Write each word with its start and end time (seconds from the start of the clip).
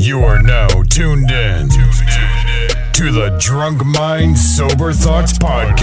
You 0.00 0.22
are 0.24 0.40
now 0.40 0.68
tuned 0.90 1.30
in 1.30 1.68
to 1.68 3.10
the 3.10 3.36
Drunk 3.40 3.84
Mind 3.84 4.38
Sober 4.38 4.92
Thoughts 4.92 5.38
Podcast. 5.38 5.73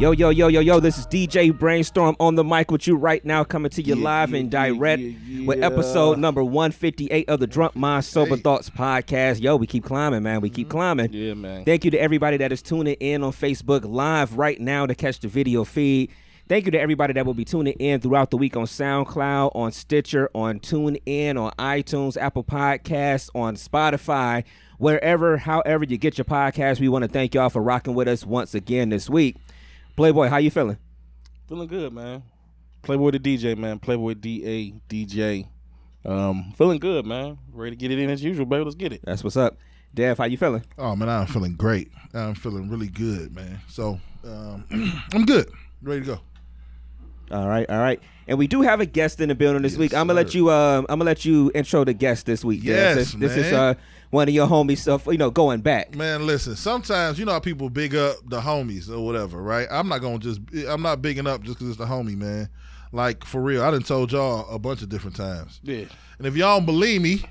Yo, 0.00 0.12
yo, 0.12 0.30
yo, 0.30 0.46
yo, 0.46 0.60
yo, 0.60 0.78
this 0.78 0.96
is 0.96 1.08
DJ 1.08 1.52
Brainstorm 1.52 2.14
on 2.20 2.36
the 2.36 2.44
mic 2.44 2.70
with 2.70 2.86
you 2.86 2.94
right 2.94 3.24
now, 3.24 3.42
coming 3.42 3.68
to 3.68 3.82
you 3.82 3.96
live 3.96 4.32
and 4.32 4.48
direct 4.48 5.02
with 5.44 5.60
episode 5.60 6.20
number 6.20 6.44
158 6.44 7.28
of 7.28 7.40
the 7.40 7.48
Drunk 7.48 7.74
Mind 7.74 8.04
Sober 8.04 8.36
Thoughts 8.36 8.70
podcast. 8.70 9.42
Yo, 9.42 9.56
we 9.56 9.66
keep 9.66 9.82
climbing, 9.82 10.22
man. 10.22 10.40
We 10.40 10.50
keep 10.50 10.68
mm-hmm. 10.68 10.76
climbing. 10.76 11.12
Yeah, 11.12 11.34
man. 11.34 11.64
Thank 11.64 11.84
you 11.84 11.90
to 11.90 11.98
everybody 11.98 12.36
that 12.36 12.52
is 12.52 12.62
tuning 12.62 12.94
in 13.00 13.24
on 13.24 13.32
Facebook 13.32 13.84
Live 13.84 14.38
right 14.38 14.60
now 14.60 14.86
to 14.86 14.94
catch 14.94 15.18
the 15.18 15.26
video 15.26 15.64
feed. 15.64 16.12
Thank 16.48 16.66
you 16.66 16.70
to 16.70 16.80
everybody 16.80 17.12
that 17.14 17.26
will 17.26 17.34
be 17.34 17.44
tuning 17.44 17.74
in 17.74 18.00
throughout 18.00 18.30
the 18.30 18.36
week 18.36 18.56
on 18.56 18.66
SoundCloud, 18.66 19.50
on 19.56 19.72
Stitcher, 19.72 20.30
on 20.32 20.60
TuneIn, 20.60 21.36
on 21.36 21.50
iTunes, 21.58 22.16
Apple 22.16 22.44
Podcasts, 22.44 23.30
on 23.34 23.56
Spotify, 23.56 24.44
wherever, 24.78 25.38
however 25.38 25.84
you 25.84 25.98
get 25.98 26.16
your 26.16 26.24
podcast. 26.24 26.78
We 26.78 26.88
want 26.88 27.02
to 27.02 27.08
thank 27.08 27.34
y'all 27.34 27.50
for 27.50 27.60
rocking 27.60 27.94
with 27.94 28.06
us 28.06 28.24
once 28.24 28.54
again 28.54 28.90
this 28.90 29.10
week. 29.10 29.36
Playboy, 29.98 30.28
how 30.28 30.36
you 30.36 30.48
feeling? 30.52 30.78
Feeling 31.48 31.66
good, 31.66 31.92
man. 31.92 32.22
Playboy 32.82 33.10
the 33.10 33.18
DJ, 33.18 33.58
man. 33.58 33.80
Playboy 33.80 34.14
D 34.14 34.44
A 34.46 34.72
DJ. 34.88 35.48
Um, 36.04 36.52
feeling 36.56 36.78
good, 36.78 37.04
man. 37.04 37.36
Ready 37.52 37.74
to 37.74 37.76
get 37.76 37.90
it 37.90 37.98
in 37.98 38.08
as 38.08 38.22
usual, 38.22 38.46
baby. 38.46 38.62
Let's 38.62 38.76
get 38.76 38.92
it. 38.92 39.00
That's 39.02 39.24
what's 39.24 39.36
up. 39.36 39.58
Dev, 39.92 40.16
how 40.18 40.26
you 40.26 40.36
feeling? 40.36 40.62
Oh 40.78 40.94
man, 40.94 41.08
I'm 41.08 41.26
feeling 41.26 41.54
great. 41.56 41.90
I'm 42.14 42.36
feeling 42.36 42.70
really 42.70 42.86
good, 42.86 43.34
man. 43.34 43.58
So 43.66 43.98
um, 44.24 44.64
I'm 45.12 45.24
good. 45.26 45.50
Ready 45.82 46.02
to 46.02 46.06
go. 46.06 46.20
All 47.36 47.48
right, 47.48 47.68
all 47.68 47.80
right. 47.80 48.00
And 48.28 48.38
we 48.38 48.46
do 48.46 48.62
have 48.62 48.78
a 48.80 48.86
guest 48.86 49.20
in 49.20 49.30
the 49.30 49.34
building 49.34 49.62
this 49.62 49.72
Yes, 49.72 49.78
week. 49.80 49.94
I'm 49.94 50.06
gonna 50.06 50.14
let 50.14 50.32
you. 50.32 50.48
Um, 50.52 50.86
I'm 50.88 51.00
gonna 51.00 51.10
let 51.10 51.24
you 51.24 51.50
intro 51.56 51.82
the 51.84 51.92
guest 51.92 52.24
this 52.24 52.44
week. 52.44 52.60
Dev. 52.60 52.68
Yes, 52.68 52.94
this, 52.94 53.12
this 53.14 53.36
is 53.46 53.52
man. 53.52 53.54
uh, 53.60 53.74
one 54.10 54.28
of 54.28 54.34
your 54.34 54.46
homies. 54.46 54.78
Stuff, 54.78 55.06
you 55.06 55.18
know, 55.18 55.30
going 55.30 55.60
back. 55.60 55.94
Man, 55.94 56.26
listen. 56.26 56.56
Sometimes 56.56 57.18
you 57.18 57.24
know 57.24 57.32
how 57.32 57.40
people 57.40 57.70
big 57.70 57.94
up 57.94 58.16
the 58.26 58.40
homies 58.40 58.90
or 58.90 59.04
whatever, 59.04 59.42
right? 59.42 59.68
I'm 59.70 59.88
not 59.88 60.00
gonna 60.00 60.18
just. 60.18 60.40
I'm 60.68 60.82
not 60.82 61.02
bigging 61.02 61.26
up 61.26 61.42
just 61.42 61.58
because 61.58 61.70
it's 61.70 61.78
the 61.78 61.86
homie, 61.86 62.16
man. 62.16 62.48
Like 62.92 63.24
for 63.24 63.40
real, 63.40 63.62
I 63.62 63.70
done 63.70 63.82
told 63.82 64.12
y'all 64.12 64.48
a 64.48 64.58
bunch 64.58 64.82
of 64.82 64.88
different 64.88 65.16
times. 65.16 65.60
Yeah. 65.62 65.84
And 66.18 66.26
if 66.26 66.36
y'all 66.36 66.58
don't 66.58 66.66
believe 66.66 67.02
me, 67.02 67.22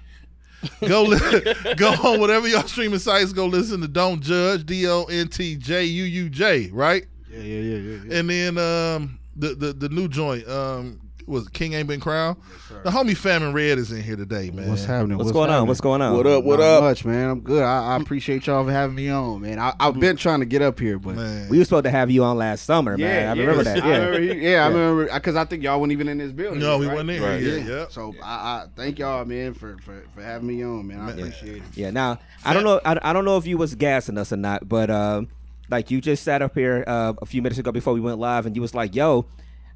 go 0.87 1.03
li- 1.03 1.53
go 1.77 1.89
on 2.03 2.19
whatever 2.19 2.47
y'all 2.47 2.67
streaming 2.67 2.99
sites. 2.99 3.33
Go 3.33 3.47
listen 3.47 3.81
to 3.81 3.87
Don't 3.87 4.21
Judge 4.21 4.65
D 4.65 4.87
O 4.87 5.05
N 5.05 5.27
T 5.27 5.55
J 5.55 5.83
U 5.83 6.03
U 6.03 6.29
J, 6.29 6.69
right? 6.71 7.05
Yeah, 7.29 7.39
yeah, 7.39 7.59
yeah, 7.59 7.77
yeah. 7.77 7.99
yeah. 8.05 8.19
And 8.19 8.29
then 8.29 8.57
um, 8.57 9.19
the, 9.35 9.55
the 9.55 9.73
the 9.73 9.89
new 9.89 10.07
joint 10.07 10.47
um, 10.47 10.99
was 11.27 11.47
King 11.49 11.73
Ain't 11.73 11.87
Been 11.87 11.99
Crowned. 11.99 12.37
the 12.83 12.89
homie 12.89 13.15
Famine 13.15 13.51
Red 13.53 13.77
is 13.77 13.91
in 13.91 14.01
here 14.01 14.15
today, 14.15 14.49
man. 14.49 14.69
What's 14.69 14.85
happening? 14.85 15.17
What's, 15.17 15.31
going 15.31 15.49
on? 15.49 15.67
What's 15.67 15.81
going 15.81 16.01
on? 16.01 16.15
What 16.15 16.25
up? 16.25 16.43
What 16.45 16.59
Not 16.59 16.65
up? 16.65 16.83
Much, 16.83 17.03
man. 17.05 17.29
I'm 17.29 17.39
good. 17.41 17.63
I, 17.63 17.93
I 17.93 17.97
appreciate 17.97 18.47
y'all 18.47 18.63
for 18.63 18.71
having 18.71 18.95
me 18.95 19.09
on, 19.09 19.41
man. 19.41 19.59
I, 19.59 19.73
I've 19.79 19.99
been 19.99 20.15
trying 20.15 20.39
to 20.39 20.45
get 20.45 20.61
up 20.61 20.79
here, 20.79 20.97
but 20.97 21.15
Man. 21.15 21.49
We 21.49 21.57
were 21.57 21.65
supposed 21.65 21.83
to 21.83 21.91
have 21.91 22.09
you 22.09 22.23
on 22.23 22.37
last 22.37 22.63
summer, 22.65 22.97
man. 22.97 23.27
I 23.37 23.39
remember 23.39 23.63
that. 23.63 23.83
I 23.83 23.87
Yeah. 23.87 23.97
remember, 24.05 24.33
yeah, 24.35 24.63
I 24.63 24.67
remember 24.67 25.13
because 25.13 25.35
I 25.35 25.43
think 25.45 25.63
y'all 25.63 25.79
weren't 25.81 25.91
even 25.91 26.07
in 26.07 26.17
this 26.17 26.31
building. 26.31 26.59
No, 26.59 26.77
we 26.77 26.87
right? 26.87 26.93
wasn't 26.93 27.09
in 27.11 27.21
Right. 27.21 27.39
here. 27.41 27.57
Yeah. 27.57 27.65
Yeah, 27.65 27.79
yeah. 27.81 27.85
So 27.89 28.15
I, 28.23 28.33
I 28.33 28.65
thank 28.75 28.97
y'all, 28.99 29.25
man, 29.25 29.53
for, 29.53 29.77
for, 29.83 30.03
for 30.15 30.21
having 30.23 30.47
me 30.47 30.63
on, 30.63 30.87
man. 30.87 31.01
I 31.01 31.11
appreciate 31.11 31.57
it. 31.57 31.63
Yeah. 31.75 31.91
Now 31.91 32.19
I 32.45 32.53
don't 32.53 32.63
know. 32.63 32.79
I, 32.85 32.97
I 33.01 33.13
don't 33.13 33.25
know 33.25 33.37
if 33.37 33.45
you 33.45 33.57
was 33.57 33.75
gassing 33.75 34.17
us 34.17 34.31
or 34.31 34.37
not, 34.37 34.69
but 34.69 34.89
um, 34.89 35.27
like 35.69 35.91
you 35.91 35.99
just 35.99 36.23
sat 36.23 36.41
up 36.41 36.53
here 36.55 36.85
uh, 36.87 37.13
a 37.21 37.25
few 37.25 37.41
minutes 37.41 37.59
ago 37.59 37.73
before 37.73 37.93
we 37.93 37.99
went 37.99 38.17
live, 38.19 38.45
and 38.45 38.55
you 38.55 38.61
was 38.61 38.73
like, 38.73 38.95
"Yo." 38.95 39.25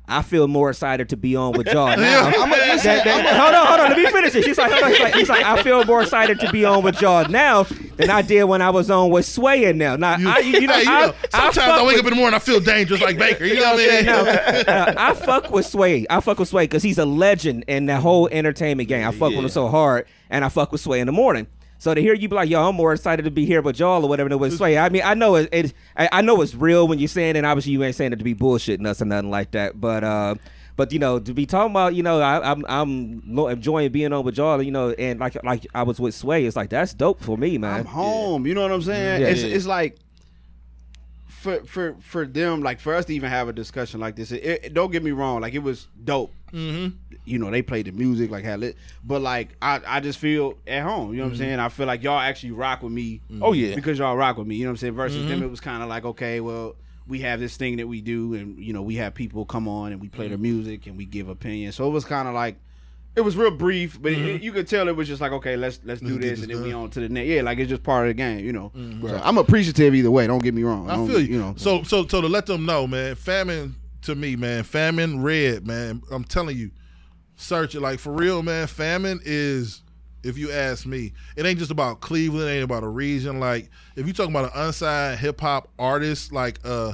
I 0.07 0.23
feel 0.23 0.47
more 0.50 0.69
excited 0.72 1.07
to 1.09 1.16
be 1.17 1.38
on 1.38 1.53
with 1.53 1.67
y'all 1.67 1.85
now. 1.97 2.25
I'm 2.28 2.51
a- 2.51 2.56
listen, 2.56 2.85
That- 2.97 3.06
that- 3.06 3.39
hold 3.39 3.56
on, 3.56 3.67
hold 3.67 3.79
on. 3.79 3.89
Let 3.91 3.97
me 3.97 4.06
finish 4.12 4.35
it. 4.35 4.44
She's 4.44 4.57
like, 4.57 4.72
on. 4.84 4.91
He's 4.91 5.00
like, 5.00 5.13
he's 5.16 5.29
like, 5.29 5.45
I 5.45 5.63
feel 5.63 5.85
more 5.85 6.01
excited 6.01 6.39
to 6.41 6.51
be 6.51 6.66
on 6.66 6.84
with 6.84 7.01
y'all 7.01 7.28
now 7.29 7.63
than 7.63 8.09
I 8.09 8.22
did 8.22 8.44
when 8.45 8.61
I 8.61 8.72
was 8.72 8.91
on 8.91 9.09
with 9.09 9.25
Sway 9.25 9.66
and 9.66 9.79
now. 9.79 9.95
Now, 9.95 10.17
You, 10.17 10.29
I, 10.29 10.40
you 10.40 10.67
know, 10.67 10.73
hey, 10.73 10.84
you 10.84 10.90
I, 10.90 11.06
know, 11.07 11.13
sometimes 11.29 11.57
I, 11.59 11.66
fuck 11.67 11.85
wake 11.88 11.95
with- 11.95 12.00
up 12.00 12.06
in 12.07 12.09
the 12.09 12.16
morning, 12.19 12.35
I 12.35 12.40
feel 12.40 12.59
dangerous 12.59 13.00
like 13.01 13.17
Baker. 13.17 13.45
You 13.45 13.56
know 13.61 13.73
what 13.73 13.90
I 13.90 13.95
mean? 13.95 14.06
now, 14.06 14.19
uh, 14.67 14.94
I 14.97 15.13
fuck 15.13 15.50
with 15.50 15.66
Sway. 15.66 16.06
I 16.09 16.19
fuck 16.19 16.40
with 16.40 16.50
Sway 16.50 16.63
because 16.66 16.84
he's 16.84 16.97
a 16.97 17.06
legend 17.06 17.63
in 17.67 17.85
the 17.85 17.97
whole 18.00 18.28
entertainment 18.29 18.90
game. 18.90 19.07
I 19.07 19.11
fuck 19.11 19.29
with 19.29 19.40
him 19.40 19.50
so 19.50 19.69
hard, 19.69 20.07
and 20.29 20.44
I 20.44 20.50
fuck 20.50 20.72
with 20.73 20.81
Sway 20.81 21.00
in 21.00 21.06
the 21.06 21.13
morning. 21.13 21.47
So 21.81 21.95
to 21.95 21.99
hear 21.99 22.13
you 22.13 22.29
be 22.29 22.35
like, 22.35 22.47
"Yo, 22.47 22.69
I'm 22.69 22.75
more 22.75 22.93
excited 22.93 23.25
to 23.25 23.31
be 23.31 23.43
here 23.43 23.59
with 23.59 23.79
y'all" 23.79 24.05
or 24.05 24.07
whatever 24.07 24.29
than 24.29 24.37
with 24.37 24.55
Sway. 24.55 24.77
I 24.77 24.89
mean, 24.89 25.01
I 25.03 25.15
know 25.15 25.33
it. 25.33 25.49
it 25.51 25.73
I, 25.97 26.09
I 26.11 26.21
know 26.21 26.39
it's 26.43 26.53
real 26.53 26.87
when 26.87 26.99
you're 26.99 27.07
saying 27.07 27.35
it. 27.35 27.43
Obviously, 27.43 27.71
you 27.71 27.83
ain't 27.83 27.95
saying 27.95 28.13
it 28.13 28.17
to 28.17 28.23
be 28.23 28.35
bullshitting 28.35 28.85
us 28.85 29.01
or 29.01 29.05
nothing 29.05 29.31
like 29.31 29.49
that. 29.53 29.81
But 29.81 30.03
uh, 30.03 30.35
but 30.75 30.91
you 30.91 30.99
know, 30.99 31.17
to 31.17 31.33
be 31.33 31.47
talking 31.47 31.71
about, 31.71 31.95
you 31.95 32.03
know, 32.03 32.21
I, 32.21 32.51
I'm 32.51 32.63
I'm 32.69 33.23
enjoying 33.49 33.91
being 33.91 34.13
on 34.13 34.23
with 34.23 34.37
y'all. 34.37 34.61
You 34.61 34.69
know, 34.69 34.91
and 34.91 35.19
like 35.19 35.43
like 35.43 35.65
I 35.73 35.81
was 35.81 35.99
with 35.99 36.13
Sway. 36.13 36.45
It's 36.45 36.55
like 36.55 36.69
that's 36.69 36.93
dope 36.93 37.19
for 37.19 37.35
me, 37.35 37.57
man. 37.57 37.79
I'm 37.79 37.85
home. 37.85 38.45
You 38.45 38.53
know 38.53 38.61
what 38.61 38.71
I'm 38.71 38.83
saying? 38.83 39.21
Yeah. 39.23 39.29
it's, 39.29 39.41
Yeah. 39.41 39.55
it's 39.55 39.65
like 39.65 39.97
for 41.41 41.63
for 41.66 41.96
for 42.02 42.25
them, 42.25 42.62
like 42.62 42.79
for 42.79 42.94
us 42.94 43.06
to 43.06 43.16
even 43.16 43.29
have 43.29 43.47
a 43.47 43.53
discussion 43.53 44.00
like 44.00 44.16
this. 44.16 44.31
It, 44.31 44.44
it- 44.44 44.74
don't 44.75 44.91
get 44.91 45.03
me 45.03 45.09
wrong, 45.12 45.41
like 45.41 45.56
it 45.56 45.63
was 45.63 45.88
dope. 46.03 46.31
Mm-hmm. 46.53 46.96
You 47.25 47.40
know, 47.40 47.50
they 47.50 47.63
played 47.63 47.88
the 47.88 47.91
music 47.91 48.29
like 48.29 48.44
had 48.44 48.59
lit, 48.59 48.78
but 49.03 49.22
like 49.22 49.56
I 49.59 49.81
I 49.85 50.00
just 50.02 50.19
feel 50.19 50.53
at 50.68 50.84
home. 50.84 51.12
You 51.12 51.18
know 51.18 51.24
what 51.24 51.28
I'm 51.29 51.34
mm-hmm. 51.34 51.41
saying? 51.41 51.59
I 51.59 51.69
feel 51.69 51.88
like 51.88 52.03
y'all 52.03 52.19
actually 52.19 52.52
rock 52.52 52.84
with 52.84 52.91
me. 52.91 53.22
Mm-hmm. 53.31 53.44
Oh, 53.44 53.53
yeah. 53.53 53.74
because 53.74 53.97
y'all 53.97 54.16
rock 54.16 54.38
with 54.38 54.46
me. 54.46 54.56
You 54.56 54.66
know 54.66 54.69
what 54.69 54.74
I'm 54.74 54.78
saying? 54.78 54.94
Versus 54.94 55.24
them, 55.24 55.38
mm-hmm. 55.38 55.44
it 55.46 55.50
was 55.52 55.59
kind 55.59 55.81
of 55.81 55.90
like 55.90 56.06
okay, 56.06 56.40
well. 56.40 56.75
We 57.07 57.19
have 57.22 57.41
this 57.41 57.58
thing 57.58 57.78
that 57.78 57.88
we 57.88 58.00
do, 58.00 58.35
and 58.35 58.58
you 58.58 58.72
know 58.72 58.84
we 58.84 58.96
have 58.96 59.13
people 59.16 59.44
come 59.44 59.68
on 59.68 59.91
and 59.91 60.00
we 60.00 60.08
play 60.08 60.29
their 60.29 60.38
music 60.38 60.85
and 60.85 60.96
we 60.96 61.03
give 61.03 61.28
opinions. 61.28 61.75
So 61.75 61.85
it 61.88 61.90
was 61.90 62.06
kind 62.06 62.25
of 62.28 62.34
like 62.34 62.56
it 63.16 63.22
was 63.22 63.35
real 63.35 63.51
brief, 63.51 64.01
but 64.01 64.13
it, 64.13 64.41
you 64.41 64.51
could 64.53 64.67
tell 64.67 64.88
it 64.88 64.95
was 64.95 65.07
just 65.07 65.19
like, 65.22 65.33
okay, 65.33 65.57
let's 65.57 65.79
let's 65.83 65.99
do 66.01 66.07
Let's 66.13 66.17
get 66.19 66.22
this, 66.22 66.39
this 66.39 66.49
and 66.49 66.57
then 66.59 66.63
we 66.63 66.73
on 66.73 66.89
to 66.91 66.99
the 67.01 67.09
next. 67.09 67.27
Yeah, 67.27 67.41
like 67.41 67.59
it's 67.59 67.69
just 67.69 67.83
part 67.83 68.07
of 68.07 68.09
the 68.11 68.13
game, 68.13 68.45
you 68.45 68.53
know. 68.53 68.72
So 68.75 69.22
I'm 69.23 69.38
appreciative 69.38 69.94
either 69.94 70.09
way. 70.11 70.27
Don't 70.27 70.41
get 70.41 70.53
me 70.53 70.63
wrong. 70.63 70.89
I 70.89 70.95
don't- 70.95 71.07
feel 71.07 71.19
you. 71.22 71.38
know. 71.38 71.53
So 71.57 71.83
so 71.83 72.07
so 72.07 72.22
to 72.22 72.27
let 72.27 72.45
them 72.45 72.66
know, 72.66 72.88
man, 72.88 73.16
famine 73.16 73.75
to 74.03 74.16
me, 74.16 74.35
man, 74.35 74.63
famine 74.63 75.22
red, 75.22 75.67
man. 75.67 76.01
I'm 76.09 76.23
telling 76.23 76.57
you, 76.57 76.72
search 77.35 77.75
it 77.75 77.81
like 77.81 77.99
for 77.99 78.13
real, 78.13 78.41
man. 78.44 78.67
Famine 78.67 79.19
is, 79.25 79.83
if 80.23 80.38
you 80.38 80.51
ask 80.51 80.85
me, 80.85 81.11
it 81.35 81.45
ain't 81.45 81.59
just 81.59 81.69
about 81.72 81.99
Cleveland, 81.99 82.47
it 82.49 82.53
ain't 82.53 82.63
about 82.63 82.83
a 82.83 82.88
region. 82.89 83.39
Like 83.41 83.69
if 83.97 84.07
you 84.07 84.13
talking 84.13 84.31
about 84.33 84.55
an 84.55 84.61
unsigned 84.67 85.19
hip 85.19 85.41
hop 85.41 85.67
artist, 85.78 86.31
like 86.31 86.59
uh. 86.63 86.93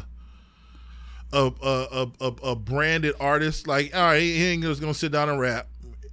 A, 1.33 1.51
a, 1.61 1.87
a, 1.91 2.11
a, 2.21 2.27
a 2.51 2.55
branded 2.55 3.13
artist, 3.19 3.67
like 3.67 3.93
all 3.93 4.01
right, 4.01 4.21
he 4.21 4.45
ain't 4.45 4.63
just 4.63 4.79
gonna 4.79 4.93
sit 4.93 5.11
down 5.11 5.27
and 5.27 5.37
rap. 5.37 5.67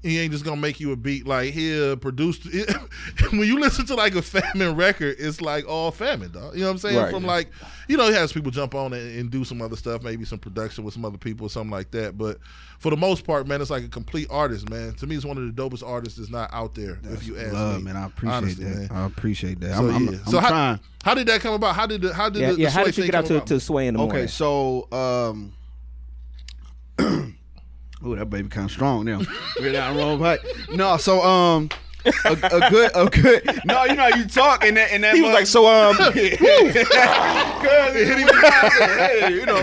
He 0.04 0.20
ain't 0.20 0.32
just 0.32 0.44
gonna 0.44 0.60
make 0.60 0.80
you 0.80 0.92
a 0.92 0.96
beat. 0.96 1.26
Like 1.26 1.54
he 1.54 1.96
produced. 1.96 2.46
when 3.30 3.48
you 3.48 3.58
listen 3.58 3.86
to 3.86 3.94
like 3.94 4.14
a 4.14 4.20
famine 4.20 4.76
record, 4.76 5.16
it's 5.18 5.40
like 5.40 5.66
all 5.66 5.90
famine, 5.90 6.30
dog. 6.30 6.54
You 6.54 6.60
know 6.60 6.66
what 6.66 6.72
I'm 6.72 6.78
saying? 6.78 6.96
Right. 6.98 7.10
From 7.10 7.24
like, 7.24 7.48
you 7.88 7.96
know, 7.96 8.08
he 8.08 8.12
has 8.12 8.30
people 8.30 8.50
jump 8.50 8.74
on 8.74 8.92
and, 8.92 9.18
and 9.18 9.30
do 9.30 9.44
some 9.44 9.62
other 9.62 9.76
stuff, 9.76 10.02
maybe 10.02 10.26
some 10.26 10.38
production 10.38 10.84
with 10.84 10.92
some 10.92 11.06
other 11.06 11.16
people 11.16 11.46
or 11.46 11.50
something 11.50 11.70
like 11.70 11.90
that. 11.92 12.18
But 12.18 12.38
for 12.78 12.90
the 12.90 12.98
most 12.98 13.26
part, 13.26 13.46
man, 13.46 13.62
it's 13.62 13.70
like 13.70 13.82
a 13.82 13.88
complete 13.88 14.28
artist, 14.30 14.68
man. 14.68 14.92
To 14.96 15.06
me, 15.06 15.16
it's 15.16 15.24
one 15.24 15.38
of 15.38 15.56
the 15.56 15.62
dopest 15.62 15.82
artists 15.82 16.18
that's 16.18 16.30
not 16.30 16.52
out 16.52 16.74
there. 16.74 16.98
if 17.04 17.26
you 17.26 17.38
ask 17.38 17.54
love, 17.54 17.78
me, 17.78 17.84
man. 17.84 17.96
I 17.96 18.04
appreciate 18.04 18.36
honestly, 18.36 18.64
that. 18.64 18.76
man. 18.76 18.88
I 18.92 19.06
appreciate 19.06 19.60
that. 19.60 19.74
So 19.74 19.88
I'm, 19.88 19.94
I'm, 19.94 20.04
yeah. 20.04 20.18
I'm 20.18 20.30
so 20.30 20.38
how, 20.38 20.48
trying. 20.48 20.80
how 21.02 21.14
did 21.14 21.28
that 21.28 21.40
come 21.40 21.54
about? 21.54 21.74
How 21.74 21.86
did 21.86 22.02
the, 22.02 22.12
how 22.12 22.28
did 22.28 22.42
yeah, 22.42 22.48
the, 22.50 22.54
the 22.56 22.60
yeah. 22.60 22.68
How 22.68 22.82
Sway 22.82 22.90
did 22.90 22.98
you 22.98 23.04
get 23.06 23.14
out 23.14 23.26
to, 23.26 23.36
about? 23.36 23.46
to 23.46 23.60
Sway 23.60 23.86
in 23.86 23.94
the 23.94 23.98
morning? 23.98 24.16
Okay, 24.18 24.26
so 24.26 24.86
um, 24.92 25.54
oh, 28.04 28.14
that 28.14 28.30
baby 28.30 28.48
kind 28.48 28.66
of 28.66 28.70
strong 28.70 29.04
now. 29.04 29.20
We're 29.58 29.72
down 29.72 29.96
wrong 29.96 30.18
pipe. 30.18 30.40
No, 30.70 30.96
so 30.96 31.22
um, 31.22 31.70
a, 32.04 32.32
a 32.32 32.70
good, 32.70 32.90
a 32.94 33.06
good. 33.06 33.60
No, 33.64 33.84
you 33.84 33.94
know 33.94 34.08
you 34.08 34.26
talk 34.26 34.64
and 34.64 34.76
that 34.76 34.92
and 34.92 35.04
that. 35.04 35.14
He 35.14 35.22
was 35.22 35.32
like, 35.32 35.46
so 35.46 35.66
um, 35.66 35.96
Hey, 38.94 39.34
you 39.34 39.46
know. 39.46 39.60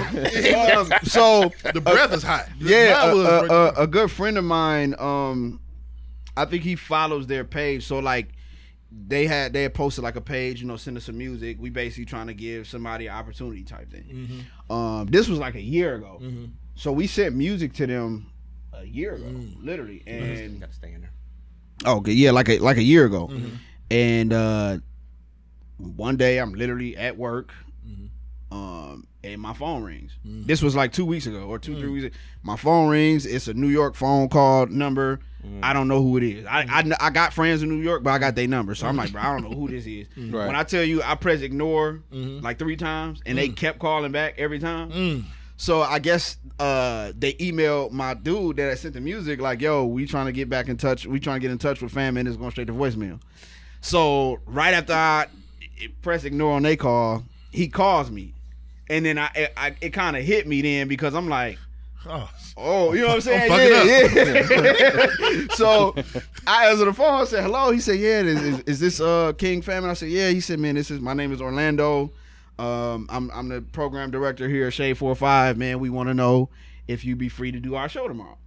Um, 0.78 0.92
so 1.04 1.52
the 1.74 1.82
breath 1.82 2.14
is 2.14 2.24
hot. 2.24 2.50
The 2.60 2.70
yeah, 2.70 3.12
a, 3.12 3.16
a, 3.16 3.48
a, 3.48 3.74
a 3.84 3.88
good 3.88 4.10
friend 4.12 4.38
of 4.38 4.44
mine. 4.44 4.96
Um, 4.98 5.60
I 6.36 6.46
think 6.46 6.64
he 6.64 6.76
follows 6.76 7.28
their 7.28 7.44
page. 7.44 7.86
So 7.86 8.00
like, 8.00 8.30
they 8.92 9.28
had 9.28 9.54
they 9.54 9.64
had 9.64 9.74
posted 9.74 10.04
like 10.04 10.16
a 10.16 10.22
page. 10.22 10.62
You 10.62 10.68
know, 10.68 10.78
send 10.78 10.98
us 10.98 11.06
some 11.06 11.18
music. 11.18 11.58
We 11.60 11.70
basically 11.70 12.06
trying 12.06 12.28
to 12.28 12.34
give 12.34 12.68
somebody 12.68 13.08
an 13.08 13.16
opportunity 13.16 13.64
type 13.64 13.92
thing. 13.92 14.04
Mm-hmm. 14.70 14.74
Um, 14.74 15.08
this 15.08 15.28
was 15.28 15.38
like 15.38 15.56
a 15.56 15.62
year 15.62 15.96
ago. 15.96 16.22
So 16.76 16.92
we 16.92 17.06
sent 17.06 17.36
music 17.36 17.74
to 17.74 17.86
them 17.86 18.31
a 18.82 18.88
year 18.88 19.16
ago, 19.16 19.26
Mm. 19.26 19.64
literally, 19.64 20.04
and 20.08 20.60
gotta 20.60 20.74
stay 20.74 20.94
in 20.94 21.02
there. 21.02 21.12
Oh, 21.86 21.98
okay, 21.98 22.12
yeah, 22.12 22.32
like 22.32 22.50
a 22.50 22.60
like 22.60 22.78
a 22.78 22.84
year 22.84 23.06
ago, 23.06 23.28
Mm-hmm. 23.28 23.56
and 23.90 24.34
uh, 24.34 24.78
one 25.78 26.18
day 26.18 26.38
I'm 26.38 26.54
literally 26.54 26.96
at 26.98 27.18
work, 27.18 27.52
mm-hmm. 27.88 28.56
um, 28.56 29.08
and 29.24 29.42
my 29.42 29.54
phone 29.54 29.84
rings. 29.84 30.18
Mm. 30.26 30.46
This 30.46 30.62
was 30.62 30.76
like 30.76 30.92
two 30.92 31.06
weeks 31.06 31.26
ago 31.26 31.44
or 31.44 31.60
two, 31.60 31.76
three 31.80 31.90
mm. 31.90 31.94
weeks. 31.94 32.06
Ago. 32.08 32.16
My 32.44 32.56
phone 32.56 32.90
rings. 32.90 33.26
It's 33.26 33.48
a 33.48 33.54
New 33.54 33.70
York 33.70 33.96
phone 33.96 34.30
call 34.30 34.68
number. 34.68 35.20
Mm. 35.46 35.60
I 35.64 35.74
don't 35.74 35.88
know 35.88 36.02
who 36.02 36.18
it 36.18 36.24
is. 36.24 36.46
I, 36.46 36.62
I 36.62 36.64
mm-hmm. 36.84 36.94
I 37.00 37.10
got 37.10 37.34
friends 37.34 37.64
in 37.64 37.70
New 37.70 37.82
York, 37.84 38.04
but 38.04 38.12
I 38.12 38.20
got 38.20 38.36
their 38.36 38.48
number, 38.48 38.76
so 38.76 38.88
I'm 38.88 38.96
like, 38.96 39.12
bro, 39.12 39.22
I 39.22 39.34
don't 39.34 39.50
know 39.50 39.58
who 39.58 39.68
this 39.68 39.88
is. 39.88 40.08
Right. 40.16 40.46
When 40.46 40.56
I 40.56 40.64
tell 40.64 40.84
you, 40.84 41.02
I 41.02 41.16
press 41.16 41.42
ignore 41.42 42.04
mm-hmm. 42.14 42.44
like 42.44 42.60
three 42.60 42.78
times, 42.78 43.22
and 43.26 43.38
they 43.38 43.50
kept 43.50 43.80
calling 43.80 44.12
back 44.12 44.36
every 44.38 44.60
time. 44.60 45.26
So 45.62 45.84
I 45.84 46.00
guess 46.00 46.38
uh, 46.58 47.12
they 47.16 47.34
emailed 47.34 47.92
my 47.92 48.16
dude 48.16 48.58
that 48.58 48.72
I 48.72 48.74
sent 48.74 48.96
the 48.96 49.00
music 49.00 49.40
like, 49.40 49.62
"Yo, 49.62 49.86
we 49.86 50.08
trying 50.08 50.26
to 50.26 50.32
get 50.32 50.50
back 50.50 50.70
in 50.70 50.76
touch. 50.76 51.06
We 51.06 51.20
trying 51.20 51.36
to 51.36 51.40
get 51.40 51.52
in 51.52 51.60
touch 51.60 51.84
with 51.84 51.92
fam, 51.92 52.18
and 52.18 52.28
it's 52.28 52.36
going 52.36 52.50
straight 52.50 52.66
to 52.66 52.74
voicemail." 52.74 53.22
So 53.80 54.40
right 54.48 54.74
after 54.74 54.94
I 54.94 55.28
press 56.02 56.24
ignore 56.24 56.54
on 56.54 56.64
they 56.64 56.76
call, 56.76 57.26
he 57.52 57.68
calls 57.68 58.10
me, 58.10 58.34
and 58.90 59.06
then 59.06 59.20
I, 59.20 59.50
I 59.56 59.76
it 59.82 59.92
kind 59.92 60.18
of 60.18 60.24
hit 60.24 60.48
me 60.48 60.64
then 60.64 60.88
because 60.88 61.14
I'm 61.14 61.30
like, 61.30 61.60
Oh, 62.08 62.28
"Oh, 62.58 62.94
you 62.94 63.02
know 63.02 63.10
what 63.10 63.16
I'm 63.18 63.22
saying?" 63.22 63.52
yeah, 63.52 64.24
yeah. 64.24 65.46
so 65.54 65.94
I 66.48 66.72
answered 66.72 66.86
the 66.86 66.94
phone. 66.94 67.22
I 67.22 67.26
said, 67.26 67.44
"Hello." 67.44 67.70
He 67.70 67.82
said, 67.82 68.00
"Yeah, 68.00 68.22
is, 68.22 68.42
is, 68.42 68.60
is 68.62 68.80
this 68.80 69.00
uh 69.00 69.34
King 69.38 69.62
Famine?" 69.62 69.92
I 69.92 69.94
said, 69.94 70.10
"Yeah." 70.10 70.30
He 70.30 70.40
said, 70.40 70.60
"Man, 70.60 70.74
this 70.74 70.90
is 70.90 71.00
my 71.00 71.14
name 71.14 71.32
is 71.32 71.40
Orlando. 71.40 72.12
Um, 72.62 73.08
I'm 73.10 73.32
I'm 73.32 73.50
the 73.50 73.62
program 73.62 74.12
director 74.12 74.48
here 74.48 74.68
at 74.68 74.74
Shade 74.74 74.98
Four 74.98 75.16
Five. 75.16 75.58
Man, 75.58 75.80
we 75.80 75.90
want 75.90 76.10
to 76.10 76.14
know 76.14 76.50
if 76.88 77.04
you'd 77.04 77.18
be 77.18 77.30
free 77.30 77.52
to 77.52 77.60
do 77.60 77.76
our 77.76 77.90
show 77.90 78.08
tomorrow." 78.08 78.38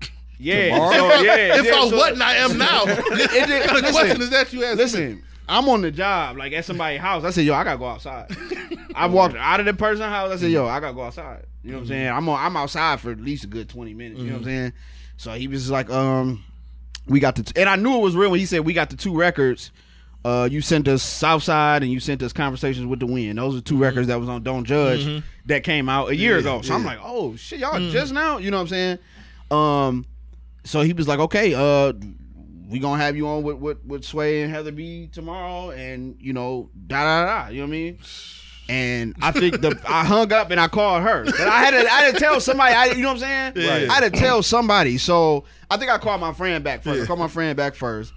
Yeah, 0.38 0.76
so, 0.90 1.22
yeah. 1.22 1.58
if 1.60 1.66
yeah, 1.66 1.72
I 1.72 1.88
so- 1.88 1.96
wasn't, 1.96 2.20
I 2.22 2.34
am 2.38 2.58
now. 2.58 2.84
what 2.86 3.20
it 3.20 3.30
did- 3.46 3.64
kind 3.64 3.78
of 3.78 3.84
listen, 3.84 3.92
question 3.92 4.22
is 4.22 4.30
that 4.30 4.52
you 4.52 4.64
asked? 4.64 4.76
me? 4.78 4.82
Listen, 4.82 5.22
I'm 5.48 5.68
on 5.68 5.82
the 5.82 5.92
job, 5.92 6.36
like 6.36 6.52
at 6.52 6.64
somebody's 6.64 7.00
house. 7.00 7.22
I 7.22 7.30
said, 7.30 7.44
yo, 7.44 7.54
I 7.54 7.62
gotta 7.62 7.78
go 7.78 7.86
outside. 7.86 8.34
I 8.96 9.06
walked 9.06 9.36
out 9.36 9.60
of 9.60 9.66
the 9.66 9.74
person's 9.74 10.08
house. 10.08 10.32
I 10.32 10.36
said, 10.36 10.50
yo, 10.50 10.66
I 10.66 10.80
gotta 10.80 10.94
go 10.94 11.02
outside. 11.02 11.44
You 11.62 11.70
know 11.70 11.76
what 11.76 11.82
I'm 11.82 11.88
saying? 11.88 12.08
I'm 12.08 12.28
on, 12.28 12.44
I'm 12.44 12.56
outside 12.56 12.98
for 13.00 13.12
at 13.12 13.20
least 13.20 13.44
a 13.44 13.46
good 13.46 13.68
20 13.68 13.94
minutes. 13.94 14.20
You 14.20 14.26
know 14.28 14.32
what 14.32 14.38
I'm 14.38 14.44
saying? 14.44 14.72
So 15.16 15.32
he 15.34 15.46
was 15.46 15.70
like, 15.70 15.90
um, 15.90 16.42
we 17.06 17.20
got 17.20 17.36
the, 17.36 17.44
t-, 17.44 17.60
and 17.60 17.68
I 17.68 17.76
knew 17.76 17.94
it 17.94 18.00
was 18.00 18.16
real 18.16 18.30
when 18.32 18.40
he 18.40 18.46
said 18.46 18.60
we 18.64 18.72
got 18.72 18.90
the 18.90 18.96
two 18.96 19.14
records. 19.14 19.70
Uh, 20.24 20.48
you 20.50 20.60
sent 20.60 20.86
us 20.86 21.02
Southside 21.02 21.82
and 21.82 21.90
you 21.90 21.98
sent 21.98 22.22
us 22.22 22.32
Conversations 22.32 22.86
with 22.86 23.00
the 23.00 23.06
Wind. 23.06 23.38
Those 23.38 23.56
are 23.56 23.60
2 23.60 23.76
records 23.76 24.06
that 24.06 24.20
was 24.20 24.28
on 24.28 24.42
Don't 24.44 24.64
Judge 24.64 25.22
that 25.46 25.64
came 25.64 25.88
out 25.88 26.10
a 26.10 26.16
year 26.16 26.34
Yeah, 26.34 26.40
ago. 26.40 26.62
So 26.62 26.74
I'm 26.74 26.84
like, 26.84 26.98
oh 27.02 27.34
shit, 27.34 27.58
y'all 27.58 27.90
just 27.90 28.12
now. 28.12 28.38
You 28.38 28.50
know 28.52 28.58
what 28.58 28.62
I'm 28.62 28.68
saying? 28.68 28.98
Um, 29.50 30.06
so 30.64 30.82
he 30.82 30.92
was 30.92 31.08
like, 31.08 31.18
okay, 31.18 31.54
uh, 31.54 31.92
we 32.68 32.78
gonna 32.78 33.02
have 33.02 33.16
you 33.16 33.26
on 33.26 33.42
with, 33.42 33.56
with, 33.56 33.84
with 33.84 34.04
Sway 34.04 34.42
and 34.42 34.52
Heather 34.52 34.70
B 34.72 35.08
tomorrow, 35.12 35.70
and 35.70 36.16
you 36.20 36.32
know, 36.32 36.70
da 36.86 37.02
da 37.02 37.24
da. 37.44 37.48
You 37.50 37.56
know 37.56 37.62
what 37.62 37.68
I 37.68 37.70
mean? 37.70 37.98
And 38.68 39.14
I 39.20 39.32
think 39.32 39.60
the 39.60 39.78
I 39.88 40.04
hung 40.04 40.32
up 40.32 40.50
and 40.50 40.60
I 40.60 40.68
called 40.68 41.02
her, 41.02 41.24
but 41.24 41.40
I 41.40 41.64
had 41.64 41.72
to 41.72 41.78
I 41.78 42.02
had 42.02 42.14
to 42.14 42.20
tell 42.20 42.40
somebody. 42.40 42.74
I, 42.74 42.84
you 42.86 43.02
know 43.02 43.08
what 43.12 43.22
I'm 43.24 43.52
saying? 43.54 43.86
Yeah. 43.86 43.92
I 43.92 43.94
had 44.00 44.12
to 44.12 44.18
tell 44.18 44.42
somebody. 44.42 44.98
So 44.98 45.44
I 45.68 45.76
think 45.76 45.90
I 45.90 45.98
called 45.98 46.20
my 46.20 46.32
friend 46.32 46.62
back 46.62 46.84
first. 46.84 47.02
I 47.02 47.06
called 47.06 47.18
my 47.18 47.28
friend 47.28 47.56
back 47.56 47.74
first. 47.74 48.12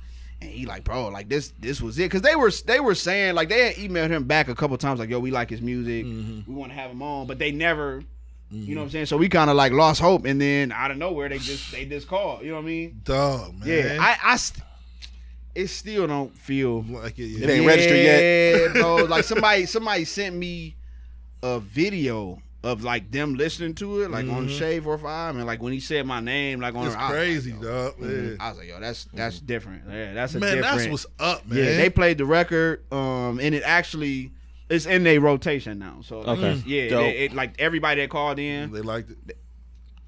And 0.46 0.54
he 0.54 0.66
like, 0.66 0.84
bro, 0.84 1.08
like 1.10 1.30
this, 1.30 1.54
this 1.60 1.82
was 1.82 1.98
it, 2.00 2.04
because 2.04 2.22
they 2.22 2.36
were, 2.36 2.52
they 2.66 2.80
were 2.80 2.96
saying 2.96 3.36
like 3.36 3.50
they 3.50 3.68
had 3.68 3.76
emailed 3.76 4.10
him 4.10 4.26
back 4.26 4.48
a 4.48 4.56
couple 4.56 4.78
times, 4.78 5.00
like, 5.00 5.10
yo, 5.10 5.20
we 5.20 5.32
like 5.32 5.50
his 5.50 5.62
music, 5.62 6.06
mm-hmm. 6.06 6.52
we 6.52 6.58
want 6.58 6.72
to 6.72 6.78
have 6.78 6.92
him 6.92 7.02
on, 7.02 7.28
but 7.28 7.40
they 7.40 7.52
never, 7.52 8.04
you 8.52 8.76
know 8.76 8.82
what 8.82 8.84
I'm 8.84 8.88
mm-hmm. 8.88 8.92
saying? 8.94 9.06
So 9.08 9.18
we 9.18 9.28
kind 9.30 9.50
of 9.50 9.56
like 9.56 9.72
lost 9.72 10.00
hope, 10.00 10.26
and 10.26 10.40
then 10.40 10.72
out 10.72 10.92
of 10.92 10.98
nowhere 10.98 11.30
they 11.30 11.40
just, 11.40 11.72
they 11.72 11.86
just 11.86 12.08
called, 12.08 12.44
you 12.44 12.50
know 12.50 12.56
what 12.56 12.64
I 12.64 12.68
mean? 12.68 13.02
Dog, 13.04 13.60
man. 13.60 13.68
Yeah, 13.68 13.98
I, 14.00 14.18
I, 14.24 14.36
st- 14.38 14.64
it 15.56 15.68
still 15.68 16.06
don't 16.06 16.38
feel 16.38 16.84
like 16.84 17.18
it. 17.18 17.24
It 17.24 17.40
Yeah. 17.40 17.50
ain't 17.50 17.66
registered 17.66 17.98
yet. 17.98 18.22
Yeah, 18.76 18.82
bro. 18.82 18.96
Like 19.06 19.24
somebody, 19.24 19.66
somebody 19.66 20.06
sent 20.06 20.36
me 20.36 20.76
a 21.42 21.60
video 21.60 22.42
of 22.66 22.84
like 22.84 23.12
them 23.12 23.36
listening 23.36 23.76
to 23.76 24.02
it, 24.02 24.10
like 24.12 24.28
on 24.28 24.50
Shade 24.50 24.84
Four 24.84 24.98
Five, 24.98 25.36
and 25.36 25.46
like 25.46 25.62
when 25.62 25.72
he 25.72 25.80
said 25.80 26.06
my 26.06 26.20
name, 26.20 26.60
like 26.60 26.74
on 26.76 26.88
It's 26.88 26.96
her, 26.96 27.00
I 27.00 27.04
was 27.04 27.10
like, 27.12 27.18
crazy, 27.20 27.52
yo, 27.52 27.62
dog. 27.62 27.98
mhm. 28.00 28.30
Yeah. 28.32 28.36
I 28.44 28.50
was 28.50 28.58
like, 28.58 28.68
yo, 28.68 28.80
that's 28.80 29.06
that's 29.14 29.40
different. 29.40 29.84
Yeah, 29.90 30.14
that's 30.14 30.34
a 30.36 30.40
Man, 30.40 30.56
different. 30.58 30.78
that's 30.80 30.92
what's 30.92 31.06
up, 31.20 31.48
man. 31.48 31.60
Yeah, 31.60 31.78
they 31.78 31.90
played 31.90 32.18
the 32.18 32.26
record, 32.26 32.84
um, 32.92 33.40
and 33.40 33.54
it 33.56 33.64
actually 33.64 34.32
it's 34.68 34.88
in 34.88 35.04
their 35.04 35.22
rotation 35.22 35.78
now. 35.78 36.00
So 36.04 36.22
like, 36.22 36.40
Okay. 36.40 36.64
yeah, 36.66 36.90
they- 36.98 37.18
it, 37.26 37.34
like 37.34 37.54
everybody 37.60 38.02
that 38.02 38.10
called 38.10 38.40
in, 38.40 38.72
They 38.72 38.82
liked 38.82 39.12
it. 39.12 39.38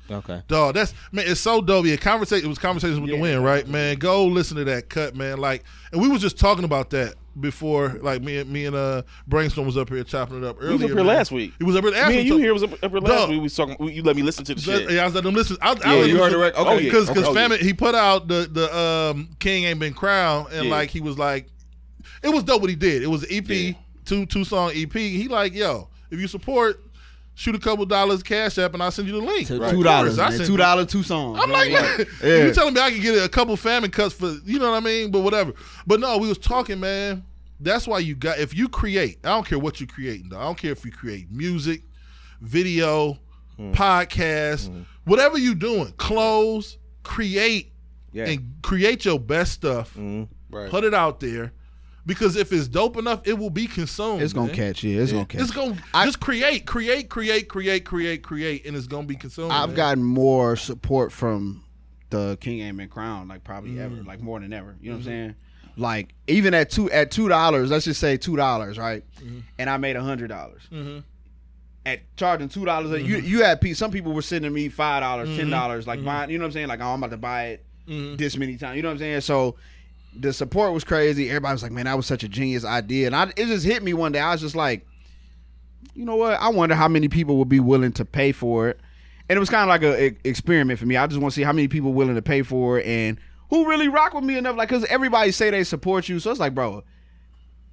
Okay. 0.09 0.41
Dog, 0.47 0.73
that's 0.73 0.93
man, 1.11 1.25
it's 1.27 1.41
so 1.41 1.61
dope. 1.61 1.85
Yeah, 1.85 1.97
conversation. 1.97 2.45
It 2.45 2.49
was 2.49 2.57
conversations 2.57 2.99
with 2.99 3.09
the 3.09 3.17
Yeah. 3.17 3.21
wind, 3.21 3.43
right, 3.45 3.67
man? 3.67 3.97
Go 3.97 4.25
listen 4.25 4.57
to 4.57 4.63
that 4.63 4.89
cut, 4.89 5.15
man. 5.15 5.37
Like, 5.37 5.63
and 5.91 6.01
we 6.01 6.07
was 6.07 6.21
just 6.21 6.39
talking 6.39 6.63
about 6.63 6.89
that 6.91 7.13
before. 7.39 7.97
Like 8.01 8.21
me 8.21 8.37
and 8.37 8.49
me 8.49 8.65
and 8.65 8.75
uh 8.75 9.03
Brainstorm 9.27 9.65
was 9.65 9.77
up 9.77 9.89
here 9.89 10.03
chopping 10.03 10.37
it 10.39 10.43
up 10.43 10.61
He 10.61 10.67
was 10.67 10.81
up 10.81 10.87
here 10.87 10.95
man. 10.95 11.07
last 11.07 11.31
week. 11.31 11.53
He 11.57 11.63
was 11.63 11.75
up 11.75 11.83
here 11.83 11.91
last 11.93 12.09
Me 12.09 12.19
and 12.19 12.27
you 12.27 12.37
here 12.37 12.53
was 12.53 12.63
up, 12.63 12.73
up 12.83 12.91
here 12.91 12.99
last 12.99 13.09
Dog. 13.11 13.29
week. 13.29 13.37
We 13.37 13.43
was 13.43 13.55
talking. 13.55 13.87
You 13.89 14.03
let 14.03 14.15
me 14.15 14.21
listen 14.23 14.43
to 14.45 14.55
the 14.55 14.61
shit. 14.61 14.89
Yeah, 14.91 15.01
I 15.01 15.05
was 15.05 15.15
letting 15.15 15.29
him 15.29 15.35
listen. 15.35 15.57
I, 15.61 15.71
I 15.83 15.95
Yeah, 15.95 16.03
you 16.05 16.17
heard 16.17 16.23
listen- 16.25 16.39
record? 16.39 16.59
Okay. 16.59 16.69
Oh, 16.69 16.77
because 16.79 17.07
because 17.07 17.23
Oh, 17.25 17.33
yeah. 17.33 17.47
Famine 17.47 17.59
he 17.59 17.73
put 17.73 17.95
out 17.95 18.27
the 18.27 18.49
the 18.51 18.77
um 18.77 19.29
King 19.39 19.65
ain't 19.65 19.79
been 19.79 19.93
crowned 19.93 20.51
and 20.53 20.65
Yeah. 20.65 20.71
like 20.71 20.89
he 20.89 21.01
was 21.01 21.17
like 21.17 21.47
it 22.23 22.29
was 22.29 22.43
dope 22.43 22.61
what 22.61 22.69
he 22.69 22.75
did. 22.75 23.03
It 23.03 23.07
was 23.07 23.23
an 23.23 23.29
EP, 23.31 23.49
Yeah. 23.49 23.71
two 24.05 24.25
two 24.25 24.43
song 24.43 24.71
EP. 24.73 24.93
He 24.93 25.27
like 25.27 25.53
yo, 25.53 25.89
if 26.09 26.19
you 26.19 26.27
support, 26.27 26.81
shoot 27.37 27.53
a 27.53 27.59
couple 27.59 27.85
dollars 27.85 28.23
cash 28.23 28.57
app 28.57 28.73
and 28.73 28.81
I'll 28.81 28.89
send 28.89 29.07
you 29.07 29.13
the 29.13 29.25
link. 29.25 29.47
Two- 29.47 29.59
two 29.69 29.83
dollars, 29.83 30.17
I 30.17 30.29
man, 30.29 30.37
sent 30.37 30.47
two 30.49 30.57
dollars, 30.57 30.87
two 30.87 31.03
songs. 31.03 31.39
I'm 31.39 31.51
like, 31.51 31.69
Yeah. 31.69 32.45
you 32.45 32.51
telling 32.51 32.73
me 32.73 32.81
I 32.81 32.89
can 32.89 32.99
get 32.99 33.23
a 33.23 33.29
couple 33.29 33.55
famine 33.55 33.91
cuts 33.91 34.15
for 34.15 34.35
you 34.43 34.57
know 34.57 34.71
what 34.71 34.77
I 34.77 34.79
mean? 34.79 35.11
But 35.11 35.19
whatever. 35.21 35.53
But 35.85 35.99
no, 35.99 36.17
we 36.17 36.27
was 36.27 36.39
talking, 36.39 36.79
man. 36.79 37.23
That's 37.59 37.87
why 37.87 37.99
you 37.99 38.15
got 38.15 38.39
if 38.39 38.55
you 38.55 38.67
create, 38.67 39.19
I 39.23 39.29
don't 39.29 39.45
care 39.45 39.59
what 39.59 39.79
you 39.79 39.85
creating 39.85 40.29
though. 40.29 40.39
I 40.39 40.45
don't 40.45 40.57
care 40.57 40.71
if 40.71 40.83
you 40.83 40.91
create 40.91 41.31
music, 41.31 41.83
video, 42.41 43.19
hmm. 43.55 43.71
podcast, 43.71 44.69
hmm. 44.69 44.81
whatever 45.05 45.37
you're 45.37 45.53
doing, 45.53 45.93
clothes, 45.97 46.79
create 47.03 47.71
Yeah. 48.13 48.25
and 48.29 48.55
create 48.63 49.05
your 49.05 49.19
best 49.19 49.53
stuff. 49.53 49.91
Mm-hmm. 49.91 50.23
Right. 50.55 50.71
Put 50.71 50.83
it 50.85 50.95
out 50.95 51.19
there. 51.19 51.53
Because 52.07 52.35
if 52.37 52.51
it's 52.53 52.67
dope 52.67 52.97
enough, 52.97 53.21
it 53.27 53.37
will 53.37 53.49
be 53.51 53.67
consumed. 53.67 54.21
It's 54.23 54.33
gonna 54.33 54.47
man. 54.47 54.55
catch 54.55 54.81
you. 54.83 54.99
It's 54.99 55.11
gonna 55.11 55.25
catch. 55.25 55.41
It's 55.41 55.51
gonna 55.51 55.77
I, 55.93 56.05
just 56.05 56.19
create, 56.19 56.65
create, 56.65 57.09
create, 57.09 57.47
create, 57.49 57.83
create, 57.85 58.23
create, 58.23 58.65
and 58.65 58.75
it's 58.75 58.87
gonna 58.87 59.05
be 59.05 59.15
consumed. 59.17 59.51
I've 59.51 59.69
man. 59.69 59.75
gotten 59.75 60.03
more 60.03 60.55
support 60.55 61.11
from 61.11 61.63
the 62.09 62.37
King 62.41 62.61
Ain't 62.61 62.77
Been 62.77 62.87
Crowned, 62.87 63.27
like 63.29 63.43
probably 63.43 63.71
Mm. 63.71 63.79
ever, 63.85 63.95
like 64.03 64.21
more 64.21 64.39
than 64.39 64.53
ever. 64.53 64.75
You 64.81 64.91
know 64.93 64.97
Mm-hmm. 64.99 65.05
what 65.05 65.13
I'm 65.13 65.19
saying? 65.23 65.35
Like 65.75 66.13
even 66.27 66.53
at 66.55 66.71
two 66.71 66.89
at 66.89 67.11
two 67.11 67.27
dollars, 67.27 67.69
let's 67.69 67.85
just 67.85 67.99
say 67.99 68.17
two 68.17 68.35
dollars, 68.35 68.79
right? 68.79 69.03
Mm-hmm. 69.21 69.39
And 69.59 69.69
I 69.69 69.77
made 69.77 69.95
a 69.95 70.01
hundred 70.01 70.29
dollars. 70.29 70.61
At 71.85 71.99
charging 72.17 72.49
two 72.49 72.65
dollars, 72.65 73.01
you 73.03 73.17
you 73.17 73.43
had 73.43 73.61
pe- 73.61 73.73
some 73.73 73.91
people 73.91 74.11
were 74.11 74.21
sending 74.21 74.51
me 74.53 74.67
five 74.69 75.01
dollars, 75.01 75.35
ten 75.37 75.49
dollars, 75.49 75.83
Mm-hmm. 75.85 75.89
like 75.89 76.03
buying. 76.05 76.29
You 76.29 76.37
know 76.37 76.43
what 76.43 76.47
I'm 76.47 76.51
saying? 76.53 76.67
Like 76.67 76.81
oh, 76.81 76.87
I'm 76.87 76.99
about 77.03 77.11
to 77.11 77.17
buy 77.17 77.45
it 77.47 77.65
this 78.17 78.35
many 78.37 78.57
times. 78.57 78.75
You 78.75 78.81
know 78.81 78.89
what 78.89 78.93
I'm 78.93 78.99
saying? 78.99 79.21
So 79.21 79.55
the 80.19 80.33
support 80.33 80.73
was 80.73 80.83
crazy. 80.83 81.29
Everybody 81.29 81.53
was 81.53 81.63
like, 81.63 81.71
"Man, 81.71 81.85
that 81.85 81.95
was 81.95 82.05
such 82.05 82.23
a 82.23 82.27
genius 82.27 82.65
idea," 82.65 83.07
and 83.07 83.15
I 83.15 83.23
it 83.35 83.47
just 83.47 83.65
hit 83.65 83.83
me 83.83 83.93
one 83.93 84.11
day. 84.11 84.19
I 84.19 84.31
was 84.31 84.41
just 84.41 84.55
like, 84.55 84.85
you 85.97 86.05
know 86.05 86.15
what? 86.15 86.39
I 86.39 86.49
wonder 86.49 86.75
how 86.75 86.87
many 86.87 87.07
people 87.07 87.37
would 87.37 87.49
be 87.49 87.59
willing 87.59 87.91
to 87.93 88.05
pay 88.05 88.31
for 88.31 88.69
it. 88.69 88.79
And 89.29 89.35
it 89.35 89.39
was 89.39 89.49
kind 89.49 89.63
of 89.63 89.67
like 89.67 89.83
a, 89.83 90.15
experiment 90.27 90.79
for 90.79 90.85
me. 90.85 90.95
I 90.95 91.07
just 91.07 91.19
want 91.19 91.33
to 91.33 91.35
see 91.35 91.43
how 91.43 91.51
many 91.51 91.67
people 91.67 91.91
willing 91.91 92.15
to 92.15 92.21
pay 92.21 92.43
for 92.43 92.79
it 92.79 92.85
and 92.85 93.17
who 93.49 93.67
really 93.67 93.87
rock 93.87 94.13
with 94.13 94.23
me 94.23 94.37
enough. 94.37 94.55
Like, 94.55 94.69
cause 94.69 94.85
everybody 94.85 95.31
say 95.31 95.49
they 95.49 95.63
support 95.63 96.07
you, 96.07 96.19
so 96.19 96.31
it's 96.31 96.39
like, 96.39 96.53
bro, 96.53 96.83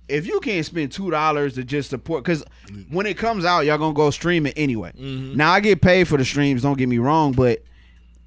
if 0.09 0.27
you 0.27 0.41
can't 0.41 0.65
spend 0.65 0.91
two 0.91 1.11
dollars 1.11 1.55
to 1.55 1.65
just 1.65 1.91
support, 1.91 2.25
cause 2.25 2.45
when 2.91 3.07
it 3.07 3.19
comes 3.19 3.45
out, 3.45 3.67
y'all 3.67 3.79
gonna 3.79 3.95
go 3.95 4.11
stream 4.11 4.47
it 4.47 4.55
anyway. 4.57 4.93
Mm-hmm. 4.97 5.37
Now 5.37 5.53
I 5.53 5.61
get 5.61 5.83
paid 5.83 6.09
for 6.09 6.17
the 6.17 6.25
streams. 6.25 6.63
Don't 6.63 6.79
get 6.79 6.89
me 6.89 6.99
wrong, 6.99 7.33
but 7.33 7.63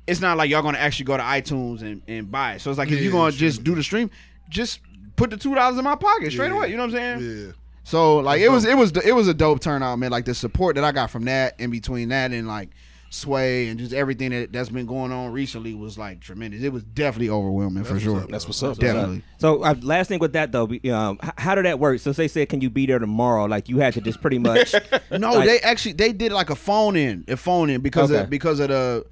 it's 0.08 0.22
not 0.22 0.38
like 0.38 0.50
y'all 0.50 0.62
gonna 0.62 0.78
actually 0.78 1.06
go 1.06 1.18
to 1.18 1.24
iTunes 1.24 1.82
and, 1.82 2.02
and 2.08 2.32
buy 2.32 2.54
it. 2.54 2.62
So 2.62 2.70
it's 2.72 2.78
like 2.78 2.88
if 2.90 2.96
Yeah, 2.96 3.02
you're 3.02 3.12
gonna 3.12 3.32
sure. 3.32 3.40
just 3.40 3.64
do 3.64 3.76
the 3.76 3.84
stream, 3.84 4.10
just 4.50 4.80
put 5.16 5.30
the 5.30 5.38
two 5.38 5.54
dollars 5.54 5.78
in 5.78 5.84
my 5.84 5.96
pocket 5.96 6.32
straight 6.32 6.50
Yeah. 6.52 6.58
away. 6.58 6.70
You 6.70 6.78
know 6.78 6.86
what 6.88 6.96
I'm 6.96 7.20
saying? 7.22 7.46
Yeah. 7.48 7.52
So 7.84 8.18
like 8.18 8.40
That's 8.42 8.48
it 8.50 8.52
was 8.54 8.64
dope. 8.64 8.72
it 8.72 8.76
was 8.76 8.92
it 9.08 9.12
was 9.16 9.28
a 9.28 9.34
dope 9.34 9.60
turnout, 9.62 10.00
man. 10.00 10.12
Like 10.12 10.26
the 10.26 10.34
support 10.34 10.76
that 10.76 10.84
I 10.84 10.92
got 10.92 11.10
from 11.12 11.26
that 11.26 11.60
in 11.60 11.70
between 11.72 12.10
that 12.10 12.32
and 12.32 12.48
like 12.48 12.70
Sway 13.10 13.70
and 13.70 13.80
just 13.80 13.94
everything 13.94 14.32
that 14.32 14.52
that's 14.52 14.68
been 14.68 14.86
going 14.86 15.14
on 15.14 15.32
recently 15.32 15.74
was 15.74 15.98
like 15.98 16.20
tremendous. 16.20 16.62
It 16.62 16.74
was 16.74 16.84
definitely 16.84 17.30
overwhelming 17.30 17.86
for 17.86 17.98
sure. 17.98 18.20
up, 18.24 18.30
That's 18.30 18.46
what's 18.46 18.62
up. 18.62 18.78
Definitely. 18.80 19.24
So 19.38 19.64
uh, 19.64 19.76
last 19.82 20.10
thing 20.10 20.20
with 20.20 20.34
that 20.34 20.52
though, 20.52 20.66
um, 20.94 21.18
h- 21.24 21.32
how 21.38 21.56
did 21.56 21.64
that 21.64 21.80
work? 21.80 22.02
So 22.02 22.12
they 22.12 22.28
said, 22.28 22.50
can 22.50 22.60
you 22.60 22.70
be 22.70 22.86
there 22.86 23.00
tomorrow? 23.00 23.46
Like 23.46 23.70
you 23.70 23.80
had 23.80 23.94
to 23.94 24.02
just 24.02 24.20
pretty 24.22 24.40
much. 24.50 24.76
No, 25.10 25.32
Like- 25.36 25.46
they 25.48 25.60
actually 25.62 25.94
they 25.94 26.12
did 26.12 26.34
like 26.34 26.50
a 26.50 26.56
phone 26.56 26.98
in, 26.98 27.24
a 27.30 27.38
phone 27.38 27.70
in 27.70 27.80
because 27.80 28.12
Okay. 28.12 28.24
of 28.24 28.30
because 28.30 28.60
of 28.60 28.68
the 28.68 29.06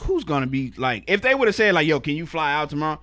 who's 0.00 0.24
gonna 0.24 0.46
be 0.46 0.72
like 0.76 1.04
if 1.06 1.20
they 1.22 1.34
would 1.34 1.48
have 1.48 1.54
said 1.54 1.74
like 1.74 1.86
yo 1.86 2.00
can 2.00 2.14
you 2.14 2.26
fly 2.26 2.52
out 2.54 2.70
tomorrow. 2.70 3.00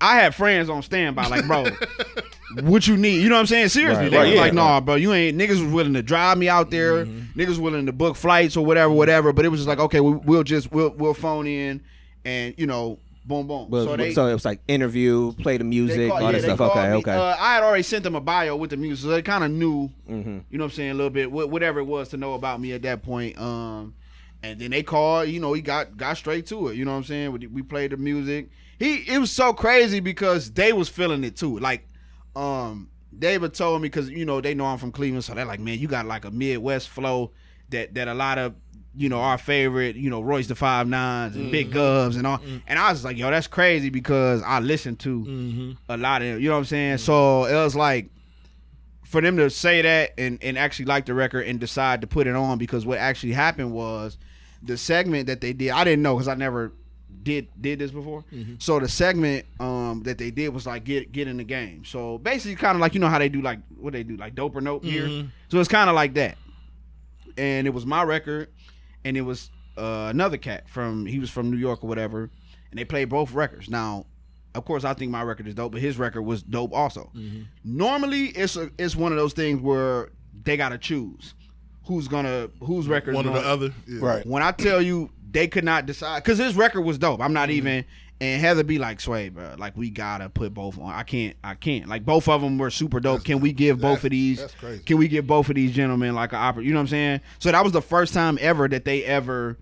I 0.00 0.14
had 0.16 0.34
friends 0.34 0.70
on 0.70 0.82
standby, 0.82 1.26
like, 1.26 1.46
bro, 1.46 1.66
what 2.62 2.86
you 2.86 2.96
need? 2.96 3.20
You 3.22 3.28
know 3.28 3.34
what 3.34 3.42
I'm 3.42 3.46
saying? 3.46 3.68
Seriously, 3.68 4.04
Right, 4.04 4.10
they 4.10 4.16
right, 4.16 4.24
was 4.28 4.34
yeah. 4.34 4.40
like, 4.40 4.54
nah, 4.54 4.80
bro, 4.80 4.94
you 4.94 5.12
ain't. 5.12 5.36
Niggas 5.36 5.62
was 5.62 5.70
willing 5.72 5.92
to 5.92 6.02
drive 6.02 6.38
me 6.38 6.48
out 6.48 6.70
there. 6.70 7.04
Niggas 7.04 7.58
willing 7.58 7.84
to 7.84 7.92
book 7.92 8.16
flights 8.16 8.56
or 8.56 8.64
whatever, 8.64 8.90
whatever. 8.94 9.30
But 9.34 9.44
it 9.44 9.48
was 9.48 9.60
just 9.60 9.68
like, 9.68 9.78
okay, 9.78 10.00
we, 10.00 10.12
we'll 10.12 10.42
just 10.42 10.72
we'll 10.72 10.90
we'll 10.92 11.12
phone 11.12 11.46
in, 11.46 11.82
and 12.24 12.54
you 12.56 12.66
know, 12.66 12.98
boom, 13.26 13.46
boom. 13.46 13.66
But, 13.68 13.84
so 13.84 13.96
they, 13.98 14.14
so 14.14 14.26
it 14.28 14.32
was 14.32 14.46
like 14.46 14.60
interview, 14.68 15.32
play 15.34 15.58
the 15.58 15.64
music, 15.64 16.08
call- 16.08 16.24
all 16.24 16.32
yeah, 16.32 16.38
that 16.38 16.42
stuff. 16.44 16.60
Okay, 16.62 16.88
me. 16.90 16.96
okay. 16.96 17.12
Uh, 17.12 17.36
I 17.38 17.52
had 17.52 17.62
already 17.62 17.82
sent 17.82 18.04
them 18.04 18.14
a 18.14 18.22
bio 18.22 18.56
with 18.56 18.70
the 18.70 18.78
music, 18.78 19.02
so 19.04 19.08
they 19.10 19.20
kind 19.20 19.44
of 19.44 19.50
knew, 19.50 19.90
Mm-hmm. 20.08 20.38
you 20.48 20.56
know 20.56 20.64
what 20.64 20.70
I'm 20.72 20.76
saying, 20.76 20.90
a 20.92 20.94
little 20.94 21.10
bit, 21.10 21.26
wh- 21.28 21.50
whatever 21.52 21.80
it 21.80 21.84
was 21.84 22.08
to 22.08 22.16
know 22.16 22.32
about 22.32 22.58
me 22.58 22.72
at 22.72 22.80
that 22.82 23.02
point. 23.02 23.38
Um, 23.38 23.94
and 24.42 24.60
then 24.60 24.70
they 24.70 24.82
called, 24.82 25.28
you 25.28 25.40
know, 25.40 25.52
he 25.52 25.62
got 25.62 25.96
got 25.96 26.16
straight 26.16 26.46
to 26.46 26.68
it. 26.68 26.76
You 26.76 26.84
know 26.84 26.92
what 26.92 26.98
I'm 26.98 27.04
saying? 27.04 27.32
We, 27.52 27.62
played 27.62 27.92
the 27.92 27.96
music. 27.96 28.50
He 28.78 28.96
it 29.08 29.18
was 29.18 29.32
so 29.32 29.52
crazy 29.52 30.00
because 30.00 30.52
they 30.52 30.72
was 30.72 30.88
feeling 30.88 31.24
it 31.24 31.36
too. 31.36 31.58
Like, 31.58 31.88
um, 32.36 32.88
David 33.16 33.54
told 33.54 33.82
me 33.82 33.88
because 33.88 34.08
you 34.10 34.24
know 34.24 34.40
they 34.40 34.54
know 34.54 34.66
I'm 34.66 34.78
from 34.78 34.92
Cleveland, 34.92 35.24
so 35.24 35.34
they're 35.34 35.44
like, 35.44 35.60
man, 35.60 35.78
you 35.78 35.88
got 35.88 36.06
like 36.06 36.24
a 36.24 36.30
Midwest 36.30 36.88
flow 36.88 37.32
that 37.70 37.94
that 37.94 38.08
a 38.08 38.14
lot 38.14 38.38
of 38.38 38.54
you 38.96 39.08
know 39.08 39.20
our 39.20 39.38
favorite, 39.38 39.96
you 39.96 40.10
know, 40.10 40.20
Royce 40.20 40.46
the 40.46 40.54
Five 40.54 40.86
Nines 40.86 41.34
and 41.34 41.50
Big 41.50 41.70
mm-hmm. 41.70 41.78
Govs 41.78 42.16
and 42.16 42.26
all. 42.26 42.38
Mm-hmm. 42.38 42.58
And 42.68 42.78
I 42.78 42.90
was 42.92 43.04
like, 43.04 43.16
yo, 43.16 43.30
that's 43.30 43.48
crazy 43.48 43.90
because 43.90 44.42
I 44.42 44.60
listened 44.60 45.00
to 45.00 45.24
mm-hmm. 45.24 45.72
a 45.88 45.96
lot 45.96 46.22
of, 46.22 46.40
you 46.40 46.48
know 46.48 46.54
what 46.54 46.60
I'm 46.60 46.64
saying. 46.64 46.98
So 46.98 47.44
it 47.44 47.54
was 47.54 47.74
like 47.74 48.10
for 49.08 49.22
them 49.22 49.38
to 49.38 49.48
say 49.48 49.80
that 49.80 50.12
and 50.18 50.38
and 50.42 50.58
actually 50.58 50.84
like 50.84 51.06
the 51.06 51.14
record 51.14 51.46
and 51.46 51.58
decide 51.58 52.02
to 52.02 52.06
put 52.06 52.26
it 52.26 52.36
on 52.36 52.58
because 52.58 52.84
what 52.84 52.98
actually 52.98 53.32
happened 53.32 53.72
was 53.72 54.18
the 54.62 54.76
segment 54.76 55.26
that 55.28 55.40
they 55.40 55.54
did. 55.54 55.70
I 55.70 55.82
didn't 55.84 56.02
know 56.02 56.14
because 56.14 56.28
I 56.28 56.34
never 56.34 56.72
did 57.22 57.48
did 57.60 57.78
this 57.78 57.90
before. 57.90 58.22
So 58.58 58.78
the 58.78 58.88
segment 58.88 59.46
um 59.60 60.02
that 60.04 60.18
they 60.18 60.30
did 60.30 60.50
was 60.50 60.66
like 60.66 60.84
get 60.84 61.10
get 61.10 61.26
in 61.26 61.38
the 61.38 61.44
game. 61.44 61.86
So 61.86 62.18
basically, 62.18 62.56
kind 62.56 62.74
of 62.76 62.80
like 62.82 62.92
you 62.92 63.00
know 63.00 63.08
how 63.08 63.18
they 63.18 63.30
do 63.30 63.40
like 63.40 63.60
what 63.78 63.94
they 63.94 64.02
do 64.02 64.16
like 64.16 64.34
dope 64.34 64.54
or 64.54 64.60
note 64.60 64.84
here. 64.84 65.06
So 65.48 65.58
it's 65.58 65.68
kind 65.70 65.88
of 65.88 65.96
like 65.96 66.12
that. 66.14 66.36
And 67.38 67.66
it 67.66 67.70
was 67.70 67.86
my 67.86 68.02
record, 68.02 68.48
and 69.04 69.16
it 69.16 69.22
was 69.22 69.50
uh, 69.78 70.08
another 70.10 70.36
cat 70.36 70.68
from 70.68 71.06
he 71.06 71.18
was 71.18 71.30
from 71.30 71.50
New 71.50 71.56
York 71.56 71.82
or 71.82 71.86
whatever, 71.86 72.30
and 72.70 72.78
they 72.78 72.84
played 72.84 73.08
both 73.08 73.32
records. 73.32 73.70
Now, 73.70 74.04
of 74.54 74.64
course, 74.64 74.84
I 74.84 74.94
think 74.94 75.10
my 75.10 75.22
record 75.22 75.46
is 75.46 75.54
dope, 75.54 75.72
but 75.72 75.80
his 75.80 75.98
record 75.98 76.22
was 76.22 76.42
dope 76.42 76.72
also. 76.72 77.10
Mm-hmm. 77.14 77.42
Normally, 77.64 78.26
it's 78.26 78.56
a, 78.56 78.70
it's 78.78 78.96
one 78.96 79.12
of 79.12 79.18
those 79.18 79.32
things 79.32 79.60
where 79.60 80.10
they 80.44 80.56
gotta 80.56 80.78
choose 80.78 81.34
who's 81.84 82.08
gonna 82.08 82.50
whose 82.60 82.86
record. 82.88 83.14
One 83.14 83.26
is 83.26 83.30
or 83.30 83.42
the 83.42 83.48
other. 83.48 83.74
Yeah. 83.86 83.98
Right. 84.00 84.26
when 84.26 84.42
I 84.42 84.52
tell 84.52 84.80
you 84.80 85.10
they 85.30 85.48
could 85.48 85.64
not 85.64 85.86
decide 85.86 86.22
because 86.22 86.38
his 86.38 86.56
record 86.56 86.82
was 86.82 86.98
dope. 86.98 87.20
I'm 87.20 87.32
not 87.32 87.48
mm-hmm. 87.48 87.58
even 87.58 87.84
and 88.20 88.40
Heather 88.40 88.64
B 88.64 88.78
like, 88.78 89.00
Sway, 89.00 89.28
bro, 89.28 89.54
like 89.58 89.76
we 89.76 89.90
gotta 89.90 90.28
put 90.28 90.52
both 90.52 90.78
on. 90.78 90.92
I 90.92 91.04
can't, 91.04 91.36
I 91.44 91.54
can't. 91.54 91.88
Like 91.88 92.04
both 92.04 92.28
of 92.28 92.40
them 92.40 92.58
were 92.58 92.70
super 92.70 93.00
dope. 93.00 93.24
Can 93.24 93.40
we 93.40 93.52
give 93.52 93.80
both 93.80 94.04
of 94.04 94.10
these? 94.10 94.40
that's 94.40 94.54
crazy. 94.54 94.82
Can 94.82 94.98
we 94.98 95.08
give 95.08 95.26
both 95.26 95.48
of 95.48 95.54
these 95.54 95.72
gentlemen 95.72 96.14
like 96.14 96.32
an 96.32 96.38
opera? 96.38 96.64
You 96.64 96.72
know 96.72 96.78
what 96.78 96.82
I'm 96.82 96.88
saying? 96.88 97.20
So 97.38 97.52
that 97.52 97.62
was 97.62 97.72
the 97.72 97.82
first 97.82 98.14
time 98.14 98.38
ever 98.40 98.68
that 98.68 98.84
they 98.84 99.04
ever 99.04 99.56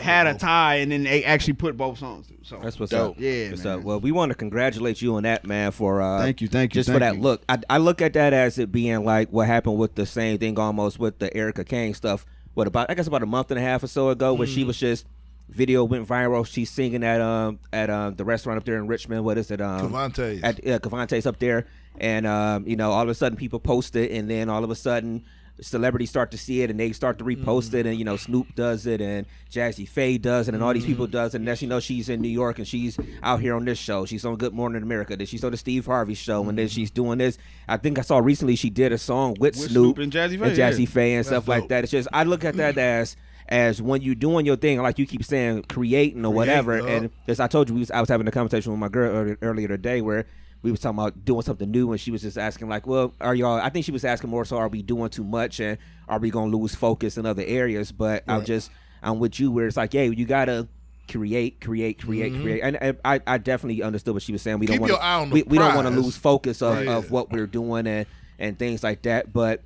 had 0.00 0.26
a 0.26 0.34
tie 0.34 0.76
and 0.76 0.92
then 0.92 1.02
they 1.04 1.24
actually 1.24 1.54
put 1.54 1.76
both 1.76 1.98
songs 1.98 2.26
through. 2.28 2.38
So 2.42 2.58
That's 2.62 2.78
what's 2.78 2.92
Dope. 2.92 3.16
up. 3.16 3.20
Yeah, 3.20 3.50
What's 3.50 3.64
man. 3.64 3.78
up? 3.78 3.84
Well, 3.84 4.00
we 4.00 4.12
want 4.12 4.30
to 4.30 4.34
congratulate 4.36 5.02
you 5.02 5.14
on 5.16 5.24
that, 5.24 5.46
man. 5.46 5.70
For 5.72 6.00
uh, 6.00 6.20
Thank 6.20 6.40
you, 6.40 6.48
thank 6.48 6.74
you, 6.74 6.78
just 6.80 6.90
for 6.90 6.98
that 6.98 7.16
you. 7.16 7.20
look. 7.20 7.42
I, 7.48 7.58
I 7.68 7.78
look 7.78 8.00
at 8.00 8.12
that 8.14 8.32
as 8.32 8.58
it 8.58 8.70
being 8.72 9.04
like 9.04 9.30
what 9.30 9.46
happened 9.46 9.78
with 9.78 9.94
the 9.96 10.06
same 10.06 10.38
thing 10.38 10.58
almost 10.58 10.98
with 10.98 11.18
the 11.18 11.34
Erica 11.36 11.64
Kane 11.64 11.94
stuff. 11.94 12.24
What 12.54 12.66
about? 12.66 12.90
I 12.90 12.94
guess 12.94 13.06
about 13.06 13.22
a 13.22 13.26
month 13.26 13.50
and 13.50 13.58
a 13.58 13.62
half 13.62 13.82
or 13.82 13.86
so 13.88 14.08
ago, 14.10 14.34
when 14.34 14.48
Mm. 14.48 14.54
she 14.54 14.64
was 14.64 14.78
just 14.78 15.06
video 15.48 15.82
went 15.84 16.06
viral. 16.06 16.46
She's 16.46 16.70
singing 16.70 17.02
at 17.04 17.20
um 17.20 17.58
at 17.72 17.88
um 17.90 18.14
the 18.16 18.24
restaurant 18.24 18.58
up 18.58 18.64
there 18.64 18.76
in 18.76 18.86
Richmond. 18.86 19.24
What 19.24 19.38
is 19.38 19.50
it? 19.50 19.60
Um, 19.60 19.80
Cavante's. 19.80 20.42
At 20.42 20.66
uh, 20.66 20.78
Cavante's 20.78 21.26
up 21.26 21.38
there, 21.38 21.66
and 21.98 22.26
um 22.26 22.66
you 22.66 22.76
know 22.76 22.90
all 22.92 23.02
of 23.02 23.08
a 23.08 23.14
sudden 23.14 23.36
people 23.36 23.60
post 23.60 23.94
it, 23.96 24.10
and 24.10 24.28
then 24.30 24.48
all 24.48 24.64
of 24.64 24.70
a 24.70 24.74
sudden 24.74 25.24
celebrities 25.60 26.10
start 26.10 26.30
to 26.30 26.38
see 26.38 26.62
it 26.62 26.70
and 26.70 26.78
they 26.78 26.92
start 26.92 27.18
to 27.18 27.24
repost 27.24 27.74
it 27.74 27.86
and 27.86 27.98
you 27.98 28.04
know 28.04 28.14
mm-hmm. 28.14 28.32
Snoop 28.32 28.54
does 28.54 28.86
it 28.86 29.00
and 29.00 29.26
Jazzy 29.50 29.88
Faye 29.88 30.18
does 30.18 30.48
it 30.48 30.54
and 30.54 30.62
all 30.62 30.72
these 30.72 30.84
people 30.84 31.06
mm-hmm. 31.06 31.12
does 31.12 31.34
it. 31.34 31.38
And 31.38 31.44
next 31.44 31.62
you 31.62 31.68
know 31.68 31.80
she's 31.80 32.08
in 32.08 32.20
New 32.20 32.28
York 32.28 32.58
and 32.58 32.66
she's 32.66 32.98
out 33.22 33.40
here 33.40 33.54
on 33.54 33.64
this 33.64 33.78
show. 33.78 34.06
She's 34.06 34.24
on 34.24 34.36
Good 34.36 34.54
Morning 34.54 34.82
America. 34.82 35.16
Then 35.16 35.26
she's 35.26 35.44
on 35.44 35.50
the 35.50 35.56
Steve 35.56 35.86
Harvey 35.86 36.14
show 36.14 36.48
and 36.48 36.58
then 36.58 36.68
she's 36.68 36.90
mm-hmm. 36.90 37.02
doing 37.02 37.18
this. 37.18 37.38
I 37.68 37.76
think 37.76 37.98
I 37.98 38.02
saw 38.02 38.18
recently 38.18 38.56
she 38.56 38.70
did 38.70 38.92
a 38.92 38.98
song 38.98 39.36
with, 39.40 39.56
With 39.56 39.70
Snoop, 39.70 39.96
Snoop 39.96 39.98
and 39.98 40.12
Jazzy 40.12 40.38
Faye, 40.38 40.56
Jazzy 40.56 40.80
yeah. 40.80 40.86
Faye 40.86 41.14
and 41.14 41.26
stuff 41.26 41.48
like 41.48 41.68
that. 41.68 41.84
It's 41.84 41.90
just 41.90 42.08
I 42.12 42.24
look 42.24 42.44
at 42.44 42.56
that 42.56 42.78
as 42.78 43.16
as 43.48 43.80
when 43.80 44.02
you're 44.02 44.14
doing 44.14 44.44
your 44.44 44.56
thing 44.56 44.80
like 44.82 44.98
you 44.98 45.06
keep 45.06 45.24
saying 45.24 45.64
creating 45.64 46.24
or 46.24 46.32
whatever. 46.32 46.86
and 46.86 47.10
as 47.26 47.40
I 47.40 47.46
told 47.46 47.68
you 47.68 47.76
was, 47.76 47.90
I 47.90 48.00
was 48.00 48.08
having 48.08 48.28
a 48.28 48.30
conversation 48.30 48.72
with 48.72 48.78
my 48.78 48.88
girl 48.88 49.14
earlier, 49.14 49.38
earlier 49.42 49.68
today 49.68 50.00
where 50.00 50.26
we 50.62 50.70
was 50.70 50.80
talking 50.80 50.98
about 50.98 51.24
doing 51.24 51.42
something 51.42 51.70
new 51.70 51.92
and 51.92 52.00
she 52.00 52.10
was 52.10 52.22
just 52.22 52.36
asking 52.36 52.68
like 52.68 52.86
well 52.86 53.14
are 53.20 53.34
y'all 53.34 53.60
I 53.60 53.68
think 53.68 53.84
she 53.84 53.92
was 53.92 54.04
asking 54.04 54.30
more 54.30 54.44
so 54.44 54.56
are 54.56 54.68
we 54.68 54.82
doing 54.82 55.08
too 55.10 55.24
much 55.24 55.60
and 55.60 55.78
are 56.08 56.18
we 56.18 56.30
gonna 56.30 56.54
lose 56.54 56.74
focus 56.74 57.16
in 57.16 57.26
other 57.26 57.44
areas? 57.46 57.92
But 57.92 58.24
I'm 58.26 58.44
just 58.44 58.70
I'm 59.02 59.18
with 59.18 59.38
you 59.38 59.50
where 59.50 59.66
it's 59.66 59.76
like 59.76 59.92
hey 59.92 60.08
you 60.10 60.26
gotta 60.26 60.68
create 61.08 61.60
create 61.60 61.98
create 61.98 62.32
mm-hmm. 62.32 62.42
create. 62.42 62.60
And, 62.62 62.76
and 62.80 62.98
I, 63.04 63.20
I 63.26 63.38
definitely 63.38 63.82
understood 63.82 64.14
what 64.14 64.22
she 64.22 64.32
was 64.32 64.42
saying. 64.42 64.58
We 64.58 64.66
Keep 64.66 64.80
don't 64.80 64.90
want 64.90 65.02
eye 65.02 65.28
we, 65.30 65.42
we 65.42 65.58
don't 65.58 65.74
want 65.74 65.88
to 65.88 65.94
lose 65.94 66.16
focus 66.16 66.62
of, 66.62 66.76
Right. 66.76 66.88
of 66.88 67.10
what 67.10 67.30
we're 67.30 67.46
doing 67.46 67.86
and 67.86 68.06
and 68.38 68.58
things 68.58 68.84
like 68.84 69.02
that. 69.02 69.32
But 69.32 69.62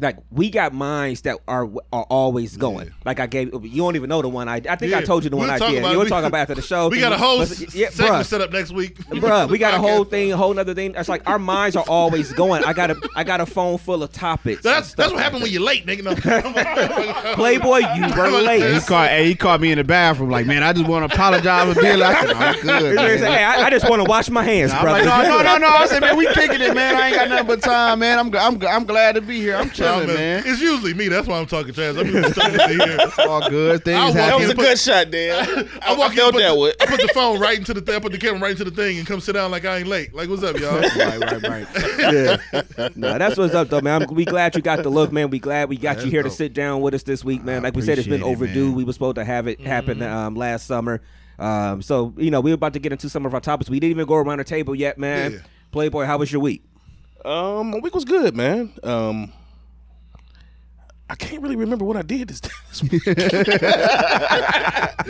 like 0.00 0.16
we 0.30 0.50
got 0.50 0.72
minds 0.72 1.20
that 1.22 1.38
are 1.46 1.68
are 1.92 2.02
always 2.04 2.56
going. 2.56 2.86
Yeah. 2.88 2.92
Like 3.04 3.20
I 3.20 3.26
gave 3.26 3.52
you 3.64 3.82
don't 3.82 3.94
even 3.94 4.08
know 4.08 4.20
the 4.22 4.28
one 4.28 4.48
I 4.48 4.56
I 4.56 4.76
think 4.76 4.90
Yeah. 4.92 4.98
I 4.98 5.02
told 5.02 5.22
you 5.22 5.30
the 5.30 5.36
We'll 5.36 5.46
one 5.46 5.54
I 5.54 5.58
talk 5.58 5.70
did. 5.70 5.78
about 5.78 5.88
You 5.90 5.94
it. 5.94 5.98
will 5.98 6.04
We- 6.04 6.10
talk 6.10 6.24
about 6.24 6.38
after 6.40 6.54
the 6.54 6.62
show. 6.62 6.88
We 6.92 6.98
got 7.00 7.12
a 7.12 7.18
whole 7.18 7.38
But- 7.40 7.74
yeah, 7.74 7.90
segment 7.90 8.22
bruh. 8.22 8.24
set 8.26 8.40
up 8.40 8.52
next 8.52 8.72
week. 8.72 8.96
Bruh, 9.08 9.48
we 9.48 9.58
got 9.58 9.74
a 9.74 9.78
whole 9.78 10.04
thing, 10.04 10.32
a 10.32 10.36
whole 10.36 10.58
other 10.58 10.74
thing. 10.74 10.94
It's 10.96 11.08
like 11.08 11.28
our 11.28 11.38
minds 11.38 11.76
are 11.76 11.84
always 11.88 12.32
going. 12.32 12.64
I 12.64 12.72
got 12.72 12.90
a 12.90 12.96
I 13.14 13.22
got 13.22 13.40
a 13.40 13.46
phone 13.46 13.78
full 13.78 14.02
of 14.02 14.10
topics. 14.12 14.64
and 14.64 14.74
That's 14.74 14.94
that's 14.94 15.10
what 15.10 15.16
like 15.16 15.24
happened 15.24 15.42
that. 15.42 15.44
when 15.46 15.52
you're 15.52 15.62
late, 15.62 15.86
nigga. 15.86 16.02
No. 16.04 16.14
Playboy, 17.34 17.78
you 17.94 18.02
were 18.16 18.28
late. 18.42 18.62
He 18.62 18.68
late. 18.74 18.86
caught, 18.86 19.08
hey, 19.08 19.26
he 19.26 19.34
caught 19.34 19.60
me 19.60 19.72
in 19.72 19.78
the 19.78 19.84
bathroom. 19.84 20.30
Like, 20.30 20.46
man, 20.46 20.62
I 20.62 20.72
just 20.72 20.86
want 20.88 21.08
to 21.08 21.14
apologize 21.14 21.74
for 21.74 21.80
being 21.80 21.98
like, 21.98 22.26
no, 22.26 22.32
I'm 22.34 22.60
good. 22.60 22.98
He 22.98 23.24
hey, 23.24 23.44
I, 23.44 23.66
I 23.66 23.70
just 23.70 23.88
want 23.88 24.02
to 24.02 24.08
wash 24.08 24.28
my 24.30 24.42
hands, 24.44 24.72
I'm 24.72 24.82
brother. 24.82 25.04
like, 25.04 25.28
no, 25.28 25.38
no, 25.38 25.42
no, 25.42 25.58
no. 25.58 25.68
I 25.68 25.86
said, 25.86 26.00
man, 26.00 26.16
we 26.16 26.26
kicking 26.32 26.60
it, 26.60 26.74
man. 26.74 26.96
I 26.96 27.06
ain't 27.08 27.16
got 27.16 27.28
nothing 27.28 27.46
but 27.46 27.62
time, 27.62 27.98
man. 28.00 28.18
I'm, 28.18 28.34
I'm, 28.34 28.66
I'm 28.66 28.84
glad 28.84 29.14
to 29.16 29.20
be 29.20 29.38
here. 29.40 29.56
I'm 29.56 29.68
Nah, 29.68 29.72
chilling, 29.82 30.06
man. 30.08 30.16
man. 30.16 30.42
It's 30.46 30.60
usually 30.60 30.94
me. 30.94 31.08
That's 31.08 31.26
why 31.26 31.38
I'm 31.38 31.46
talking 31.46 31.72
trash. 31.74 31.96
I'm 31.96 32.06
usually 32.06 32.32
stuck 32.32 32.52
in 32.70 32.80
here. 32.80 32.98
All 33.28 33.48
good. 33.48 33.84
Things 33.84 33.96
I'll 33.98 34.06
walk 34.06 34.14
That 34.14 34.38
was 34.38 34.50
a 34.50 34.54
put- 34.54 34.62
good 34.64 34.78
shot, 34.78 35.10
Dan. 35.10 35.68
I, 35.82 35.94
walk 35.94 36.10
I 36.10 36.12
in, 36.12 36.16
felt 36.18 36.32
put 36.34 36.38
that 36.40 36.54
the, 36.54 36.58
way. 36.60 36.72
I 36.80 36.86
put 36.86 37.00
the 37.00 37.10
phone 37.14 37.40
right 37.40 37.58
into 37.58 37.74
the 37.74 37.80
thing. 37.80 37.94
I 37.94 37.98
put 37.98 38.12
the 38.12 38.18
camera 38.18 38.40
right 38.40 38.50
into 38.52 38.64
the 38.64 38.70
thing 38.70 38.98
and 38.98 39.06
come 39.06 39.20
sit 39.20 39.32
down 39.32 39.50
like 39.50 39.64
I 39.64 39.78
ain't 39.78 39.88
late. 39.88 40.14
Like, 40.14 40.28
what's 40.28 40.42
up, 40.42 40.58
y'all? 40.58 40.80
Right, 40.80 41.18
right, 41.20 41.42
right. 41.42 41.66
yeah. 42.52 42.88
No, 42.96 43.18
that's 43.18 43.36
what's 43.36 43.54
up 43.54 43.68
though, 43.68 43.80
man. 43.80 44.02
I'm, 44.02 44.14
we 44.14 44.24
glad 44.24 44.54
you 44.56 44.62
got 44.62 44.82
the 44.82 44.90
look, 44.90 45.12
man. 45.12 45.30
We 45.30 45.38
glad 45.38 45.68
we 45.68 45.76
got 45.76 45.94
That's 45.96 46.04
you 46.06 46.10
here 46.10 46.22
dope. 46.22 46.32
to 46.32 46.36
sit 46.36 46.54
down 46.54 46.80
with 46.80 46.94
us 46.94 47.02
this 47.02 47.24
week, 47.24 47.42
man. 47.44 47.62
Like 47.62 47.74
we 47.74 47.82
said, 47.82 47.98
it's 47.98 48.06
been 48.08 48.22
appreciate 48.22 48.50
it, 48.50 48.58
overdue. 48.58 48.72
We 48.72 48.84
were 48.84 48.92
supposed 48.92 49.16
to 49.16 49.24
have 49.24 49.46
it 49.48 49.60
happen 49.60 49.98
Mm-hmm. 49.98 50.02
um, 50.16 50.34
last 50.36 50.66
summer. 50.66 51.02
Um, 51.38 51.82
so 51.82 52.14
you 52.16 52.30
know, 52.30 52.40
we 52.40 52.50
are 52.50 52.54
about 52.54 52.72
to 52.74 52.78
get 52.78 52.92
into 52.92 53.08
some 53.08 53.26
of 53.26 53.34
our 53.34 53.40
topics. 53.40 53.68
We 53.68 53.80
didn't 53.80 53.92
even 53.92 54.06
go 54.06 54.14
around 54.14 54.38
the 54.38 54.44
table 54.44 54.74
yet, 54.74 54.96
man. 54.98 55.32
Yeah. 55.32 55.38
Playboy, 55.72 56.04
how 56.04 56.18
was 56.18 56.30
your 56.30 56.40
week? 56.40 56.62
Um, 57.24 57.70
my 57.70 57.78
week 57.78 57.94
was 57.94 58.04
good, 58.04 58.36
man. 58.36 58.72
Um, 58.82 59.32
I 61.12 61.14
can't 61.14 61.42
really 61.42 61.56
remember 61.56 61.84
what 61.84 61.98
I 61.98 62.00
did 62.00 62.28
this, 62.28 62.40
this 62.40 62.82
week. 62.90 63.04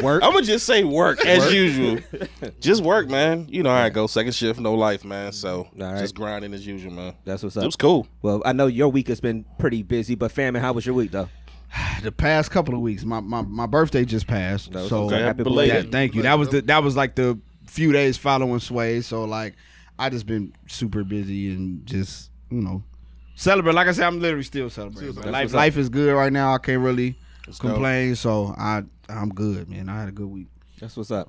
Work. 0.03 0.25
I'm 0.25 0.33
gonna 0.33 0.43
just 0.43 0.67
say 0.67 0.83
work 0.83 1.25
as 1.25 1.55
usual. 1.55 2.01
just 2.61 2.83
work, 2.83 3.09
man. 3.09 3.47
You 3.49 3.63
know 3.63 3.71
how 3.71 3.85
I 3.85 3.89
go. 3.89 4.09
Second 4.09 4.35
shift, 4.35 4.59
no 4.59 4.75
life, 4.75 5.05
man. 5.05 5.31
So 5.31 5.69
right. 5.77 6.01
just 6.01 6.17
grinding 6.17 6.55
as 6.55 6.67
usual, 6.67 6.91
man. 6.93 7.15
That's 7.25 7.45
what's 7.45 7.57
up. 7.57 7.61
It 7.61 7.67
up. 7.67 7.69
was 7.69 7.77
cool. 7.77 8.09
Well, 8.21 8.43
I 8.45 8.53
know 8.53 8.67
your 8.67 8.89
week 8.89 9.07
has 9.07 9.21
been 9.21 9.45
pretty 9.61 9.85
busy, 9.85 10.17
but 10.17 10.33
family, 10.33 10.59
how 10.59 10.73
was 10.73 10.85
your 10.85 10.97
week 10.97 11.13
though? 11.13 11.29
The 12.03 12.11
past 12.11 12.51
couple 12.51 12.75
of 12.75 12.81
weeks, 12.81 13.05
my, 13.05 13.21
my, 13.21 13.43
my 13.43 13.67
birthday 13.67 14.05
just 14.05 14.27
passed. 14.27 14.73
No, 14.73 14.89
so 14.89 15.05
okay. 15.05 15.15
Happy 15.15 15.25
Happy 15.27 15.43
belated. 15.45 15.75
belated. 15.75 15.85
Yeah, 15.85 15.91
thank 15.93 16.15
you. 16.17 16.23
That 16.23 16.37
was 16.37 16.49
the 16.49 16.63
that 16.63 16.83
was 16.83 16.97
like 16.97 17.15
the 17.15 17.39
few 17.69 17.93
days 17.93 18.17
following 18.17 18.59
Sway. 18.59 19.03
So 19.03 19.23
like, 19.23 19.55
I 20.01 20.11
just 20.11 20.27
been 20.27 20.53
super 20.67 21.05
busy 21.05 21.53
and 21.53 21.87
just 21.87 22.33
you 22.51 22.61
know 22.61 22.83
celebrate. 23.43 23.75
Like 23.75 23.89
I 23.89 23.93
said, 23.93 24.07
I'm 24.07 24.21
literally 24.21 24.45
still 24.45 24.71
celebrating. 24.71 25.13
Still 25.13 25.25
Life 25.25 25.33
That's 25.33 25.45
what's 25.45 25.55
up. 25.55 25.59
life 25.59 25.77
is 25.77 25.89
good 25.89 26.15
right 26.15 26.33
now. 26.33 26.55
I 26.55 26.59
can't 26.59 26.83
really 26.83 27.17
complain. 27.59 28.15
So 28.15 28.55
I 28.57 28.83
I'm 29.09 29.31
good, 29.31 29.69
man. 29.69 29.89
I 29.89 30.01
had 30.01 30.09
a 30.09 30.13
good 30.13 30.29
week. 30.29 30.49
That's 30.81 30.97
what's 30.97 31.11
up. 31.11 31.29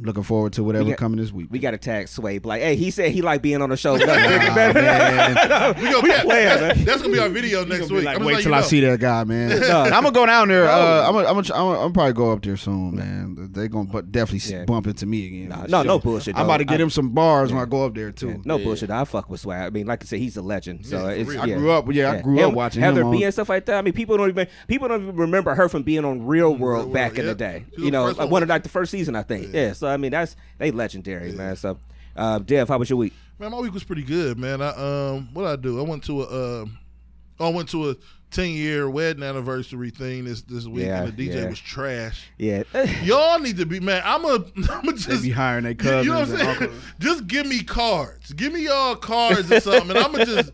Looking 0.00 0.24
forward 0.24 0.52
to 0.54 0.64
whatever 0.64 0.88
got- 0.90 0.98
coming 0.98 1.20
this 1.20 1.30
week. 1.32 1.46
We 1.50 1.60
got 1.60 1.70
to 1.70 1.78
tag 1.78 2.08
Sway. 2.08 2.40
Like, 2.40 2.62
hey, 2.62 2.74
he 2.74 2.90
said 2.90 3.12
he 3.12 3.22
like 3.22 3.42
being 3.42 3.62
on 3.62 3.70
the 3.70 3.76
show. 3.76 3.96
Nah. 4.04 4.06
We 5.74 5.90
gonna, 5.90 6.08
that, 6.08 6.24
that's, 6.26 6.76
man. 6.76 6.84
that's 6.84 7.00
gonna 7.02 7.12
be 7.12 7.18
our 7.20 7.28
video 7.28 7.64
next 7.64 7.90
week. 7.90 8.04
Like, 8.04 8.18
I'm 8.18 8.24
wait 8.24 8.42
till 8.42 8.54
I 8.54 8.60
know. 8.60 8.66
see 8.66 8.80
that 8.80 8.98
guy, 9.00 9.24
man. 9.24 9.52
I'm 9.62 9.90
gonna 10.02 10.10
go 10.12 10.26
down 10.26 10.48
there. 10.48 10.68
Uh, 10.68 11.06
I'm 11.06 11.12
gonna, 11.14 11.28
I'm 11.28 11.34
gonna, 11.34 11.54
I'm 11.54 11.64
gonna, 11.74 11.80
I'm 11.86 11.92
probably 11.92 12.12
go 12.12 12.32
up 12.32 12.42
there 12.42 12.56
soon, 12.56 12.96
man. 12.96 13.50
They 13.52 13.68
gonna 13.68 13.88
bu- 13.88 14.02
definitely 14.02 14.52
Yeah. 14.52 14.64
bump 14.64 14.86
into 14.86 15.06
me 15.06 15.26
again. 15.26 15.48
Nah, 15.50 15.62
no, 15.62 15.78
sure. 15.78 15.84
no 15.84 15.98
bullshit. 15.98 16.36
I'm 16.36 16.44
about 16.46 16.56
to 16.58 16.64
get 16.64 16.80
I- 16.80 16.82
him 16.82 16.90
some 16.90 17.10
bars 17.10 17.52
when 17.52 17.62
I 17.62 17.66
go 17.66 17.84
up 17.86 17.94
there 17.94 18.10
too. 18.10 18.28
Yeah, 18.30 18.36
no 18.44 18.58
bullshit. 18.58 18.90
I 18.90 19.04
fuck 19.04 19.30
with 19.30 19.40
Swag. 19.40 19.66
I 19.66 19.70
mean, 19.70 19.86
like 19.86 20.02
I 20.02 20.06
said, 20.06 20.18
he's 20.18 20.36
a 20.36 20.42
legend. 20.42 20.86
So 20.86 21.06
Yeah, 21.08 21.12
it's 21.14 21.30
real. 21.30 21.40
I 21.42 21.46
grew 21.46 21.70
up, 21.70 21.92
yeah, 21.92 22.12
I 22.12 22.20
grew 22.20 22.40
up 22.40 22.48
Him- 22.50 22.54
watching 22.54 22.82
Heather 22.82 23.02
him. 23.02 23.10
B 23.12 23.18
on- 23.18 23.22
and 23.24 23.32
stuff 23.32 23.48
like 23.48 23.66
that. 23.66 23.76
I 23.76 23.82
mean, 23.82 23.94
people 23.94 24.16
don't 24.16 24.28
even 24.28 24.48
people 24.66 24.88
don't 24.88 25.02
even 25.02 25.16
remember 25.16 25.54
her 25.54 25.68
from 25.68 25.82
being 25.82 26.04
on 26.04 26.26
Real 26.26 26.50
World 26.50 26.60
World, 26.60 26.92
back 26.92 27.18
in 27.18 27.26
the 27.26 27.34
day. 27.34 27.64
You 27.76 27.90
know, 27.90 28.06
first 28.06 28.18
like 28.18 28.24
one. 28.26 28.32
one 28.32 28.42
of 28.42 28.48
like 28.48 28.62
the 28.64 28.68
first 28.68 28.90
season, 28.90 29.14
I 29.16 29.22
think. 29.22 29.52
Yeah. 29.54 29.72
So 29.84 29.90
I 29.90 29.98
mean, 29.98 30.12
that's 30.12 30.34
they 30.56 30.70
legendary, 30.70 31.32
man. 31.32 31.56
So, 31.56 31.78
uh, 32.16 32.38
Dev, 32.38 32.68
how 32.68 32.78
was 32.78 32.88
your 32.88 32.96
week? 32.98 33.12
Man, 33.38 33.50
my 33.50 33.58
week 33.60 33.74
was 33.74 33.84
pretty 33.84 34.02
good, 34.02 34.38
man. 34.38 34.62
I 34.62 34.68
um, 34.70 35.28
what 35.34 35.44
I 35.44 35.56
do? 35.56 35.78
I 35.78 35.82
went 35.82 36.04
to 36.04 36.22
a, 36.22 36.62
um, 36.62 36.78
I 37.38 37.48
went 37.50 37.68
to 37.70 37.90
a 37.90 37.96
ten 38.30 38.48
year 38.50 38.88
wedding 38.88 39.22
anniversary 39.22 39.90
thing 39.90 40.24
this 40.24 40.40
this 40.40 40.66
week, 40.66 40.86
Yeah, 40.86 41.02
and 41.02 41.14
the 41.14 41.28
DJ 41.28 41.42
yeah. 41.42 41.48
was 41.50 41.58
trash. 41.58 42.28
Yeah. 42.38 42.62
Y'all 43.02 43.38
need 43.40 43.58
to 43.58 43.66
be 43.66 43.78
man. 43.78 44.00
I'm 44.06 44.24
a. 44.24 44.36
I'm 44.70 44.88
a 44.88 44.92
just 44.94 45.08
They 45.08 45.20
be 45.20 45.30
hiring 45.30 45.64
their 45.64 45.72
you- 45.72 45.76
cousins 45.76 46.06
You 46.06 46.12
know 46.12 46.20
what 46.20 46.28
I'm 46.30 46.36
saying? 46.38 46.48
uncles. 46.62 46.82
Just 47.00 47.26
give 47.26 47.46
me 47.46 47.62
cards. 47.62 48.32
Give 48.32 48.54
me 48.54 48.64
y'all 48.64 48.96
cards 48.96 49.52
or 49.52 49.60
something, 49.60 49.90
and 49.90 49.98
I'm 49.98 50.12
gonna 50.12 50.24
just 50.24 50.50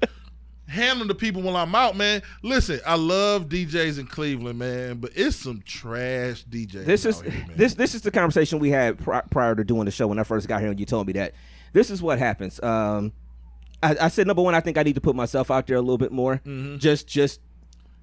hand 0.71 1.00
the 1.09 1.15
people 1.15 1.43
when 1.43 1.57
I'm 1.57 1.75
out, 1.75 1.97
man. 1.97 2.23
Listen, 2.43 2.81
I 2.87 2.95
love 2.95 3.49
DJs 3.49 3.99
in 3.99 4.07
Cleveland, 4.07 4.59
man, 4.59 4.99
but 4.99 5.11
it's 5.15 5.37
some 5.37 5.62
trash 5.67 6.45
DJs. 6.45 6.85
this 6.85 7.05
is 7.05 7.21
here, 7.21 7.31
man. 7.33 7.53
this 7.57 7.75
this 7.75 7.95
is 7.95 8.03
the 8.03 8.11
conversation 8.11 8.59
we 8.59 8.71
had 8.71 8.99
pri- 8.99 9.23
prior 9.31 9.55
to 9.55 9.65
doing 9.65 9.85
the 9.85 9.91
show 9.91 10.07
when 10.07 10.19
I 10.19 10.23
first 10.25 10.47
got 10.49 10.61
here, 10.61 10.71
and 10.71 10.79
you 10.79 10.87
told 10.87 11.07
me 11.07 11.12
that 11.15 11.35
this 11.73 11.91
is 11.91 12.00
what 12.03 12.19
happens. 12.19 12.62
Um, 12.62 13.12
I, 13.83 13.97
I 14.03 14.09
said 14.09 14.27
number 14.27 14.43
one, 14.43 14.55
I 14.55 14.61
think 14.61 14.77
I 14.79 14.83
need 14.83 14.95
to 14.95 15.00
put 15.00 15.17
myself 15.17 15.50
out 15.50 15.67
there 15.67 15.77
a 15.77 15.81
little 15.81 15.99
bit 15.99 16.12
more. 16.12 16.41
Just 16.79 17.07
just 17.09 17.41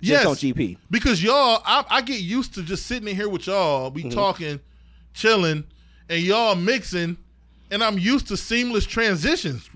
just 0.01 0.23
Yes. 0.23 0.25
on 0.25 0.35
GP. 0.35 0.77
because 0.91 1.23
y'all, 1.23 1.61
I, 1.65 1.83
I 1.89 2.01
get 2.01 2.19
used 2.21 2.53
to 2.55 2.61
just 2.63 2.85
sitting 2.85 3.07
in 3.07 3.15
here 3.15 3.29
with 3.29 3.47
y'all, 3.47 3.91
Mm-hmm. 3.91 4.09
talking, 4.09 4.59
chilling, 5.13 5.63
and 6.09 6.21
y'all 6.21 6.53
mixing, 6.55 7.17
and 7.71 7.83
I'm 7.83 7.97
used 7.97 8.27
to 8.27 8.37
seamless 8.37 8.85
transitions. 8.85 9.67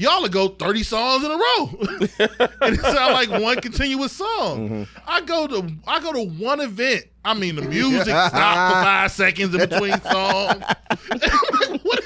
Y'all 0.00 0.22
will 0.22 0.30
go 0.30 0.48
30 0.48 0.82
songs 0.82 1.24
in 1.24 1.30
a 1.30 1.36
row. 1.36 1.70
and 2.62 2.74
it 2.74 2.80
sound 2.80 3.12
like 3.12 3.28
one 3.28 3.60
continuous 3.60 4.12
song. 4.12 4.86
Mm-hmm. 4.86 4.98
I 5.06 5.20
go 5.20 5.46
to 5.46 5.70
I 5.86 6.00
go 6.00 6.14
to 6.14 6.22
one 6.22 6.60
event. 6.62 7.04
I 7.24 7.34
mean 7.34 7.56
the 7.56 7.62
music 7.62 8.04
stopped 8.06 8.34
for 8.34 8.82
five 8.82 9.10
seconds 9.12 9.54
in 9.54 9.60
between 9.60 10.00
songs. 10.02 10.62
What- 11.82 12.04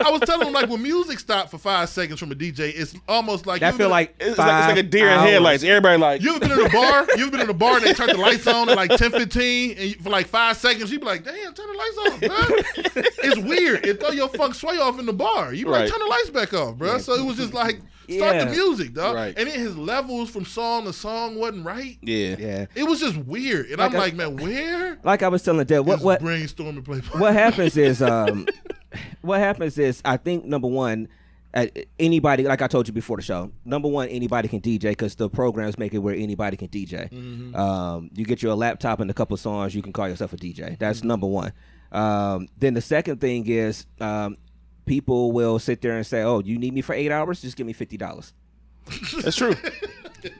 I 0.00 0.10
was 0.10 0.20
telling 0.22 0.44
them 0.46 0.52
like 0.52 0.68
when 0.68 0.82
music 0.82 1.18
stopped 1.18 1.50
for 1.50 1.58
five 1.58 1.88
seconds 1.88 2.20
from 2.20 2.30
a 2.30 2.34
DJ, 2.34 2.72
it's 2.74 2.94
almost 3.08 3.46
like 3.46 3.60
That 3.60 3.72
you 3.72 3.78
feel 3.78 3.86
ever- 3.86 3.90
like 3.92 4.14
It's, 4.20 4.30
it's 4.30 4.38
like, 4.38 4.48
it's 4.48 4.66
like 4.68 4.78
a 4.78 4.82
five 4.82 4.90
deer 4.90 5.08
in 5.10 5.18
headlights. 5.18 5.62
Everybody 5.64 5.98
like, 5.98 6.22
you've 6.22 6.40
been 6.40 6.50
in 6.52 6.60
a 6.64 6.68
bar? 6.68 7.06
you've 7.16 7.30
been 7.30 7.40
in 7.40 7.48
a 7.50 7.54
bar 7.54 7.76
and 7.78 7.84
they 7.86 7.92
turn 7.92 8.08
the 8.08 8.16
lights 8.16 8.46
on 8.46 8.68
at 8.68 8.76
like 8.76 8.90
10, 8.90 9.10
15, 9.10 9.70
and 9.72 9.80
you, 9.80 9.94
for 9.96 10.10
like 10.10 10.26
five 10.26 10.56
seconds, 10.56 10.90
you'd 10.92 11.00
be 11.00 11.06
like, 11.06 11.24
damn, 11.24 11.52
turn 11.54 11.66
the 11.66 11.78
lights 11.78 11.98
on, 11.98 12.18
bro. 12.20 13.02
it's 13.24 13.38
weird. 13.38 13.84
It 13.86 14.00
throw 14.00 14.10
your 14.10 14.28
funk 14.28 14.54
sway 14.54 14.78
off 14.78 14.98
in 14.98 15.06
the 15.06 15.12
bar. 15.12 15.52
You 15.54 15.64
be 15.64 15.70
like, 15.70 15.90
turn 15.90 15.98
the 16.00 16.06
lights 16.06 16.30
back 16.30 16.54
off, 16.54 16.76
bro. 16.76 16.98
So 16.98 17.14
it 17.14 17.24
was 17.24 17.36
just 17.36 17.54
like, 17.54 17.80
start 18.14 18.34
Yeah. 18.36 18.44
the 18.44 18.50
music, 18.50 18.94
dog. 18.94 19.14
Right. 19.14 19.34
And 19.36 19.48
then 19.48 19.58
his 19.58 19.76
levels 19.76 20.30
from 20.30 20.44
song 20.44 20.84
to 20.84 20.92
song 20.92 21.36
wasn't 21.36 21.64
right. 21.66 21.98
yeah. 22.02 22.36
Yeah. 22.38 22.66
It 22.74 22.84
was 22.84 23.00
just 23.00 23.16
weird. 23.16 23.66
And 23.66 23.78
Like 23.78 23.90
I'm 23.90 23.96
I- 23.96 23.98
like, 24.00 24.14
man, 24.14 24.36
where 24.36 24.98
Like 25.04 25.22
I 25.22 25.28
was 25.28 25.42
telling 25.42 25.66
Deb, 25.66 25.86
what 25.86 25.98
is 25.98 26.04
what 26.04 26.22
brainstorming 26.22 26.84
play? 26.84 26.98
what 27.20 27.32
happens 27.34 27.76
is 27.88 28.00
um 28.02 28.46
what 29.22 29.40
happens 29.40 29.78
is 29.78 30.00
I 30.04 30.16
think 30.16 30.44
number 30.44 30.68
one 30.68 31.08
uh, 31.54 31.66
anybody 31.98 32.42
like 32.42 32.60
I 32.60 32.66
told 32.66 32.86
you 32.86 32.92
before 32.92 33.16
the 33.16 33.22
show 33.22 33.50
number 33.64 33.88
one 33.88 34.08
anybody 34.08 34.46
can 34.48 34.60
DJ 34.60 34.90
because 34.90 35.14
the 35.14 35.30
programs 35.30 35.78
make 35.78 35.94
it 35.94 35.98
where 35.98 36.14
anybody 36.14 36.56
can 36.56 36.68
DJ 36.68 37.10
um, 37.56 38.10
you 38.14 38.24
get 38.26 38.42
your 38.42 38.54
laptop 38.54 39.00
and 39.00 39.10
a 39.10 39.14
couple 39.14 39.36
songs 39.38 39.74
you 39.74 39.80
can 39.80 39.92
call 39.92 40.06
yourself 40.08 40.32
a 40.34 40.36
DJ 40.36 40.78
that's 40.78 41.02
number 41.02 41.26
one 41.26 41.52
um, 41.92 42.48
then 42.58 42.74
the 42.74 42.80
second 42.82 43.20
thing 43.22 43.46
is 43.46 43.86
um, 44.00 44.36
people 44.86 45.32
will 45.32 45.58
sit 45.58 45.80
there 45.82 45.96
and 45.96 46.06
say 46.06 46.22
oh 46.22 46.40
you 46.40 46.58
need 46.58 46.72
me 46.72 46.80
for 46.80 46.94
eight 46.94 47.10
hours 47.10 47.42
just 47.42 47.56
give 47.56 47.66
me 47.66 47.72
fifty 47.72 47.96
dollars 47.96 48.32
That's 49.22 49.36
true. 49.36 49.54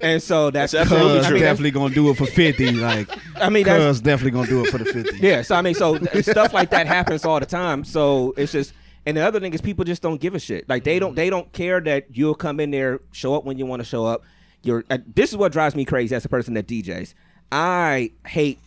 and 0.00 0.23
so 0.23 0.50
that's, 0.50 0.73
That's 0.73 0.91
absolutely 0.91 1.19
Cuz 1.19 1.26
true. 1.29 1.38
definitely 1.41 1.71
gonna 1.73 1.95
do 1.95 2.09
it 2.11 2.17
for 2.17 2.26
fifty. 2.26 2.71
Like 2.76 3.09
I 3.37 3.50
mean 3.50 3.65
that's 3.65 3.83
Cuz 3.85 4.00
definitely 4.00 4.31
gonna 4.33 4.47
do 4.49 4.65
it 4.65 4.71
for 4.71 4.79
the 4.79 4.85
fifty. 4.85 5.19
Yeah, 5.21 5.43
so 5.43 5.57
I 5.57 5.62
mean, 5.62 5.75
so 5.75 5.99
stuff 6.23 6.53
like 6.55 6.71
that 6.71 6.87
happens 6.87 7.25
all 7.25 7.41
the 7.41 7.47
time. 7.47 7.85
So 7.85 8.35
it's 8.37 8.53
just, 8.53 8.73
and 9.05 9.17
the 9.17 9.21
other 9.23 9.41
thing 9.41 9.53
is 9.53 9.61
people 9.61 9.85
just 9.85 10.00
don't 10.03 10.21
give 10.21 10.35
a 10.37 10.38
shit. 10.38 10.69
Like 10.69 10.85
they 10.85 10.99
don't, 11.00 11.15
they 11.17 11.29
don't 11.29 11.53
care 11.53 11.81
that 11.81 12.07
you'll 12.12 12.35
come 12.37 12.61
in 12.61 12.71
there, 12.71 13.00
show 13.12 13.35
up 13.35 13.45
when 13.45 13.59
you 13.59 13.67
want 13.67 13.81
to 13.81 13.85
show 13.85 14.07
up. 14.07 14.23
You're. 14.62 14.85
Uh, 14.91 14.99
this 15.15 15.31
is 15.31 15.37
what 15.37 15.50
drives 15.53 15.75
me 15.75 15.85
crazy 15.85 16.15
as 16.15 16.25
a 16.25 16.29
person 16.29 16.55
that 16.55 16.67
DJs. 16.69 17.15
I 17.53 18.12
hate. 18.26 18.59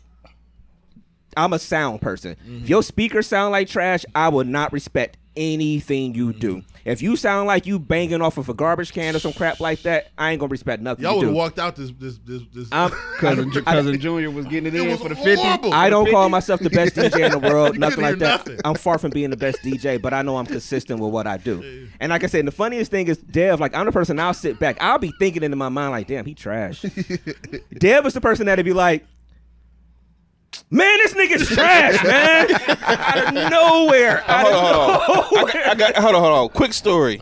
I'm 1.38 1.54
a 1.54 1.60
sound 1.60 2.02
person. 2.02 2.36
If 2.64 2.70
your 2.70 2.84
speakers 2.84 3.28
sound 3.28 3.52
like 3.54 3.68
trash, 3.70 4.06
I 4.16 4.28
will 4.30 4.44
not 4.46 4.74
respect 4.74 5.18
anything 5.40 6.14
you 6.14 6.30
mm-hmm. 6.30 6.40
do. 6.40 6.64
If 6.86 7.02
you 7.02 7.16
sound 7.16 7.48
like 7.48 7.66
you 7.66 7.78
banging 7.78 8.22
off 8.22 8.38
of 8.38 8.50
a 8.50 8.54
garbage 8.54 8.94
can 8.94 9.16
or 9.16 9.20
some 9.20 9.34
crap 9.34 9.60
like 9.60 9.82
that, 9.84 10.10
I 10.18 10.32
ain't 10.32 10.40
gonna 10.40 10.50
respect 10.50 10.82
nothing 10.82 11.04
Y'all 11.04 11.18
would 11.18 11.26
have 11.28 11.36
walked 11.36 11.60
out 11.60 11.76
this 11.76 11.92
this 11.92 12.18
this 12.20 12.42
this. 12.54 12.68
I'm, 12.72 12.90
Cousin 13.18 13.52
cousin 13.52 14.00
Junior 14.00 14.32
was 14.32 14.46
getting 14.46 14.68
it, 14.68 14.76
it 14.76 14.82
in 14.82 14.90
was 14.90 15.02
for 15.02 15.10
the 15.10 15.16
fifty. 15.16 15.44
horrible. 15.44 15.74
I 15.74 15.90
don't 15.90 16.10
call 16.10 16.30
myself 16.30 16.60
the 16.60 16.70
best 16.70 16.96
DJ 16.96 17.26
in 17.26 17.32
the 17.32 17.40
world, 17.40 17.78
nothing 17.80 18.02
like 18.02 18.18
that. 18.20 18.48
nothing. 18.48 18.60
I'm 18.66 18.76
far 18.76 18.98
from 18.98 19.12
being 19.12 19.30
the 19.30 19.38
best 19.38 19.60
DJ, 19.60 20.02
but 20.02 20.14
I 20.14 20.22
know 20.22 20.38
I'm 20.38 20.46
consistent 20.46 21.00
with 21.00 21.12
what 21.12 21.28
I 21.28 21.38
do. 21.38 21.88
And 22.00 22.10
like 22.10 22.24
I 22.24 22.28
said, 22.28 22.46
the 22.46 22.52
funniest 22.52 22.92
thing 22.92 23.08
is 23.08 23.18
Dev. 23.18 23.60
Like 23.60 23.76
I'm 23.76 23.86
the 23.86 23.92
person 23.92 24.20
I'll 24.20 24.34
sit 24.34 24.60
back. 24.60 24.78
I'll 24.82 25.00
be 25.00 25.14
thinking 25.20 25.44
into 25.44 25.58
my 25.58 25.70
mind 25.70 25.92
like, 25.92 26.08
"Damn, 26.08 26.26
he 26.26 26.34
trash." 26.34 26.82
Dev 27.78 28.06
is 28.06 28.14
the 28.14 28.22
person 28.22 28.46
that'd 28.48 28.66
be 28.66 28.74
like, 28.74 29.06
"Man, 30.72 30.98
this 31.04 31.14
nigga's 31.14 31.48
trash, 31.48 32.04
man!" 32.04 32.48
out 32.82 33.28
of 33.28 33.52
nowhere. 33.52 34.24
Out 34.30 34.42
hold 34.46 34.56
of 34.56 34.64
on, 34.64 35.24
hold 35.26 35.50
on. 35.50 35.50
I 35.50 35.54
got, 35.54 35.68
I 35.68 35.76
got, 35.76 35.96
hold 35.96 36.16
on, 36.16 36.22
hold 36.22 36.34
on. 36.38 36.50
Quick 36.50 36.74
story. 36.74 37.22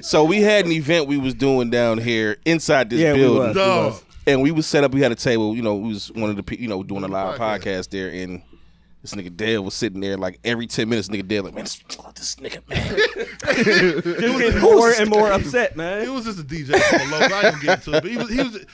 So 0.00 0.24
we 0.24 0.40
had 0.40 0.64
an 0.64 0.72
event 0.72 1.06
we 1.06 1.18
was 1.18 1.34
doing 1.34 1.70
down 1.70 1.98
here 1.98 2.38
inside 2.46 2.88
this 2.90 3.00
Yeah, 3.00 3.12
we 3.12 3.18
building, 3.20 3.38
was. 3.48 3.54
Dog. 3.56 3.94
and 4.26 4.42
we 4.42 4.50
was 4.50 4.66
set 4.66 4.84
up. 4.84 4.92
We 4.92 5.00
had 5.02 5.12
a 5.12 5.16
table. 5.16 5.54
You 5.54 5.62
know, 5.62 5.74
we 5.76 5.88
was 5.90 6.10
one 6.12 6.30
of 6.30 6.36
the, 6.36 6.42
pe- 6.42 6.56
you 6.56 6.68
know, 6.68 6.82
doing 6.82 7.04
a 7.04 7.08
live 7.08 7.38
Podcast. 7.38 7.60
podcast 7.60 7.88
there, 7.90 8.08
and 8.08 8.40
this 9.02 9.12
nigga 9.14 9.34
Dale 9.36 9.62
was 9.62 9.74
sitting 9.74 10.00
there 10.00 10.16
like 10.16 10.38
every 10.44 10.66
ten 10.66 10.88
minutes. 10.88 11.08
Nigga 11.08 11.26
Dale 11.28 11.44
like, 11.44 11.54
man, 11.54 11.64
this, 11.64 11.82
oh, 11.98 12.10
this 12.14 12.36
nigga, 12.36 12.66
man. 12.68 12.96
Just 14.20 14.38
getting 14.38 14.60
more 14.60 14.90
and 14.92 15.08
more 15.10 15.30
upset, 15.32 15.72
It 15.72 15.76
man. 15.76 16.12
was 16.14 16.24
just 16.24 16.38
a 16.38 16.42
DJ 16.42 16.78
from 16.80 17.10
Lowe's. 17.10 17.32
I 17.32 17.42
didn't 17.42 17.62
get 17.62 17.78
into 17.86 17.96
it, 17.96 18.02
but 18.02 18.10
he 18.10 18.16
was. 18.16 18.30
He 18.30 18.36
was. 18.42 18.66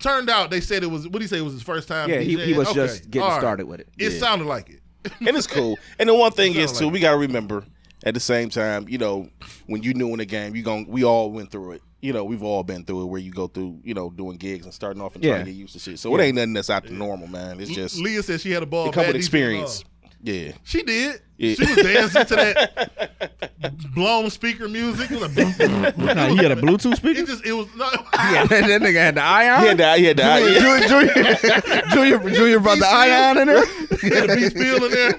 Turned 0.00 0.28
out 0.30 0.50
they 0.50 0.60
said 0.60 0.82
it 0.82 0.86
was. 0.90 1.04
What 1.04 1.14
did 1.14 1.22
he 1.22 1.28
say? 1.28 1.38
It 1.38 1.42
was 1.44 1.52
his 1.54 1.62
first 1.62 1.88
time. 1.88 2.10
Yeah, 2.10 2.20
he- 2.20 2.36
he 2.44 2.52
was 2.54 2.68
Okay. 2.68 2.74
just 2.86 3.10
getting 3.10 3.22
All 3.24 3.30
right. 3.30 3.40
started 3.40 3.66
with 3.66 3.80
it. 3.80 3.88
It 3.98 4.12
Yeah. 4.12 4.18
sounded 4.18 4.46
like 4.46 4.68
it. 4.70 4.80
and 5.20 5.36
it's 5.36 5.46
cool. 5.46 5.78
And 5.98 6.08
the 6.08 6.14
one 6.14 6.32
thing 6.32 6.52
Sound 6.54 6.64
is 6.64 6.72
too, 6.78 6.84
like 6.86 6.92
we 6.94 7.00
gotta 7.00 7.16
remember 7.18 7.64
at 8.04 8.14
the 8.14 8.20
same 8.20 8.50
time, 8.50 8.86
you 8.88 8.98
know, 8.98 9.28
when 9.66 9.82
you 9.82 9.94
new 9.94 10.08
in 10.08 10.18
the 10.18 10.24
game, 10.26 10.54
you 10.56 10.62
gon' 10.62 10.86
we 10.88 11.04
all 11.04 11.30
went 11.30 11.50
through 11.50 11.72
it. 11.72 11.82
You 12.02 12.12
know, 12.12 12.24
we've 12.24 12.42
all 12.42 12.62
been 12.62 12.84
through 12.84 13.02
it 13.02 13.06
where 13.06 13.20
you 13.20 13.30
go 13.32 13.46
through, 13.46 13.80
you 13.82 13.94
know, 13.94 14.10
doing 14.10 14.36
gigs 14.36 14.64
and 14.64 14.74
starting 14.74 15.00
off 15.00 15.14
and 15.14 15.24
Yeah. 15.24 15.32
trying 15.34 15.46
to 15.46 15.50
get 15.52 15.58
used 15.58 15.72
to 15.72 15.78
shit. 15.78 15.98
So 15.98 16.14
it 16.16 16.22
ain't 16.22 16.34
nothing 16.36 16.52
that's 16.52 16.70
out 16.70 16.84
the 16.84 16.90
normal, 16.92 17.26
man. 17.28 17.58
It's 17.60 17.70
just 17.70 17.96
Leah 17.98 18.22
said 18.22 18.40
she 18.40 18.50
had 18.50 18.62
a 18.62 18.66
ball. 18.66 18.88
it 18.88 18.92
come 18.92 19.02
bad 19.04 19.08
with 19.08 19.16
experience. 19.16 19.82
Yeah. 20.22 20.52
She 20.64 20.82
did. 20.82 21.20
Yeah. 21.38 21.54
She 21.54 21.66
was 21.66 21.76
dancing 21.76 22.26
to 22.26 22.36
that 22.36 23.92
blown 23.94 24.30
speaker 24.30 24.68
music. 24.68 25.10
It 25.10 25.20
was 25.20 25.36
like, 25.36 25.96
No, 25.98 26.26
he 26.28 26.36
had 26.36 26.52
a 26.52 26.56
Bluetooth 26.56 26.96
speaker. 26.96 27.20
it 27.20 27.26
just 27.26 27.44
it 27.44 27.52
was 27.52 27.66
no. 27.76 27.90
Yeah, 28.14 28.44
that, 28.46 28.48
that 28.48 28.82
nigga 28.82 28.94
had 28.94 29.14
the 29.16 29.22
ion. 29.22 29.60
He 29.62 29.66
had 29.68 29.76
the, 29.78 29.96
he 29.96 30.04
had 30.04 30.16
the, 30.16 30.22
Junior, 30.22 30.52
yeah. 30.52 30.88
Junior, 30.88 31.14
Junior, 31.14 31.82
Junior, 32.20 32.30
Junior 32.36 32.60
brought 32.60 32.78
the 32.78 32.86
ion 32.86 33.38
in 33.38 33.48
there. 33.48 33.66
He 34.00 34.08
had 34.14 34.30
a 34.30 34.34
Beats 34.34 34.54
Pill 34.54 34.84
in 34.84 34.90
there. 34.90 35.10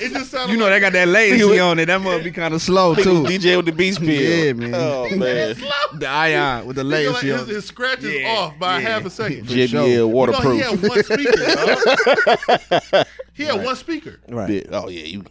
it 0.00 0.12
just 0.12 0.30
sounded. 0.30 0.52
You 0.52 0.58
know 0.58 0.68
they 0.70 0.80
got 0.80 0.92
that 0.92 1.08
latency 1.08 1.58
on 1.58 1.78
it. 1.78 1.86
That 1.86 2.00
must 2.00 2.24
be 2.24 2.30
kind 2.30 2.54
of 2.54 2.62
slow 2.62 2.94
too. 2.94 3.24
DJ 3.24 3.56
with 3.56 3.66
the 3.66 3.72
Beats 3.72 3.98
Pill. 3.98 4.08
Yeah, 4.08 4.52
man. 4.52 4.74
Oh 4.74 5.08
man. 5.16 5.56
The 5.98 6.08
ion 6.08 6.66
with 6.66 6.76
the 6.76 6.84
like, 6.84 7.06
latency 7.06 7.28
his, 7.28 7.46
his 7.48 7.64
scratch 7.64 8.02
is 8.04 8.20
Yeah, 8.20 8.36
off 8.36 8.58
by 8.58 8.78
yeah. 8.78 8.88
half 8.88 9.04
a 9.04 9.10
second. 9.10 9.46
JBL 9.46 9.68
sure. 9.68 9.86
You 9.86 9.96
know, 9.98 10.08
waterproof. 10.08 10.54
he 10.54 10.60
had 10.60 10.82
one 10.82 11.02
speaker. 11.04 11.36
dog. 12.92 13.06
he 13.34 13.44
had 13.44 13.64
one 13.64 13.76
speaker. 13.76 14.20
Right. 14.28 14.43
Yeah. 14.50 14.62
Oh 14.72 14.88
yeah, 14.88 15.04
you 15.04 15.24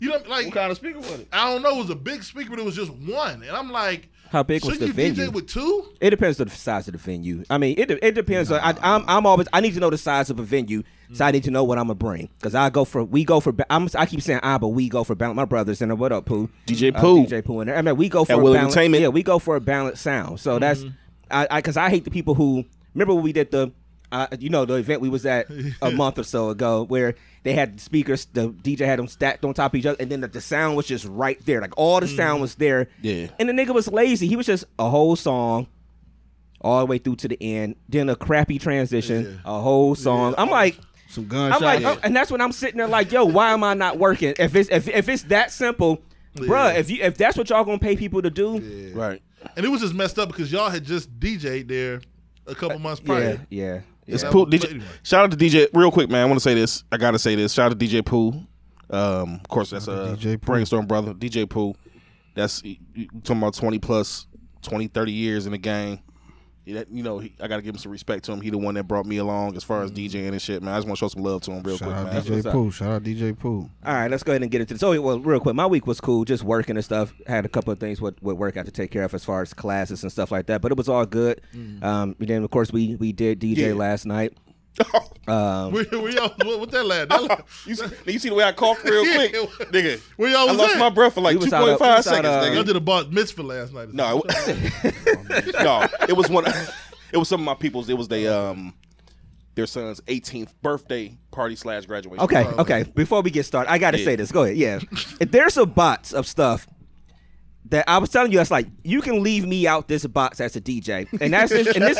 You 0.00 0.08
know, 0.10 0.18
like 0.28 0.46
what 0.46 0.54
kind 0.54 0.70
of 0.70 0.76
speaker 0.76 0.98
was 0.98 1.10
it? 1.20 1.28
I 1.32 1.52
don't 1.52 1.62
know. 1.62 1.70
It 1.76 1.78
was 1.78 1.90
a 1.90 1.94
big 1.96 2.22
speaker, 2.22 2.50
but 2.50 2.58
it 2.58 2.64
was 2.64 2.76
just 2.76 2.92
one, 2.92 3.42
and 3.42 3.50
I'm 3.56 3.70
like, 3.70 4.08
How 4.30 4.42
big 4.42 4.64
was 4.64 4.74
shouldn't 4.74 4.94
the 4.94 5.02
you 5.02 5.14
venue? 5.14 5.30
DJ 5.30 5.32
with 5.32 5.46
two? 5.48 5.92
It 6.00 6.10
depends 6.10 6.40
on 6.40 6.48
the 6.48 6.54
size 6.54 6.88
of 6.88 6.92
the 6.92 6.98
venue. 6.98 7.44
I 7.48 7.58
mean, 7.58 7.78
it 7.78 7.90
it 7.90 8.14
depends. 8.14 8.50
on 8.50 8.60
I, 8.60 8.74
I'm 8.82 9.04
I'm 9.08 9.26
always 9.26 9.46
I 9.52 9.60
need 9.60 9.74
to 9.74 9.80
know 9.80 9.90
the 9.90 9.98
size 9.98 10.28
of 10.30 10.38
a 10.38 10.42
venue, 10.42 10.82
so 11.12 11.24
I 11.24 11.30
need 11.30 11.44
to 11.44 11.50
know 11.50 11.64
what 11.64 11.78
I'm 11.78 11.84
gonna 11.84 11.94
bring. 11.94 12.28
Because 12.38 12.54
I 12.54 12.68
go 12.70 12.84
for 12.84 13.04
we 13.04 13.24
go 13.24 13.40
for 13.40 13.54
I'm, 13.70 13.88
I 13.94 14.04
keep 14.06 14.20
saying 14.20 14.40
I, 14.42 14.58
but 14.58 14.68
we 14.68 14.88
go 14.88 15.04
for 15.04 15.14
balance. 15.14 15.36
My 15.36 15.44
brothers 15.44 15.80
and 15.80 15.96
what 15.98 16.12
up, 16.12 16.26
Pooh? 16.26 16.50
DJ 16.66 16.94
Uh, 16.94 17.00
Pooh. 17.00 17.24
DJ 17.24 17.44
Pooh 17.44 17.60
in 17.60 17.68
there. 17.68 17.76
I 17.76 17.82
mean, 17.82 17.96
we 17.96 18.08
go 18.08 18.24
for 18.24 18.32
a 18.32 18.36
balance, 18.36 18.56
Entertainment. 18.74 19.02
Yeah, 19.02 19.08
we 19.08 19.22
go 19.22 19.38
for 19.38 19.56
a 19.56 19.60
balanced 19.60 20.02
sound. 20.02 20.40
So 20.40 20.58
that's 20.58 20.84
I 21.30 21.46
I 21.50 21.58
because 21.60 21.76
I 21.76 21.88
hate 21.88 22.04
the 22.04 22.10
people 22.10 22.34
who 22.34 22.64
remember 22.94 23.14
when 23.14 23.22
we 23.24 23.32
did 23.32 23.50
the. 23.52 23.72
Uh, 24.12 24.28
you 24.38 24.48
know 24.48 24.64
the 24.64 24.74
event 24.74 25.00
we 25.00 25.08
was 25.08 25.26
at 25.26 25.48
a 25.82 25.90
month 25.90 26.18
or 26.20 26.22
so 26.22 26.48
ago 26.50 26.84
where 26.84 27.16
they 27.44 27.52
had 27.52 27.76
the 27.76 27.80
speakers 27.80 28.24
the 28.32 28.48
dj 28.48 28.80
had 28.80 28.98
them 28.98 29.06
stacked 29.06 29.44
on 29.44 29.54
top 29.54 29.72
of 29.72 29.78
each 29.78 29.86
other 29.86 29.96
and 30.00 30.10
then 30.10 30.20
the, 30.20 30.28
the 30.28 30.40
sound 30.40 30.76
was 30.76 30.86
just 30.86 31.04
right 31.04 31.38
there 31.46 31.60
like 31.60 31.72
all 31.76 32.00
the 32.00 32.08
sound 32.08 32.38
mm. 32.38 32.42
was 32.42 32.56
there 32.56 32.88
Yeah. 33.02 33.28
and 33.38 33.48
the 33.48 33.52
nigga 33.52 33.72
was 33.72 33.86
lazy 33.86 34.26
he 34.26 34.34
was 34.36 34.46
just 34.46 34.64
a 34.78 34.90
whole 34.90 35.14
song 35.14 35.68
all 36.64 36.80
the 36.80 36.86
way 36.86 36.98
through 36.98 37.16
to 37.16 37.28
the 37.28 37.38
end. 37.40 37.76
Then 37.88 38.08
a 38.08 38.16
crappy 38.16 38.58
transition, 38.58 39.40
a 39.44 39.60
whole 39.60 39.94
song. 39.94 40.34
I'm 40.38 40.48
like, 40.48 40.78
Some 41.10 41.24
I'm 41.24 41.28
gunshots. 41.28 41.62
like, 41.62 41.84
oh, 41.84 41.98
and 42.02 42.16
that's 42.16 42.30
when 42.30 42.40
I'm 42.40 42.52
sitting 42.52 42.78
there 42.78 42.88
like, 42.88 43.12
yo, 43.12 43.24
why 43.26 43.52
am 43.52 43.62
I 43.62 43.74
not 43.74 43.98
working? 43.98 44.34
If 44.38 44.56
it's 44.56 44.70
if, 44.70 44.88
if 44.88 45.08
it's 45.08 45.24
that 45.24 45.52
simple, 45.52 46.00
bruh, 46.34 46.74
if 46.76 46.90
you 46.90 47.02
if 47.02 47.16
that's 47.18 47.36
what 47.36 47.50
y'all 47.50 47.64
gonna 47.64 47.78
pay 47.78 47.96
people 47.96 48.22
to 48.22 48.30
do, 48.30 48.92
Right. 48.94 49.22
And 49.56 49.66
it 49.66 49.68
was 49.68 49.82
just 49.82 49.92
messed 49.92 50.18
up 50.18 50.28
because 50.28 50.50
y'all 50.50 50.70
had 50.70 50.84
just 50.84 51.20
DJ'd 51.20 51.68
there 51.68 52.00
a 52.46 52.54
couple 52.54 52.78
months 52.78 53.02
yeah, 53.02 53.06
prior. 53.06 53.46
yeah, 53.50 53.80
It's 54.06 54.22
Yeah. 54.22 54.30
Pooh. 54.30 54.46
DJ. 54.46 54.82
Shout 55.02 55.24
out 55.24 55.30
to 55.30 55.36
DJ. 55.36 55.68
Real 55.72 55.90
quick, 55.90 56.10
man. 56.10 56.22
I 56.22 56.24
want 56.26 56.36
to 56.36 56.42
say 56.42 56.54
this. 56.54 56.84
I 56.92 56.96
gotta 56.96 57.18
say 57.18 57.34
this. 57.34 57.52
Shout 57.52 57.70
out 57.72 57.78
to 57.78 57.86
DJ 57.86 58.04
Pooh. 58.04 58.32
Um, 58.90 59.34
of 59.42 59.48
course, 59.48 59.70
that's 59.70 59.88
a 59.88 60.16
DJ 60.18 60.32
Pooh. 60.40 60.46
brainstorm 60.46 60.86
brother. 60.86 61.14
DJ 61.14 61.48
Pooh. 61.48 61.74
That's 62.34 62.60
talking 62.60 63.38
about 63.38 63.54
twenty 63.54 63.78
plus, 63.78 64.26
20, 64.62 64.88
30 64.88 65.12
years 65.12 65.46
in 65.46 65.52
the 65.52 65.58
game. 65.58 66.00
That, 66.72 66.90
you 66.90 67.02
know, 67.02 67.18
he, 67.18 67.34
I 67.40 67.46
got 67.46 67.56
to 67.56 67.62
give 67.62 67.74
him 67.74 67.78
some 67.78 67.92
respect 67.92 68.24
to 68.24 68.32
him. 68.32 68.40
He 68.40 68.48
the 68.48 68.56
one 68.58 68.74
that 68.74 68.84
brought 68.88 69.04
me 69.04 69.18
along 69.18 69.56
as 69.56 69.62
far 69.62 69.82
as 69.82 69.90
DJing 69.92 70.28
and 70.28 70.40
shit, 70.40 70.62
man. 70.62 70.72
I 70.72 70.78
just 70.78 70.86
want 70.88 70.98
to 70.98 71.04
show 71.04 71.08
some 71.08 71.22
love 71.22 71.42
to 71.42 71.52
him 71.52 71.62
real 71.62 71.76
Shout 71.76 71.88
quick, 71.88 71.98
out 71.98 72.04
man. 72.06 72.14
what's 72.14 72.28
DJ 72.28 72.46
up. 72.46 72.52
Pooh. 72.52 72.70
Shout 72.70 72.88
out 72.90 73.02
DJ 73.02 73.38
Pooh. 73.38 73.70
All 73.84 73.94
right, 73.94 74.10
let's 74.10 74.22
go 74.22 74.32
ahead 74.32 74.40
and 74.42 74.50
get 74.50 74.62
into 74.62 74.74
this. 74.74 74.80
So, 74.80 74.98
well, 75.02 75.20
real 75.20 75.40
quick, 75.40 75.54
my 75.54 75.66
week 75.66 75.86
was 75.86 76.00
cool, 76.00 76.24
just 76.24 76.42
working 76.42 76.76
and 76.76 76.84
stuff. 76.84 77.12
Had 77.26 77.44
a 77.44 77.48
couple 77.48 77.72
of 77.72 77.78
things 77.78 78.00
with, 78.00 78.20
with 78.22 78.36
work 78.36 78.56
I 78.56 78.60
had 78.60 78.66
to 78.66 78.72
take 78.72 78.90
care 78.90 79.04
of 79.04 79.12
as 79.12 79.24
far 79.24 79.42
as 79.42 79.52
classes 79.52 80.02
and 80.02 80.10
stuff 80.10 80.30
like 80.32 80.46
that, 80.46 80.62
but 80.62 80.72
it 80.72 80.78
was 80.78 80.88
all 80.88 81.04
good. 81.04 81.40
Um, 81.82 82.16
and 82.18 82.28
then, 82.28 82.42
of 82.44 82.50
course, 82.50 82.72
we 82.72 82.96
we 82.96 83.12
did 83.12 83.40
DJ 83.40 83.56
Yeah. 83.68 83.74
last 83.74 84.06
night. 84.06 84.32
Um, 85.26 85.72
Where, 85.72 85.84
where 85.84 86.10
y'all, 86.10 86.34
what, 86.44 86.60
what 86.60 86.70
that 86.72 86.84
lad? 86.84 87.08
That 87.08 87.22
lad 87.22 87.44
You 87.66 87.74
see, 87.76 87.84
you 88.04 88.18
see 88.18 88.28
the 88.28 88.34
way 88.34 88.44
I 88.44 88.52
coughed 88.52 88.84
real 88.84 89.02
quick, 89.14 89.32
nigga. 89.72 89.98
Where 90.18 90.28
y'all 90.28 90.40
I 90.40 90.44
was 90.52 90.58
lost 90.58 90.74
at? 90.74 90.78
my 90.78 90.90
breath 90.90 91.14
for 91.14 91.22
like 91.22 91.40
two 91.40 91.48
point 91.48 91.50
five 91.50 91.62
was 91.62 91.70
out 91.70 91.72
of- 91.72 91.78
point 91.78 91.80
we 91.80 91.86
five 91.86 91.96
was 91.96 92.06
out 92.06 92.14
seconds, 92.14 92.28
of- 92.48 92.54
y'all 92.54 92.62
nigga. 92.62 92.66
did 92.66 92.76
a 92.76 92.80
bar 92.80 93.04
mitzvah 93.10 93.42
last 93.42 93.72
night. 93.72 93.94
No, 93.94 94.22
it, 94.26 95.54
no, 95.64 95.86
it 96.08 96.12
was 96.14 96.28
one. 96.28 96.44
It 97.10 97.16
was 97.16 97.26
some 97.28 97.40
of 97.40 97.46
my 97.46 97.54
people's. 97.54 97.88
It 97.88 97.96
was 97.96 98.08
they 98.08 98.26
um 98.28 98.74
their 99.54 99.66
son's 99.66 100.00
18th 100.02 100.50
birthday 100.60 101.16
party 101.30 101.56
slash 101.56 101.86
graduation. 101.86 102.22
Okay, 102.24 102.44
okay. 102.44 102.82
Before 102.94 103.22
we 103.22 103.30
get 103.30 103.46
started, 103.46 103.70
I 103.70 103.78
got 103.78 103.92
to 103.92 103.98
Yeah. 103.98 104.04
say 104.04 104.16
this. 104.16 104.30
Go 104.30 104.42
ahead. 104.42 104.56
Yeah, 104.58 104.80
if 105.20 105.30
there's 105.30 105.56
a 105.56 105.64
box 105.64 106.12
of 106.12 106.26
stuff 106.26 106.66
that 107.70 107.88
I 107.88 107.98
was 107.98 108.10
telling 108.10 108.30
you, 108.30 108.38
that's 108.38 108.50
like 108.50 108.66
you 108.82 109.00
can 109.00 109.22
leave 109.22 109.46
me 109.46 109.66
out 109.66 109.88
this 109.88 110.06
box 110.06 110.40
as 110.40 110.54
a 110.56 110.60
DJ, 110.60 111.08
and 111.20 111.32
that's 111.32 111.50
this, 111.50 111.66
and 111.74 111.82
this 111.82 111.98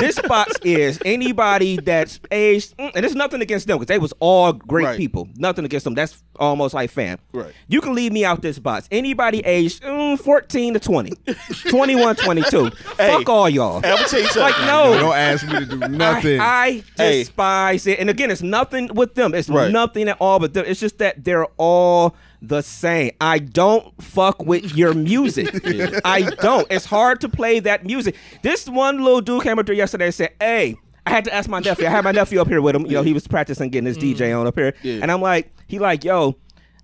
this 0.00 0.20
box 0.22 0.56
is 0.64 1.00
anybody 1.04 1.76
that's 1.76 2.18
aged, 2.30 2.76
mm, 2.76 2.90
and 2.96 3.04
it's 3.06 3.14
nothing 3.14 3.40
against 3.40 3.66
them 3.68 3.78
because 3.78 3.88
they 3.88 3.98
was 3.98 4.12
all 4.20 4.52
great 4.52 4.84
Right. 4.84 4.96
people. 4.96 5.28
Nothing 5.36 5.64
against 5.64 5.84
them. 5.84 5.94
That's 5.94 6.22
almost 6.40 6.74
like 6.74 6.90
fam. 6.90 7.18
Right. 7.32 7.52
You 7.68 7.80
can 7.80 7.94
leave 7.94 8.12
me 8.12 8.24
out 8.24 8.42
this 8.42 8.58
box. 8.58 8.88
Anybody 8.90 9.38
aged 9.40 9.82
mm, 9.84 10.18
14 10.18 10.74
to 10.74 10.80
20, 10.80 11.12
21, 11.68 12.16
22. 12.16 12.70
Fuck 12.70 13.28
all 13.28 13.48
y'all. 13.48 13.80
Hey, 13.80 13.90
I'm 13.90 13.96
gonna 13.96 14.08
tell 14.08 14.20
you 14.20 14.26
something. 14.26 14.42
Like 14.42 14.66
no, 14.66 14.98
Don't 14.98 15.14
ask 15.16 15.46
me 15.46 15.58
to 15.60 15.66
do 15.66 15.78
nothing. 15.88 16.40
I, 16.40 16.44
I 16.44 16.84
Hey. 16.96 17.18
despise 17.20 17.86
it. 17.86 17.98
And 18.00 18.10
again, 18.10 18.30
it's 18.30 18.42
nothing 18.42 18.90
with 18.94 19.14
them. 19.14 19.34
It's 19.34 19.48
Right. 19.48 19.70
nothing 19.70 20.08
at 20.08 20.16
all. 20.20 20.38
But 20.40 20.54
them. 20.54 20.64
it's 20.66 20.80
just 20.80 20.98
that 20.98 21.22
they're 21.24 21.46
all 21.56 22.16
the 22.48 22.62
same. 22.62 23.12
I 23.20 23.38
don't 23.38 24.00
fuck 24.02 24.44
with 24.44 24.74
your 24.76 24.94
music. 24.94 25.48
I 26.04 26.22
don't. 26.40 26.66
It's 26.70 26.84
hard 26.84 27.20
to 27.22 27.28
play 27.28 27.60
that 27.60 27.84
music. 27.84 28.16
This 28.42 28.68
one 28.68 29.02
little 29.02 29.20
dude 29.20 29.42
came 29.42 29.58
up 29.58 29.66
there 29.66 29.74
yesterday 29.74 30.06
and 30.06 30.14
said, 30.14 30.34
"Hey." 30.40 30.76
I 31.06 31.10
had 31.10 31.24
to 31.26 31.34
ask 31.34 31.50
my 31.50 31.58
nephew. 31.60 31.86
I 31.86 31.90
had 31.90 32.02
my 32.02 32.12
nephew 32.12 32.40
up 32.40 32.48
here 32.48 32.62
with 32.62 32.74
him. 32.74 32.86
You 32.86 32.92
know, 32.92 33.02
he 33.02 33.12
was 33.12 33.28
practicing 33.28 33.68
getting 33.68 33.84
his 33.84 33.98
DJ 33.98 34.34
on 34.40 34.46
up 34.46 34.54
here, 34.54 34.72
Yeah. 34.82 35.00
and 35.02 35.12
I'm 35.12 35.20
like, 35.20 35.52
he 35.66 35.78
like, 35.78 36.02
yo. 36.02 36.34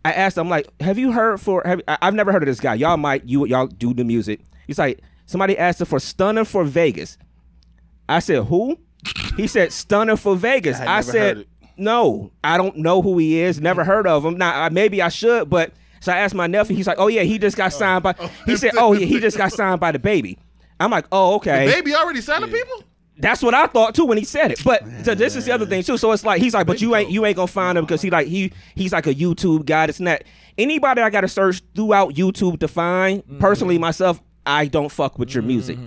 I 0.05 0.13
asked 0.13 0.37
him, 0.37 0.43
I'm 0.43 0.51
like, 0.51 0.67
have 0.83 0.99
you 0.99 1.11
heard 1.13 1.41
for? 1.41 1.63
Have, 1.65 1.81
I- 1.89 1.97
I've 2.03 2.13
never 2.15 2.31
heard 2.31 2.43
of 2.43 2.47
this 2.47 2.61
guy. 2.61 2.75
Y'all 2.75 2.99
might, 2.99 3.25
you 3.25 3.47
y'all 3.47 3.67
do 3.67 3.95
the 3.95 4.05
music. 4.05 4.41
He's 4.67 4.79
like, 4.79 5.01
somebody 5.25 5.57
asked 5.57 5.81
him 5.81 5.87
for 5.87 5.99
Stunna 5.99 6.47
4 6.47 6.65
Vegas. 6.65 7.17
I 8.11 8.19
said, 8.19 8.45
who? 8.45 8.79
He 9.39 9.47
said, 9.47 9.71
Stunna 9.71 10.19
4 10.19 10.37
Vegas. 10.37 10.79
I 10.81 10.99
I, 10.99 11.01
said, 11.01 11.47
it. 11.81 11.85
no, 11.85 12.33
I 12.45 12.57
don't 12.57 12.77
know 12.77 13.03
who 13.03 13.19
he 13.19 13.41
is. 13.41 13.57
Mm-hmm. 13.57 13.65
Never 13.65 13.85
heard 13.85 14.07
of 14.07 14.25
him. 14.25 14.37
Now, 14.37 14.63
I- 14.63 14.69
maybe 14.69 15.03
I 15.03 15.09
should, 15.09 15.51
but 15.51 15.73
so 16.01 16.13
I 16.13 16.19
asked 16.19 16.35
my 16.35 16.47
nephew. 16.47 16.77
He's 16.77 16.87
like, 16.87 16.99
oh 16.99 17.09
yeah, 17.09 17.23
he 17.23 17.39
just 17.39 17.57
got 17.57 17.73
oh. 17.75 17.79
signed 17.79 18.03
by. 18.03 18.15
Oh. 18.19 18.31
He 18.47 18.57
said, 18.57 18.73
oh 18.77 18.93
yeah, 18.93 19.07
he 19.07 19.21
just 19.21 19.37
got 19.37 19.53
signed 19.53 19.81
by 19.81 19.93
DaBaby. 19.93 20.39
I'm 20.79 20.91
like, 20.91 21.07
oh 21.13 21.35
okay. 21.37 21.67
Baby 21.67 21.95
already 21.95 22.21
signing 22.21 22.51
people? 22.51 22.85
That's 23.19 23.43
what 23.43 23.53
I 23.53 23.67
thought 23.67 23.95
too 23.95 24.07
when 24.07 24.17
he 24.17 24.25
said 24.25 24.51
it. 24.51 24.65
But 24.65 24.83
so 25.05 25.15
this 25.15 25.37
is 25.37 25.45
the 25.45 25.53
other 25.53 25.67
thing 25.67 25.83
too. 25.83 25.99
So 25.99 26.11
it's 26.13 26.25
like 26.25 26.41
he's 26.41 26.55
like, 26.55 26.67
but 26.67 26.81
you 26.81 26.97
ain't 26.97 27.11
you 27.11 27.27
ain't 27.27 27.37
gonna 27.37 27.47
find 27.47 27.77
him 27.77 27.85
because 27.85 28.01
he 28.01 28.11
like 28.11 28.27
he 28.27 28.53
he's 28.75 28.93
like 28.93 29.07
a 29.07 29.15
YouTube 29.15 29.67
guy. 29.67 29.85
It's 29.85 30.01
not 30.01 30.23
anybody 30.57 31.03
I 31.03 31.11
gotta 31.11 31.29
search 31.29 31.63
throughout 31.75 32.15
YouTube 32.15 32.61
to 32.61 32.69
find. 32.69 33.23
Mm-hmm. 33.23 33.39
Personally, 33.39 33.79
myself, 33.79 34.23
I 34.47 34.67
don't 34.67 34.91
fuck 34.91 35.19
with 35.19 35.35
your 35.35 35.43
mm-hmm. 35.43 35.49
music. 35.49 35.79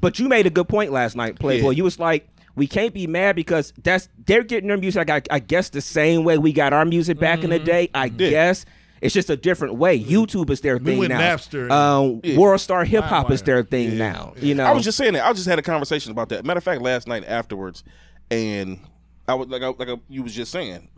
But 0.00 0.18
you 0.18 0.28
made 0.28 0.46
a 0.48 0.50
good 0.50 0.68
point 0.68 0.90
last 0.90 1.14
night, 1.14 1.38
Playboy. 1.38 1.70
Yeah. 1.70 1.76
You 1.76 1.84
was 1.84 2.00
like, 2.00 2.28
we 2.54 2.66
can't 2.66 2.92
be 2.94 3.06
mad 3.06 3.36
because 3.36 3.72
that's 3.82 4.08
they're 4.26 4.42
getting 4.42 4.68
their 4.68 4.76
music. 4.78 5.08
I, 5.10 5.22
I 5.30 5.38
guess 5.38 5.70
the 5.70 5.80
same 5.80 6.24
way 6.24 6.38
we 6.38 6.52
got 6.52 6.72
our 6.72 6.84
music 6.84 7.18
back 7.18 7.42
in 7.44 7.50
the 7.50 7.58
day. 7.58 7.88
I 7.94 8.08
guess. 8.08 8.64
It's 9.00 9.12
just 9.12 9.30
a 9.30 9.36
different 9.36 9.74
way. 9.74 9.98
YouTube 9.98 10.48
is 10.48 10.60
their 10.60 10.78
thing 10.78 10.98
went 10.98 11.08
now. 11.08 11.18
Napster 11.20 11.62
and- 11.64 11.72
Um, 11.72 12.20
Yeah. 12.22 12.38
World 12.38 12.60
Star 12.60 12.84
Hip 12.84 13.02
Hop 13.02 13.32
is 13.32 13.42
their 13.42 13.64
thing 13.64 13.90
Yeah. 13.92 13.98
now. 14.12 14.34
You 14.40 14.54
know, 14.54 14.64
I 14.64 14.70
was 14.70 14.84
just 14.84 14.96
saying 14.96 15.14
that. 15.14 15.26
I 15.26 15.32
just 15.32 15.48
had 15.48 15.58
a 15.58 15.62
conversation 15.62 16.12
about 16.12 16.28
that. 16.28 16.44
Matter 16.44 16.58
of 16.58 16.62
fact, 16.64 16.82
last 16.82 17.08
night 17.08 17.24
afterwards, 17.26 17.82
and 18.30 18.78
I 19.26 19.34
was 19.34 19.48
like, 19.48 19.60
I, 19.62 19.68
like 19.76 19.88
I, 19.88 19.96
you 20.08 20.22
was 20.22 20.32
just 20.32 20.52
saying. 20.52 20.88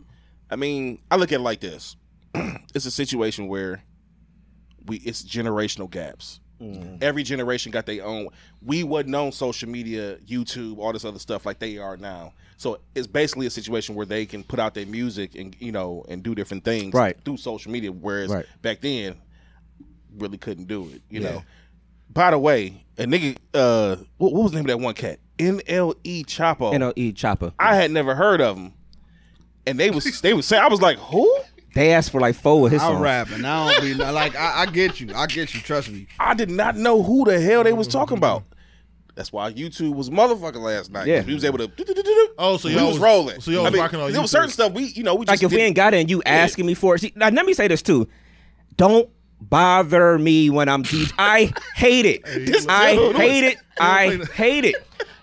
I 0.51 0.55
mean, 0.55 0.99
I 1.09 1.15
look 1.15 1.31
at 1.31 1.39
it 1.39 1.43
like 1.43 1.61
this: 1.61 1.95
it's 2.75 2.85
a 2.85 2.91
situation 2.91 3.47
where 3.47 3.83
we 4.85 4.97
it's 4.97 5.23
generational 5.23 5.89
gaps. 5.89 6.39
Every 7.01 7.23
generation 7.23 7.71
got 7.71 7.85
their 7.85 8.03
own. 8.05 8.29
We 8.63 8.83
wasn't 8.83 9.15
on 9.15 9.31
social 9.33 9.69
media, 9.69 10.15
YouTube, 10.25 10.77
all 10.79 10.93
this 10.93 11.03
other 11.05 11.19
stuff 11.19 11.45
like 11.45 11.59
they 11.59 11.77
are 11.77 11.97
now. 11.97 12.33
So 12.57 12.79
it's 12.95 13.07
basically 13.07 13.45
a 13.45 13.49
situation 13.49 13.93
where 13.95 14.05
they 14.05 14.25
can 14.25 14.43
put 14.43 14.59
out 14.59 14.73
their 14.73 14.85
music 14.85 15.35
and 15.35 15.55
you 15.59 15.71
know 15.73 16.05
and 16.07 16.23
do 16.23 16.33
different 16.33 16.63
things 16.63 16.93
Right. 16.93 17.17
through 17.25 17.37
social 17.37 17.71
media. 17.71 17.91
Whereas 17.91 18.29
Right. 18.29 18.45
back 18.61 18.79
then, 18.81 19.15
really 20.17 20.37
couldn't 20.37 20.67
do 20.67 20.89
it. 20.93 21.01
You 21.09 21.19
know. 21.21 21.43
By 22.13 22.31
the 22.31 22.39
way, 22.39 22.85
a 22.97 23.03
nigga, 23.05 23.35
uh, 23.53 23.97
what, 24.17 24.31
what 24.31 24.43
was 24.43 24.51
the 24.53 24.57
name 24.57 24.65
of 24.65 24.69
that 24.69 24.79
one 24.79 24.93
cat? 24.93 25.19
NLE 25.37 26.23
Chapo. 26.25 26.71
NLE 26.73 27.13
Choppa. 27.13 27.51
I 27.59 27.75
had 27.75 27.91
never 27.91 28.15
heard 28.15 28.39
of 28.39 28.55
him, 28.57 28.73
and 29.67 29.77
they 29.77 29.89
was 29.91 30.21
they 30.21 30.33
was 30.33 30.45
saying 30.45 30.63
I 30.63 30.67
was 30.69 30.81
like, 30.81 30.97
who? 30.97 31.29
They 31.75 31.93
asked 31.93 32.11
for 32.11 32.19
like 32.21 32.35
four 32.35 32.65
of 32.65 32.71
his 32.71 32.81
I'll 32.81 32.93
songs. 32.93 33.01
rap 33.03 33.29
and 33.31 33.45
I 33.45 33.71
don't 33.73 33.81
be 33.83 33.93
like 33.93 34.35
I, 34.35 34.61
I 34.61 34.65
get 34.65 34.99
you. 34.99 35.13
I 35.13 35.27
get 35.27 35.53
you. 35.53 35.59
Trust 35.61 35.89
me. 35.91 36.07
I 36.19 36.33
did 36.33 36.49
not 36.49 36.75
know 36.77 37.03
who 37.03 37.25
the 37.25 37.39
hell 37.39 37.63
they 37.63 37.73
was 37.73 37.87
talking 37.87 38.17
about. 38.17 38.43
That's 39.13 39.31
why 39.31 39.51
YouTube 39.53 39.93
was 39.95 40.09
motherfucking 40.09 40.55
last 40.61 40.89
night. 40.91 41.07
Yeah. 41.07 41.23
we 41.23 41.33
was 41.33 41.45
able 41.45 41.57
to. 41.59 41.71
Oh, 42.37 42.57
so 42.57 42.67
we 42.69 42.75
y'all 42.75 42.85
was 42.87 42.93
was- 42.95 42.99
rolling. 43.03 43.39
so 43.41 43.51
y'all 43.51 43.63
was 43.63 43.69
I 43.69 43.73
mean, 43.73 43.81
rocking 43.81 43.99
on 43.99 44.11
There 44.11 44.21
was 44.21 44.29
YouTube. 44.29 44.33
certain 44.33 44.49
stuff 44.49 44.71
we, 44.73 44.85
you 44.85 45.03
know, 45.03 45.15
we 45.15 45.25
just 45.25 45.41
Like 45.41 45.43
if 45.43 45.51
we 45.51 45.57
did- 45.57 45.63
ain't 45.63 45.75
got 45.75 45.93
it 45.93 45.97
and 45.99 46.09
you 46.09 46.23
asking 46.25 46.65
me 46.65 46.73
for 46.73 46.95
it. 46.95 46.99
See, 47.01 47.13
now 47.15 47.29
let 47.29 47.45
me 47.45 47.53
say 47.53 47.67
this 47.67 47.81
too. 47.81 48.07
Don't 48.77 49.09
bother 49.41 50.17
me 50.17 50.49
when 50.49 50.69
I'm 50.69 50.83
DJ. 50.83 51.11
I 51.17 51.53
hate 51.75 52.05
it. 52.05 52.21
I 52.69 52.95
dude. 52.95 53.15
hate 53.17 53.43
it. 53.43 53.57
I 53.79 54.19
hate 54.33 54.65
it. 54.65 54.75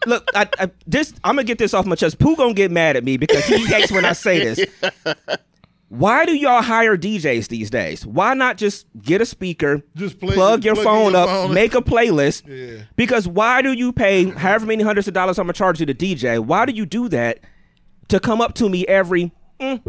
Look, 0.06 0.26
I, 0.34 0.48
I, 0.58 0.70
this 0.86 1.12
I'm 1.24 1.36
gonna 1.36 1.44
get 1.44 1.58
this 1.58 1.72
off 1.74 1.86
my 1.86 1.94
chest. 1.94 2.18
Pooh 2.18 2.36
gonna 2.36 2.54
get 2.54 2.70
mad 2.70 2.96
at 2.96 3.04
me 3.04 3.16
because 3.16 3.44
he 3.46 3.64
hates 3.66 3.90
when 3.92 4.04
I 4.04 4.12
say 4.12 4.54
this. 4.54 4.66
Why 5.92 6.24
do 6.24 6.34
y'all 6.34 6.62
hire 6.62 6.96
DJs 6.96 7.48
these 7.48 7.68
days? 7.68 8.06
Why 8.06 8.32
not 8.32 8.56
just 8.56 8.86
get 9.02 9.20
a 9.20 9.26
speaker, 9.26 9.82
Just 9.94 10.18
play- 10.18 10.32
plug 10.34 10.64
your 10.64 10.74
plug 10.74 10.86
phone 10.86 11.12
your 11.12 11.20
up, 11.20 11.28
phone. 11.28 11.52
make 11.52 11.74
a 11.74 11.82
playlist? 11.82 12.44
Yeah. 12.52 12.84
Because 12.96 13.28
why 13.28 13.60
do 13.60 13.72
you 13.74 13.92
pay 13.92 14.24
however 14.24 14.64
many 14.64 14.82
hundreds 14.82 15.06
of 15.06 15.12
dollars 15.12 15.38
I'm 15.38 15.44
gonna 15.44 15.52
charge 15.52 15.80
you 15.80 15.86
to 15.86 15.92
DJ? 15.94 16.38
Why 16.38 16.64
do 16.64 16.72
you 16.72 16.86
do 16.86 17.10
that 17.10 17.40
to 18.08 18.18
come 18.18 18.40
up 18.40 18.54
to 18.54 18.70
me 18.70 18.86
every 18.86 19.32
mm, 19.60 19.82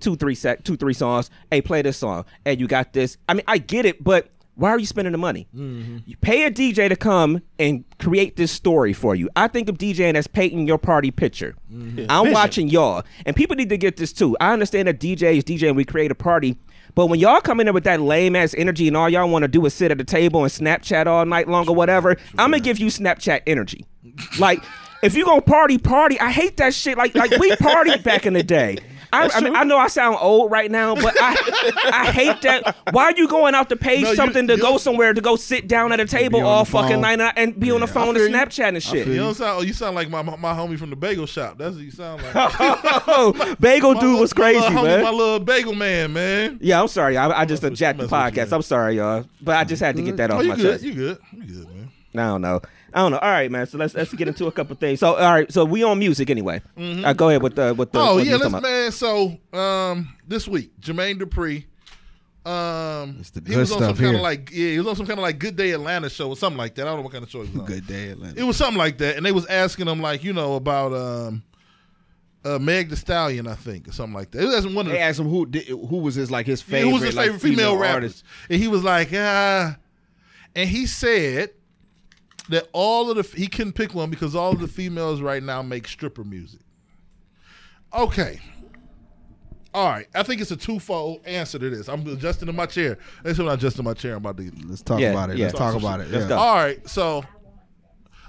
two, 0.00 0.16
three 0.16 0.34
sec, 0.34 0.64
two, 0.64 0.76
three 0.78 0.94
songs? 0.94 1.28
Hey, 1.50 1.60
play 1.60 1.82
this 1.82 1.98
song, 1.98 2.24
and 2.46 2.58
you 2.58 2.66
got 2.66 2.94
this. 2.94 3.18
I 3.28 3.34
mean, 3.34 3.44
I 3.46 3.58
get 3.58 3.84
it, 3.84 4.02
but 4.02 4.30
why 4.54 4.70
are 4.70 4.78
you 4.78 4.86
spending 4.86 5.12
the 5.12 5.18
money? 5.18 5.48
Mm-hmm. 5.54 5.98
You 6.04 6.16
pay 6.18 6.44
a 6.44 6.50
DJ 6.50 6.88
to 6.88 6.96
come 6.96 7.42
and 7.58 7.84
create 7.98 8.36
this 8.36 8.52
story 8.52 8.92
for 8.92 9.14
you. 9.14 9.30
I 9.34 9.48
think 9.48 9.68
of 9.68 9.78
DJing 9.78 10.14
as 10.14 10.26
painting 10.26 10.66
your 10.66 10.78
party 10.78 11.10
picture. 11.10 11.54
Mm-hmm. 11.72 12.06
I'm 12.08 12.32
watching 12.32 12.68
y'all, 12.68 13.04
and 13.24 13.34
people 13.34 13.56
need 13.56 13.70
to 13.70 13.78
get 13.78 13.96
this 13.96 14.12
too. 14.12 14.36
I 14.40 14.52
understand 14.52 14.88
that 14.88 15.00
DJs 15.00 15.42
DJ 15.44 15.68
and 15.68 15.76
we 15.76 15.84
create 15.84 16.10
a 16.10 16.14
party. 16.14 16.58
But 16.94 17.06
when 17.06 17.20
y'all 17.20 17.40
come 17.40 17.60
in 17.60 17.66
there 17.66 17.72
with 17.72 17.84
that 17.84 18.00
lame 18.00 18.34
ass 18.36 18.54
energy 18.58 18.88
and 18.88 18.96
all 18.96 19.08
y'all 19.08 19.28
want 19.28 19.44
to 19.44 19.48
do 19.48 19.64
is 19.64 19.74
sit 19.74 19.90
at 19.90 19.98
the 19.98 20.04
table 20.04 20.42
and 20.42 20.52
Snapchat 20.52 21.06
all 21.06 21.24
night 21.24 21.48
long 21.48 21.68
or 21.68 21.74
whatever, 21.74 22.16
I'm 22.36 22.50
gonna 22.50 22.60
give 22.60 22.78
you 22.78 22.88
Snapchat 22.88 23.42
energy. 23.46 23.86
Like, 24.38 24.62
if 25.02 25.14
you 25.14 25.24
gonna 25.24 25.40
party, 25.40 25.78
party. 25.78 26.18
I 26.20 26.30
hate 26.30 26.56
that 26.58 26.74
shit. 26.74 26.98
Like, 26.98 27.14
like 27.14 27.30
we 27.38 27.50
partied 27.56 28.02
back 28.02 28.26
in 28.26 28.32
the 28.32 28.42
day. 28.42 28.78
I, 29.12 29.28
I 29.34 29.40
mean, 29.40 29.56
I 29.56 29.64
know 29.64 29.76
I 29.78 29.88
sound 29.88 30.16
old 30.20 30.50
right 30.50 30.70
now, 30.70 30.94
but 30.94 31.14
I, 31.20 31.36
I 31.92 32.12
hate 32.12 32.40
that. 32.42 32.76
Why 32.92 33.04
are 33.04 33.14
you 33.16 33.26
going 33.28 33.54
out 33.54 33.68
to 33.70 33.76
pay 33.76 34.02
No, 34.02 34.10
you- 34.10 34.16
something 34.16 34.46
to 34.46 34.56
go 34.56 34.78
somewhere 34.78 35.12
to 35.12 35.20
go 35.20 35.36
sit 35.36 35.66
down 35.68 35.92
at 35.92 36.00
a 36.00 36.06
table 36.06 36.40
all 36.44 36.64
fucking 36.64 36.92
phone. 36.92 37.00
night 37.02 37.20
and- 37.20 37.38
and 37.38 37.60
be 37.60 37.70
on 37.70 37.80
the 37.80 37.86
phone 37.86 38.16
and. 38.16 38.32
Snapchat 38.34 38.68
and 38.68 38.82
shit? 38.82 39.06
You 39.06 39.16
don't 39.16 39.34
sound. 39.34 39.58
Oh, 39.58 39.62
you 39.62 39.72
sound 39.72 39.94
like 39.96 40.08
my 40.10 40.22
my 40.22 40.52
homie 40.54 40.78
from 40.78 40.90
the 40.90 40.96
bagel 40.96 41.26
shop. 41.26 41.58
That's 41.58 41.74
what 41.74 41.84
you 41.84 41.90
sound 41.90 42.22
like. 42.22 42.34
Oh, 43.12 43.56
bagel 43.60 43.94
My 43.94 44.00
dude 44.00 44.08
little- 44.10 44.20
was 44.20 44.32
crazy, 44.32 44.60
my 44.60 44.66
little 44.68 44.82
homie, 44.82 44.86
man. 44.86 45.02
My 45.04 45.10
little 45.10 45.40
bagel 45.40 45.74
man, 45.74 46.12
man. 46.12 46.58
Yeah, 46.60 46.80
I'm 46.80 46.88
sorry. 46.88 47.16
I, 47.16 47.40
I 47.40 47.44
just 47.44 47.62
Mess 47.62 47.78
jacked 47.78 47.98
the 47.98 48.04
mess 48.04 48.10
with 48.12 48.36
you, 48.36 48.42
podcast. 48.42 48.52
I'm 48.52 48.62
sorry, 48.62 48.96
y'all. 48.96 49.24
But 49.40 49.56
I 49.56 49.64
just 49.64 49.82
had 49.82 49.96
to 49.96 50.02
get 50.02 50.16
that 50.18 50.30
Oh, 50.30 50.36
off 50.36 50.42
you 50.42 50.48
my 50.50 50.56
good? 50.56 50.72
chest. 50.72 50.84
You 50.84 50.94
good? 50.94 51.18
You 51.32 51.42
good, 51.42 51.68
man? 51.68 51.90
I 52.14 52.18
don't 52.28 52.40
know. 52.42 52.60
I 52.94 53.00
don't 53.00 53.12
know. 53.12 53.18
All 53.18 53.30
right, 53.30 53.50
man. 53.50 53.66
So 53.66 53.78
let's 53.78 53.94
let's 53.94 54.12
get 54.14 54.28
into 54.28 54.46
a 54.46 54.52
couple 54.52 54.74
things. 54.76 55.00
So 55.00 55.14
all 55.16 55.32
right. 55.32 55.50
So 55.52 55.64
we 55.64 55.82
on 55.82 55.98
music 55.98 56.30
anyway. 56.30 56.60
Uh, 56.76 57.12
go 57.12 57.28
ahead 57.28 57.42
with 57.42 57.56
the 57.56 57.74
with 57.74 57.92
the. 57.92 58.00
oh 58.00 58.18
yeah, 58.18 58.36
let's 58.36 58.52
man. 58.62 58.92
So 58.92 59.38
um, 59.52 60.14
this 60.26 60.46
week, 60.48 60.78
Jermaine 60.80 61.20
Dupri. 61.20 61.64
Um, 62.46 63.16
It's 63.20 63.30
the 63.30 63.42
he 63.46 63.54
was 63.56 63.70
on 63.70 63.80
some 63.80 63.96
kind 63.96 64.16
of 64.16 64.22
like 64.22 64.50
yeah, 64.50 64.70
he 64.70 64.78
was 64.78 64.86
on 64.86 64.96
some 64.96 65.06
kind 65.06 65.18
of 65.18 65.22
like 65.22 65.38
Good 65.38 65.56
Day 65.56 65.72
Atlanta 65.72 66.08
show 66.08 66.30
or 66.30 66.36
something 66.36 66.56
like 66.56 66.74
that. 66.76 66.82
I 66.82 66.90
don't 66.90 66.96
know 66.98 67.02
what 67.02 67.12
kind 67.12 67.22
of 67.22 67.30
show 67.30 67.42
he 67.42 67.50
was 67.50 67.60
on. 67.60 67.66
Good 67.66 67.86
day, 67.86 68.08
Atlanta. 68.08 68.40
It 68.40 68.44
was 68.44 68.56
something 68.56 68.78
like 68.78 68.96
that, 68.98 69.16
and 69.16 69.26
they 69.26 69.32
was 69.32 69.44
asking 69.46 69.88
him 69.88 70.00
like 70.00 70.24
you 70.24 70.32
know 70.32 70.54
about 70.54 70.94
um, 70.94 71.42
uh, 72.46 72.58
Meg 72.58 72.88
Thee 72.88 72.96
Stallion, 72.96 73.46
I 73.46 73.56
think, 73.56 73.88
or 73.88 73.92
something 73.92 74.14
like 74.14 74.30
that. 74.30 74.40
It 74.42 74.46
was 74.46 74.54
asking 74.54 74.74
one 74.74 74.86
of 74.86 74.92
They 74.92 74.98
the 74.98 75.04
asked 75.04 75.20
him 75.20 75.28
who 75.28 75.44
did, 75.44 75.66
who 75.68 75.98
was 75.98 76.14
his 76.14 76.30
like 76.30 76.46
his 76.46 76.62
Yeah, 76.66 76.72
favorite, 76.76 76.88
who 76.88 76.94
was 76.94 77.02
his 77.02 77.14
favorite 77.14 77.32
like, 77.34 77.40
female, 77.42 77.76
rapper? 77.76 77.92
artist. 77.94 78.24
And 78.48 78.60
he 78.60 78.68
was 78.68 78.82
like, 78.82 79.10
ah. 79.14 79.76
And 80.56 80.68
he 80.68 80.86
said 80.86 81.50
that 82.50 82.68
all 82.72 83.10
of 83.10 83.16
the 83.16 83.36
he 83.36 83.46
couldn't 83.46 83.72
pick 83.72 83.94
one 83.94 84.10
because 84.10 84.34
all 84.34 84.52
of 84.52 84.60
the 84.60 84.68
females 84.68 85.20
right 85.20 85.42
now 85.42 85.62
make 85.62 85.88
stripper 85.88 86.24
music. 86.24 86.60
Okay. 87.94 88.40
All 89.72 89.88
right. 89.88 90.06
I 90.14 90.24
think 90.24 90.40
it's 90.40 90.50
a 90.50 90.56
twofold 90.56 91.24
answer 91.24 91.58
to 91.58 91.70
this. 91.70 91.88
I'm 91.88 92.06
adjusting 92.06 92.48
in 92.48 92.56
my 92.56 92.66
chair. 92.66 92.98
That's 93.22 93.38
what 93.38 93.48
I'm 93.48 93.54
adjusting 93.54 93.84
my 93.84 93.94
chair. 93.94 94.12
I'm 94.12 94.18
about 94.18 94.36
to 94.38 94.50
Let's 94.66 94.82
talk 94.82 95.00
Yeah, 95.00 95.10
about 95.10 95.30
it. 95.30 95.38
yeah. 95.38 95.46
Let's 95.46 95.58
talk 95.58 95.76
about 95.76 96.00
it. 96.00 96.10
Let's 96.10 96.24
yeah. 96.24 96.28
go. 96.28 96.38
All 96.38 96.56
right, 96.56 96.88
so 96.88 97.22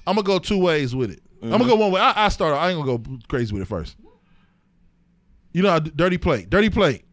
I'm 0.05 0.15
gonna 0.15 0.23
go 0.23 0.39
two 0.39 0.60
ways 0.60 0.95
with 0.95 1.12
it. 1.12 1.21
I'm 1.43 1.49
gonna 1.49 1.65
go 1.65 1.71
mm-hmm. 1.71 1.81
one 1.81 1.91
way. 1.93 2.01
I, 2.01 2.25
I 2.25 2.29
start. 2.29 2.53
I 2.53 2.69
ain't 2.69 2.79
gonna 2.79 2.97
go 2.97 3.17
crazy 3.27 3.53
with 3.53 3.63
it 3.63 3.67
first. 3.67 3.97
You 5.53 5.63
know, 5.63 5.79
dirty 5.79 6.17
plate. 6.17 6.49
Dirty 6.49 6.69
plate 6.69 7.03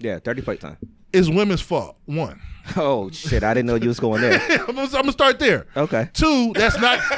Yeah, 0.00 0.18
dirty 0.22 0.42
plate 0.42 0.60
time. 0.60 0.76
It's 1.12 1.28
women's 1.28 1.60
fault. 1.60 1.96
One. 2.06 2.40
Oh 2.76 3.10
shit! 3.10 3.42
I 3.44 3.54
didn't 3.54 3.66
know 3.66 3.74
you 3.76 3.88
was 3.88 4.00
going 4.00 4.20
there. 4.22 4.40
I'm, 4.50 4.66
gonna, 4.66 4.80
I'm 4.82 4.88
gonna 4.90 5.12
start 5.12 5.38
there. 5.38 5.66
Okay. 5.76 6.08
Two. 6.14 6.52
That's 6.54 6.78
not. 6.80 7.00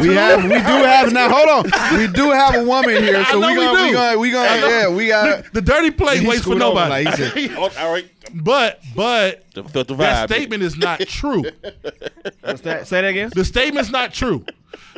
We 0.00 0.14
have, 0.14 0.42
we 0.42 0.48
do 0.50 0.56
have 0.58 1.12
now. 1.12 1.30
Hold 1.30 1.64
on, 1.66 1.98
we 1.98 2.06
do 2.08 2.30
have 2.30 2.54
a 2.54 2.64
woman 2.64 3.02
here, 3.02 3.16
I 3.16 3.24
so 3.32 3.40
know 3.40 3.48
we 3.48 3.54
we 3.56 3.64
gonna, 3.64 3.82
we 3.82 3.88
do. 3.88 3.94
gonna, 3.94 4.18
we 4.18 4.30
gonna, 4.30 4.68
yeah, 4.68 4.88
we 4.88 5.06
got. 5.08 5.52
the 5.54 5.62
dirty 5.62 5.90
plate 5.90 6.26
waits 6.26 6.38
for 6.42 6.50
screwed 6.50 6.60
over, 6.62 6.74
nobody. 6.80 7.04
like 7.06 7.14
said. 7.16 7.32
Oh, 7.56 7.70
all 7.78 7.92
right. 7.92 8.06
but 8.34 8.80
but 8.94 9.44
The, 9.54 9.62
the, 9.62 9.84
the 9.84 9.94
that 9.96 10.28
vibe. 10.28 10.34
statement 10.34 10.62
is 10.62 10.76
not 10.76 11.00
true. 11.00 11.44
What's 12.42 12.60
that? 12.62 12.86
Say 12.88 13.00
that 13.00 13.08
again. 13.08 13.30
The 13.34 13.44
statement's 13.44 13.90
not 13.90 14.12
true. 14.12 14.44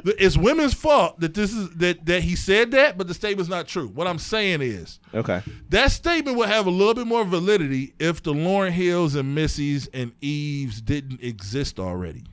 It's 0.04 0.36
women's 0.36 0.74
fault 0.74 1.20
that 1.20 1.34
this 1.34 1.52
is 1.52 1.70
that 1.76 2.04
that 2.06 2.22
he 2.22 2.36
said 2.36 2.70
that, 2.72 2.96
but 2.98 3.08
the 3.08 3.14
statement's 3.14 3.50
not 3.50 3.66
true. 3.66 3.88
What 3.88 4.06
I'm 4.06 4.18
saying 4.18 4.62
is 4.62 4.98
Okay. 5.14 5.42
that 5.70 5.92
statement 5.92 6.36
would 6.36 6.48
have 6.48 6.66
a 6.66 6.70
little 6.70 6.94
bit 6.94 7.06
more 7.06 7.24
validity 7.24 7.94
if 7.98 8.22
the 8.22 8.32
Lauryn 8.32 8.70
Hills 8.70 9.14
and 9.14 9.36
Missys 9.36 9.88
and 9.92 10.12
Eves 10.20 10.80
didn't 10.80 11.22
exist 11.22 11.78
already. 11.78 12.24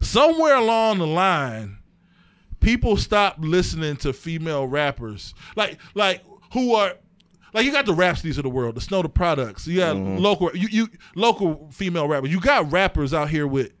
Somewhere 0.00 0.56
along 0.56 0.98
the 0.98 1.06
line, 1.06 1.78
people 2.60 2.96
stopped 2.96 3.40
listening 3.40 3.96
to 3.96 4.12
female 4.12 4.66
rappers, 4.66 5.34
like 5.56 5.78
like 5.94 6.22
who 6.52 6.74
are. 6.74 6.94
Like 7.54 7.66
you 7.66 7.72
got 7.72 7.84
the 7.84 7.92
Rapsodies 7.92 8.38
of 8.38 8.44
the 8.44 8.48
world, 8.48 8.76
the 8.76 8.80
Snow 8.80 9.02
Tha 9.02 9.10
Products. 9.10 9.66
You 9.66 9.80
got 9.80 9.96
mm-hmm. 9.96 10.16
local, 10.16 10.50
you, 10.56 10.68
you 10.70 10.88
local 11.14 11.68
female 11.70 12.08
rappers. 12.08 12.30
You 12.30 12.40
got 12.40 12.72
rappers 12.72 13.12
out 13.12 13.28
here 13.28 13.46
with 13.46 13.72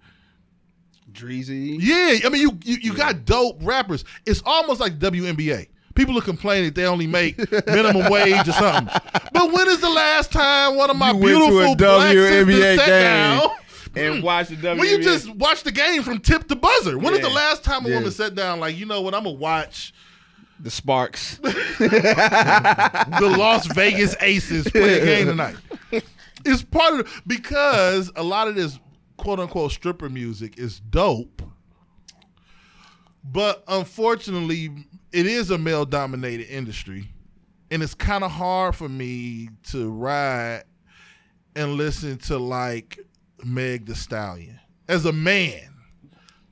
Dreezy. 1.12 1.78
yeah, 1.80 2.26
I 2.26 2.28
mean, 2.30 2.42
you 2.42 2.58
you, 2.64 2.76
you 2.76 2.94
got 2.94 3.24
dope 3.24 3.58
rappers. 3.62 4.04
It's 4.26 4.42
almost 4.44 4.80
like 4.80 4.98
WNBA. 4.98 5.68
People 5.94 6.16
are 6.16 6.22
complaining 6.22 6.66
that 6.66 6.74
they 6.74 6.86
only 6.86 7.06
make 7.06 7.36
minimum 7.66 8.10
wage 8.10 8.48
or 8.48 8.52
something. 8.52 8.88
But 9.32 9.52
when 9.52 9.68
is 9.68 9.80
the 9.80 9.90
last 9.90 10.32
time 10.32 10.76
one 10.76 10.88
of 10.88 10.96
my 10.96 11.10
You 11.10 11.16
went 11.16 11.24
to 11.24 11.34
a 11.34 11.48
beautiful 11.50 11.76
black 11.76 12.12
sisters 12.12 12.46
WNBA 12.46 12.76
sat 12.76 12.86
game. 12.86 13.38
down? 13.38 13.50
And 13.94 14.14
hmm. 14.20 14.24
watch 14.24 14.48
the 14.48 14.56
WNBA. 14.56 14.78
When 14.78 14.88
you 14.88 15.02
just 15.02 15.28
watch 15.34 15.62
the 15.64 15.72
game 15.72 16.02
from 16.02 16.20
tip 16.20 16.48
to 16.48 16.56
buzzer. 16.56 16.98
When 16.98 17.12
is 17.12 17.20
the 17.20 17.28
last 17.28 17.62
time 17.62 17.84
a 17.84 17.90
Yeah. 17.90 17.96
woman 17.96 18.10
sat 18.10 18.34
down 18.34 18.58
like, 18.58 18.76
you 18.78 18.86
know 18.86 19.02
what, 19.02 19.14
I'm 19.14 19.24
gonna 19.24 19.36
watch 19.36 19.92
The 20.60 20.70
Sparks. 20.70 21.36
the 21.42 23.34
Las 23.38 23.66
Vegas 23.74 24.16
Aces 24.20 24.66
play 24.70 25.00
a 25.00 25.04
game 25.04 25.26
tonight? 25.26 25.56
It's 26.44 26.62
part 26.64 26.98
of 26.98 27.22
because 27.24 28.10
a 28.16 28.22
lot 28.24 28.48
of 28.48 28.56
this 28.56 28.76
quote 29.22 29.38
unquote 29.38 29.70
stripper 29.70 30.08
music 30.08 30.58
is 30.58 30.80
dope. 30.80 31.42
But 33.22 33.62
unfortunately, 33.68 34.68
it 35.12 35.26
is 35.26 35.52
a 35.52 35.58
male 35.58 35.84
dominated 35.84 36.52
industry. 36.52 37.08
And 37.70 37.84
it's 37.84 37.94
kind 37.94 38.24
of 38.24 38.32
hard 38.32 38.74
for 38.74 38.88
me 38.88 39.48
to 39.68 39.92
ride 39.92 40.64
and 41.54 41.74
listen 41.74 42.18
to 42.18 42.36
like 42.36 42.98
Meg 43.44 43.86
Thee 43.86 43.94
Stallion. 43.94 44.58
As 44.88 45.06
a 45.06 45.12
man. 45.12 45.71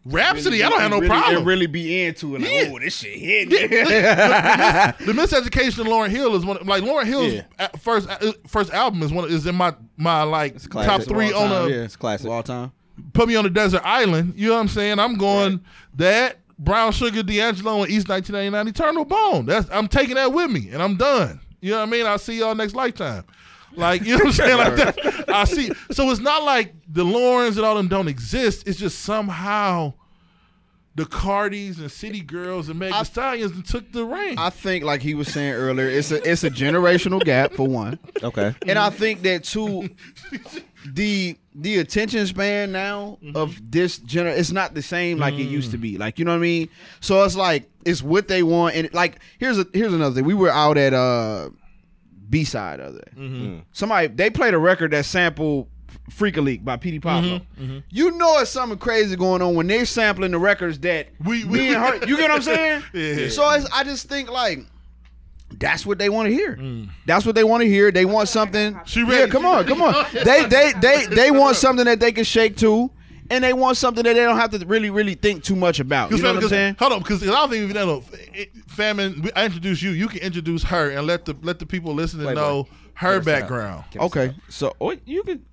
Rapsody, 0.06 0.62
I 0.64 0.70
don't 0.70 0.80
have 0.80 0.90
no 0.90 0.96
really, 0.96 1.08
problem. 1.08 1.36
And 1.36 1.46
really 1.46 1.66
be 1.66 2.04
into 2.04 2.34
it. 2.34 2.40
Like, 2.40 2.50
Yeah. 2.50 2.70
oh, 2.72 2.78
this 2.78 2.96
shit 2.96 3.18
hit. 3.18 3.50
the 3.50 5.12
miseducation 5.12 5.78
of 5.80 5.86
Lauryn 5.86 6.08
Hill 6.08 6.34
is 6.36 6.44
one 6.44 6.56
of, 6.56 6.66
like 6.66 6.82
Lauryn 6.82 7.04
Hill's 7.06 7.34
Yeah. 7.34 7.68
first 7.78 8.08
uh, 8.08 8.32
first 8.46 8.72
album 8.72 9.02
is 9.02 9.12
one 9.12 9.30
is 9.30 9.46
in 9.46 9.54
my 9.54 9.74
my 9.96 10.22
like 10.22 10.56
top 10.70 11.02
three 11.02 11.32
on 11.32 11.52
a 11.52 11.68
Yeah. 11.68 11.82
It's 11.82 11.96
classic. 11.96 12.26
Of 12.26 12.32
all 12.32 12.42
time. 12.42 12.72
put 13.12 13.28
me 13.28 13.36
on 13.36 13.44
a 13.46 13.50
desert 13.50 13.82
island. 13.84 14.34
You 14.36 14.48
know 14.48 14.54
what 14.54 14.60
I'm 14.60 14.68
saying? 14.68 14.98
I'm 14.98 15.16
going 15.16 15.60
that 15.96 16.38
Brown 16.58 16.92
Sugar, 16.92 17.22
D'Angelo, 17.22 17.82
and 17.82 17.90
East 17.90 18.08
1999 18.08 18.68
Eternal 18.68 19.04
Bone. 19.04 19.46
That's 19.46 19.68
I'm 19.70 19.88
taking 19.88 20.14
that 20.16 20.32
with 20.32 20.50
me, 20.50 20.70
and 20.72 20.82
I'm 20.82 20.96
done. 20.96 21.40
You 21.60 21.72
know 21.72 21.78
what 21.80 21.88
I 21.88 21.90
mean? 21.90 22.06
I'll 22.06 22.18
see 22.18 22.38
y'all 22.38 22.54
next 22.54 22.74
lifetime. 22.74 23.24
Like 23.76 24.02
you 24.02 24.18
know 24.18 24.24
what 24.24 24.26
I'm 24.26 24.32
saying? 24.32 24.58
Like 24.58 24.76
that. 24.76 25.24
I 25.30 25.44
see. 25.44 25.70
So 25.92 26.10
it's 26.10 26.20
not 26.20 26.42
like 26.42 26.74
the 26.88 27.04
Lauryns 27.04 27.56
and 27.56 27.64
all 27.64 27.74
them 27.76 27.88
don't 27.88 28.08
exist. 28.08 28.66
It's 28.66 28.78
just 28.78 29.00
somehow 29.00 29.94
the 30.96 31.04
Cardis 31.04 31.78
and 31.78 31.90
City 31.90 32.20
Girls 32.20 32.68
and 32.68 32.78
Meg 32.78 32.92
Thee 32.92 33.04
Stallions 33.04 33.70
took 33.70 33.90
the 33.92 34.04
reign. 34.04 34.36
I 34.38 34.50
think, 34.50 34.84
like 34.84 35.02
he 35.02 35.14
was 35.14 35.28
saying 35.28 35.52
earlier, 35.54 35.88
it's 35.88 36.10
a 36.10 36.28
it's 36.28 36.42
a 36.44 36.50
generational 36.50 37.22
gap 37.24 37.52
for 37.52 37.66
one, 37.66 37.98
Okay. 38.22 38.54
and 38.66 38.76
I 38.78 38.90
think 38.90 39.22
that 39.22 39.44
too, 39.44 39.88
the 40.84 41.36
the 41.54 41.78
attention 41.78 42.26
span 42.26 42.72
now 42.72 43.18
of 43.34 43.60
this 43.70 43.98
gener 44.00 44.36
it's 44.36 44.50
not 44.52 44.74
the 44.74 44.82
same 44.82 45.18
like 45.18 45.34
it 45.34 45.44
used 45.44 45.70
to 45.70 45.78
be. 45.78 45.96
Like 45.96 46.18
you 46.18 46.24
know 46.24 46.32
what 46.32 46.38
I 46.38 46.40
mean? 46.40 46.68
So 47.00 47.22
it's 47.22 47.36
like 47.36 47.70
it's 47.84 48.02
what 48.02 48.26
they 48.28 48.42
want, 48.42 48.74
and 48.74 48.92
like 48.92 49.20
here's 49.38 49.58
a 49.58 49.66
here's 49.72 49.94
another 49.94 50.14
thing. 50.16 50.24
We 50.24 50.34
were 50.34 50.50
out 50.50 50.76
at 50.76 50.92
uh 50.92 51.50
B 52.30 52.44
side 52.44 52.80
of 52.80 52.94
it. 52.96 53.10
Mm-hmm. 53.16 53.44
Mm. 53.46 53.62
Somebody 53.72 54.06
they 54.06 54.30
played 54.30 54.54
a 54.54 54.58
record 54.58 54.92
that 54.92 55.04
sampled 55.04 55.68
Freek-a-Leek 56.10 56.64
by 56.64 56.76
Petey 56.76 57.00
Pablo. 57.00 57.38
Mm-hmm. 57.40 57.62
Mm-hmm. 57.64 57.78
You 57.90 58.12
know 58.12 58.38
it's 58.38 58.50
something 58.50 58.78
crazy 58.78 59.16
going 59.16 59.42
on 59.42 59.54
when 59.56 59.66
they're 59.66 59.84
sampling 59.84 60.30
the 60.30 60.38
records 60.38 60.78
that 60.80 61.08
We- 61.24 61.44
we, 61.44 61.50
we- 61.58 61.74
and 61.74 61.84
her. 61.84 62.06
You 62.06 62.16
get 62.16 62.30
what 62.30 62.36
I'm 62.36 62.42
saying? 62.42 62.82
Yeah. 62.94 63.28
So 63.28 63.48
it's, 63.50 63.66
I 63.72 63.82
just 63.84 64.08
think 64.08 64.30
like 64.30 64.60
that's 65.58 65.84
what 65.84 65.98
they 65.98 66.08
want 66.08 66.28
to 66.28 66.32
hear. 66.34 66.54
Mm. 66.56 66.90
That's 67.06 67.26
what 67.26 67.34
they 67.34 67.42
want 67.42 67.62
to 67.62 67.68
hear. 67.68 67.90
They 67.90 68.04
want 68.04 68.28
something. 68.28 68.78
She 68.86 69.04
yeah, 69.04 69.26
come 69.26 69.44
on, 69.44 69.66
come 69.66 69.82
on. 69.82 70.06
They 70.12 70.44
they 70.46 70.72
they 70.80 71.06
they 71.06 71.30
want 71.32 71.56
something 71.56 71.84
that 71.86 71.98
they 71.98 72.12
can 72.12 72.22
shake 72.24 72.56
to, 72.58 72.88
and 73.30 73.42
they 73.44 73.52
want 73.52 73.76
something 73.76 74.02
that 74.04 74.14
they 74.14 74.22
don't 74.22 74.36
have 74.36 74.50
to 74.50 74.66
really 74.66 74.90
really 74.90 75.14
think 75.14 75.44
too 75.44 75.56
much 75.56 75.80
about. 75.80 76.10
You 76.10 76.18
know 76.22 76.34
what 76.34 76.42
I'm 76.44 76.48
saying? 76.48 76.76
Hold 76.78 76.92
on, 76.92 76.98
because 77.00 77.22
I 77.22 77.26
don't 77.26 77.50
think 77.50 77.68
you 77.68 77.74
know. 77.74 78.02
it- 78.34 78.50
Famine, 78.66 79.28
I 79.36 79.44
introduce 79.44 79.82
you. 79.82 79.90
You 79.90 80.08
can 80.08 80.20
introduce 80.20 80.62
her 80.64 80.90
and 80.90 81.06
let 81.06 81.24
the 81.26 81.36
let 81.42 81.58
the 81.58 81.66
people 81.66 81.92
listening 81.92 82.26
Wait, 82.26 82.34
know 82.34 82.62
wait. 82.62 82.72
her 82.94 83.18
Get 83.18 83.20
us 83.20 83.26
out. 83.28 83.40
background. 83.40 83.84
Okay, 83.96 84.34
so 84.48 84.74
oh, 84.80 84.96
you 85.04 85.22
can. 85.22 85.44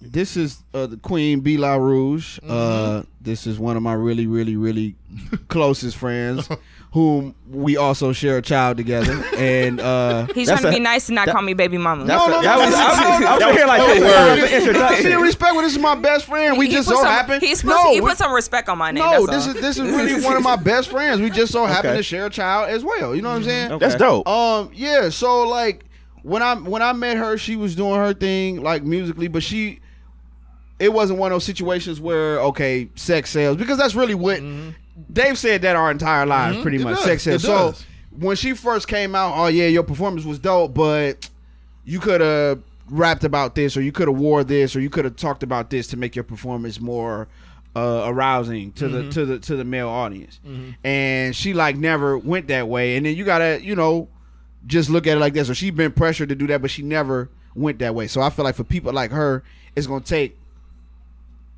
This 0.00 0.36
is 0.36 0.62
uh, 0.74 0.86
the 0.86 0.96
Queen 0.96 1.40
B 1.40 1.56
La 1.58 1.74
Rouge. 1.74 2.38
Uh, 2.46 3.02
this 3.20 3.46
is 3.46 3.58
one 3.58 3.76
of 3.76 3.82
my 3.82 3.94
really, 3.94 4.26
really, 4.26 4.56
really 4.56 4.94
closest 5.48 5.96
friends, 5.96 6.48
whom 6.92 7.34
we 7.50 7.76
also 7.76 8.12
share 8.12 8.38
a 8.38 8.42
child 8.42 8.76
together. 8.78 9.22
And 9.38 9.78
uh, 9.80 10.26
He's 10.34 10.48
That's 10.48 10.62
trying 10.62 10.72
to 10.72 10.76
a- 10.78 10.80
be 10.80 10.82
nice 10.84 11.08
and 11.08 11.14
not 11.16 11.28
call 11.28 11.42
me 11.42 11.54
baby 11.54 11.78
mama. 11.78 12.04
That's 12.06 12.26
No, 12.26 12.34
no, 12.36 12.42
that 12.42 12.58
no, 12.58 12.64
was, 12.64 12.70
no, 12.70 12.76
I 12.76 12.88
was, 12.88 13.20
no, 13.20 13.26
I 13.26 13.32
was 13.34 13.40
no, 13.40 13.52
here 13.52 13.66
like 13.66 13.78
no, 13.78 13.86
this. 13.86 14.00
no, 14.00 14.06
That 14.08 14.30
was 14.30 14.38
no, 14.38 14.46
an 14.56 14.62
introduction. 14.62 15.04
see, 15.04 15.14
respect. 15.14 15.54
Well, 15.54 15.62
this 15.62 15.72
is 15.76 15.78
my 15.78 15.94
best 15.94 16.24
friend. 16.24 16.58
We 16.58 16.66
He 16.66 16.72
just 16.72 16.88
put 16.88 16.96
so 16.96 17.02
some, 17.02 17.10
happen. 17.12 17.40
He's 17.40 17.62
no, 17.62 17.76
to, 17.84 17.90
he 17.92 18.00
we- 18.00 18.08
put 18.08 18.18
some 18.18 18.32
respect 18.32 18.68
on 18.68 18.78
my 18.78 18.90
name. 18.90 19.04
no, 19.04 19.26
that's 19.26 19.46
this 19.46 19.48
all. 19.48 19.54
is 19.56 19.76
this 19.76 19.78
is 19.78 19.94
really 19.94 20.24
one 20.24 20.36
of 20.36 20.42
my 20.42 20.56
best 20.56 20.90
friends. 20.90 21.20
We 21.20 21.30
just 21.30 21.52
so 21.52 21.66
happen 21.66 21.90
Okay. 21.90 21.98
to 21.98 22.02
share 22.02 22.26
a 22.26 22.30
child 22.30 22.70
as 22.70 22.82
well. 22.84 23.14
You 23.14 23.22
know 23.22 23.30
what 23.30 23.36
I'm 23.36 23.44
saying? 23.44 23.72
Okay. 23.72 23.86
That's 23.86 23.98
dope. 23.98 24.26
Um, 24.26 24.70
yeah. 24.74 25.08
So 25.10 25.46
like 25.46 25.84
when 26.22 26.42
I 26.42 26.54
when 26.56 26.82
I 26.82 26.92
met 26.94 27.16
her, 27.16 27.38
she 27.38 27.54
was 27.54 27.76
doing 27.76 27.94
her 27.96 28.12
thing 28.14 28.60
like 28.62 28.82
musically, 28.82 29.28
but 29.28 29.42
she 29.44 29.78
it 30.80 30.92
wasn't 30.92 31.18
one 31.18 31.30
of 31.30 31.36
those 31.36 31.44
situations 31.44 32.00
where 32.00 32.40
okay, 32.40 32.88
sex 32.96 33.30
sells 33.30 33.56
because 33.56 33.78
that's 33.78 33.94
really 33.94 34.14
what 34.16 34.40
Dave 35.12 35.38
said 35.38 35.62
that 35.62 35.76
our 35.76 35.90
entire 35.90 36.26
lives 36.26 36.54
mm-hmm. 36.54 36.62
pretty 36.62 36.78
It 36.78 36.84
much 36.84 36.96
does. 36.96 37.22
sex 37.22 37.42
So 37.42 37.72
does. 37.72 37.86
when 38.18 38.36
she 38.36 38.52
first 38.54 38.88
came 38.88 39.14
out, 39.14 39.34
oh 39.36 39.46
yeah, 39.46 39.66
your 39.66 39.82
performance 39.82 40.24
was 40.24 40.38
dope, 40.38 40.74
but 40.74 41.28
you 41.84 42.00
could 42.00 42.20
have 42.20 42.62
rapped 42.90 43.24
about 43.24 43.54
this 43.54 43.76
or 43.76 43.82
you 43.82 43.92
could 43.92 44.08
have 44.08 44.16
wore 44.16 44.44
this 44.44 44.74
or 44.74 44.80
you 44.80 44.90
could 44.90 45.04
have 45.04 45.16
talked 45.16 45.42
about 45.42 45.70
this 45.70 45.86
to 45.88 45.96
make 45.96 46.16
your 46.16 46.24
performance 46.24 46.80
more 46.80 47.28
uh, 47.76 48.04
arousing 48.06 48.72
to 48.72 48.88
the 48.88 48.98
mm-hmm. 49.00 49.10
to 49.10 49.26
the 49.26 49.38
to 49.38 49.56
the 49.56 49.64
male 49.64 49.88
audience. 49.88 50.40
Mm-hmm. 50.46 50.70
And 50.84 51.36
she 51.36 51.54
like 51.54 51.76
never 51.76 52.18
went 52.18 52.48
that 52.48 52.68
way. 52.68 52.96
And 52.96 53.06
then 53.06 53.16
you 53.16 53.24
gotta, 53.24 53.60
you 53.62 53.76
know, 53.76 54.08
just 54.66 54.90
look 54.90 55.06
at 55.06 55.16
it 55.16 55.20
like 55.20 55.34
this. 55.34 55.46
So 55.46 55.52
she 55.52 55.70
been 55.70 55.92
pressured 55.92 56.30
to 56.30 56.34
do 56.34 56.46
that, 56.48 56.60
but 56.60 56.70
she 56.70 56.82
never 56.82 57.30
went 57.54 57.78
that 57.78 57.94
way. 57.94 58.06
So 58.06 58.20
I 58.20 58.30
feel 58.30 58.44
like 58.44 58.56
for 58.56 58.64
people 58.64 58.92
like 58.92 59.10
her, 59.12 59.44
it's 59.76 59.86
gonna 59.86 60.04
take 60.04 60.36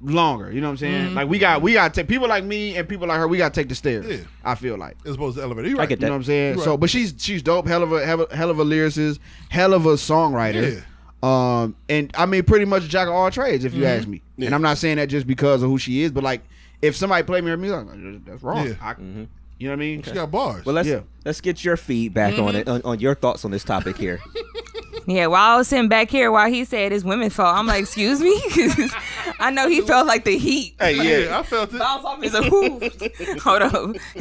longer. 0.03 0.51
You 0.53 0.61
know 0.61 0.69
what 0.69 0.73
I'm 0.73 0.77
saying? 0.79 1.15
Like 1.15 1.29
we 1.29 1.39
got 1.39 1.63
we 1.63 1.73
got 1.75 1.93
to 1.95 2.01
take 2.01 2.09
people 2.09 2.29
like 2.29 2.45
me 2.45 2.77
and 2.77 2.89
people 2.89 3.07
like 3.09 3.19
her. 3.19 3.29
We 3.29 3.39
got 3.39 3.53
to 3.55 3.61
take 3.61 3.69
the 3.69 3.75
stairs. 3.75 4.07
Yeah. 4.07 4.25
I 4.45 4.55
feel 4.55 4.77
like. 4.77 4.97
As 5.07 5.15
opposed 5.17 5.37
to 5.37 5.43
elevator. 5.43 5.69
You're 5.69 5.79
I 5.79 5.83
right. 5.83 5.89
get 5.89 6.01
You 6.01 6.07
know 6.07 6.13
what 6.13 6.17
I'm 6.19 6.25
saying? 6.25 6.55
You're 6.57 6.65
So, 6.65 6.77
but 6.77 6.91
she's 6.91 7.15
she's 7.19 7.43
dope. 7.43 7.67
Hell 7.67 7.83
of 7.83 7.93
a 7.93 8.05
hell 8.07 8.23
of, 8.23 8.33
hell 8.33 8.51
of 8.51 8.59
a 8.59 8.65
lyricist. 8.65 9.19
Hell 9.51 9.75
of 9.75 9.87
a 9.87 9.95
songwriter. 9.95 10.83
Um, 11.23 11.77
and 11.89 12.11
I 12.17 12.25
mean, 12.27 12.45
pretty 12.45 12.65
much 12.65 12.85
a 12.85 12.89
jack 12.89 13.07
of 13.09 13.13
all 13.15 13.31
trades, 13.31 13.65
if 13.65 13.75
you 13.75 13.83
Mm-hmm. 13.83 13.99
ask 13.99 14.09
me. 14.09 14.23
And 14.39 14.55
I'm 14.55 14.63
not 14.63 14.79
saying 14.79 14.97
that 14.97 15.09
just 15.11 15.27
because 15.27 15.63
of 15.63 15.69
who 15.69 15.77
she 15.79 16.03
is, 16.03 16.13
but 16.13 16.25
like, 16.25 16.41
if 16.81 16.97
somebody 16.97 17.23
played 17.25 17.45
me 17.45 17.51
her 17.51 17.59
music, 17.59 17.87
like, 17.87 18.25
that's 18.25 18.43
wrong. 18.43 18.67
Yeah. 18.69 18.75
I- 18.81 18.95
You 18.99 19.69
know 19.69 19.73
what 19.73 19.73
I 19.73 19.77
mean? 19.77 20.03
She 20.03 20.13
got 20.13 20.31
bars. 20.31 20.65
Well, 20.65 20.75
let's 20.75 20.89
Yeah. 20.89 21.01
let's 21.27 21.43
get 21.43 21.63
your 21.63 21.77
feedback 21.77 22.39
on 22.39 22.57
it, 22.57 22.67
on, 22.67 22.81
on 22.83 23.01
your 23.01 23.15
thoughts 23.15 23.45
on 23.45 23.51
this 23.51 23.65
topic 23.65 23.99
here. 23.99 24.19
Yeah, 25.07 25.27
while 25.27 25.55
I 25.55 25.57
was 25.57 25.69
sitting 25.69 25.89
back 25.89 26.11
here 26.11 26.31
while 26.31 26.49
he 26.51 26.65
said 26.65 26.93
it's 26.93 27.05
women's 27.05 27.35
fault, 27.35 27.57
I'm 27.57 27.67
like, 27.67 27.83
excuse 27.83 28.21
me? 28.21 28.35
I 29.41 29.51
know 29.51 29.69
he 29.69 29.81
felt 29.81 30.07
like 30.07 30.25
the 30.25 30.37
heat. 30.39 30.75
Hey, 30.79 30.97
Yeah, 30.97 31.29
yeah. 31.29 31.39
I 31.39 31.43
felt 31.43 31.73
it. 31.73 31.79
Bounce 31.79 32.05
off 32.05 32.23
his 32.23 32.33
whoo. 32.33 32.81
Hold 33.41 33.63
on. 33.63 33.95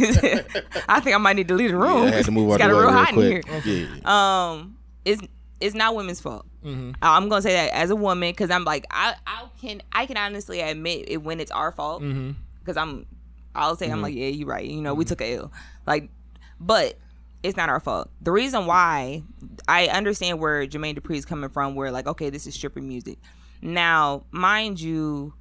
I 0.88 1.00
think 1.00 1.16
I 1.16 1.18
might 1.18 1.36
need 1.36 1.48
to 1.50 1.54
leave 1.56 1.72
the 1.72 1.78
room. 1.78 2.04
Yeah, 2.06 2.10
I 2.12 2.16
had 2.16 2.26
to 2.26 2.32
move 2.32 2.54
it's 2.54 2.56
out 2.56 2.60
got 2.60 2.68
the 2.70 2.74
a 2.76 2.80
real 2.80 2.88
real 2.90 2.98
hot 2.98 3.10
in 3.10 3.16
quick. 3.16 3.64
here. 3.66 3.88
Yeah. 4.04 4.50
Um, 4.52 4.78
it's 5.06 5.22
it's 5.60 5.76
not 5.76 5.96
women's 5.96 6.22
fault. 6.22 6.46
Mm-hmm. 6.64 6.92
I'm 7.02 7.30
gonna 7.30 7.42
say 7.42 7.54
that 7.54 7.74
as 7.74 7.90
a 7.90 7.96
woman 7.96 8.32
because 8.32 8.50
I'm 8.50 8.64
like 8.66 8.86
I 8.92 9.16
I 9.28 9.46
can 9.62 9.82
I 9.92 10.06
can 10.06 10.18
honestly 10.18 10.62
admit 10.62 11.06
it 11.10 11.18
when 11.18 11.40
it's 11.40 11.52
our 11.52 11.72
fault 11.72 12.02
Mm-hmm. 12.02 12.32
because 12.60 12.78
I'm 12.78 13.06
I'll 13.56 13.76
say 13.76 13.90
I'm 13.90 14.02
like 14.02 14.14
yeah 14.14 14.28
you're 14.28 14.48
right 14.48 14.66
you 14.66 14.82
know 14.82 14.94
we 14.94 15.06
took 15.06 15.22
a 15.22 15.36
L 15.36 15.52
like 15.86 16.10
but 16.60 16.98
it's 17.44 17.58
not 17.58 17.70
our 17.70 17.80
fault. 17.80 18.10
The 18.22 18.32
reason 18.32 18.66
why 18.66 19.24
I 19.68 19.88
understand 19.88 20.40
where 20.40 20.66
Jermaine 20.68 20.98
Dupri 20.98 21.16
is 21.16 21.26
coming 21.26 21.50
from, 21.50 21.76
where 21.76 21.92
like 21.92 22.08
okay 22.08 22.30
this 22.30 22.48
is 22.48 22.56
stripper 22.56 22.82
music. 22.82 23.18
Now, 23.62 24.24
mind 24.32 24.80
you, 24.80 25.34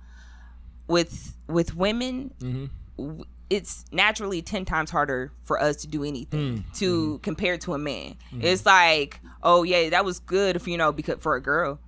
with 0.86 1.36
with 1.48 1.74
women, 1.74 2.32
mm-hmm. 2.40 2.66
w- 2.96 3.24
it's 3.50 3.86
naturally 3.90 4.42
10 4.42 4.66
times 4.66 4.90
harder 4.90 5.32
for 5.44 5.60
us 5.60 5.76
to 5.76 5.86
do 5.86 6.04
anything 6.04 6.58
mm. 6.58 6.78
to 6.78 7.14
mm-hmm. 7.14 7.16
compare 7.18 7.56
to 7.58 7.72
a 7.72 7.78
man. 7.78 8.16
Mm-hmm. 8.30 8.42
It's 8.42 8.66
like 8.66 9.20
oh 9.42 9.62
yeah 9.62 9.90
that 9.90 10.04
was 10.04 10.18
good 10.18 10.56
if 10.56 10.68
you 10.68 10.76
know 10.76 10.92
because 10.92 11.18
for 11.20 11.34
a 11.34 11.40
girl. 11.40 11.78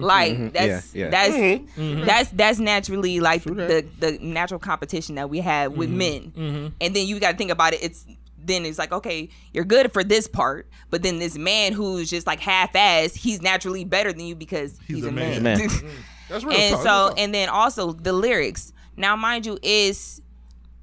Like 0.00 0.52
that's 0.52 0.94
Yeah, 0.94 1.04
yeah. 1.04 1.10
that's 1.10 2.06
that's 2.06 2.30
that's 2.30 2.58
naturally 2.58 3.20
like 3.20 3.44
the 3.44 3.86
the 4.00 4.18
natural 4.20 4.58
competition 4.58 5.14
that 5.14 5.30
we 5.30 5.38
have 5.40 5.72
with 5.74 5.90
men. 5.90 6.32
And 6.80 6.96
then 6.96 7.06
you 7.06 7.20
got 7.20 7.32
to 7.32 7.36
think 7.36 7.50
about 7.50 7.74
it 7.74 7.82
it's 7.82 8.04
then 8.44 8.64
it's 8.64 8.78
like 8.78 8.92
okay 8.92 9.28
you're 9.52 9.64
good 9.64 9.92
for 9.92 10.02
this 10.02 10.26
part 10.26 10.68
but 10.90 11.02
then 11.02 11.18
this 11.18 11.36
man 11.36 11.72
who's 11.72 12.08
just 12.10 12.26
like 12.26 12.40
half-assed 12.40 13.16
he's 13.16 13.40
naturally 13.42 13.84
better 13.84 14.12
than 14.12 14.24
you 14.26 14.34
because 14.34 14.78
he's, 14.86 15.04
a 15.04 15.12
man, 15.12 15.42
man. 15.42 15.58
That's 16.28 16.44
real 16.44 16.56
and 16.56 16.74
talk, 16.74 16.82
so 16.82 16.88
talk. 17.08 17.14
and 17.18 17.34
then 17.34 17.48
also 17.48 17.92
the 17.92 18.12
lyrics 18.12 18.72
now 18.96 19.16
mind 19.16 19.46
you 19.46 19.58
is 19.62 20.22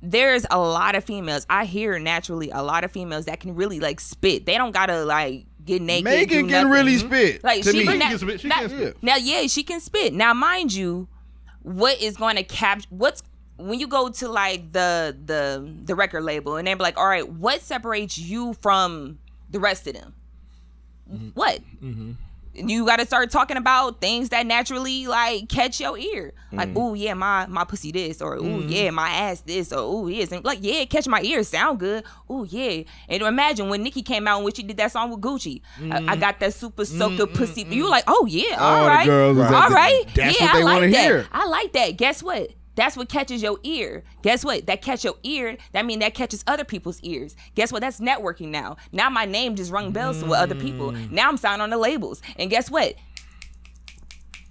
there's 0.01 0.45
a 0.51 0.59
lot 0.59 0.95
of 0.95 1.03
females 1.03 1.45
i 1.49 1.65
hear 1.65 1.97
naturally 1.99 2.49
a 2.51 2.61
lot 2.61 2.83
of 2.83 2.91
females 2.91 3.25
that 3.25 3.39
can 3.39 3.55
really 3.55 3.79
like 3.79 3.99
spit 3.99 4.45
they 4.45 4.57
don't 4.57 4.71
gotta 4.71 5.03
like 5.05 5.45
get 5.65 5.81
naked 5.81 6.05
Megan 6.05 6.43
can 6.43 6.47
nothing. 6.47 6.69
really 6.69 6.95
mm-hmm. 6.95 7.07
spit. 7.07 7.43
like 7.43 7.63
to 7.63 7.71
she, 7.71 7.79
me. 7.79 7.85
can 7.85 7.93
She 7.93 7.97
na- 7.99 8.07
can 8.09 8.17
spit, 8.19 8.41
she 8.41 8.47
na- 8.47 8.55
can 8.59 8.69
spit. 8.69 8.97
now 9.03 9.15
yeah 9.15 9.47
she 9.47 9.63
can 9.63 9.79
spit 9.79 10.13
now 10.13 10.33
mind 10.33 10.73
you 10.73 11.07
what 11.63 12.01
is 12.01 12.15
going 12.17 12.37
to 12.37 12.43
capture 12.43 12.87
what's 12.89 13.21
when 13.57 13.79
you 13.79 13.87
go 13.87 14.09
to 14.09 14.27
like 14.29 14.71
the 14.71 15.15
the 15.25 15.67
the 15.85 15.95
record 15.95 16.23
label 16.23 16.55
and 16.57 16.67
they're 16.67 16.75
like 16.75 16.97
all 16.97 17.07
right 17.07 17.27
what 17.27 17.61
separates 17.61 18.17
you 18.17 18.53
from 18.55 19.17
the 19.49 19.59
rest 19.59 19.87
of 19.87 19.93
them? 19.93 20.13
Mm-hmm. 21.11 21.29
What? 21.33 21.61
Mm-hmm. 21.83 22.11
You 22.59 22.87
got 22.87 22.97
to 22.97 23.05
start 23.05 23.29
talking 23.29 23.55
about 23.55 24.01
things 24.01 24.29
that 24.29 24.47
naturally 24.47 25.05
like 25.05 25.47
catch 25.47 25.79
your 25.79 25.95
ear. 25.95 26.33
Like 26.51 26.69
oh 26.75 26.95
yeah 26.95 27.13
my 27.13 27.45
my 27.45 27.63
pussy 27.65 27.91
this 27.91 28.19
or 28.19 28.35
oh 28.37 28.59
yeah 28.61 28.89
my 28.89 29.07
ass 29.07 29.41
this 29.41 29.71
or 29.71 29.77
oh 29.79 30.07
yes 30.07 30.31
and 30.31 30.43
like 30.43 30.57
yeah 30.61 30.83
catch 30.85 31.07
my 31.07 31.21
ear, 31.21 31.43
sound 31.43 31.79
good. 31.79 32.03
Oh 32.27 32.45
yeah. 32.45 32.81
And 33.09 33.21
imagine 33.21 33.69
when 33.69 33.83
Nicki 33.83 34.01
came 34.01 34.27
out 34.27 34.37
and 34.37 34.43
when 34.45 34.53
she 34.55 34.63
did 34.63 34.77
that 34.77 34.91
song 34.91 35.11
with 35.11 35.21
Gucci. 35.21 35.61
I, 35.91 36.13
I 36.13 36.15
got 36.15 36.39
that 36.39 36.53
super 36.55 36.83
soaker 36.85 37.27
pussy. 37.27 37.61
You 37.69 37.83
were 37.83 37.89
like 37.91 38.05
oh 38.07 38.25
yeah 38.27 38.55
All 38.57 38.73
all 38.77 38.83
the 38.85 38.89
right 38.89 39.05
girls 39.05 39.37
was 39.37 39.45
at 39.47 39.53
all 39.53 39.69
the- 39.69 40.05
that's 40.15 40.39
yeah 40.39 40.45
what 40.47 40.53
they 40.53 40.59
I 40.59 40.63
like 40.63 40.73
wanna 40.81 40.87
that. 40.91 41.03
hear. 41.05 41.27
I 41.31 41.45
like 41.47 41.73
that. 41.73 41.91
Guess 41.97 42.23
what 42.23 42.49
that's 42.77 42.95
what 42.95 43.09
catches 43.09 43.41
your 43.41 43.57
ear. 43.63 44.03
Guess 44.21 44.45
what? 44.45 44.67
That 44.67 44.83
catch 44.83 45.03
your 45.03 45.15
ear. 45.23 45.57
That 45.73 45.85
mean 45.85 45.99
that 45.99 46.13
catches 46.13 46.43
other 46.45 46.63
people's 46.63 47.01
ears. 47.01 47.35
Guess 47.55 47.73
what? 47.73 47.81
That's 47.81 47.99
networking 47.99 48.49
now. 48.49 48.77
Now 48.91 49.09
my 49.09 49.25
name 49.25 49.55
just 49.55 49.71
rung 49.71 49.91
bells 49.91 50.23
with 50.23 50.33
other 50.33 50.53
people. 50.53 50.91
Mm. 50.91 51.11
Now 51.11 51.27
I'm 51.27 51.37
signed 51.37 51.61
on 51.61 51.71
the 51.71 51.77
labels. 51.77 52.21
And 52.37 52.51
guess 52.51 52.69
what? 52.69 52.93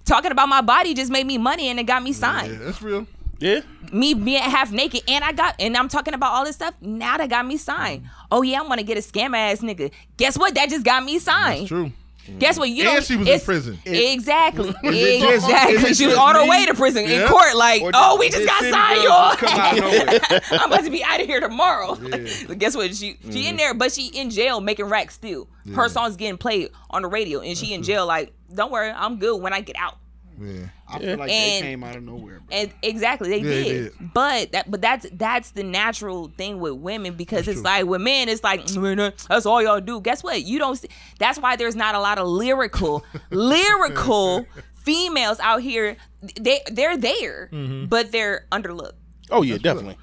Talking 0.03 0.31
about 0.31 0.49
my 0.49 0.61
body 0.61 0.93
just 0.93 1.09
made 1.09 1.25
me 1.25 1.37
money 1.37 1.69
and 1.69 1.79
it 1.79 1.85
got 1.85 2.03
me 2.03 2.11
signed. 2.11 2.51
Yeah, 2.51 2.59
that's 2.65 2.81
real. 2.81 3.07
Yeah. 3.39 3.61
Me 3.93 4.13
being 4.13 4.41
half 4.41 4.73
naked 4.73 5.03
and 5.07 5.23
I 5.23 5.31
got 5.31 5.55
and 5.59 5.77
I'm 5.77 5.87
talking 5.87 6.13
about 6.13 6.33
all 6.33 6.43
this 6.43 6.55
stuff. 6.55 6.73
Now 6.81 7.17
that 7.17 7.29
got 7.29 7.45
me 7.45 7.55
signed. 7.55 8.09
Oh 8.29 8.41
yeah, 8.41 8.59
I'm 8.59 8.67
gonna 8.67 8.83
get 8.83 8.97
a 8.97 9.01
scam 9.01 9.37
ass 9.37 9.59
nigga. 9.59 9.89
Guess 10.17 10.37
what? 10.37 10.53
That 10.55 10.69
just 10.69 10.83
got 10.83 11.05
me 11.05 11.17
signed. 11.19 11.61
It's 11.61 11.69
true. 11.69 11.93
Mm-hmm. 12.27 12.39
Guess 12.39 12.59
what? 12.59 12.69
You 12.69 12.83
And 12.83 12.93
don't. 12.93 13.03
she 13.05 13.15
was 13.17 13.27
in 13.27 13.39
prison. 13.39 13.79
Exactly. 13.85 14.73
just- 14.83 15.45
exactly. 15.45 15.93
She 15.93 16.07
was 16.07 16.17
on 16.17 16.35
her 16.35 16.47
way 16.47 16.65
to 16.65 16.73
prison 16.73 17.05
in 17.05 17.27
court. 17.27 17.55
Like, 17.55 17.81
Or 17.81 17.91
oh, 17.93 18.17
we 18.17 18.29
just 18.29 18.45
got 18.45 18.61
signed, 18.63 19.01
Girls 19.01 19.05
y'all. 19.05 19.35
just 19.35 19.39
come 19.39 19.59
out 19.59 19.73
of 19.77 19.83
nowhere? 20.31 20.41
I'm 20.51 20.71
about 20.71 20.83
to 20.83 20.89
be 20.91 21.03
out 21.03 21.19
of 21.21 21.25
here 21.25 21.39
tomorrow. 21.39 21.95
Guess 21.95 22.75
what? 22.75 22.93
She 22.95 23.17
she 23.31 23.47
in 23.47 23.55
mm-hmm. 23.55 23.57
there, 23.57 23.73
but 23.73 23.91
she 23.91 24.07
in 24.07 24.29
jail 24.29 24.59
making 24.61 24.85
racks 24.85 25.15
still. 25.15 25.47
Her 25.73 25.89
song's 25.89 26.15
getting 26.15 26.37
played 26.37 26.69
on 26.89 27.01
the 27.01 27.07
radio, 27.09 27.41
and 27.41 27.57
she 27.57 27.73
in 27.73 27.83
jail. 27.83 28.05
Like, 28.05 28.33
don't 28.53 28.71
worry, 28.71 28.89
I'm 28.89 29.17
good 29.19 29.41
when 29.41 29.53
I 29.53 29.61
get 29.61 29.75
out. 29.77 29.97
Yeah. 30.39 30.67
I 30.87 30.99
feel 30.99 31.17
like 31.17 31.29
And- 31.31 31.63
they 31.65 31.67
came 31.69 31.83
out 31.83 31.95
of 31.95 32.03
nowhere. 32.03 32.39
Bro. 32.41 32.57
And 32.57 32.71
exactly, 32.83 33.29
they 33.29 33.37
Yeah, 33.37 33.43
they 33.49 33.63
did. 33.63 33.97
did. 33.99 34.13
But 34.13 34.51
that, 34.51 34.69
but 34.71 34.81
that's 34.81 35.05
that's 35.13 35.51
the 35.51 35.63
natural 35.63 36.31
thing 36.37 36.59
with 36.59 36.73
women 36.73 37.15
because 37.15 37.47
it's 37.47 37.61
like 37.61 37.85
with 37.85 38.01
men, 38.01 38.29
it's 38.29 38.43
like 38.43 38.65
that's 38.67 39.45
all 39.45 39.61
y'all 39.63 39.81
do. 39.81 39.99
Guess 40.01 40.23
what? 40.23 40.43
You 40.43 40.59
don't. 40.59 40.75
See, 40.75 40.89
that's 41.19 41.39
why 41.39 41.55
there's 41.55 41.75
not 41.75 41.95
a 41.95 41.99
lot 41.99 42.19
of 42.19 42.27
lyrical, 42.27 43.03
lyrical 43.31 44.45
females 44.75 45.39
out 45.39 45.61
here. 45.61 45.97
They 46.39 46.61
they're 46.71 46.97
there, 46.97 47.49
Mm-hmm. 47.51 47.85
but 47.87 48.11
they're 48.11 48.45
underlooked. 48.51 48.93
Oh 49.29 49.41
yeah, 49.41 49.57
definitely. 49.57 49.97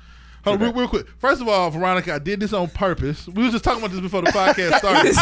Hold 0.44 0.60
on, 0.60 0.62
real, 0.68 0.72
real 0.74 0.88
quick. 0.88 1.06
First 1.18 1.40
of 1.40 1.48
all, 1.48 1.70
Veronica, 1.70 2.14
I 2.14 2.18
did 2.18 2.38
this 2.40 2.52
on 2.52 2.68
purpose. 2.68 3.26
We 3.26 3.42
was 3.44 3.52
just 3.52 3.64
talking 3.64 3.80
about 3.82 3.92
this 3.92 4.00
before 4.00 4.22
the 4.22 4.30
podcast 4.30 4.78
started. 4.78 5.14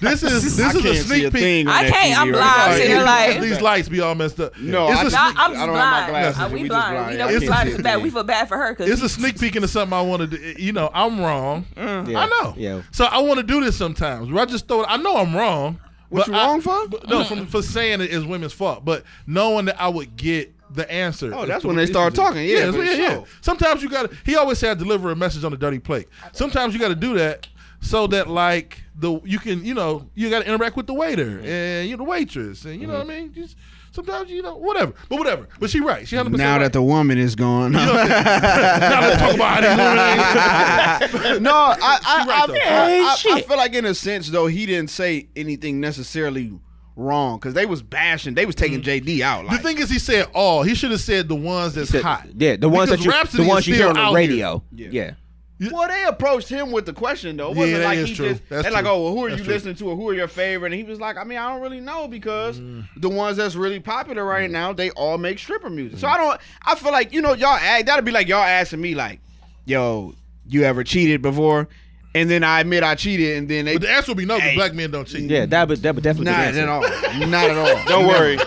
this 0.00 0.22
is 0.22 0.56
this 0.56 0.60
I 0.60 0.68
is 0.70 0.76
a 0.76 0.82
can't 0.82 0.96
see 0.96 1.02
sneak 1.02 1.24
a 1.24 1.30
peek. 1.30 1.40
thing. 1.40 1.68
I 1.68 1.88
can't, 1.88 2.14
TV 2.14 2.20
I'm 2.20 2.32
blind. 2.32 2.40
now. 2.40 2.64
I'm 2.66 2.80
here 2.80 3.02
like- 3.02 3.40
these 3.40 3.60
lights 3.60 3.88
be 3.88 4.00
all 4.00 4.14
messed 4.14 4.38
up. 4.40 4.56
No, 4.58 4.88
it's 4.90 4.98
I- 4.98 5.00
a 5.00 5.04
No, 5.04 5.08
sneak, 5.10 5.20
I'm 5.20 5.32
I 5.38 5.46
don't 5.46 5.58
have 5.58 5.66
my 5.66 5.74
blind. 5.74 6.10
glasses. 6.10 6.40
Uh, 6.40 6.48
we 6.52 6.62
We 6.62 6.68
blind. 6.68 6.94
blind. 6.96 7.10
We 7.12 7.16
know 7.18 7.28
I 7.28 7.38
we 7.38 7.46
blind 7.46 7.68
is 7.70 7.82
bad. 7.82 8.02
We 8.02 8.10
feel 8.10 8.24
bad 8.24 8.48
for 8.48 8.56
her 8.56 8.72
because 8.74 8.90
it's 8.90 9.02
a 9.02 9.08
sneak 9.08 9.38
peek 9.40 9.56
into 9.56 9.68
something 9.68 9.96
I 9.96 10.02
wanted 10.02 10.30
to. 10.32 10.62
You 10.62 10.72
know, 10.72 10.90
I'm 10.92 11.20
wrong. 11.20 11.64
Mm. 11.76 12.10
Yeah. 12.10 12.20
I 12.20 12.26
know. 12.26 12.54
Yeah. 12.56 12.82
So 12.92 13.04
I 13.06 13.18
want 13.20 13.38
to 13.38 13.42
do 13.44 13.62
this 13.64 13.76
sometimes. 13.76 14.30
Where 14.30 14.42
I 14.42 14.46
just 14.46 14.68
throw 14.68 14.82
it. 14.82 14.86
I 14.88 14.96
know 14.98 15.16
I'm 15.16 15.34
wrong. 15.34 15.80
What 16.08 16.26
but 16.26 16.28
you 16.28 16.34
I- 16.34 16.46
wrong 16.46 16.60
for? 16.60 16.86
no, 17.08 17.24
from 17.24 17.46
for 17.46 17.62
saying 17.62 18.00
it 18.00 18.10
is 18.10 18.24
women's 18.24 18.52
fault, 18.52 18.84
but 18.84 19.04
knowing 19.26 19.66
that 19.66 19.80
I 19.80 19.88
would 19.88 20.16
get 20.16 20.52
the 20.74 20.90
answer. 20.90 21.32
Oh, 21.34 21.46
that's 21.46 21.62
to 21.62 21.66
when 21.66 21.76
they 21.76 21.86
start 21.86 22.14
talking. 22.14 22.44
Yeah, 22.44 22.66
yeah, 22.66 22.72
for 22.72 22.84
yeah, 22.84 22.92
yeah. 22.92 23.24
Sometimes 23.40 23.82
you 23.82 23.88
got 23.88 24.10
to. 24.10 24.16
He 24.24 24.36
always 24.36 24.58
said 24.58 24.78
deliver 24.78 25.10
a 25.10 25.16
message 25.16 25.44
on 25.44 25.52
a 25.52 25.56
dirty 25.56 25.78
plate. 25.78 26.08
Sometimes 26.32 26.74
you 26.74 26.80
got 26.80 26.88
to 26.88 26.94
do 26.94 27.14
that 27.14 27.46
so 27.80 28.06
that 28.08 28.28
like 28.28 28.82
the 28.94 29.20
you 29.24 29.38
can 29.38 29.64
you 29.64 29.74
know 29.74 30.08
you 30.14 30.30
got 30.30 30.40
to 30.40 30.48
interact 30.48 30.76
with 30.76 30.86
the 30.86 30.94
waiter 30.94 31.40
and 31.42 31.88
you 31.88 31.96
know 31.96 32.04
the 32.04 32.10
waitress 32.10 32.64
and 32.64 32.80
you 32.80 32.86
know 32.86 32.94
what 32.94 33.02
I 33.02 33.20
mean. 33.20 33.32
Just 33.32 33.56
sometimes 33.92 34.30
you 34.30 34.42
know 34.42 34.56
whatever, 34.56 34.92
but 35.08 35.18
whatever. 35.18 35.48
But 35.58 35.70
she 35.70 35.80
right. 35.80 36.06
She 36.06 36.16
hundred 36.16 36.32
percent. 36.32 36.48
Now 36.48 36.58
that 36.58 36.72
the 36.72 36.82
woman 36.82 37.18
is 37.18 37.34
gone. 37.34 37.72
now 37.72 37.86
let's 37.86 39.20
talk 39.20 39.34
about 39.34 39.64
how 39.64 41.08
these 41.18 41.40
no, 41.40 41.52
I 41.52 41.98
I, 42.04 42.24
right, 42.26 42.50
I. 42.50 43.30
I, 43.30 43.32
I, 43.34 43.36
I 43.36 43.42
feel 43.42 43.56
like 43.56 43.74
in 43.74 43.84
a 43.86 43.94
sense 43.94 44.28
though 44.28 44.46
he 44.46 44.66
didn't 44.66 44.90
say 44.90 45.28
anything 45.34 45.80
necessarily 45.80 46.52
wrong 47.00 47.38
because 47.38 47.54
they 47.54 47.66
was 47.66 47.82
bashing, 47.82 48.34
they 48.34 48.46
was 48.46 48.54
taking 48.54 48.82
mm. 48.82 49.02
JD 49.02 49.20
out. 49.22 49.48
The 49.50 49.58
thing 49.58 49.78
is, 49.78 49.90
he 49.90 49.98
said 49.98 50.28
all. 50.34 50.62
He 50.62 50.74
should 50.74 50.90
have 50.90 51.00
said 51.00 51.28
the 51.28 51.34
ones 51.34 51.74
that's 51.74 51.90
The- 51.90 52.02
hot. 52.02 52.26
Yeah, 52.36 52.56
the 52.56 52.68
ones 52.68 52.90
Because 52.90 53.04
that 53.04 53.04
you 53.04 53.10
Rapsody 53.10 53.42
the 53.44 53.48
ones 53.48 53.66
you 53.66 53.74
hear 53.74 53.88
on 53.88 53.94
the 53.94 54.12
radio. 54.14 54.62
here. 54.76 54.90
Yeah. 54.92 55.70
well, 55.72 55.88
they 55.88 56.04
approached 56.04 56.48
him 56.48 56.72
with 56.72 56.86
the 56.86 56.92
question 56.92 57.36
though. 57.36 57.50
It 57.50 57.54
Yeah, 57.54 57.60
wasn't 57.60 57.78
that 57.78 57.84
like 57.84 57.98
is 57.98 58.08
he 58.08 58.14
true. 58.14 58.28
just 58.30 58.48
That's 58.48 58.62
they're 58.62 58.72
like, 58.72 58.86
oh, 58.86 59.04
well, 59.04 59.12
who 59.12 59.26
are 59.26 59.28
That's 59.28 59.40
you 59.40 59.44
true. 59.44 59.54
listening 59.54 59.74
to, 59.76 59.90
or 59.90 59.96
who 59.96 60.08
are 60.08 60.14
your 60.14 60.28
favorite? 60.28 60.72
And 60.72 60.80
he 60.80 60.84
was 60.88 61.00
like, 61.00 61.16
I 61.16 61.24
mean, 61.24 61.38
I 61.38 61.50
don't 61.52 61.60
really 61.60 61.80
know 61.80 62.08
because 62.08 62.58
Mm. 62.58 62.86
the 62.96 63.08
ones 63.10 63.36
that's 63.36 63.54
really 63.56 63.80
popular 63.80 64.24
right 64.24 64.48
mm. 64.48 64.52
now, 64.52 64.72
they 64.72 64.90
all 64.92 65.18
make 65.18 65.38
stripper 65.38 65.68
music. 65.70 65.98
So 65.98 66.06
mm. 66.06 66.12
I 66.12 66.16
don't. 66.16 66.40
I 66.64 66.74
feel 66.76 66.92
like 66.92 67.12
you 67.12 67.20
know, 67.20 67.34
y'all 67.34 67.58
act, 67.60 67.86
that'd 67.86 68.04
be 68.04 68.10
like 68.12 68.26
y'all 68.28 68.42
asking 68.42 68.80
me 68.80 68.94
like, 68.94 69.20
yo, 69.66 70.14
you 70.48 70.62
ever 70.64 70.82
cheated 70.84 71.20
before? 71.22 71.68
And 72.14 72.28
then 72.28 72.42
I 72.42 72.60
admit 72.60 72.82
I 72.82 72.96
cheated, 72.96 73.36
and 73.38 73.48
then 73.48 73.66
they 73.66 73.74
But 73.74 73.82
the 73.82 73.90
answer 73.90 74.10
would 74.10 74.18
be 74.18 74.24
no, 74.24 74.34
because 74.36 74.50
Hey. 74.50 74.56
black 74.56 74.74
men 74.74 74.90
don't 74.90 75.06
cheat. 75.06 75.30
Yeah, 75.30 75.46
that 75.46 75.68
would 75.68 75.78
that 75.82 75.94
would 75.94 76.02
definitely 76.02 76.32
not 76.32 76.46
be 76.46 76.52
the 76.52 76.62
at 76.62 76.68
all, 76.68 76.80
not 77.28 77.50
at 77.50 77.56
all. 77.56 77.84
Don't 77.86 78.06
worry, 78.08 78.38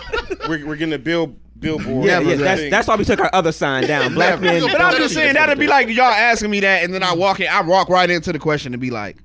we're, 0.49 0.65
we're 0.67 0.75
getting 0.75 0.93
a 0.93 0.97
bill 0.99 1.33
billboard. 1.59 2.05
Yeah, 2.05 2.19
yeah, 2.19 2.35
that's, 2.35 2.69
that's 2.69 2.87
why 2.89 2.97
we 2.97 3.05
took 3.05 3.21
our 3.21 3.29
other 3.33 3.53
sign 3.53 3.87
down. 3.87 4.13
Black 4.15 4.41
men. 4.41 4.61
But 4.63 4.81
I'm 4.81 4.97
just 4.97 5.13
saying 5.13 5.35
that'd 5.35 5.57
be 5.57 5.67
like 5.67 5.87
y'all 5.87 6.03
asking 6.11 6.51
me 6.51 6.59
that, 6.59 6.83
and 6.83 6.93
then 6.93 7.03
I 7.03 7.13
walk 7.13 7.39
in, 7.39 7.47
I 7.47 7.61
walk 7.61 7.87
right 7.87 8.09
into 8.09 8.33
the 8.33 8.39
question 8.39 8.73
and 8.73 8.81
be 8.81 8.89
like, 8.89 9.15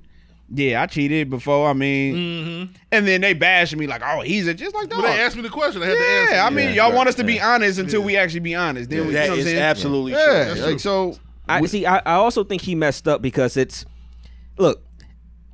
"Yeah, 0.53 0.81
I 0.83 0.85
cheated 0.85 1.29
before." 1.29 1.69
I 1.69 1.73
mean, 1.73 2.15
mm-hmm. 2.15 2.73
and 2.93 3.05
then 3.05 3.19
they 3.19 3.33
bash 3.33 3.75
me 3.75 3.87
like, 3.87 4.01
"Oh, 4.05 4.21
he's 4.21 4.47
a 4.47 4.53
just 4.53 4.73
like 4.73 4.87
But 4.87 5.01
dog." 5.01 5.03
they 5.03 5.19
asked 5.21 5.35
me 5.35 5.41
the 5.41 5.49
question. 5.49 5.83
I 5.83 5.87
had 5.87 5.97
to 5.97 5.99
answer. 5.99 6.33
Yeah, 6.35 6.45
I 6.45 6.49
mean, 6.49 6.69
Yeah, 6.69 6.75
y'all 6.75 6.89
right, 6.91 6.95
want 6.95 7.09
us 7.09 7.15
to 7.15 7.25
be 7.25 7.41
honest 7.41 7.77
until 7.77 8.03
we 8.03 8.15
actually 8.15 8.39
be 8.39 8.55
honest. 8.55 8.89
Then 8.89 9.01
we, 9.01 9.07
you 9.07 9.11
know 9.11 9.19
That 9.19 9.27
what 9.31 9.33
I'm 9.33 9.39
is 9.39 9.45
saying? 9.47 9.59
absolutely 9.59 10.13
true. 10.13 10.21
yeah. 10.21 10.43
That's 10.45 10.61
Like 10.61 10.79
so, 10.79 11.17
I 11.49 11.65
see. 11.65 11.85
I, 11.85 11.97
I 11.97 12.13
also 12.13 12.45
think 12.45 12.61
he 12.61 12.73
messed 12.73 13.05
up 13.05 13.21
because 13.21 13.57
it's 13.57 13.85
look. 14.59 14.83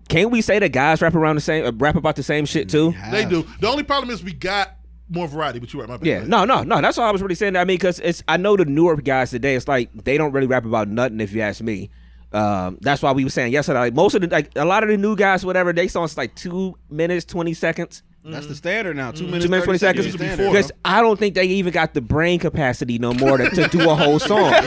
can't 0.10 0.32
we 0.32 0.41
say 0.41 0.60
that 0.60 0.70
guys 0.70 1.01
rap 1.01 1.16
around 1.16 1.36
the 1.36 1.41
same, 1.41 1.66
uh, 1.66 1.72
rap 1.72 1.95
about 1.95 2.16
the 2.16 2.24
same 2.24 2.45
shit 2.45 2.70
too? 2.70 2.93
They 3.12 3.26
do. 3.26 3.47
The 3.60 3.68
only 3.68 3.84
problem 3.84 4.10
is 4.10 4.24
we 4.24 4.34
got 4.34 4.72
more 5.10 5.28
variety, 5.28 5.60
but 5.60 5.72
you're 5.72 5.82
right. 5.82 5.89
My 5.89 5.97
bad. 5.97 6.06
Yeah, 6.06 6.24
no, 6.26 6.45
no, 6.45 6.64
no. 6.64 6.82
That's 6.82 6.97
all 6.97 7.08
I 7.08 7.12
was 7.12 7.22
really 7.22 7.36
saying. 7.36 7.56
I 7.56 7.64
mean, 7.64 7.78
because 7.78 7.99
it's 7.99 8.24
I 8.28 8.38
know 8.38 8.58
the 8.58 8.66
newer 8.66 8.95
guys 8.97 9.32
today. 9.32 9.56
It's 9.56 9.68
like 9.68 9.91
they 9.93 10.18
don't 10.18 10.32
really 10.32 10.47
rap 10.47 10.66
about 10.66 10.88
nothing. 10.88 11.20
If 11.20 11.34
you 11.34 11.41
ask 11.41 11.62
me, 11.62 11.89
um, 12.34 12.78
that's 12.82 13.01
why 13.01 13.12
we 13.12 13.24
were 13.24 13.30
saying 13.30 13.53
yesterday. 13.53 13.80
Like 13.80 13.93
most 13.93 14.16
of 14.16 14.22
the 14.22 14.28
like 14.28 14.51
a 14.56 14.66
lot 14.66 14.84
of 14.84 14.89
the 14.89 14.97
new 14.97 15.16
guys, 15.16 15.45
whatever 15.45 15.72
they 15.74 15.88
songs 15.88 16.18
like 16.18 16.36
two 16.36 16.78
minutes 16.89 17.26
twenty 17.26 17.53
seconds. 17.53 18.03
That's 18.32 18.47
the 18.47 18.55
standard 18.55 18.95
now. 18.97 19.11
Two 19.11 19.26
mm. 19.26 19.28
minutes, 19.28 19.45
Two 19.45 19.51
minutes, 19.51 19.65
20 19.65 19.78
seconds. 19.78 20.05
is 20.07 20.13
the. 20.15 20.38
Because 20.38 20.71
I 20.84 21.01
don't 21.01 21.19
think 21.19 21.36
they 21.36 21.45
even 21.45 21.71
got 21.71 21.93
the 21.93 22.01
brain 22.01 22.39
capacity 22.39 22.97
no 22.97 23.13
more 23.13 23.38
to, 23.38 23.49
to 23.51 23.67
do 23.67 23.88
a 23.89 23.95
whole 23.95 24.19
song. 24.19 24.53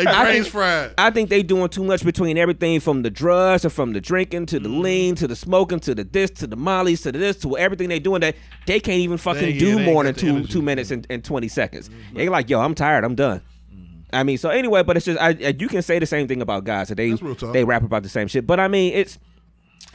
They 0.00 0.04
brains 0.04 0.48
fried. 0.48 0.94
I 0.98 1.10
think 1.10 1.30
they 1.30 1.42
doing 1.42 1.68
too 1.68 1.84
much 1.84 2.04
between 2.04 2.36
everything 2.36 2.80
from 2.80 3.02
the 3.02 3.10
drugs 3.10 3.64
or 3.64 3.70
from 3.70 3.92
the 3.92 4.00
drinking 4.00 4.46
to 4.46 4.60
the 4.60 4.68
mm. 4.68 4.80
lean 4.80 5.14
to 5.16 5.26
the 5.26 5.36
smoking 5.36 5.80
to 5.80 5.94
the 5.94 6.04
this 6.04 6.30
to 6.32 6.46
the 6.46 6.56
mollies 6.56 7.02
to 7.02 7.12
the 7.12 7.18
this 7.18 7.36
to 7.38 7.56
everything 7.56 7.88
they 7.88 7.98
doing 7.98 8.20
that 8.20 8.36
they 8.66 8.80
can't 8.80 8.98
even 8.98 9.18
fucking 9.18 9.42
They- 9.42 9.58
do 9.58 9.76
they 9.76 9.84
more 9.84 10.04
than 10.04 10.14
two 10.14 10.28
energy. 10.28 10.52
two 10.52 10.62
minutes 10.62 10.90
and, 10.90 11.06
and 11.10 11.24
20 11.24 11.48
seconds. 11.48 11.88
Mm-hmm. 11.88 12.16
They 12.16 12.28
like, 12.28 12.50
yo, 12.50 12.60
I'm 12.60 12.74
tired. 12.74 13.04
I'm 13.04 13.14
done. 13.14 13.40
Mm-hmm. 13.72 14.16
I 14.16 14.22
mean, 14.22 14.38
so 14.38 14.50
anyway, 14.50 14.82
but 14.82 14.96
it's 14.96 15.06
just 15.06 15.20
I, 15.20 15.28
I- 15.30 15.56
you 15.58 15.68
can 15.68 15.82
say 15.82 15.98
the 15.98 16.06
same 16.06 16.28
thing 16.28 16.42
about 16.42 16.64
guys. 16.64 16.88
That 16.88 16.96
they 16.96 17.10
That's 17.10 17.22
real 17.22 17.52
they 17.52 17.64
rap 17.64 17.82
about 17.82 18.02
the 18.02 18.08
same 18.08 18.28
shit. 18.28 18.46
But 18.46 18.60
I 18.60 18.68
mean, 18.68 18.92
it's 18.94 19.18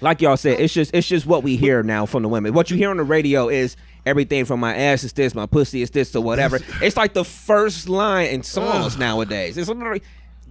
like 0.02 0.22
y'all 0.22 0.38
said, 0.38 0.60
it's 0.60 0.74
just 0.74 0.94
it's 0.94 1.08
just 1.08 1.26
what 1.26 1.44
we 1.44 1.56
hear 1.56 1.84
now 1.84 2.06
from 2.06 2.24
the 2.24 2.30
women. 2.30 2.54
What 2.54 2.70
you 2.72 2.78
hear 2.78 2.90
on 2.90 2.98
the 2.98 3.04
radio 3.04 3.50
is 3.50 3.76
everything 4.06 4.46
from 4.46 4.60
my 4.60 4.76
ass 4.76 5.04
is 5.04 5.14
this, 5.14 5.34
my 5.34 5.46
pussy 5.46 5.82
is 5.82 5.90
this, 5.92 6.16
or 6.16 6.24
whatever. 6.24 6.60
it's 6.82 6.98
like 6.98 7.14
the 7.14 7.24
first 7.26 7.88
line 7.90 8.28
in 8.28 8.44
songs 8.44 8.98
nowadays. 8.98 9.58
It's 9.58 9.70
literally 9.70 10.02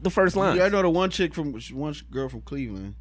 the 0.03 0.11
first 0.11 0.37
line. 0.37 0.57
Yeah, 0.57 0.65
I 0.65 0.69
know 0.69 0.83
the 0.83 0.91
one 0.91 1.11
chick 1.11 1.35
from 1.35 1.53
one 1.73 1.95
girl 2.11 2.29
from 2.29 2.43
Cleveland. 2.43 2.95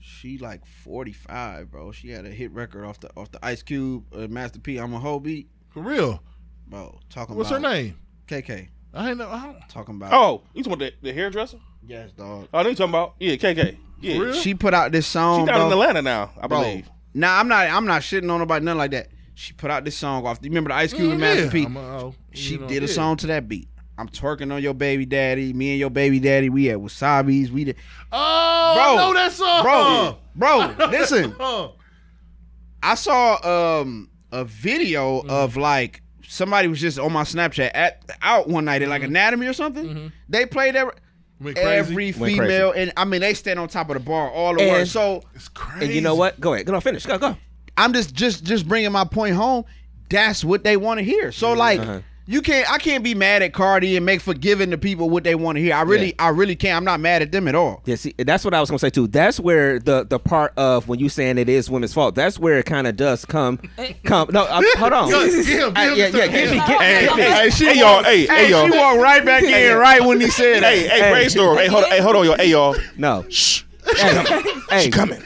She 0.00 0.38
like 0.38 0.66
forty 0.66 1.12
five, 1.12 1.70
bro. 1.70 1.92
She 1.92 2.10
had 2.10 2.26
a 2.26 2.30
hit 2.30 2.52
record 2.52 2.84
off 2.84 3.00
the 3.00 3.10
off 3.16 3.30
the 3.30 3.44
Ice 3.44 3.62
Cube, 3.62 4.04
uh, 4.14 4.26
Master 4.28 4.58
P. 4.60 4.76
I'm 4.78 4.92
a 4.94 4.98
whole 4.98 5.20
beat, 5.20 5.48
For 5.70 5.82
real. 5.82 6.22
bro. 6.66 6.98
Talking 7.10 7.36
What's 7.36 7.50
her 7.50 7.58
name? 7.60 7.98
KK. 8.28 8.68
I 8.92 9.08
ain't 9.08 9.18
know. 9.18 9.28
I 9.28 9.44
don't, 9.46 9.68
Talking 9.68 9.96
about 9.96 10.12
Oh, 10.12 10.42
you 10.54 10.62
talking 10.62 10.74
about 10.80 10.92
the, 11.02 11.08
the 11.08 11.12
hairdresser? 11.12 11.58
yes, 11.86 12.12
dog. 12.12 12.48
Oh, 12.54 12.58
I 12.58 12.62
know 12.62 12.68
you 12.70 12.74
talking 12.76 12.90
about 12.92 13.14
yeah, 13.18 13.34
KK. 13.34 13.76
Yeah? 14.00 14.32
She 14.32 14.54
put 14.54 14.74
out 14.74 14.92
this 14.92 15.06
song, 15.06 15.46
she 15.46 15.52
down 15.52 15.56
bro. 15.60 15.66
in 15.66 15.72
Atlanta 15.72 16.02
now, 16.02 16.30
I 16.40 16.46
bro. 16.46 16.60
believe. 16.62 16.90
Nah, 17.14 17.38
I'm 17.38 17.48
not. 17.48 17.68
I'm 17.68 17.86
not 17.86 18.02
shitting 18.02 18.30
on 18.30 18.38
nobody, 18.40 18.64
nothing 18.64 18.78
like 18.78 18.90
that. 18.90 19.08
She 19.34 19.52
put 19.52 19.70
out 19.70 19.84
this 19.84 19.96
song 19.96 20.26
off. 20.26 20.38
You 20.42 20.50
remember 20.50 20.68
the 20.70 20.74
Ice 20.76 20.92
Cube 20.92 21.10
and 21.12 21.20
Master 21.20 21.44
yeah. 21.44 21.50
P? 21.50 21.64
I'm 21.64 21.76
a- 21.76 21.80
oh, 21.80 22.14
She 22.32 22.52
you 22.54 22.58
know, 22.60 22.66
did 22.68 22.82
a 22.82 22.86
yeah. 22.86 22.92
song 22.92 23.16
to 23.18 23.26
that 23.28 23.48
beat. 23.48 23.68
I'm 23.96 24.08
twerking 24.08 24.52
on 24.52 24.60
your 24.62 24.74
baby 24.74 25.06
daddy. 25.06 25.52
Me 25.52 25.70
and 25.70 25.78
your 25.78 25.90
baby 25.90 26.18
daddy. 26.20 26.48
We 26.50 26.68
at 26.70 26.78
Wasabi's. 26.78 27.50
We 27.52 27.64
did. 27.64 27.76
Oh, 28.12 28.72
Bro. 28.74 28.82
I 28.82 28.96
know 28.96 29.14
that 29.14 29.32
song. 29.32 29.62
Bro, 29.62 30.74
bro, 30.76 30.88
listen. 30.90 31.34
I 32.82 32.94
saw 32.96 33.80
um 33.80 34.10
a 34.32 34.44
video 34.44 35.20
Mm-hmm. 35.20 35.30
of 35.30 35.56
like 35.56 36.02
somebody 36.26 36.68
was 36.68 36.80
just 36.80 36.98
on 36.98 37.12
my 37.12 37.22
Snapchat 37.22 37.70
at 37.74 38.02
out 38.22 38.48
one 38.48 38.64
night 38.64 38.82
at 38.82 38.86
Mm-hmm. 38.86 38.90
like 38.90 39.02
Anatomy 39.04 39.46
or 39.46 39.52
something. 39.52 40.12
They 40.28 40.46
played 40.46 40.74
crazy. 40.74 40.90
Every 41.56 42.12
Went 42.12 42.32
female, 42.34 42.72
and 42.72 42.92
I 42.96 43.04
mean 43.04 43.20
they 43.20 43.34
stand 43.34 43.58
on 43.58 43.68
top 43.68 43.88
of 43.90 43.94
the 43.94 44.00
bar 44.00 44.30
all 44.30 44.54
the 44.54 44.62
And- 44.62 44.72
way. 44.72 44.84
So 44.84 45.22
It's 45.34 45.48
crazy. 45.48 45.86
and 45.86 45.94
you 45.94 46.00
know 46.00 46.14
what? 46.14 46.40
Go 46.40 46.54
ahead. 46.54 46.66
Go 46.66 46.74
on, 46.74 46.80
finish. 46.80 47.06
Go, 47.06 47.18
go. 47.18 47.36
I'm 47.76 47.92
just 47.92 48.14
just 48.14 48.44
just 48.44 48.68
bringing 48.68 48.92
my 48.92 49.04
point 49.04 49.34
home. 49.34 49.64
That's 50.10 50.44
what 50.44 50.62
they 50.64 50.76
want 50.76 50.98
to 50.98 51.04
hear. 51.04 51.32
So 51.32 51.52
like. 51.52 51.80
Uh-huh. 51.80 52.00
You 52.26 52.40
can't. 52.40 52.70
I 52.72 52.78
can't 52.78 53.04
be 53.04 53.14
mad 53.14 53.42
at 53.42 53.52
Cardi 53.52 53.96
and 53.98 54.06
make 54.06 54.22
for 54.22 54.32
giving 54.32 54.70
the 54.70 54.78
people 54.78 55.10
what 55.10 55.24
they 55.24 55.34
want 55.34 55.56
to 55.56 55.62
hear. 55.62 55.74
I 55.74 55.82
really, 55.82 56.08
Yeah. 56.08 56.12
I 56.20 56.28
really 56.30 56.56
can't. 56.56 56.74
I'm 56.78 56.84
not 56.84 56.98
mad 56.98 57.20
at 57.20 57.30
them 57.30 57.46
at 57.48 57.54
all. 57.54 57.82
Yeah, 57.84 57.96
see, 57.96 58.14
that's 58.16 58.46
what 58.46 58.54
I 58.54 58.60
was 58.60 58.70
gonna 58.70 58.78
say 58.78 58.88
too. 58.88 59.06
That's 59.06 59.38
where 59.38 59.78
the 59.78 60.04
the 60.08 60.18
part 60.18 60.54
of 60.56 60.88
when 60.88 60.98
you 61.00 61.10
saying 61.10 61.36
it 61.36 61.50
is 61.50 61.68
women's 61.68 61.92
fault. 61.92 62.14
That's 62.14 62.38
where 62.38 62.58
it 62.58 62.64
kind 62.64 62.86
of 62.86 62.96
does 62.96 63.26
come. 63.26 63.58
Come. 64.04 64.30
No, 64.32 64.44
uh, 64.44 64.62
hold 64.78 64.92
on. 64.94 65.10
Go, 65.10 65.26
get 65.26 65.44
him, 65.46 65.68
Uh, 65.76 65.94
get 65.94 66.14
him, 66.14 66.16
yeah, 66.16 66.24
yeah. 66.24 66.26
Give 66.28 66.50
me, 66.50 66.56
get 66.56 66.66
give, 66.68 66.80
Hey, 66.80 67.06
give 67.08 67.16
me. 67.16 67.22
hey, 67.24 67.50
she 67.50 67.64
hey, 67.66 67.78
y'all, 67.78 67.92
walked- 67.96 68.06
hey, 68.06 68.26
hey, 68.26 68.50
y'all. 68.50 68.70
she 68.70 68.78
walked 68.78 69.00
right 69.00 69.24
back 69.24 69.42
in 69.42 69.76
right 69.76 70.02
when 70.02 70.18
he 70.20 70.28
said 70.30 70.62
that. 70.62 70.72
Hey, 70.72 70.88
hey, 70.88 71.10
brainstorm. 71.10 71.58
Hey, 71.58 71.66
hold 71.66 71.84
on, 71.84 71.90
hey, 71.90 72.00
hold 72.00 72.16
on, 72.16 72.24
y'all. 72.24 72.36
Hey, 72.36 72.46
y'all. 72.48 72.74
No. 72.96 73.26
Shh. 73.28 73.64
Hey, 73.98 74.24
hey. 74.70 74.90
Coming. 74.90 75.22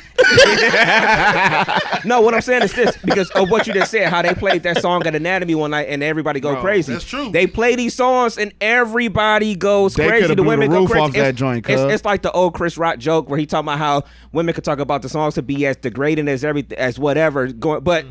No, 2.04 2.20
what 2.20 2.34
I'm 2.34 2.40
saying 2.40 2.62
is 2.62 2.72
this 2.72 2.96
because 2.98 3.30
of 3.30 3.50
what 3.50 3.66
you 3.66 3.72
just 3.74 3.90
said, 3.90 4.08
how 4.08 4.22
they 4.22 4.34
played 4.34 4.62
that 4.62 4.80
song 4.80 5.06
at 5.06 5.14
Anatomy 5.14 5.54
one 5.54 5.70
night 5.72 5.88
and 5.88 6.02
everybody 6.02 6.40
go 6.40 6.52
Bro, 6.52 6.62
crazy. 6.62 6.92
that's 6.92 7.04
true. 7.04 7.30
They 7.30 7.46
play 7.46 7.76
these 7.76 7.94
songs 7.94 8.38
and 8.38 8.52
everybody 8.60 9.54
goes 9.54 9.94
They 9.94 10.06
crazy. 10.06 10.22
coulda 10.26 10.34
The 10.36 10.42
blew 10.42 10.48
women 10.50 10.70
the 10.70 10.76
go 10.76 10.80
roof 10.82 10.90
crazy. 10.90 11.02
off 11.02 11.08
it's, 11.10 11.16
that 11.18 11.34
joint, 11.34 11.68
it's, 11.68 11.82
cuz. 11.82 11.92
it's 11.92 12.04
like 12.04 12.22
the 12.22 12.32
old 12.32 12.54
Chris 12.54 12.78
Rock 12.78 12.98
joke 12.98 13.28
where 13.28 13.38
he 13.38 13.46
talking 13.46 13.66
about 13.66 13.78
how 13.78 14.04
women 14.32 14.54
could 14.54 14.64
talk 14.64 14.78
about 14.78 15.02
the 15.02 15.08
songs 15.08 15.34
to 15.34 15.42
be 15.42 15.66
as 15.66 15.76
degrading 15.76 16.28
as 16.28 16.44
everything 16.44 16.78
as 16.78 16.98
whatever 16.98 17.46
going, 17.48 17.82
but. 17.82 18.04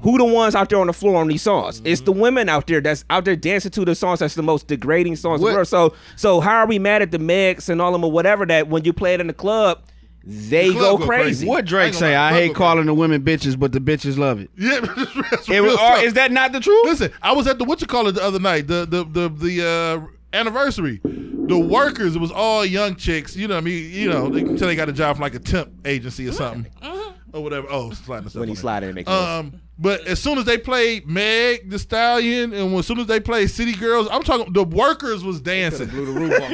Who 0.00 0.18
the 0.18 0.24
ones 0.26 0.54
out 0.54 0.68
there 0.68 0.78
on 0.80 0.86
the 0.86 0.92
floor 0.92 1.18
on 1.18 1.28
these 1.28 1.40
songs? 1.40 1.80
It's 1.82 2.02
the 2.02 2.12
women 2.12 2.50
out 2.50 2.66
there 2.66 2.82
that's 2.82 3.06
out 3.08 3.24
there 3.24 3.36
dancing 3.36 3.70
to 3.70 3.86
the 3.86 3.94
songs 3.94 4.18
that's 4.18 4.34
the 4.34 4.42
most 4.42 4.66
degrading 4.66 5.16
songs 5.16 5.40
in 5.40 5.46
the 5.46 5.52
What- 5.52 5.54
world. 5.54 5.68
So 5.68 5.94
so 6.16 6.40
how 6.40 6.58
are 6.58 6.66
we 6.66 6.78
mad 6.78 7.00
at 7.00 7.10
the 7.10 7.16
Megs 7.16 7.70
and 7.70 7.80
all 7.80 7.88
of 7.88 7.94
them 7.94 8.04
or 8.04 8.12
whatever 8.12 8.44
that 8.44 8.68
when 8.68 8.84
you 8.84 8.92
play 8.92 9.14
it 9.14 9.20
in 9.22 9.28
the 9.28 9.32
club, 9.32 9.80
they 10.26 10.68
The 10.68 10.74
go 10.74 10.96
go 10.96 11.06
crazy. 11.06 11.24
crazy. 11.24 11.46
What 11.46 11.64
Drake 11.64 11.86
ain't 11.86 11.94
gonna 11.94 12.00
say? 12.00 12.16
I 12.16 12.32
hate 12.32 12.48
go 12.48 12.54
calling 12.54 12.86
the 12.86 12.94
women 12.94 13.22
bitches, 13.22 13.58
but 13.58 13.72
the 13.72 13.78
bitches 13.78 14.16
love 14.16 14.40
it. 14.40 14.50
Yeah, 14.56 14.80
that's 15.30 15.48
It 15.48 15.62
was, 15.62 15.76
or, 15.78 15.98
is 15.98 16.14
that 16.14 16.32
not 16.32 16.52
the 16.52 16.60
truth? 16.60 16.86
Listen, 16.86 17.12
I 17.22 17.32
was 17.32 17.46
at 17.46 17.58
the 17.58 17.64
what 17.64 17.80
you 17.80 17.86
call 17.86 18.08
it 18.08 18.12
the 18.12 18.22
other 18.22 18.38
night, 18.38 18.66
the 18.66 18.86
the 18.86 19.04
the 19.04 19.28
the 19.28 19.66
uh, 19.66 20.36
anniversary. 20.36 21.00
The 21.04 21.58
workers, 21.58 22.16
it 22.16 22.20
was 22.20 22.32
all 22.32 22.64
young 22.64 22.96
chicks. 22.96 23.36
You 23.36 23.48
know, 23.48 23.56
what 23.56 23.64
I 23.64 23.64
mean, 23.64 23.90
you 23.92 24.08
know, 24.08 24.30
they 24.30 24.42
can 24.42 24.56
they 24.56 24.74
got 24.74 24.88
a 24.88 24.94
job 24.94 25.16
from 25.16 25.22
like 25.22 25.34
a 25.34 25.38
temp 25.38 25.70
agency 25.84 26.26
or 26.26 26.30
mm. 26.30 26.34
something, 26.34 26.72
mm-hmm. 26.80 27.03
Or 27.34 27.42
whatever. 27.42 27.66
Oh, 27.68 27.90
sliding 27.92 28.28
stuff 28.30 28.40
When 28.40 28.48
he 28.48 28.52
on 28.52 28.54
there. 28.54 28.60
slide 28.60 28.82
in 28.84 28.88
and 28.90 28.94
make. 28.94 29.08
Um, 29.08 29.60
but 29.76 30.06
as 30.06 30.22
soon 30.22 30.38
as 30.38 30.44
they 30.44 30.56
played 30.56 31.08
Meg 31.08 31.68
Thee 31.68 31.78
Stallion, 31.78 32.52
and 32.54 32.72
as 32.76 32.86
soon 32.86 33.00
as 33.00 33.06
they 33.08 33.18
played 33.18 33.50
City 33.50 33.72
Girls, 33.74 34.06
I'm 34.10 34.22
talking. 34.22 34.52
The 34.52 34.62
workers 34.62 35.24
was 35.24 35.40
dancing. 35.40 35.88
Blew 35.88 36.06
the 36.06 36.12
roof 36.12 36.32
off. 36.40 36.48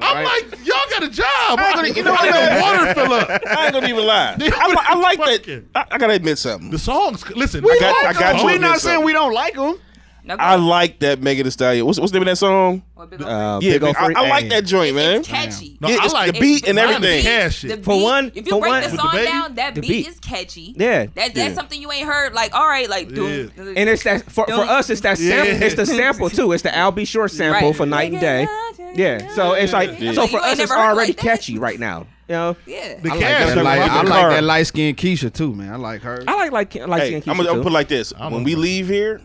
I'm 0.02 0.24
like, 0.24 0.66
y'all 0.66 0.76
got 0.90 1.02
a 1.04 1.08
job. 1.08 1.26
I 1.58 1.66
ain't 1.68 1.74
gonna- 1.76 1.88
you 1.88 2.02
know 2.04 2.12
what? 2.12 2.22
the 2.32 2.60
water 2.60 2.94
fill 2.94 3.12
up. 3.14 3.30
I 3.46 3.64
ain't 3.64 3.72
gonna 3.72 3.88
even 3.88 4.04
lie. 4.06 4.36
I, 4.40 4.84
I 4.90 4.94
like 4.98 5.18
that. 5.20 5.64
I, 5.74 5.84
I 5.92 5.98
gotta 5.98 6.12
admit 6.12 6.36
something. 6.38 6.70
The 6.70 6.78
songs. 6.78 7.26
Listen, 7.30 7.64
I 7.64 7.76
got, 7.80 8.04
I 8.04 8.12
got 8.12 8.40
you. 8.40 8.46
we 8.46 8.54
on 8.56 8.60
not 8.60 8.74
this, 8.74 8.82
saying 8.82 9.00
though. 9.00 9.06
we 9.06 9.12
don't 9.14 9.32
like 9.32 9.54
them. 9.54 9.78
No, 10.26 10.36
go 10.36 10.42
I 10.42 10.54
ahead. 10.54 10.60
like 10.60 10.98
that 10.98 11.22
Megan 11.22 11.44
Thee 11.44 11.50
Stallion. 11.50 11.86
What's, 11.86 12.00
what's 12.00 12.10
the 12.10 12.18
name 12.18 12.22
of 12.28 12.32
that 12.32 12.36
song? 12.36 12.82
What 12.94 13.10
big 13.10 13.22
old 13.22 13.30
Uh, 13.30 13.60
Yeah, 13.62 13.72
Big 13.74 13.82
Ol' 13.84 13.86
man, 13.92 13.96
I, 13.96 14.04
Freak. 14.06 14.16
I 14.18 14.28
like 14.28 14.48
that 14.48 14.64
joint, 14.64 14.96
man. 14.96 15.20
It's 15.20 15.28
catchy. 15.28 15.78
No, 15.80 15.88
Yeah, 15.88 15.98
I 16.00 16.04
it's 16.04 16.12
like 16.14 16.32
the 16.34 16.40
beat 16.40 16.66
and 16.66 16.74
Mine 16.76 16.88
everything. 16.94 17.22
Cash 17.22 17.62
The 17.62 17.72
it. 17.72 17.76
beat, 17.76 17.84
For 17.84 18.02
one- 18.02 18.32
if 18.34 18.44
you 18.46 18.50
for 18.50 18.60
break 18.60 18.70
one- 18.72 18.80
the 18.82 18.86
With 18.88 18.96
the 18.96 19.02
song 19.02 19.12
baby? 19.12 19.26
down, 19.26 19.54
that 19.54 19.74
The 19.76 19.80
beat, 19.82 19.88
beat. 19.88 20.08
is 20.08 20.18
catchy. 20.18 20.74
Yeah. 20.76 21.06
that, 21.06 21.14
that's 21.14 21.36
Yeah. 21.36 21.54
something 21.54 21.80
you 21.80 21.92
ain't 21.92 22.08
heard. 22.08 22.34
Like, 22.34 22.54
all 22.54 22.66
right, 22.66 22.90
like, 22.90 23.08
doom, 23.14 23.52
And 23.56 23.88
it's 23.88 24.02
that 24.02 24.24
for, 24.30 24.46
for 24.46 24.62
us, 24.62 24.90
it's 24.90 25.02
that 25.02 25.16
sample. 25.18 25.52
Yeah. 25.54 25.64
It's 25.64 25.76
the 25.76 25.86
sample 25.86 26.28
too. 26.28 26.50
It's 26.52 26.64
the 26.64 26.76
Al 26.76 26.90
B. 26.90 27.04
Sure 27.04 27.28
sample 27.28 27.68
Right. 27.68 27.76
for 27.76 27.86
night 27.86 28.10
and 28.10 28.20
day. 28.20 28.48
Yeah. 28.96 29.28
So 29.34 29.52
it's 29.52 29.72
like 29.72 30.00
Yeah. 30.00 30.12
so 30.12 30.22
You 30.22 30.28
for 30.28 30.36
ain't 30.38 30.46
us, 30.46 30.52
it's 30.58 30.58
never 30.70 30.74
heard 30.74 30.90
already 30.94 31.12
like 31.12 31.16
that? 31.18 31.22
catchy 31.22 31.58
right 31.58 31.78
now. 31.78 32.06
You 32.28 32.34
know. 32.34 32.56
yeah. 32.66 32.94
The 33.00 33.10
I 33.10 33.12
like 33.12 33.20
cash. 33.20 33.54
that, 33.54 33.62
light, 33.64 33.78
I 33.82 34.02
like 34.02 34.30
that 34.34 34.42
light 34.42 34.66
skinned 34.66 34.96
Keisha 34.96 35.32
too, 35.32 35.54
man. 35.54 35.72
I 35.72 35.76
like 35.76 36.02
her. 36.02 36.24
I 36.26 36.34
like 36.34 36.50
like 36.50 36.74
like 36.88 37.02
Hey, 37.02 37.14
I'm 37.14 37.22
Keisha 37.22 37.26
gonna, 37.26 37.38
I'm 37.40 37.44
gonna 37.46 37.62
put 37.62 37.68
it 37.70 37.74
like 37.74 37.86
this. 37.88 38.10
don't 38.10 38.32
When 38.32 38.42
we 38.42 38.56
leave 38.56 38.88
here, 38.88 39.20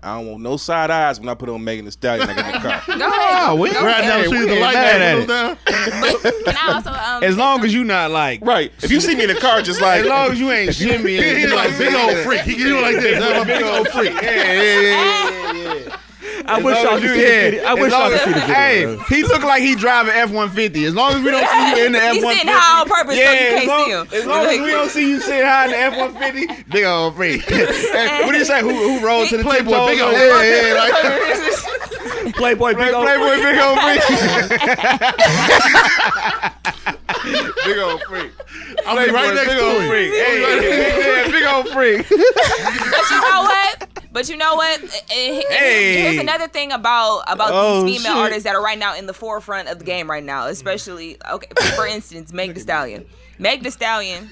I 0.00 0.16
don't 0.16 0.28
want 0.30 0.42
no 0.44 0.56
side 0.56 0.92
eyes 0.92 1.18
when 1.18 1.28
I 1.28 1.34
put 1.34 1.48
on 1.48 1.64
Megan 1.64 1.84
Thee 1.84 1.90
Stallion. 1.90 2.30
I 2.30 2.34
get 2.34 2.46
in 2.46 2.52
the 2.52 2.58
car. 2.68 2.82
Go 2.86 3.08
ahead. 3.08 3.58
We- 3.58 3.70
Go 3.72 3.84
Right 3.84 3.98
ahead. 4.00 4.04
down 4.04 4.18
the 4.18 4.22
Hey, 4.22 4.26
street, 4.26 4.38
we 4.40 4.46
the 4.46 4.52
ain't 4.52 4.60
light 4.60 4.74
mad 4.74 5.00
at 5.00 5.18
it. 5.18 5.26
down. 5.28 5.56
Can 5.66 6.56
I 6.56 6.72
also 6.74 6.90
um, 6.92 7.24
As 7.24 7.36
long 7.36 7.64
as 7.64 7.74
you 7.74 7.82
not 7.82 8.12
like, 8.12 8.40
Right. 8.44 8.72
If 8.80 8.92
you 8.92 9.00
see 9.00 9.16
me 9.16 9.24
in 9.24 9.28
the 9.34 9.40
car, 9.40 9.60
just 9.60 9.80
like 9.80 10.02
as 10.02 10.06
long 10.06 10.30
as 10.30 10.38
you 10.38 10.52
ain't 10.52 10.70
shimmying, 10.74 11.20
He, 11.34 11.40
he 11.40 11.46
like 11.48 11.76
big 11.78 11.92
old 11.94 12.16
freak. 12.24 12.42
He 12.42 12.54
get 12.56 12.80
like 12.80 12.94
this. 13.00 13.18
That's 13.18 13.38
my 13.38 13.44
big 13.44 13.62
old 13.64 13.88
freak. 13.88 14.12
Yeah, 14.22 14.30
yeah, 14.30 14.52
yeah, 14.52 14.62
yeah, 14.62 15.52
yeah, 15.52 15.52
yeah. 15.64 15.67
I 16.48 16.60
wish 16.62 16.82
y'all 16.82 16.98
could 16.98 17.02
see 17.02 17.06
you- 17.08 17.14
the 17.14 17.20
yeah. 17.22 17.42
video. 17.50 17.62
I 17.64 17.72
As 17.72 17.78
wish 17.78 17.92
y'all 17.92 18.10
could 18.10 18.20
see 18.20 18.32
the 18.32 18.40
video. 18.40 18.54
Hey, 18.54 18.96
he 19.14 19.22
look 19.24 19.42
like 19.42 19.62
he 19.62 19.74
driving 19.74 20.12
F 20.14 20.30
one 20.30 20.50
fifty. 20.50 20.84
As 20.86 20.94
long 20.94 21.12
as 21.14 21.22
we 21.22 21.30
don't 21.30 21.46
see 21.46 21.80
you 21.80 21.86
in 21.86 21.92
the 21.92 21.98
F 22.02 22.14
He's 22.14 22.24
one 22.24 22.34
sitting 22.34 22.48
fifty, 22.48 22.60
high 22.60 22.80
on 22.80 22.88
purpose 22.88 23.14
so 23.14 23.20
you 23.20 23.26
can't 23.26 23.60
as 23.62 23.66
long, 23.68 23.84
see 23.84 23.90
him. 23.90 24.08
As 24.20 24.26
long 24.26 24.46
as 24.46 24.60
we 24.60 24.70
don't 24.70 24.90
see 24.90 25.08
you 25.10 25.20
sitting 25.20 25.44
high 25.46 25.64
in 25.66 25.70
the 25.72 25.78
F 25.78 25.96
one 25.98 26.14
fifty, 26.14 26.46
big 26.70 26.84
old 26.84 27.14
freak. 27.16 27.42
hey, 27.48 28.24
what 28.24 28.32
do 28.32 28.38
you 28.38 28.44
say? 28.44 28.60
Who 28.62 28.70
who 28.70 29.00
rolled 29.06 29.28
to 29.28 29.36
the 29.36 29.42
Playboy, 29.44 29.70
tiptoes? 29.70 29.88
big 29.90 30.00
old 30.00 30.12
yeah, 30.14 30.68
yeah, 30.68 30.74
like 30.74 32.34
Playboy, 32.34 32.74
Play, 32.74 32.84
big 32.86 32.94
old 32.94 33.04
Playboy, 33.06 33.36
big 33.42 33.58
old 33.58 33.78
freak. 33.80 34.02
big 37.64 37.78
old 37.78 38.02
freak. 38.04 38.32
I'll 38.86 38.96
be 38.96 39.10
right 39.10 39.10
Playboy, 39.10 39.34
next 39.34 39.48
big 39.48 39.58
to 39.58 39.64
old 39.64 39.84
freak. 39.88 40.12
Hey, 40.12 41.28
big 41.30 41.44
old 41.44 41.68
freak. 41.70 42.08
But 42.08 43.10
you 43.10 43.20
know 43.20 43.42
what? 43.42 43.87
But 44.18 44.28
you 44.28 44.36
know 44.36 44.56
what? 44.56 44.80
Eh, 44.82 44.90
eh, 45.12 45.42
Hey. 45.48 46.00
Here's 46.02 46.18
another 46.20 46.48
thing 46.48 46.72
about 46.72 47.22
about 47.28 47.50
Oh, 47.52 47.84
these 47.84 47.98
female 47.98 48.14
shit. 48.14 48.22
artists 48.24 48.42
that 48.44 48.56
are 48.56 48.62
right 48.62 48.76
now 48.78 48.96
in 48.96 49.06
the 49.06 49.14
forefront 49.14 49.68
of 49.68 49.78
the 49.78 49.84
game 49.84 50.10
right 50.10 50.24
now, 50.24 50.48
especially 50.48 51.16
okay. 51.30 51.46
For 51.76 51.86
instance, 51.86 52.32
Meg 52.32 52.52
Thee 52.54 52.60
Stallion. 52.60 53.06
Meg 53.38 53.62
Thee 53.62 53.70
Stallion. 53.70 54.28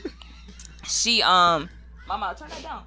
She 0.88 1.22
um, 1.22 1.68
Mama, 2.08 2.34
turn 2.36 2.48
that 2.48 2.62
down. 2.64 2.82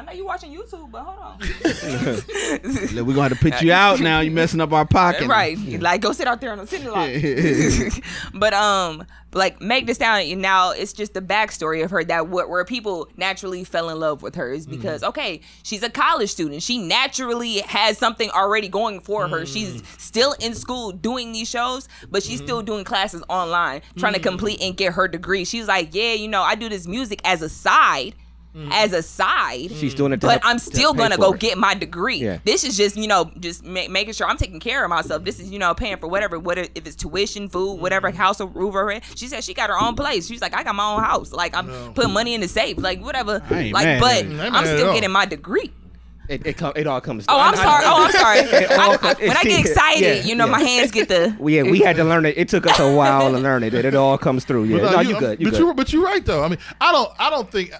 I 0.00 0.02
know 0.02 0.12
you 0.12 0.24
watching 0.24 0.50
YouTube, 0.50 0.90
but 0.90 1.02
hold 1.02 1.18
on. 1.18 1.38
Look, 2.94 3.06
we're 3.06 3.14
gonna 3.14 3.28
have 3.28 3.38
to 3.38 3.50
put 3.50 3.60
you 3.60 3.70
out 3.70 4.00
now. 4.00 4.20
You 4.20 4.30
messing 4.30 4.62
up 4.62 4.72
our 4.72 4.86
pocket. 4.86 5.28
Right. 5.28 5.58
Like 5.58 6.00
go 6.00 6.12
sit 6.12 6.26
out 6.26 6.40
there 6.40 6.52
on 6.52 6.58
the 6.58 6.66
sitting 6.66 6.88
lot. 6.88 7.10
but 8.34 8.54
um 8.54 9.04
like 9.34 9.60
Meg 9.60 9.86
Thee 9.86 9.92
Stallion 9.92 10.40
now 10.40 10.70
it's 10.70 10.94
just 10.94 11.12
the 11.12 11.20
backstory 11.20 11.84
of 11.84 11.90
her 11.90 12.02
that 12.04 12.28
what 12.28 12.48
where 12.48 12.64
people 12.64 13.08
naturally 13.18 13.62
fell 13.62 13.90
in 13.90 14.00
love 14.00 14.22
with 14.22 14.36
her 14.36 14.50
is 14.50 14.66
mm-hmm. 14.66 14.76
because 14.76 15.02
okay, 15.02 15.42
she's 15.64 15.82
a 15.82 15.90
college 15.90 16.30
student. 16.30 16.62
She 16.62 16.78
naturally 16.78 17.58
has 17.60 17.98
something 17.98 18.30
already 18.30 18.68
going 18.68 19.00
for 19.00 19.28
her. 19.28 19.44
She's 19.44 19.82
mm. 19.82 20.00
still 20.00 20.34
in 20.40 20.54
school 20.54 20.92
doing 20.92 21.32
these 21.32 21.48
shows, 21.48 21.88
but 22.10 22.22
she's 22.22 22.38
still 22.40 22.60
mm-hmm. 22.60 22.66
doing 22.66 22.84
classes 22.84 23.22
online, 23.28 23.82
trying 23.98 24.14
to 24.14 24.20
mm. 24.20 24.22
complete 24.22 24.62
and 24.62 24.74
get 24.78 24.94
her 24.94 25.06
degree. 25.06 25.44
She's 25.44 25.68
like, 25.68 25.94
Yeah, 25.94 26.14
you 26.14 26.28
know, 26.28 26.40
I 26.40 26.54
do 26.54 26.70
this 26.70 26.86
music 26.86 27.20
as 27.24 27.42
a 27.42 27.50
side 27.50 28.14
as 28.72 28.92
a 28.92 29.02
side. 29.02 29.70
She's 29.72 29.94
doing 29.94 30.12
it, 30.12 30.20
to 30.22 30.26
But 30.26 30.42
help- 30.42 30.46
I'm 30.46 30.58
still 30.58 30.92
pay 30.92 30.98
gonna 30.98 31.16
go 31.16 31.32
it. 31.32 31.40
get 31.40 31.56
my 31.58 31.74
degree. 31.74 32.16
Yeah. 32.16 32.38
This 32.44 32.64
is 32.64 32.76
just 32.76 32.96
you 32.96 33.06
know 33.06 33.30
just 33.38 33.64
ma- 33.64 33.88
making 33.88 34.12
sure 34.14 34.26
I'm 34.28 34.36
taking 34.36 34.58
care 34.60 34.82
of 34.84 34.90
myself. 34.90 35.24
This 35.24 35.38
is 35.38 35.50
you 35.50 35.58
know 35.58 35.72
paying 35.74 35.96
for 35.98 36.08
whatever, 36.08 36.38
whatever 36.38 36.68
if 36.74 36.86
it's 36.86 36.96
tuition, 36.96 37.48
food, 37.48 37.74
whatever 37.80 38.10
house 38.10 38.40
or 38.40 38.48
roof 38.48 38.70
over 38.70 38.84
rent. 38.86 39.04
She 39.14 39.26
said 39.28 39.44
she 39.44 39.54
got 39.54 39.70
her 39.70 39.78
own 39.80 39.94
place. 39.94 40.26
She's 40.26 40.40
like 40.40 40.54
I 40.56 40.64
got 40.64 40.74
my 40.74 40.94
own 40.94 41.02
house. 41.02 41.32
Like 41.32 41.54
I'm 41.56 41.94
putting 41.94 42.12
money 42.12 42.34
in 42.34 42.40
the 42.40 42.48
safe. 42.48 42.78
Like 42.78 43.00
whatever. 43.02 43.40
Like 43.50 43.72
mad 43.72 44.00
but. 44.00 44.10
I 44.16 44.18
ain't 44.46 44.54
I'm 44.54 44.64
still 44.66 44.94
getting 44.94 45.10
my 45.12 45.26
degree. 45.26 45.72
It, 46.28 46.46
it, 46.46 46.56
com- 46.56 46.74
it 46.76 46.86
all 46.86 47.00
comes. 47.00 47.24
Oh, 47.28 47.40
I'm 47.40 47.54
I- 47.56 47.60
I- 47.60 47.64
sorry. 47.64 47.84
Oh, 47.86 48.04
I'm 48.04 48.12
sorry. 48.12 48.66
I- 48.70 48.98
I- 49.10 49.14
when 49.26 49.36
I 49.36 49.42
get 49.42 49.46
yeah, 49.50 49.58
excited, 49.58 50.24
you 50.26 50.36
know, 50.36 50.44
yeah. 50.46 50.52
my 50.52 50.60
hands 50.60 50.92
get 50.92 51.08
the. 51.08 51.34
Well, 51.40 51.50
yeah, 51.50 51.62
we 51.64 51.80
had 51.80 51.96
to 51.96 52.04
learn 52.04 52.24
it. 52.24 52.38
It 52.38 52.48
took 52.48 52.66
us 52.68 52.78
a 52.78 52.94
while 52.94 53.32
to 53.32 53.38
learn 53.38 53.64
it. 53.64 53.74
It, 53.74 53.84
it 53.84 53.94
all 53.96 54.16
comes 54.16 54.44
through. 54.44 54.64
Yeah, 54.64 54.78
But, 54.78 54.90
no, 54.92 54.98
uh, 54.98 55.00
you 55.00 55.18
good. 55.18 55.40
You 55.40 55.46
but 55.46 55.50
good. 55.50 55.58
you 55.66 55.74
but 55.74 55.92
you're 55.92 56.04
right 56.04 56.24
though. 56.24 56.44
I 56.44 56.48
mean, 56.48 56.58
I 56.80 56.92
don't 56.92 57.10
I 57.18 57.30
don't 57.30 57.50
think 57.50 57.72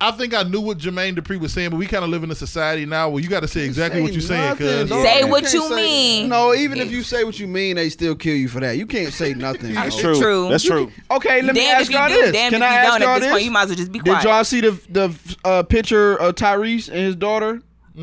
I 0.00 0.12
think 0.12 0.32
I 0.32 0.44
knew 0.44 0.60
what 0.60 0.78
Jermaine 0.78 1.16
Dupri 1.16 1.40
was 1.40 1.52
saying, 1.52 1.70
but 1.70 1.76
we 1.76 1.86
kind 1.88 2.04
of 2.04 2.10
live 2.10 2.22
in 2.22 2.30
a 2.30 2.34
society 2.36 2.86
now 2.86 3.08
where 3.08 3.20
you 3.20 3.28
got 3.28 3.40
to 3.40 3.48
say 3.48 3.64
exactly 3.64 4.00
what 4.00 4.12
you're 4.12 4.20
saying. 4.20 4.56
Cause 4.56 4.88
dog. 4.88 5.02
Say 5.04 5.20
You 5.20 5.26
what 5.26 5.42
can't 5.42 5.54
you 5.54 5.68
say- 5.70 5.74
mean. 5.74 6.28
No, 6.28 6.54
even 6.54 6.78
if 6.78 6.92
you 6.92 7.02
say 7.02 7.24
what 7.24 7.38
you 7.40 7.48
mean, 7.48 7.74
they 7.74 7.88
still 7.88 8.14
kill 8.14 8.36
you 8.36 8.48
for 8.48 8.60
that. 8.60 8.76
You 8.76 8.86
can't 8.86 9.12
say 9.12 9.34
nothing. 9.34 9.74
That's 9.74 9.96
dog. 9.96 10.00
true. 10.04 10.20
True. 10.20 10.48
That's 10.50 10.62
true. 10.62 10.92
Okay, 11.10 11.42
let 11.42 11.52
me 11.54 11.68
ask 11.68 11.90
you 11.90 11.96
y'all 11.98 12.08
do, 12.08 12.14
this. 12.14 12.32
damn 12.32 12.52
Can 12.52 12.62
if 12.62 12.68
I 12.68 12.72
you 12.82 12.88
ask 12.88 13.00
y'all 13.00 13.14
this 13.14 13.24
this? 13.24 13.32
point, 13.32 13.44
you 13.44 13.50
might 13.50 13.62
as 13.62 13.68
well 13.70 13.76
just 13.76 13.90
be 13.92 13.98
Did 13.98 14.22
y'all 14.22 14.44
see 14.44 14.60
the 14.60 14.80
the 14.88 15.18
uh, 15.44 15.62
picture 15.64 16.14
of 16.20 16.36
Tyrese 16.36 16.88
and 16.88 16.98
his 16.98 17.16
daughter? 17.16 17.60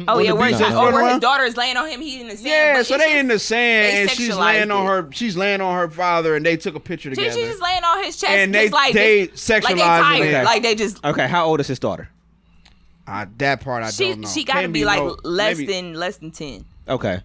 Oh 0.08 0.20
yeah, 0.20 0.32
the 0.32 0.36
where, 0.36 0.50
his, 0.50 0.62
oh, 0.62 0.82
where 0.84 0.92
front 0.92 1.12
his 1.14 1.20
daughter 1.22 1.44
is 1.44 1.56
laying 1.58 1.78
on 1.78 1.88
him. 1.90 2.02
He 2.02 2.20
in 2.22 2.28
the 2.28 2.36
sand. 2.36 2.48
Yeah, 2.48 2.84
so 2.84 2.98
they 2.98 3.06
just- 3.06 3.16
in 3.16 3.28
the 3.28 3.40
sand 3.40 3.86
they 3.96 4.02
and 4.02 4.10
she's 4.12 4.30
sexualized 4.30 4.40
laying 4.40 4.72
on 4.72 4.84
it. 4.86 4.88
her. 4.90 5.10
She's 5.12 5.38
laying 5.38 5.62
on 5.62 5.76
her 5.78 5.90
father, 5.90 6.36
and 6.36 6.46
they 6.46 6.58
took 6.58 6.76
a 6.76 6.80
picture 6.80 7.10
She, 7.12 7.16
together. 7.16 7.32
she's 7.40 7.48
just 7.50 7.62
laying 7.62 7.84
on 7.84 8.04
his 8.04 8.18
chest, 8.18 8.32
And 8.32 8.54
they- 8.54 8.70
like 8.70 8.94
they 8.94 9.28
just, 9.28 9.50
like 9.50 9.64
they 9.64 9.74
sexualizing 9.74 10.02
tired, 10.02 10.34
it. 10.34 10.44
like 10.46 10.62
they 10.64 10.76
just. 10.76 11.04
okay, 11.06 11.28
how 11.28 11.46
old 11.46 11.60
is 11.60 11.68
his 11.68 11.80
daughter? 11.80 12.10
Ah, 13.08 13.28
that 13.38 13.62
part 13.62 13.84
I 13.84 13.92
She 13.92 14.10
don't 14.10 14.22
know. 14.22 14.28
she 14.28 14.44
got 14.44 14.56
to 14.56 14.60
Can't 14.62 14.74
be 14.74 14.84
like 14.84 15.00
no- 15.00 15.16
less 15.24 15.58
maybe- 15.60 15.72
than 15.72 15.94
less 15.94 16.18
than 16.18 16.32
ten. 16.32 16.66
Okay. 16.90 17.22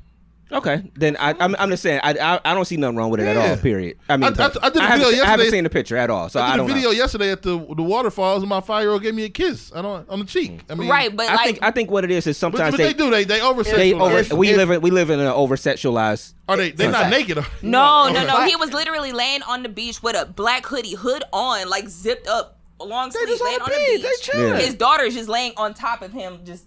Okay, 0.52 0.82
then 0.96 1.16
I, 1.20 1.34
I'm, 1.38 1.54
I'm 1.58 1.70
just 1.70 1.82
saying 1.82 2.00
I, 2.02 2.10
I 2.14 2.40
I 2.44 2.54
don't 2.54 2.64
see 2.64 2.76
nothing 2.76 2.96
wrong 2.96 3.10
with 3.10 3.20
it 3.20 3.26
at 3.28 3.36
all. 3.36 3.56
Period. 3.58 3.98
I 4.08 4.16
mean, 4.16 4.24
I- 4.24 4.42
I- 4.44 4.50
I 4.62 4.68
did 4.70 4.76
a 4.78 4.82
haven't, 4.82 5.06
video 5.06 5.24
I 5.24 5.26
haven't 5.28 5.50
seen 5.50 5.62
the 5.64 5.70
picture 5.70 5.96
at 5.96 6.10
all, 6.10 6.28
so 6.28 6.40
I, 6.40 6.44
I 6.44 6.50
did 6.52 6.56
don't 6.58 6.70
a 6.70 6.74
video 6.74 6.88
know. 6.90 6.96
yesterday 6.96 7.30
at 7.30 7.42
the 7.42 7.50
the 7.76 7.82
waterfalls, 7.82 8.42
and 8.42 8.48
my 8.48 8.60
five 8.60 8.82
year 8.82 8.90
old 8.90 9.02
gave 9.02 9.14
me 9.14 9.24
a 9.24 9.28
kiss. 9.28 9.70
I 9.74 9.80
don't 9.82 10.08
on 10.10 10.18
the 10.18 10.24
cheek. 10.24 10.66
Mm. 10.66 10.70
I 10.70 10.74
mean, 10.74 10.88
Right, 10.88 11.14
but 11.16 11.28
I 11.28 11.34
like 11.36 11.44
think 11.46 11.58
I 11.62 11.70
think 11.70 11.90
what 11.90 12.04
it 12.04 12.10
is 12.10 12.26
is 12.26 12.36
sometimes 12.36 12.72
but 12.72 12.78
they, 12.78 12.92
they 12.92 12.92
do 12.94 13.10
they 13.10 13.24
they 13.24 13.40
over 13.40 13.62
they 13.62 13.92
over 13.94 14.34
we 14.34 14.48
if- 14.50 14.56
live 14.56 14.70
in 14.70 14.80
we 14.80 14.90
live 14.90 15.10
in 15.10 15.20
an 15.20 15.26
over 15.28 15.54
sexualized. 15.56 16.34
Are 16.48 16.56
they 16.56 16.72
they 16.72 16.90
not 16.90 17.10
naked? 17.10 17.36
no, 17.62 18.08
no, 18.08 18.26
no. 18.26 18.44
He 18.44 18.56
was 18.56 18.72
literally 18.72 19.12
laying 19.12 19.42
on 19.42 19.62
the 19.62 19.68
beach 19.68 20.02
with 20.02 20.16
a 20.16 20.26
black 20.26 20.66
hoodie 20.66 20.94
hood 20.94 21.22
on, 21.32 21.68
like 21.68 21.88
zipped 21.88 22.26
up, 22.26 22.58
long 22.80 23.12
sleeve, 23.12 23.40
laying 23.40 23.60
on 23.60 23.68
the 23.70 23.76
beach. 23.76 24.02
beach. 24.02 24.02
They 24.02 24.32
chilling. 24.32 24.48
Yeah. 24.54 24.58
His 24.58 24.74
daughter's 24.74 25.14
just 25.14 25.28
laying 25.28 25.52
on 25.56 25.74
top 25.74 26.02
of 26.02 26.12
him, 26.12 26.40
just 26.44 26.64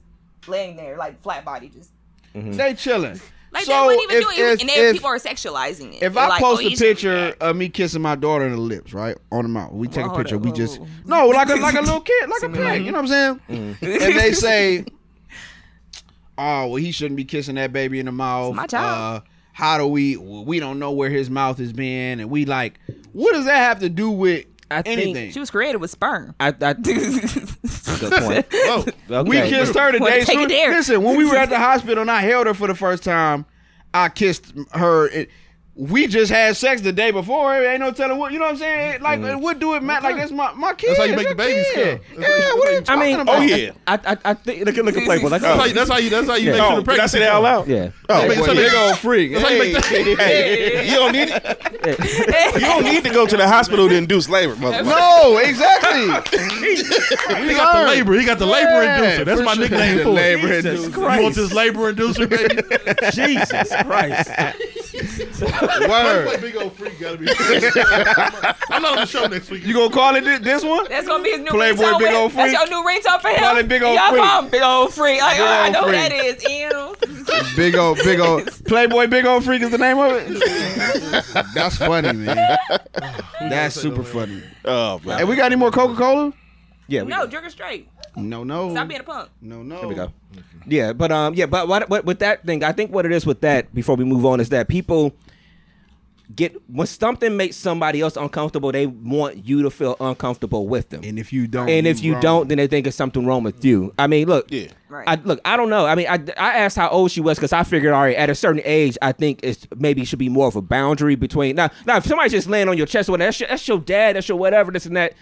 laying 0.47 0.77
there, 0.77 0.95
like 0.95 1.21
flat 1.21 1.43
body, 1.43 1.67
just 1.67 1.89
mm-hmm. 2.33 2.53
They 2.53 2.73
chilling. 2.75 3.19
Like 3.53 3.63
so 3.65 3.71
they 3.81 3.85
wouldn't 3.87 4.03
even 4.11 4.15
if, 4.17 4.23
do 4.23 4.29
it. 4.31 4.37
if, 4.53 4.59
and 4.61 4.69
then 4.69 4.85
if, 4.85 4.93
people 4.93 5.09
are 5.09 5.17
sexualizing 5.17 5.93
it. 5.95 6.03
if 6.03 6.13
They're 6.13 6.23
I 6.23 6.27
like, 6.27 6.41
post 6.41 6.63
oh, 6.63 6.67
a 6.67 6.75
picture 6.75 7.35
of 7.39 7.55
me 7.55 7.69
kissing 7.69 8.01
my 8.01 8.15
daughter 8.15 8.45
in 8.45 8.51
the 8.51 8.57
lips, 8.57 8.93
right 8.93 9.17
on 9.31 9.43
the 9.43 9.49
mouth, 9.49 9.71
we 9.73 9.87
take 9.87 10.05
Well, 10.07 10.15
a 10.15 10.17
picture. 10.17 10.35
up, 10.37 10.41
We 10.41 10.51
just 10.51 10.79
whoa. 10.79 10.87
no, 11.05 11.27
like 11.27 11.49
a 11.49 11.55
like 11.55 11.75
a 11.75 11.81
little 11.81 12.01
kid, 12.01 12.29
like 12.29 12.43
a 12.43 12.49
pig. 12.49 12.85
You 12.85 12.91
know 12.91 13.01
what 13.01 13.11
I'm 13.11 13.39
saying? 13.49 13.75
and 13.81 14.19
they 14.19 14.31
say, 14.33 14.85
"Oh, 16.37 16.67
well, 16.67 16.75
he 16.75 16.91
shouldn't 16.91 17.15
be 17.17 17.25
kissing 17.25 17.55
that 17.55 17.71
baby 17.73 17.99
in 17.99 18.05
the 18.07 18.11
mouth." 18.11 18.55
my 18.55 18.67
child. 18.67 19.23
Uh, 19.23 19.25
how 19.53 19.77
do 19.77 19.85
we? 19.87 20.17
We 20.17 20.59
don't 20.59 20.79
know 20.79 20.91
where 20.91 21.09
his 21.09 21.29
mouth 21.29 21.59
has 21.59 21.73
been, 21.73 22.19
and 22.19 22.29
we 22.29 22.45
like, 22.45 22.79
what 23.11 23.33
does 23.33 23.45
that 23.45 23.57
have 23.57 23.79
to 23.81 23.89
do 23.89 24.09
with 24.09 24.45
I 24.71 24.81
think- 24.81 24.99
anything? 25.01 25.31
She 25.31 25.39
was 25.39 25.51
created 25.51 25.77
with 25.77 25.91
sperm. 25.91 26.33
I, 26.39 26.47
I 26.59 26.73
good 28.09 28.21
point. 28.23 28.45
Oh, 28.53 28.85
Okay. 29.09 29.29
We 29.29 29.37
kissed 29.49 29.73
her 29.75 29.85
Wanna 29.91 29.99
today. 29.99 30.23
take 30.25 30.37
So, 30.37 30.43
it 30.43 30.49
there. 30.49 30.71
listen, 30.71 31.03
when 31.03 31.17
we 31.17 31.25
were 31.25 31.35
at 31.35 31.49
the 31.49 31.59
hospital 31.59 32.01
and 32.01 32.09
I 32.11 32.21
held 32.21 32.47
her 32.47 32.53
for 32.53 32.67
the 32.67 32.75
first 32.75 33.03
time, 33.03 33.45
I 33.93 34.09
kissed 34.09 34.53
her. 34.73 35.07
It, 35.09 35.29
we 35.75 36.05
just 36.05 36.31
had 36.31 36.55
sex 36.55 36.81
the 36.81 36.91
day 36.91 37.09
before. 37.09 37.51
Ain't 37.63 37.79
no 37.79 37.91
telling 37.91 38.19
what 38.19 38.31
you 38.31 38.37
know 38.37 38.45
what 38.45 38.51
I'm 38.51 38.57
saying. 38.59 39.01
Like, 39.01 39.19
mm. 39.19 39.41
what 39.41 39.57
do 39.57 39.73
it 39.73 39.81
matter? 39.81 40.03
Like, 40.03 40.17
that's 40.17 40.31
my 40.31 40.51
my 40.53 40.73
kid. 40.75 40.89
That's 40.89 40.99
how 40.99 41.05
you 41.05 41.15
make 41.15 41.23
your 41.25 41.33
the 41.33 41.35
babies 41.35 41.65
kid. 41.73 42.01
come. 42.13 42.21
That's 42.21 42.29
Yeah, 42.29 42.47
you- 42.49 42.57
what 42.57 42.67
are 42.67 42.71
you 42.71 42.77
that's 42.77 42.89
I 42.89 42.93
talking 42.95 43.09
mean, 43.11 43.19
about? 43.21 43.35
Oh 43.37 43.41
yeah. 43.41 43.71
I 43.87 43.93
I, 44.05 44.17
I 44.25 44.33
think 44.35 44.65
look 44.65 44.77
at 44.77 44.85
look 44.85 44.97
at 44.97 45.03
Playboy. 45.03 45.29
Like, 45.29 45.41
that's 45.41 45.57
how 45.59 45.65
you 45.65 45.73
that's 45.73 45.89
how 45.89 45.97
you 45.97 46.09
that's 46.11 46.27
how 46.27 46.35
you 46.35 46.45
Yeah. 46.47 46.51
make 46.53 46.61
Oh, 46.61 46.69
sure 46.69 46.75
the 46.75 46.81
did 46.83 46.89
I 46.89 46.93
pregnancy 46.93 47.17
say 47.17 47.19
that 47.23 47.33
all 47.33 47.45
out 47.45 47.67
loud? 47.67 47.67
yeah. 47.69 47.89
Oh, 48.09 48.21
Hey, 48.21 48.27
Boy, 48.27 48.35
That's 48.35 48.47
how 48.47 48.53
big 48.53 48.71
you- 48.71 48.77
old 48.77 48.97
freak. 48.99 49.31
That's 49.33 49.43
how 49.43 49.49
you 49.49 49.59
make 49.59 49.85
Hey. 49.85 50.15
hey, 50.15 50.89
you 50.89 50.95
don't 50.95 51.11
need 51.11 51.29
you 51.29 52.59
don't 52.67 52.83
need 52.83 53.03
to 53.03 53.09
go 53.09 53.25
to 53.25 53.35
the 53.35 53.47
hospital 53.47 53.89
to 53.89 53.95
induce 53.95 54.29
labor, 54.29 54.55
motherfucker. 54.55 54.85
No, 54.85 55.37
exactly. 55.37 56.01
He 57.47 57.53
got 57.55 57.73
the 57.81 57.87
labor. 57.87 58.13
He 58.13 58.25
got 58.25 58.37
the 58.39 58.45
labor 58.45 58.83
Yeah, 58.83 58.99
inducer. 59.21 59.25
That's 59.25 59.41
my 59.41 59.53
sure. 59.55 59.63
nickname 59.63 59.97
The 59.97 60.03
for 60.03 60.09
labor 60.11 60.47
it. 60.51 60.65
inducer. 60.65 61.17
You 61.17 61.23
want 61.23 61.35
this 61.35 61.51
labor 61.51 61.91
inducer, 61.93 62.29
baby? 62.29 62.61
Jesus 63.11 63.73
Christ. 63.83 64.82
Word. 65.89 66.25
Like 66.27 66.41
big 66.41 66.55
old 66.55 66.73
freak 66.73 66.99
gotta 66.99 67.17
be. 67.17 67.27
I'm 68.69 68.81
not 68.81 68.91
on 68.91 68.95
the 68.97 69.05
show 69.05 69.25
next 69.25 69.49
week. 69.49 69.65
You 69.65 69.73
gonna 69.73 69.93
call 69.93 70.15
it 70.15 70.23
thi- 70.23 70.37
this 70.37 70.63
one? 70.63 70.85
That's 70.89 71.07
gonna 71.07 71.23
be 71.23 71.31
his 71.31 71.39
new 71.41 71.51
Playboy 71.51 71.83
ringtone. 71.83 71.99
Big 71.99 72.07
with- 72.07 72.15
Old 72.15 72.31
That's 72.31 72.53
Freak? 72.55 72.69
your 72.69 72.83
new 72.83 72.89
ringtone 72.89 73.21
for 73.21 73.27
him. 73.29 73.39
Call 73.39 73.57
it 73.57 73.67
Big 73.67 73.83
Old 73.83 73.95
Y'all 73.95 74.09
Freak. 74.09 74.21
call 74.23 74.41
him 74.43 74.49
Big 74.49 74.61
Old 74.61 74.93
Freak. 74.93 75.21
Like, 75.21 75.37
Big 75.37 75.41
oh, 75.41 75.45
I 75.45 75.63
Old 75.65 75.73
know 75.73 75.81
who 75.83 75.89
Freak. 75.89 76.09
that 76.09 76.11
is. 76.25 76.43
Ew. 76.49 76.95
Big 77.55 77.75
old, 77.75 77.97
big 78.03 78.19
old 78.19 78.45
Playboy, 78.65 79.07
big 79.07 79.25
old 79.25 79.43
freak 79.43 79.61
is 79.61 79.69
the 79.71 79.77
name 79.77 79.97
of 79.99 80.11
it. 80.13 81.43
That's 81.53 81.77
funny, 81.77 82.11
man. 82.13 82.57
That's 83.41 83.75
super 83.75 84.03
funny. 84.03 84.41
Oh 84.65 84.99
man. 85.05 85.19
Hey, 85.19 85.23
we 85.23 85.35
got 85.35 85.45
any 85.47 85.55
more 85.55 85.69
Coca 85.71 85.95
Cola? 85.95 86.33
Yeah. 86.87 87.03
We, 87.03 87.09
No, 87.09 87.25
drink 87.27 87.45
it 87.45 87.51
straight. 87.51 87.87
No, 88.15 88.43
no. 88.43 88.71
Stop 88.71 88.87
being 88.87 88.99
a 89.01 89.03
punk. 89.03 89.29
No, 89.41 89.63
no. 89.63 89.79
There 89.79 89.87
we 89.87 89.95
go. 89.95 90.11
Yeah, 90.67 90.93
but 90.93 91.11
um, 91.11 91.33
yeah, 91.33 91.45
but 91.47 91.67
what, 91.67 91.89
what 91.89 92.05
with 92.05 92.19
that 92.19 92.45
thing, 92.45 92.63
I 92.63 92.71
think 92.71 92.91
what 92.91 93.05
it 93.05 93.11
is 93.11 93.25
with 93.25 93.41
that 93.41 93.73
before 93.73 93.95
we 93.95 94.03
move 94.05 94.25
on 94.25 94.39
is 94.39 94.49
that 94.49 94.67
people 94.67 95.13
get 96.35 96.55
when 96.67 96.87
something 96.87 97.35
makes 97.35 97.55
somebody 97.55 98.01
else 98.01 98.15
uncomfortable, 98.15 98.71
they 98.71 98.87
want 98.87 99.45
you 99.45 99.61
to 99.63 99.69
feel 99.69 99.95
uncomfortable 99.99 100.67
with 100.67 100.89
them. 100.89 101.01
And 101.03 101.19
if 101.19 101.33
you 101.33 101.47
don't, 101.47 101.69
And 101.69 101.85
if 101.85 102.01
you 102.03 102.13
wrong. 102.13 102.21
don't, 102.21 102.47
then 102.47 102.57
they 102.57 102.67
think 102.67 102.87
it's 102.87 102.95
something 102.95 103.25
wrong 103.25 103.43
with 103.43 103.63
you. 103.63 103.93
I 103.99 104.07
mean, 104.07 104.27
look, 104.27 104.49
Yeah. 104.49 104.67
Right. 104.89 105.07
I, 105.07 105.15
look, 105.15 105.39
I 105.43 105.57
don't 105.57 105.69
know. 105.69 105.85
I 105.85 105.95
mean, 105.95 106.07
I, 106.07 106.15
I 106.37 106.57
asked 106.59 106.77
how 106.77 106.87
old 106.89 107.09
she 107.11 107.19
was 107.19 107.37
because 107.37 107.51
I 107.51 107.63
figured, 107.63 107.93
all 107.93 108.01
right, 108.01 108.15
at 108.15 108.29
a 108.29 108.35
certain 108.35 108.61
age, 108.63 108.95
I 109.01 109.11
think 109.11 109.39
it's 109.43 109.67
maybe 109.75 110.05
should 110.05 110.19
be 110.19 110.29
more 110.29 110.47
of 110.47 110.55
a 110.55 110.61
boundary 110.61 111.15
between. 111.15 111.55
Now, 111.55 111.71
now, 111.87 111.97
if 111.97 112.05
somebody's 112.05 112.31
just 112.31 112.47
laying 112.47 112.69
on 112.69 112.77
your 112.77 112.85
chest, 112.85 113.09
or 113.09 113.13
whatever, 113.13 113.27
that's 113.27 113.39
your, 113.39 113.49
that's 113.49 113.67
your 113.67 113.79
dad, 113.79 114.15
that's 114.15 114.29
your 114.29 114.37
whatever, 114.37 114.71
this 114.71 114.85
and 114.85 114.95
that. 114.95 115.13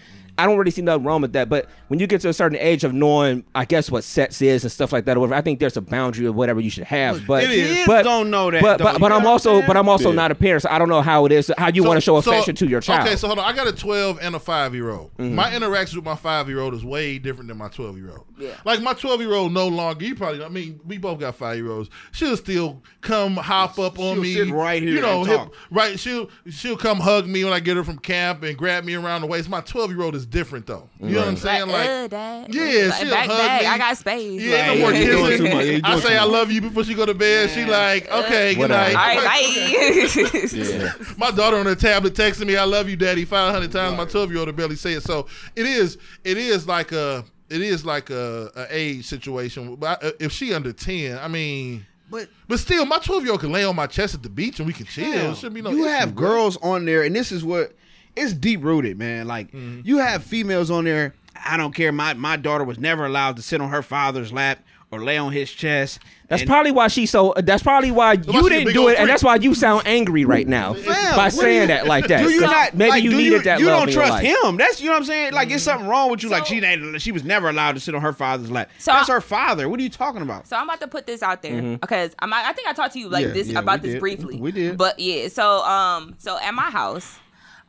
I 0.42 0.46
don't 0.46 0.58
really 0.58 0.72
see 0.72 0.82
nothing 0.82 1.04
wrong 1.04 1.22
with 1.22 1.32
that. 1.34 1.48
But 1.48 1.68
when 1.86 2.00
you 2.00 2.08
get 2.08 2.20
to 2.22 2.28
a 2.28 2.32
certain 2.32 2.58
age 2.58 2.82
of 2.82 2.92
knowing, 2.92 3.44
I 3.54 3.64
guess 3.64 3.90
what 3.92 4.02
sex 4.02 4.42
is 4.42 4.64
and 4.64 4.72
stuff 4.72 4.92
like 4.92 5.04
that, 5.04 5.16
or 5.16 5.20
whatever, 5.20 5.34
I 5.36 5.40
think 5.40 5.60
there's 5.60 5.76
a 5.76 5.80
boundary 5.80 6.26
of 6.26 6.34
whatever 6.34 6.58
you 6.60 6.68
should 6.70 6.82
have. 6.84 7.24
But 7.26 7.44
It 7.44 7.50
is. 7.52 7.68
Kids 7.76 7.86
but 7.86 8.02
don't 8.02 8.28
know 8.30 8.50
that, 8.50 8.60
But 8.60 8.78
though. 8.78 8.84
but, 8.84 8.98
but 9.00 9.12
I'm 9.12 9.24
also 9.24 9.60
I'm 9.60 9.66
but 9.68 9.76
I'm 9.76 9.88
also 9.88 10.08
Yeah. 10.10 10.16
not 10.16 10.30
a 10.32 10.34
parent, 10.34 10.62
so 10.62 10.68
I 10.70 10.78
don't 10.80 10.88
know 10.88 11.00
how 11.02 11.26
it 11.26 11.32
is, 11.32 11.52
how 11.56 11.68
you 11.68 11.84
want 11.84 11.96
to 11.98 12.00
show 12.00 12.20
So- 12.20 12.30
affection 12.32 12.56
to 12.56 12.66
your 12.66 12.80
child. 12.80 13.06
Okay, 13.06 13.14
so 13.16 13.28
hold 13.28 13.38
on. 13.38 13.44
I 13.44 13.52
got 13.54 13.68
a 13.68 13.72
12 13.72 14.18
and 14.20 14.34
a 14.34 14.40
5 14.40 14.74
year 14.74 14.90
old. 14.90 15.10
Mm-hmm. 15.18 15.34
My 15.36 15.54
interactions 15.54 15.94
with 15.94 16.04
my 16.04 16.16
5 16.16 16.48
year 16.48 16.58
old 16.60 16.74
is 16.74 16.84
way 16.84 17.18
different 17.18 17.46
than 17.48 17.58
my 17.58 17.68
12 17.68 17.96
year 17.98 18.10
old. 18.10 18.24
Yeah. 18.42 18.56
Like 18.64 18.80
my 18.82 18.92
12 18.94 19.20
year 19.20 19.32
old 19.34 19.52
no 19.52 19.68
longer, 19.68 20.04
you 20.04 20.14
probably, 20.14 20.44
I 20.44 20.48
mean, 20.48 20.80
we 20.84 20.98
both 20.98 21.20
got 21.20 21.36
5 21.36 21.56
year 21.56 21.70
olds. 21.70 21.88
She'll 22.12 22.36
still 22.36 22.82
come 23.00 23.36
hop 23.36 23.78
up 23.78 23.98
on 23.98 24.14
She'll 24.16 24.22
me. 24.22 24.34
sit 24.34 24.50
right 24.50 24.82
here 24.82 24.94
You 24.94 25.00
know, 25.00 25.20
and 25.20 25.28
hip- 25.28 25.38
talk. 25.38 25.54
right. 25.70 25.98
She'll, 25.98 26.28
she'll 26.50 26.76
come 26.76 26.98
hug 26.98 27.26
me 27.26 27.44
when 27.44 27.52
I 27.52 27.60
get 27.60 27.76
her 27.76 27.84
from 27.84 27.98
camp 27.98 28.42
and 28.42 28.56
grab 28.58 28.84
me 28.84 28.94
around 28.94 29.20
the 29.20 29.26
waist. 29.28 29.48
My 29.48 29.60
12 29.60 29.90
year 29.92 30.02
old 30.02 30.14
is 30.14 30.26
different 30.26 30.66
though. 30.66 30.88
You 31.00 31.10
know 31.10 31.18
what 31.20 31.28
I'm 31.28 31.36
saying? 31.36 31.68
Like, 31.68 31.72
Like, 31.72 31.88
uh, 31.88 32.08
dad. 32.08 32.54
yeah, 32.54 32.62
Like, 32.62 32.94
she'll 33.00 33.10
back, 33.10 33.26
hug 33.28 33.38
back. 33.38 33.60
me. 33.62 33.66
I 33.68 33.78
got 33.78 33.96
space. 33.98 34.40
yeah, 34.42 34.56
Like, 34.56 34.66
no 34.66 34.82
more 34.82 34.92
yeah, 34.92 35.04
doing 35.06 35.26
kissing. 35.30 35.46
too 35.46 35.54
much. 35.54 35.66
Yeah, 35.66 35.80
I 35.84 36.00
say 36.00 36.08
too 36.08 36.14
I 36.14 36.24
love 36.24 36.50
you 36.50 36.60
before 36.60 36.84
she 36.84 36.94
go 36.94 37.06
to 37.06 37.14
bed. 37.14 37.50
She 37.50 37.64
like, 37.64 38.10
okay, 38.10 38.54
good 38.54 38.70
night. 38.70 38.94
All 38.94 38.94
right, 38.94 39.24
bye. 39.24 41.12
My 41.16 41.30
daughter 41.30 41.56
on 41.56 41.66
her 41.66 41.74
tablet 41.74 42.14
texting 42.14 42.46
me, 42.46 42.56
"I 42.56 42.64
love 42.64 42.88
you, 42.88 42.96
Daddy," 42.96 43.24
five 43.24 43.52
hundred 43.54 43.72
times. 43.72 43.96
My 43.96 44.04
twelve 44.04 44.30
year 44.30 44.40
old 44.40 44.54
barely 44.56 44.76
say 44.76 44.94
it. 44.94 45.02
So 45.02 45.26
it 45.56 45.66
is, 45.66 45.98
it 46.24 46.36
is 46.38 46.66
like 46.66 46.92
a, 46.92 47.24
it 47.52 47.60
is 47.62 47.84
like 47.84 48.10
a, 48.10 48.50
a 48.56 48.66
age 48.70 49.04
situation. 49.06 49.74
But 49.76 50.02
I- 50.04 50.12
if 50.20 50.32
she 50.32 50.52
under 50.54 50.72
ten, 50.72 51.18
I 51.18 51.28
mean, 51.28 51.86
But 52.10 52.28
but 52.48 52.58
still, 52.58 52.84
my 52.86 52.98
twelve 52.98 53.22
year 53.22 53.32
old 53.32 53.40
can 53.40 53.52
lay 53.52 53.64
on 53.64 53.76
my 53.76 53.86
chest 53.86 54.14
at 54.14 54.22
the 54.22 54.28
beach 54.30 54.58
and 54.58 54.66
we 54.66 54.72
can 54.72 54.86
chill. 54.86 55.10
Hell, 55.12 55.34
Shouldn't 55.34 55.54
be 55.54 55.62
no. 55.62 55.70
you 55.70 55.84
issue, 55.84 55.88
have 55.94 56.14
bro. 56.14 56.28
girls 56.28 56.56
on 56.62 56.84
there, 56.84 57.02
and 57.02 57.14
this 57.14 57.30
is 57.32 57.44
what 57.44 57.74
it's 58.16 58.32
deep 58.32 58.62
rooted, 58.62 58.98
man. 58.98 59.26
Like 59.26 59.48
Mm-hmm. 59.52 59.80
you 59.84 59.98
have 59.98 60.22
females 60.24 60.70
on 60.70 60.84
there. 60.84 61.14
I 61.44 61.56
don't 61.56 61.74
care. 61.74 61.92
My 61.92 62.14
my 62.14 62.36
daughter 62.36 62.64
was 62.64 62.78
never 62.78 63.06
allowed 63.06 63.36
to 63.36 63.42
sit 63.42 63.60
on 63.60 63.70
her 63.70 63.82
father's 63.82 64.32
lap 64.32 64.58
or 64.90 65.02
lay 65.02 65.16
on 65.16 65.32
his 65.32 65.50
chest. 65.50 65.98
That's 66.32 66.42
And- 66.42 66.48
probably 66.48 66.72
why 66.72 66.88
she's 66.88 67.10
so. 67.10 67.34
That's 67.36 67.62
probably 67.62 67.90
why 67.90 68.16
why 68.16 68.22
you 68.24 68.32
she 68.32 68.38
a 68.38 68.48
didn't 68.58 68.72
do 68.72 68.80
old 68.84 68.90
it, 68.92 68.98
and 68.98 69.08
that's 69.08 69.22
why 69.22 69.36
you 69.36 69.54
sound 69.54 69.86
angry 69.86 70.24
right 70.24 70.48
now 70.48 70.72
Fam, 70.72 71.14
by 71.14 71.28
saying 71.28 71.60
you- 71.60 71.66
that 71.68 71.86
like 71.86 72.06
that. 72.08 72.22
Do 72.24 72.30
you 72.30 72.40
'Cause 72.40 72.50
not? 72.50 72.74
Maybe 72.74 72.90
like, 72.90 73.02
you 73.04 73.10
do 73.10 73.16
needed 73.18 73.44
that 73.44 73.60
You 73.60 73.66
love 73.66 73.80
don't 73.80 73.88
in 73.90 73.94
your 73.94 74.02
trust 74.06 74.24
life. 74.24 74.44
him. 74.44 74.56
That's 74.56 74.80
you 74.80 74.86
know 74.86 74.92
what 74.94 74.98
I'm 75.00 75.04
saying. 75.04 75.32
Like 75.34 75.50
it's 75.50 75.62
something 75.62 75.86
wrong 75.86 76.10
with 76.10 76.22
you. 76.22 76.30
like 76.30 76.46
So- 76.46 76.54
she 76.54 76.64
ain't- 76.64 77.00
she 77.02 77.12
was 77.12 77.22
never 77.22 77.50
allowed 77.50 77.74
to 77.74 77.80
sit 77.80 77.94
on 77.94 78.00
her 78.00 78.14
father's 78.14 78.50
lap. 78.50 78.70
So 78.78 78.92
That's 78.92 79.10
I- 79.10 79.12
her 79.12 79.20
father. 79.20 79.68
What 79.68 79.78
are 79.78 79.82
you 79.82 79.90
talking 79.90 80.22
about? 80.22 80.48
So 80.48 80.56
I'm 80.56 80.64
about 80.64 80.80
to 80.80 80.88
put 80.88 81.06
this 81.06 81.22
out 81.22 81.42
there 81.42 81.52
Mm-hmm. 81.52 81.74
because 81.76 82.16
I'm, 82.18 82.32
I 82.32 82.52
think 82.54 82.66
I 82.66 82.72
talked 82.72 82.94
to 82.94 82.98
you 82.98 83.08
like 83.10 83.26
Yeah, 83.26 83.32
this 83.32 83.48
yeah, 83.48 83.58
about 83.58 83.82
this 83.82 83.92
did. 83.92 84.00
briefly. 84.00 84.38
We 84.40 84.52
did. 84.52 84.78
But 84.78 84.98
yeah, 84.98 85.28
so 85.28 85.62
um, 85.64 86.14
so 86.18 86.38
at 86.40 86.54
my 86.54 86.70
house, 86.70 87.18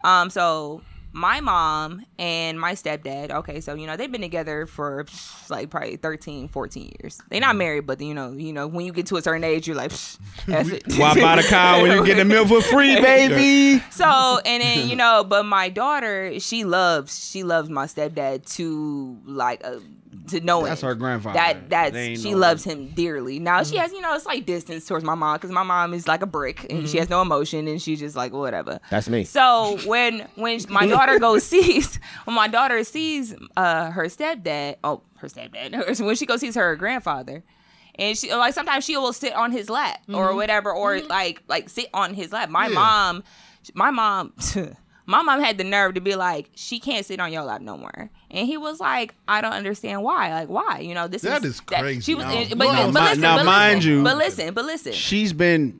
um, 0.06 0.30
so 0.30 0.82
my 1.14 1.40
mom 1.40 2.04
and 2.18 2.60
my 2.60 2.74
stepdad, 2.74 3.30
okay, 3.30 3.62
so 3.62 3.76
you 3.76 3.86
know, 3.86 3.96
they've 3.96 4.12
been 4.12 4.22
together 4.22 4.66
for 4.66 5.06
like 5.50 5.70
probably 5.70 5.96
13, 5.96 6.48
14 6.48 6.92
years. 7.00 7.22
They're 7.30 7.40
not 7.40 7.56
married, 7.56 7.86
but 7.86 8.02
you 8.02 8.16
know, 8.16 8.32
you 8.32 8.52
know, 8.52 8.68
when 8.68 8.86
you 8.86 8.92
get 8.92 9.06
to 9.08 9.18
a 9.18 9.22
certain 9.22 9.44
age, 9.44 9.68
you're 9.68 9.78
like, 9.78 9.92
F 9.92 10.18
it. 10.48 10.84
Why 10.98 11.14
buy 11.14 11.36
the 11.36 11.44
cow 11.48 11.82
when 11.84 11.92
you 11.92 12.04
get 12.04 12.16
the 12.16 12.26
milk 12.26 12.48
for 12.48 12.62
free, 12.62 12.96
baby? 13.02 13.82
So 13.92 14.40
and 14.46 14.64
then 14.64 14.90
you 14.90 14.96
know, 14.96 15.24
but 15.24 15.44
my 15.46 15.70
daughter, 15.70 16.40
she 16.40 16.64
loves 16.64 17.30
she 17.30 17.44
loves 17.44 17.70
my 17.70 17.86
stepdad 17.86 18.52
to 18.56 19.20
like 19.26 19.62
uh, 19.64 19.80
to 20.28 20.40
know 20.42 20.66
That's 20.66 20.82
her 20.82 20.96
grandfather. 20.96 21.36
That 21.36 21.70
that's 21.70 22.22
she 22.22 22.32
no- 22.32 22.38
loves 22.38 22.64
him 22.64 22.90
dearly. 22.90 23.40
Now 23.40 23.64
she 23.64 23.76
mm-hmm. 23.76 23.82
has 23.82 23.92
you 23.92 24.02
know 24.02 24.14
it's 24.16 24.26
like 24.26 24.46
distance 24.46 24.86
towards 24.86 25.04
my 25.04 25.16
mom 25.16 25.36
because 25.36 25.52
my 25.52 25.64
mom 25.64 25.94
is 25.94 26.08
like 26.08 26.22
a 26.22 26.26
brick 26.26 26.72
and 26.72 26.88
she 26.88 26.98
has 26.98 27.08
mm-hmm. 27.08 27.14
no 27.14 27.22
emotion 27.22 27.68
and 27.68 27.82
she's 27.82 28.00
just 28.00 28.16
like 28.16 28.32
whatever. 28.32 28.80
That's 28.90 29.10
me. 29.10 29.24
So 29.24 29.78
when 29.86 30.28
when 30.36 30.60
my 30.70 30.88
daughter 30.88 31.20
goes 31.20 31.44
sees 31.54 32.00
when 32.26 32.36
my 32.36 32.48
daughter 32.48 32.84
sees 32.84 33.36
uh 33.58 33.92
her 33.92 34.06
stepdad 34.06 34.78
oh 34.84 35.02
her 35.18 35.28
stepdad 35.28 36.00
when 36.06 36.16
she 36.16 36.26
goes 36.26 36.42
sees 36.42 36.56
her 36.56 36.76
grandfather 36.76 37.44
and 37.96 38.18
she 38.18 38.34
like 38.34 38.54
sometimes 38.54 38.86
she 38.86 38.98
will 38.98 39.14
sit 39.14 39.34
on 39.34 39.52
his 39.52 39.70
lap 39.70 40.00
or 40.10 40.28
mm-hmm. 40.28 40.38
whatever 40.38 40.72
or 40.72 41.00
like 41.02 41.42
like 41.48 41.70
sit 41.70 41.90
on 41.94 42.14
his 42.14 42.32
lap. 42.32 42.50
My 42.50 42.68
Yeah. 42.68 42.74
mom 42.76 43.24
my 43.74 43.92
mom 43.92 44.34
my 45.06 45.22
mom 45.22 45.42
had 45.42 45.58
the 45.58 45.64
nerve 45.64 45.94
to 45.96 46.02
be 46.02 46.16
like 46.16 46.50
she 46.56 46.80
can't 46.80 47.06
sit 47.06 47.20
on 47.20 47.32
your 47.32 47.44
lap 47.44 47.62
no 47.62 47.78
more. 47.78 48.10
And 48.34 48.48
he 48.48 48.58
was 48.58 48.80
like 48.80 49.14
I 49.28 49.42
don't 49.42 49.54
understand 49.54 50.04
why. 50.04 50.32
Like 50.34 50.50
why? 50.50 50.80
You 50.80 50.96
know 50.96 51.08
this 51.08 51.22
That 51.22 51.44
is 51.46 51.56
is 51.56 51.62
crazy. 51.62 52.02
She 52.02 52.16
was 52.16 52.26
No. 52.26 52.32
and- 52.32 52.50
but, 52.58 52.66
No, 52.66 52.72
but 52.74 52.88
mi- 52.94 53.00
listen, 53.08 53.22
now 53.22 53.38
but 53.38 53.46
mind 53.46 53.76
listen, 53.78 53.92
you- 53.92 54.04
but 54.04 54.18
listen, 54.18 54.54
but 54.54 54.66
listen. 54.66 54.92
She's 54.94 55.32
been 55.34 55.80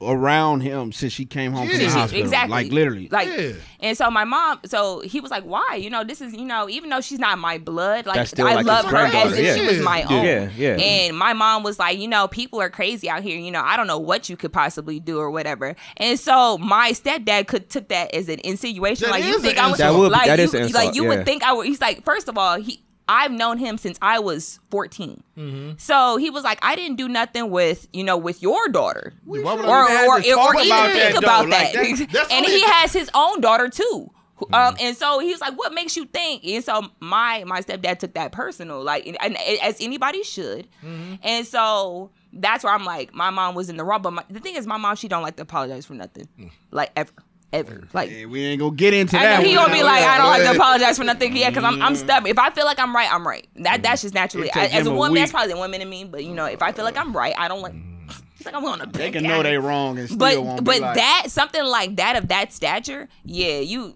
around 0.00 0.60
him 0.60 0.92
since 0.92 1.12
she 1.12 1.24
came 1.24 1.52
home 1.52 1.68
from 1.68 1.78
the 1.78 1.90
hospital. 1.90 2.24
Exactly. 2.24 2.50
Like 2.50 2.72
literally. 2.72 3.08
Like 3.08 3.28
Yeah. 3.28 3.52
and 3.80 3.96
so 3.96 4.10
my 4.10 4.24
mom 4.24 4.60
so 4.64 5.00
he 5.00 5.20
was 5.20 5.30
like, 5.30 5.44
Why? 5.44 5.74
You 5.74 5.90
know, 5.90 6.04
this 6.04 6.20
is 6.20 6.32
you 6.32 6.44
know, 6.44 6.68
even 6.68 6.90
though 6.90 7.00
she's 7.00 7.18
not 7.18 7.38
my 7.38 7.58
blood, 7.58 8.06
like 8.06 8.38
I 8.38 8.54
like 8.54 8.66
love 8.66 8.84
her 8.86 8.96
as 8.96 9.10
grandmother, 9.10 9.36
if 9.36 9.56
she 9.56 9.62
yeah. 9.62 9.68
was 9.68 9.80
my 9.80 9.98
Yeah. 10.00 10.06
own. 10.10 10.24
Yeah, 10.24 10.50
yeah. 10.56 10.76
And 10.76 11.18
my 11.18 11.32
mom 11.32 11.62
was 11.62 11.78
like, 11.78 11.98
you 11.98 12.08
know, 12.08 12.28
people 12.28 12.60
are 12.60 12.70
crazy 12.70 13.10
out 13.10 13.22
here, 13.22 13.38
you 13.38 13.50
know, 13.50 13.62
I 13.62 13.76
don't 13.76 13.86
know 13.86 13.98
what 13.98 14.28
you 14.28 14.36
could 14.36 14.52
possibly 14.52 15.00
do 15.00 15.18
or 15.18 15.30
whatever. 15.30 15.74
And 15.96 16.18
so 16.18 16.58
my 16.58 16.92
stepdad 16.92 17.48
could 17.48 17.68
took 17.68 17.88
that 17.88 18.14
as 18.14 18.28
an 18.28 18.40
insinuation. 18.44 19.06
That 19.06 19.12
like 19.12 19.24
you 19.24 19.40
think 19.40 19.58
I 19.58 19.70
would. 19.70 19.78
That 19.78 19.94
would 19.94 20.12
like 20.12 20.26
that 20.26 20.38
you, 20.38 20.44
is 20.44 20.54
an 20.54 20.72
like 20.72 20.94
you 20.94 21.04
yeah. 21.04 21.08
would 21.08 21.24
think 21.24 21.42
I 21.42 21.52
would 21.52 21.66
he's 21.66 21.80
like, 21.80 22.04
first 22.04 22.28
of 22.28 22.38
all, 22.38 22.60
he 22.60 22.82
I've 23.08 23.32
known 23.32 23.58
him 23.58 23.78
since 23.78 23.98
I 24.02 24.18
was 24.18 24.60
14. 24.70 25.22
Mm-hmm. 25.36 25.70
So 25.78 26.16
he 26.18 26.28
was 26.30 26.44
like, 26.44 26.58
I 26.62 26.76
didn't 26.76 26.96
do 26.96 27.08
nothing 27.08 27.50
with, 27.50 27.88
you 27.92 28.04
know, 28.04 28.16
with 28.18 28.42
your 28.42 28.68
daughter 28.68 29.14
Why 29.24 29.40
would 29.54 29.64
or 29.64 29.88
have 29.88 30.08
or, 30.08 30.16
or, 30.16 30.20
even 30.20 30.32
about 30.38 30.52
think 30.92 31.14
that, 31.14 31.16
about 31.18 31.48
that. 31.50 31.74
Like, 31.74 31.96
that- 31.98 32.08
that's 32.12 32.30
and 32.32 32.44
only- 32.46 32.58
he 32.58 32.62
has 32.64 32.92
his 32.92 33.10
own 33.14 33.40
daughter 33.40 33.68
too. 33.68 34.10
Um, 34.40 34.50
Mm-hmm. 34.50 34.76
and 34.86 34.96
so 34.96 35.18
he 35.18 35.32
was 35.32 35.40
like, 35.40 35.58
"What 35.58 35.74
makes 35.74 35.96
you 35.96 36.04
think?" 36.04 36.44
And 36.44 36.62
so 36.62 36.86
my 37.00 37.42
my 37.44 37.60
stepdad 37.60 37.98
took 37.98 38.14
that 38.14 38.30
personal, 38.30 38.80
like, 38.84 39.04
and, 39.04 39.16
and 39.20 39.36
as 39.64 39.80
anybody 39.80 40.22
should. 40.22 40.68
Mm-hmm. 40.80 41.14
And 41.24 41.44
so 41.44 42.12
that's 42.32 42.62
where 42.62 42.72
I'm 42.72 42.84
like, 42.84 43.12
my 43.12 43.30
mom 43.30 43.56
was 43.56 43.68
in 43.68 43.76
the 43.76 43.82
wrong. 43.82 44.00
But 44.00 44.12
my, 44.12 44.22
the 44.30 44.38
thing 44.38 44.54
is, 44.54 44.64
my 44.64 44.76
mom 44.76 44.94
she 44.94 45.08
don't 45.08 45.24
like 45.24 45.34
to 45.36 45.42
apologize 45.42 45.86
for 45.86 45.94
nothing, 45.94 46.28
Mm. 46.38 46.50
like 46.70 46.92
ever, 46.94 47.10
ever. 47.52 47.88
Like 47.92 48.10
we 48.10 48.44
ain't 48.44 48.60
gonna 48.60 48.74
get 48.74 48.94
into 48.94 49.18
I 49.18 49.22
that. 49.22 49.42
know 49.42 49.48
he 49.48 49.54
gonna 49.54 49.72
be 49.72 49.82
like, 49.82 50.02
I 50.02 50.18
don't 50.18 50.28
like 50.28 50.42
to 50.42 50.56
apologize 50.56 50.98
for 50.98 51.04
nothing. 51.04 51.36
Yeah, 51.36 51.50
because 51.50 51.64
I'm 51.64 51.80
I'm 51.82 51.94
stubborn. 51.96 52.30
If 52.30 52.38
I 52.38 52.50
feel 52.50 52.64
like 52.64 52.78
I'm 52.78 52.94
right, 52.94 53.12
I'm 53.12 53.26
right. 53.26 53.46
That 53.56 53.64
mm-hmm. 53.64 53.82
that's 53.82 54.02
just 54.02 54.14
naturally 54.14 54.50
take 54.52 54.74
as 54.74 54.86
a 54.86 54.90
him 54.90 54.96
a 54.96 54.98
woman. 54.98 55.14
That's 55.14 55.32
probably 55.32 55.52
the 55.52 55.58
woman 55.58 55.80
in 55.80 55.88
me. 55.88 56.04
But 56.04 56.24
you 56.24 56.34
know, 56.34 56.44
if 56.46 56.62
I 56.62 56.72
feel 56.72 56.84
like 56.84 56.96
I'm 56.96 57.16
right, 57.16 57.34
I 57.36 57.48
don't 57.48 57.60
like. 57.60 57.74
It's 57.74 58.14
mm-hmm. 58.14 58.44
like 58.46 58.54
I'm 58.54 58.64
on 58.64 58.80
a. 58.80 58.86
They 58.86 59.10
can 59.10 59.24
know 59.24 59.42
they 59.42 59.58
wrong 59.58 59.98
and 59.98 60.08
still 60.08 60.18
But 60.18 60.42
won't 60.42 60.64
but 60.64 60.80
like, 60.80 60.96
that 60.96 61.24
something 61.28 61.64
like 61.64 61.96
that 61.96 62.16
of 62.16 62.28
that 62.28 62.52
stature, 62.52 63.08
yeah, 63.24 63.58
you 63.60 63.94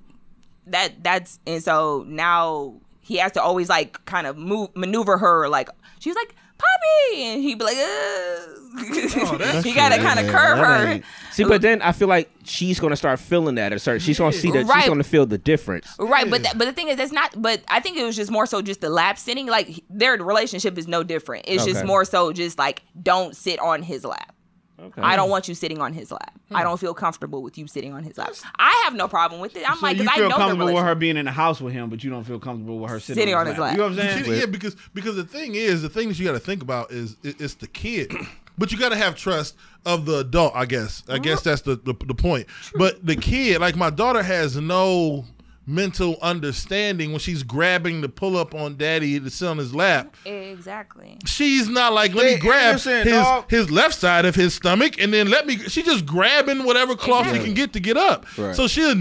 that 0.66 1.02
that's 1.02 1.38
and 1.46 1.62
so 1.62 2.04
now 2.06 2.74
he 3.00 3.16
has 3.16 3.32
to 3.32 3.42
always 3.42 3.68
like 3.68 4.04
kind 4.04 4.26
of 4.26 4.36
move 4.36 4.70
maneuver 4.76 5.18
her 5.18 5.48
like 5.48 5.68
she's 5.98 6.14
like 6.14 6.34
puppy 6.62 7.22
and 7.24 7.42
he'd 7.42 7.58
be 7.58 7.64
like 7.64 7.76
Ugh. 7.76 8.58
Oh, 8.74 9.60
he 9.64 9.74
gotta 9.74 9.98
kind 9.98 10.18
of 10.18 10.26
curve 10.28 10.58
her 10.58 10.86
ain't- 10.86 11.04
See, 11.30 11.44
but 11.44 11.60
then 11.62 11.82
I 11.82 11.92
feel 11.92 12.08
like 12.08 12.30
she's 12.44 12.80
gonna 12.80 12.96
start 12.96 13.18
feeling 13.20 13.54
that. 13.56 13.72
At 13.72 13.76
a 13.76 13.78
certain, 13.78 14.00
she's 14.00 14.18
gonna 14.18 14.32
see 14.32 14.50
that. 14.50 14.66
Right. 14.66 14.80
She's 14.80 14.88
gonna 14.88 15.02
feel 15.04 15.24
the 15.26 15.38
difference. 15.38 15.86
Right, 15.98 16.28
but 16.28 16.42
th- 16.42 16.54
but 16.56 16.64
the 16.66 16.72
thing 16.72 16.88
is, 16.88 16.96
that's 16.96 17.12
not. 17.12 17.30
But 17.40 17.62
I 17.68 17.80
think 17.80 17.96
it 17.98 18.04
was 18.04 18.16
just 18.16 18.30
more 18.30 18.44
so 18.46 18.60
just 18.62 18.80
the 18.80 18.90
lap 18.90 19.18
sitting. 19.18 19.46
Like 19.46 19.82
their 19.90 20.12
relationship 20.16 20.76
is 20.78 20.86
no 20.88 21.02
different. 21.02 21.44
It's 21.48 21.64
just 21.64 21.84
more 21.86 22.04
so 22.04 22.32
just 22.32 22.58
like 22.58 22.82
don't 23.02 23.34
sit 23.36 23.58
on 23.60 23.82
his 23.82 24.04
lap. 24.04 24.34
Okay. 24.82 25.00
I 25.00 25.14
don't 25.14 25.30
want 25.30 25.46
you 25.46 25.54
sitting 25.54 25.80
on 25.80 25.92
his 25.92 26.10
lap. 26.10 26.38
I 26.50 26.58
hmm. 26.58 26.64
don't 26.64 26.80
feel 26.80 26.92
comfortable 26.92 27.42
with 27.42 27.56
you 27.56 27.66
sitting 27.66 27.92
on 27.92 28.02
his 28.02 28.18
lap. 28.18 28.32
I 28.58 28.82
have 28.84 28.94
no 28.94 29.06
problem 29.06 29.40
with 29.40 29.56
it. 29.56 29.68
I'm 29.68 29.76
So 29.76 29.86
like, 29.86 29.96
you 29.96 30.02
because 30.02 30.16
I 30.16 30.20
feel 30.20 30.28
know 30.28 30.36
comfortable 30.36 30.74
with 30.74 30.82
her 30.82 30.94
being 30.94 31.16
in 31.16 31.26
the 31.26 31.30
house 31.32 31.60
with 31.60 31.72
him, 31.72 31.88
but 31.88 32.02
you 32.02 32.10
don't 32.10 32.24
feel 32.24 32.40
comfortable 32.40 32.80
with 32.80 32.90
her 32.90 32.98
sitting, 32.98 33.20
Sitting 33.20 33.34
on 33.34 33.46
his 33.46 33.58
lap. 33.58 33.72
You 33.72 33.78
know 33.78 33.88
what 33.88 33.98
I'm 33.98 34.24
saying? 34.24 34.40
yeah, 34.40 34.46
because 34.46 34.76
because 34.92 35.16
the 35.16 35.24
thing 35.24 35.54
is, 35.54 35.82
the 35.82 35.88
thing 35.88 36.08
that 36.08 36.18
you 36.18 36.26
got 36.26 36.32
to 36.32 36.40
think 36.40 36.62
about 36.62 36.90
is 36.90 37.16
it, 37.22 37.40
it's 37.40 37.54
the 37.54 37.68
kid, 37.68 38.12
but 38.58 38.72
you 38.72 38.78
got 38.78 38.88
to 38.88 38.96
have 38.96 39.14
trust 39.14 39.56
of 39.86 40.04
the 40.04 40.18
adult. 40.18 40.54
I 40.56 40.66
guess. 40.66 41.04
I 41.08 41.18
guess 41.18 41.40
mm-hmm. 41.40 41.48
that's 41.48 41.62
the, 41.62 41.76
the 41.76 41.94
the 42.06 42.14
point. 42.14 42.46
But 42.74 43.04
the 43.06 43.16
kid, 43.16 43.60
like 43.60 43.76
my 43.76 43.90
daughter, 43.90 44.22
has 44.22 44.56
no 44.56 45.24
mental 45.66 46.16
understanding 46.22 47.10
when 47.12 47.20
she's 47.20 47.42
grabbing 47.42 48.00
the 48.00 48.08
pull 48.08 48.36
up 48.36 48.54
on 48.54 48.76
daddy 48.76 49.18
to 49.20 49.30
sit 49.30 49.48
on 49.48 49.58
his 49.58 49.74
lap. 49.74 50.16
Exactly. 50.24 51.18
She's 51.24 51.68
not 51.68 51.92
like 51.92 52.14
let 52.14 52.24
They 52.24 52.34
me 52.34 52.40
grab 52.40 52.70
innocent, 52.70 53.04
his 53.04 53.14
dog. 53.14 53.50
his 53.50 53.70
left 53.70 53.94
side 53.94 54.24
of 54.24 54.34
his 54.34 54.54
stomach 54.54 55.00
and 55.00 55.12
then 55.12 55.30
let 55.30 55.46
me. 55.46 55.58
She's 55.58 55.84
just 55.84 56.06
grabbing 56.06 56.64
whatever 56.64 56.96
cloth 56.96 57.30
she 57.32 57.38
can 57.38 57.54
get 57.54 57.72
to 57.74 57.80
get 57.80 57.96
up. 57.96 58.26
Right. 58.36 58.54
So 58.54 58.66
she'll 58.66 58.94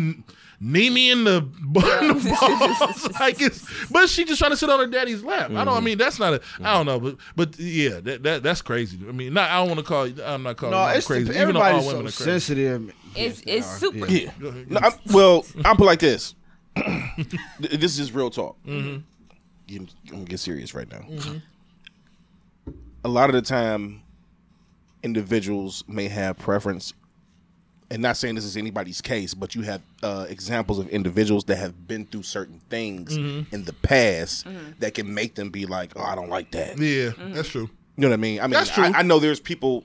knee 0.64 0.91
me 0.91 1.09
in 1.09 1.24
the, 1.24 1.38
in 1.38 2.07
the 2.20 2.78
balls 2.80 3.20
like 3.20 3.41
it's. 3.41 3.66
But 3.89 4.09
she 4.09 4.24
just 4.24 4.39
trying 4.39 4.51
to 4.51 4.57
sit 4.57 4.70
on 4.70 4.80
her 4.80 4.88
daddy's 4.88 5.24
lap. 5.24 5.49
I 5.49 5.53
don't. 5.53 5.68
I 5.68 5.72
mm-hmm. 5.72 5.86
mean 5.86 5.97
that's 5.97 6.20
not 6.20 6.34
a. 6.34 6.36
I 6.36 6.39
mm-hmm. 6.39 6.64
don't 6.64 6.86
know. 6.86 6.99
But 6.99 7.18
but 7.36 7.59
yeah, 7.59 7.99
that, 8.01 8.24
that 8.24 8.43
that's 8.43 8.62
crazy. 8.62 8.99
I 9.07 9.12
mean, 9.12 9.34
not. 9.34 9.49
I 9.49 9.57
don't 9.57 9.68
want 9.68 9.80
to 9.80 9.86
call. 9.86 10.07
you 10.07 10.24
I'm 10.24 10.43
not 10.43 10.57
calling. 10.57 10.74
No, 10.74 10.86
it's 10.88 11.07
crazy. 11.07 11.26
the, 11.26 11.41
Even 11.41 11.55
though 11.55 11.62
all 11.62 11.68
everybody's 11.68 11.93
women 11.93 12.12
so 12.12 12.24
are 12.24 12.26
crazy. 12.26 12.39
sensitive. 12.39 12.93
It's 13.14 13.43
Yes, 13.45 13.66
it's 13.66 13.68
super. 13.78 14.05
Yeah. 14.07 14.32
Yeah. 14.41 14.51
No, 14.70 14.80
I'm, 14.82 14.93
well, 15.12 15.45
I'll 15.66 15.76
put 15.76 15.86
like 15.86 15.99
this. 15.99 16.36
Th- 16.76 17.80
this 17.80 17.99
is 17.99 18.11
real 18.11 18.30
talk. 18.30 18.57
Mm-hmm. 18.65 18.97
I'm 19.78 19.88
gonna 20.09 20.24
get 20.26 20.39
serious 20.39 20.74
right 20.74 20.89
now. 20.91 21.05
A 23.03 23.07
lot 23.09 23.30
of 23.30 23.34
the 23.36 23.41
time, 23.41 24.01
individuals 25.03 25.84
may 25.88 26.07
have 26.07 26.38
preference, 26.38 26.93
and 27.89 28.01
not 28.01 28.17
saying 28.17 28.36
this 28.36 28.43
is 28.45 28.57
anybody's 28.57 29.01
case, 29.01 29.34
but 29.34 29.55
you 29.55 29.61
have 29.63 29.82
uh, 30.03 30.26
examples 30.30 30.78
of 30.80 30.88
individuals 30.89 31.43
that 31.45 31.55
have 31.57 31.88
been 31.88 32.05
through 32.05 32.24
certain 32.24 32.59
things 32.69 33.17
Mm-hmm. 33.17 33.53
in 33.55 33.63
the 33.65 33.74
past 33.74 34.45
that 34.80 34.93
can 34.93 35.13
make 35.13 35.36
them 35.36 35.49
be 35.49 35.65
like, 35.65 35.93
"Oh, 35.95 36.03
I 36.03 36.15
don't 36.15 36.30
like 36.30 36.51
that." 36.51 36.78
Yeah, 36.78 37.11
that's 37.34 37.49
true. 37.49 37.69
You 37.97 38.03
know 38.03 38.09
what 38.09 38.13
I 38.13 38.17
mean? 38.17 38.39
I 38.39 38.43
mean, 38.43 38.51
That's 38.51 38.69
true. 38.69 38.86
I, 38.86 38.99
I 38.99 39.01
know 39.01 39.19
there's 39.19 39.39
people 39.39 39.84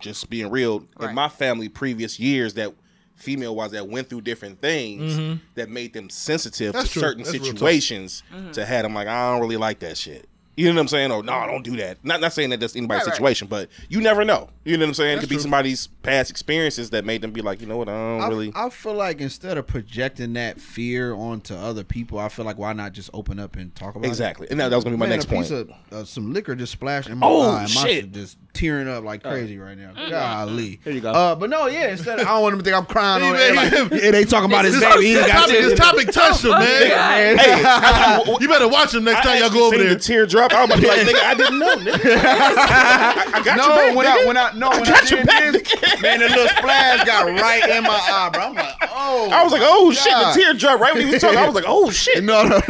just 0.00 0.28
being 0.30 0.50
real 0.50 0.84
Right. 0.98 1.08
in 1.10 1.14
my 1.14 1.28
family 1.28 1.68
previous 1.68 2.18
years 2.20 2.54
that 2.54 2.72
female 3.16 3.56
wise 3.56 3.72
that 3.72 3.88
went 3.88 4.08
through 4.08 4.20
different 4.20 4.60
things 4.60 5.16
mm-hmm. 5.16 5.38
that 5.54 5.68
made 5.68 5.92
them 5.92 6.08
sensitive 6.08 6.72
That's 6.72 6.88
to 6.88 6.92
true. 6.92 7.02
certain 7.02 7.24
That's 7.24 7.36
situations 7.36 8.22
mm-hmm. 8.32 8.52
to 8.52 8.64
have 8.64 8.82
them 8.84 8.94
like 8.94 9.08
I 9.08 9.32
don't 9.32 9.40
really 9.40 9.56
like 9.56 9.80
that 9.80 9.96
shit. 9.96 10.28
You 10.56 10.68
know 10.68 10.74
what 10.76 10.80
I'm 10.82 10.88
saying? 10.88 11.12
Or 11.12 11.22
no, 11.22 11.46
don't 11.46 11.62
do 11.62 11.76
that. 11.76 11.98
Not 12.02 12.20
not 12.22 12.32
saying 12.32 12.48
that 12.50 12.60
that's 12.60 12.74
anybody's 12.76 13.02
Right, 13.02 13.06
right. 13.08 13.14
situation, 13.14 13.46
but 13.48 13.68
you 13.90 14.00
never 14.00 14.24
know. 14.24 14.48
You 14.64 14.76
know 14.78 14.84
what 14.84 14.88
I'm 14.88 14.94
saying? 14.94 15.10
it 15.12 15.14
That's 15.16 15.26
could 15.26 15.34
be 15.36 15.38
somebody's 15.38 15.86
past 16.02 16.30
experiences 16.30 16.90
that 16.90 17.04
made 17.04 17.20
them 17.20 17.30
be 17.32 17.42
like, 17.42 17.60
you 17.60 17.66
know 17.66 17.76
what, 17.76 17.88
I 17.88 17.92
don't 17.92 18.20
I, 18.22 18.28
really. 18.28 18.52
I 18.54 18.70
feel 18.70 18.94
like 18.94 19.20
instead 19.20 19.58
of 19.58 19.66
projecting 19.66 20.32
that 20.32 20.58
fear 20.60 21.12
onto 21.14 21.54
other 21.54 21.84
people, 21.84 22.18
I 22.18 22.28
feel 22.30 22.44
like 22.46 22.56
why 22.56 22.72
not 22.72 22.92
just 22.92 23.10
open 23.12 23.38
up 23.38 23.56
and 23.56 23.74
talk 23.74 23.96
about 23.96 24.06
it? 24.06 24.08
exactly. 24.08 24.46
And 24.50 24.58
that, 24.58 24.70
that 24.70 24.76
was 24.76 24.84
gonna 24.84 24.96
be 24.96 25.00
my 25.00 25.06
Man, 25.06 25.16
next 25.18 25.26
a 25.26 25.28
piece 25.28 25.50
point. 25.50 25.70
of 25.92 25.92
uh, 25.92 26.04
some 26.04 26.32
liquor 26.32 26.54
just 26.54 26.72
splashed 26.72 27.08
in 27.10 27.18
my 27.18 27.26
Oh, 27.26 27.42
eye. 27.50 27.60
My 27.62 27.66
shit. 27.66 27.90
shit 27.90 28.12
just 28.12 28.38
tearing 28.54 28.88
up 28.88 29.04
like 29.04 29.22
crazy 29.22 29.58
right 29.58 29.76
now. 29.76 29.92
Golly. 30.08 30.80
Here 30.82 30.92
you 30.94 31.02
go. 31.02 31.12
Uh, 31.12 31.34
but 31.34 31.50
no, 31.50 31.66
yeah. 31.66 31.90
Instead, 31.90 32.18
of, 32.20 32.26
I 32.26 32.30
don't 32.30 32.42
want 32.42 32.52
them 32.54 32.60
to 32.60 32.64
think 32.64 32.76
I'm 32.76 32.86
crying 32.86 33.22
on 33.22 33.34
Hey, 33.34 33.50
it. 33.50 33.54
Like, 33.56 33.72
man. 33.92 34.00
yeah, 34.02 34.10
they 34.10 34.24
talking 34.24 34.50
about 34.50 34.64
his 34.64 34.80
This, 34.80 34.94
baby. 34.94 35.06
He 35.08 35.14
this 35.14 35.30
topic, 35.30 35.52
this 35.52 35.78
topic 35.78 36.10
touched 36.12 36.44
him, 36.44 36.50
man. 36.52 36.88
Man. 36.88 37.36
Hey, 37.46 37.62
I, 37.62 38.22
I, 38.26 38.36
You 38.40 38.48
better 38.48 38.68
watch 38.68 38.94
him 38.94 39.04
next 39.04 39.22
time 39.26 39.38
y'all 39.40 39.50
go 39.50 39.66
over 39.66 39.76
there. 39.76 39.92
The 39.94 40.00
teardrop. 40.00 40.45
I 40.52 40.64
was 40.64 40.70
about 40.70 40.76
to 40.76 40.80
be 40.82 40.88
like, 40.88 41.00
nigga, 41.06 41.22
I 41.24 41.34
didn't 41.34 41.58
know. 41.58 41.76
Nigga. 41.76 42.16
I, 42.16 43.24
I 43.34 43.42
got 43.42 43.46
your 43.46 43.56
No, 43.56 43.68
back, 43.76 43.96
when 43.96 44.06
nigga. 44.06 44.22
I 44.22 44.26
when 44.26 44.36
I 44.36 44.52
no 44.54 44.70
when 44.70 44.82
I, 44.82 44.84
got 44.84 45.10
your 45.10 45.20
did 45.20 45.26
back, 45.26 45.52
this, 45.52 45.62
nigga. 45.62 46.02
man, 46.02 46.20
the 46.20 46.28
little 46.28 46.48
splash 46.48 47.04
got 47.04 47.24
right 47.40 47.68
in 47.70 47.82
my 47.84 47.90
eye, 47.90 48.30
bro. 48.32 48.42
I'm 48.42 48.54
like, 48.54 48.74
oh. 48.92 49.30
I 49.32 49.42
was 49.42 49.52
like, 49.52 49.62
oh 49.64 49.92
shit, 49.92 50.12
God. 50.12 50.34
the 50.34 50.40
teardrop 50.40 50.80
right 50.80 50.94
when 50.94 51.06
he 51.06 51.12
was 51.12 51.20
talking. 51.22 51.38
I 51.38 51.46
was 51.46 51.54
like, 51.54 51.64
oh 51.66 51.90
shit. 51.90 52.24
No, 52.24 52.42
no. 52.44 52.56
Like, 52.56 52.66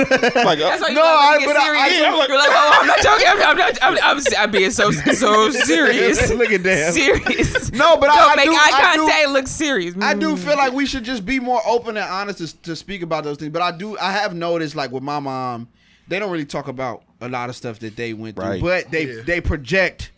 uh, 0.60 0.76
No, 0.88 0.88
no, 0.92 1.02
I- 1.04 1.36
get 1.38 1.46
but 1.46 1.56
I- 1.56 1.64
serious. 1.64 1.82
I- 1.82 2.00
yeah, 2.00 2.10
I'm 2.12 2.18
like- 2.18 2.28
You're 2.28 2.38
like, 2.38 2.50
oh, 2.52 2.78
I'm 2.80 2.86
not 2.86 3.02
joking. 3.02 3.26
I'm, 3.28 3.40
I'm 3.42 3.56
not. 3.56 3.78
I'm, 3.82 3.98
I'm, 4.18 4.22
I'm 4.38 4.50
being 4.50 4.70
so 4.70 4.90
so 4.90 5.50
serious. 5.50 6.30
Look 6.30 6.50
at 6.52 6.62
that. 6.64 6.94
Serious. 6.94 7.72
No, 7.72 7.96
but 7.96 8.10
I- 8.10 8.16
Don't 8.16 8.32
I 8.32 8.36
make 8.36 8.44
do- 8.46 8.52
eye 8.52 8.70
I 8.72 8.96
do- 9.26 9.32
Look 9.32 9.46
serious. 9.48 9.94
I 10.00 10.14
do 10.14 10.36
feel 10.36 10.56
like 10.56 10.72
we 10.72 10.86
should 10.86 11.04
just 11.04 11.24
be 11.26 11.40
more 11.40 11.60
open 11.66 11.96
and 11.96 12.06
honest 12.10 12.38
to, 12.38 12.62
to 12.62 12.76
speak 12.76 13.02
about 13.02 13.24
those 13.24 13.36
things. 13.38 13.52
But 13.52 13.62
I 13.62 13.72
do, 13.72 13.98
I 13.98 14.12
have 14.12 14.34
noticed, 14.34 14.74
like 14.76 14.90
with 14.92 15.02
my 15.02 15.18
mom, 15.20 15.68
they 16.08 16.18
don't 16.18 16.30
really 16.30 16.44
talk 16.44 16.68
about 16.68 17.02
a 17.20 17.28
lot 17.28 17.48
of 17.48 17.56
stuff 17.56 17.78
that 17.80 17.96
they 17.96 18.12
went 18.12 18.36
through, 18.36 18.44
Right. 18.44 18.60
but 18.62 18.90
they 18.90 19.06
Yeah. 19.16 19.22
they 19.24 19.40
project 19.40 20.10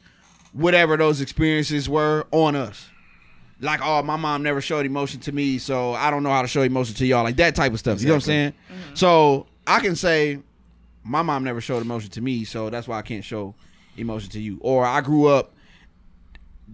whatever 0.53 0.97
those 0.97 1.21
experiences 1.21 1.89
were 1.89 2.27
on 2.33 2.57
us. 2.57 2.89
like, 3.61 3.81
oh, 3.83 4.01
my 4.05 4.15
mom 4.15 4.41
never 4.45 4.61
showed 4.61 4.87
emotion 4.87 5.19
to 5.19 5.33
me, 5.33 5.59
so 5.59 5.93
I 5.93 6.13
don't 6.13 6.23
know 6.23 6.31
how 6.31 6.43
to 6.43 6.49
show 6.49 6.63
emotion 6.63 6.95
to 6.95 7.05
y'all, 7.07 7.25
like 7.25 7.35
that 7.39 7.57
type 7.57 7.73
of 7.73 7.81
stuff. 7.81 8.01
You 8.01 8.07
know 8.07 8.13
what 8.13 8.17
I'm 8.19 8.21
saying? 8.21 8.53
Mm-hmm. 8.53 8.95
So 8.95 9.47
I 9.67 9.81
can 9.81 9.97
say, 9.97 10.39
my 11.03 11.23
mom 11.23 11.43
never 11.43 11.61
showed 11.61 11.83
emotion 11.83 12.09
to 12.11 12.21
me, 12.21 12.45
so 12.45 12.71
that's 12.71 12.87
why 12.87 12.99
I 12.99 13.03
can't 13.03 13.25
show 13.25 13.57
emotion 13.97 14.31
to 14.31 14.41
you. 14.41 14.59
Or 14.61 14.87
I 14.87 15.01
grew 15.01 15.27
up 15.27 15.55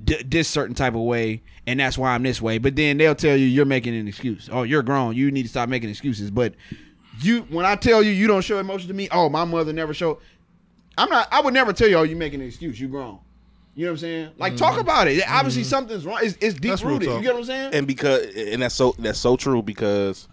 d- 0.05 0.23
this 0.27 0.47
certain 0.47 0.75
type 0.75 0.95
of 0.95 1.01
way, 1.01 1.41
and 1.67 1.81
that's 1.81 1.97
why 1.97 2.15
I'm 2.15 2.23
this 2.23 2.43
way. 2.43 2.59
But 2.59 2.77
then 2.77 2.99
they'll 2.99 3.15
tell 3.15 3.35
you 3.37 3.47
you're 3.47 3.65
making 3.65 3.95
an 3.97 4.07
excuse. 4.07 4.51
Oh, 4.53 4.63
you're 4.63 4.83
grown. 4.83 5.17
You 5.17 5.31
need 5.31 5.45
to 5.45 5.49
stop 5.49 5.71
making 5.71 5.89
excuses. 5.89 6.31
But 6.31 6.55
you, 7.21 7.43
when 7.43 7.65
I 7.65 7.77
tell 7.77 8.03
you 8.03 8.11
you 8.11 8.27
don't 8.27 8.43
show 8.43 8.59
emotion 8.59 8.89
to 8.89 8.95
me, 8.95 9.09
oh, 9.11 9.29
my 9.29 9.45
mother 9.45 9.73
never 9.73 9.95
showed. 9.95 10.19
I'm 10.97 11.09
not. 11.09 11.29
I 11.33 11.41
would 11.41 11.55
never 11.55 11.73
tell 11.73 11.89
you, 11.89 11.97
oh, 11.97 12.03
you 12.03 12.17
making 12.17 12.41
an 12.41 12.47
excuse. 12.47 12.79
You 12.79 12.89
grown. 12.89 13.19
You 13.75 13.87
know 13.87 13.91
what 13.91 13.95
I'm 13.95 13.99
saying? 13.99 14.31
Like 14.39 14.57
talk 14.57 14.73
mm-hmm. 14.73 14.81
about 14.81 15.09
it. 15.09 15.23
Obviously 15.29 15.63
mm-hmm. 15.63 15.71
something's 15.71 16.07
wrong. 16.07 16.21
It's, 16.23 16.37
it's 16.41 16.55
deep 16.55 16.71
that's 16.71 16.83
rooted. 16.83 17.09
You 17.09 17.15
talk. 17.15 17.23
get 17.23 17.35
what 17.35 17.41
I'm 17.41 17.45
saying? 17.47 17.75
and 17.75 17.87
because 17.87 18.35
and 18.37 18.63
that's 18.63 18.75
so 18.75 18.95
that's 18.99 19.19
so 19.19 19.37
true 19.37 19.63
because 19.63 20.29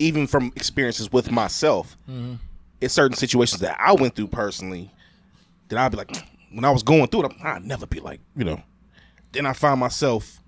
even 0.00 0.26
from 0.26 0.52
experiences 0.56 1.12
with 1.12 1.30
myself, 1.30 1.96
mm-hmm. 2.10 2.34
it's 2.80 2.92
certain 2.92 3.16
situations 3.16 3.60
that 3.60 3.80
I 3.80 3.92
went 3.92 4.16
through 4.16 4.26
personally 4.28 4.90
that 5.68 5.78
I'd 5.78 5.92
be 5.92 5.98
like, 5.98 6.10
when 6.52 6.64
I 6.64 6.70
was 6.70 6.82
going 6.82 7.06
through 7.06 7.26
it, 7.26 7.32
I'd 7.44 7.64
never 7.64 7.86
be 7.86 8.00
like, 8.00 8.20
you 8.36 8.44
know. 8.44 8.60
Then 9.32 9.46
I 9.46 9.52
find 9.52 9.78
myself 9.78 10.40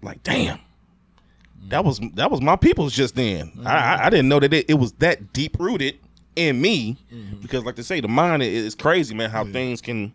like, 0.00 0.22
damn, 0.22 0.58
that 1.68 1.84
was 1.84 2.00
that 2.14 2.30
was 2.30 2.40
my 2.40 2.56
people's 2.56 2.92
just 2.94 3.14
then. 3.14 3.52
I, 3.64 3.76
I 3.76 4.06
I 4.06 4.10
didn't 4.10 4.28
know 4.28 4.40
that 4.40 4.52
it, 4.52 4.66
it 4.68 4.74
was 4.74 4.92
that 4.94 5.32
deep 5.32 5.58
rooted 5.58 5.98
in 6.36 6.60
me 6.60 6.96
because, 7.40 7.64
like 7.64 7.76
they 7.76 7.82
say, 7.82 8.00
the 8.00 8.08
mind 8.08 8.42
i- 8.42 8.46
is 8.46 8.74
crazy, 8.74 9.14
man. 9.14 9.30
How 9.30 9.44
things 9.44 9.80
can 9.80 10.12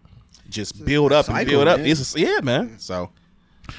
just 0.50 0.84
build 0.86 1.12
up 1.14 1.28
and 1.30 1.48
build 1.48 1.68
up. 1.68 1.80
man. 1.80 1.88
It's 1.88 2.16
a, 2.16 2.20
yeah, 2.20 2.40
man. 2.42 2.78
So 2.80 3.10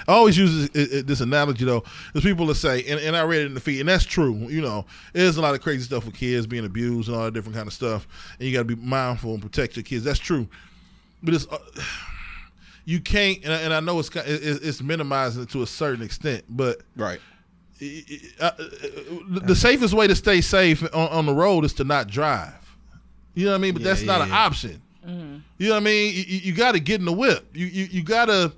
I 0.08 0.12
always 0.12 0.38
use 0.38 0.68
this, 0.70 0.84
it- 0.88 0.92
it- 0.98 1.06
this 1.06 1.20
analogy 1.20 1.64
though. 1.64 1.82
There's 2.12 2.24
people 2.24 2.46
that 2.46 2.54
say, 2.54 2.82
and, 2.84 2.98
and 3.00 3.16
I 3.16 3.22
read 3.22 3.42
it 3.42 3.46
in 3.46 3.54
the 3.54 3.60
feed, 3.60 3.80
and 3.80 3.88
that's 3.88 4.04
true. 4.04 4.34
You 4.48 4.62
know, 4.62 4.86
there's 5.12 5.36
a 5.36 5.40
lot 5.42 5.54
of 5.54 5.60
crazy 5.60 5.82
stuff 5.84 6.06
with 6.06 6.14
kids 6.14 6.46
being 6.46 6.64
abused 6.64 7.08
and 7.08 7.16
all 7.16 7.24
that 7.24 7.34
different 7.34 7.56
kind 7.56 7.66
of 7.66 7.72
stuff, 7.74 8.06
and 8.38 8.48
you 8.48 8.54
got 8.54 8.60
to 8.66 8.76
be 8.76 8.80
mindful 8.82 9.32
and 9.34 9.42
protect 9.42 9.76
your 9.76 9.82
kids. 9.82 10.04
That's 10.04 10.18
true, 10.20 10.48
but 11.22 11.34
it's 11.34 11.46
uh, 11.48 11.58
you 12.84 13.00
can't. 13.00 13.44
And 13.44 13.52
I, 13.52 13.56
and 13.58 13.74
I 13.74 13.80
know 13.80 13.98
it's 13.98 14.10
it's 14.14 14.82
minimizing 14.82 15.42
it 15.42 15.50
to 15.50 15.62
a 15.62 15.66
certain 15.66 16.04
extent, 16.04 16.44
but 16.48 16.80
right. 16.96 17.20
The 17.80 19.56
safest 19.56 19.94
way 19.94 20.06
to 20.06 20.14
stay 20.14 20.40
safe 20.40 20.82
on, 20.94 21.08
on 21.08 21.26
the 21.26 21.34
road 21.34 21.64
is 21.64 21.72
to 21.74 21.84
not 21.84 22.08
drive. 22.08 22.54
You 23.34 23.46
know 23.46 23.52
what 23.52 23.58
I 23.58 23.60
mean? 23.60 23.72
But 23.72 23.82
that's 23.82 24.02
not 24.02 24.20
an 24.20 24.32
option. 24.32 24.82
Mm-hmm. 25.06 25.38
You 25.58 25.68
know 25.68 25.74
what 25.74 25.80
I 25.80 25.84
mean? 25.84 26.14
You, 26.14 26.22
you 26.22 26.54
got 26.54 26.72
to 26.72 26.80
get 26.80 27.00
in 27.00 27.06
the 27.06 27.12
whip. 27.12 27.46
You 27.54 27.66
you, 27.66 27.84
you 27.86 28.02
got 28.02 28.26
to. 28.26 28.52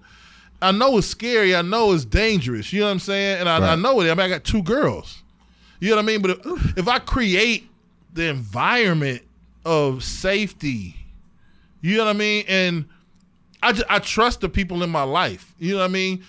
I 0.61 0.73
know 0.73 0.99
it's 0.99 1.07
scary. 1.07 1.55
I 1.55 1.63
know 1.63 1.93
it's 1.93 2.05
dangerous. 2.05 2.73
You 2.73 2.81
know 2.81 2.87
what 2.87 2.93
I'm 2.93 2.99
saying? 3.01 3.41
And 3.41 3.49
I, 3.49 3.73
I 3.73 3.75
know 3.77 4.01
it. 4.01 4.11
I 4.11 4.15
mean, 4.15 4.21
I 4.21 4.29
got 4.29 4.45
two 4.45 4.63
girls. 4.63 5.23
You 5.81 5.91
know 5.91 5.97
what 5.97 6.03
I 6.03 6.07
mean? 6.07 6.23
But 6.23 6.31
if, 6.31 6.79
if 6.79 6.89
I 6.89 7.01
create 7.01 7.69
the 8.13 8.29
environment 8.29 9.23
of 9.65 10.05
safety, 10.05 10.95
you 11.81 11.97
know 11.97 12.05
what 12.05 12.15
I 12.15 12.19
mean, 12.19 12.45
and 12.47 12.85
I 13.61 13.73
just, 13.73 13.87
I 13.91 13.99
trust 13.99 14.41
the 14.41 14.49
people 14.49 14.85
in 14.85 14.91
my 14.91 15.03
life. 15.03 15.53
You 15.59 15.73
know 15.73 15.79
what 15.81 15.87
I 15.87 15.89
mean? 15.89 16.25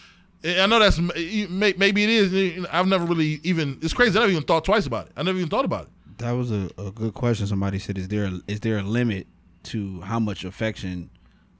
I 0.45 0.65
know 0.65 0.79
that's 0.79 0.99
maybe 0.99 2.03
it 2.03 2.09
is. 2.09 2.65
I've 2.71 2.87
never 2.87 3.05
really 3.05 3.39
even. 3.43 3.79
It's 3.81 3.93
crazy. 3.93 4.17
I 4.17 4.21
never 4.21 4.31
even 4.31 4.43
thought 4.43 4.65
twice 4.65 4.85
about 4.85 5.07
it. 5.07 5.13
I 5.15 5.23
never 5.23 5.37
even 5.37 5.49
thought 5.49 5.65
about 5.65 5.83
it. 5.83 6.17
That 6.17 6.31
was 6.31 6.51
a, 6.51 6.69
a 6.77 6.91
good 6.91 7.13
question. 7.13 7.47
Somebody 7.47 7.79
said, 7.79 7.97
"Is 7.97 8.09
there 8.09 8.29
is 8.47 8.59
there 8.59 8.77
a 8.77 8.83
limit 8.83 9.27
to 9.63 10.01
how 10.01 10.19
much 10.19 10.43
affection 10.43 11.09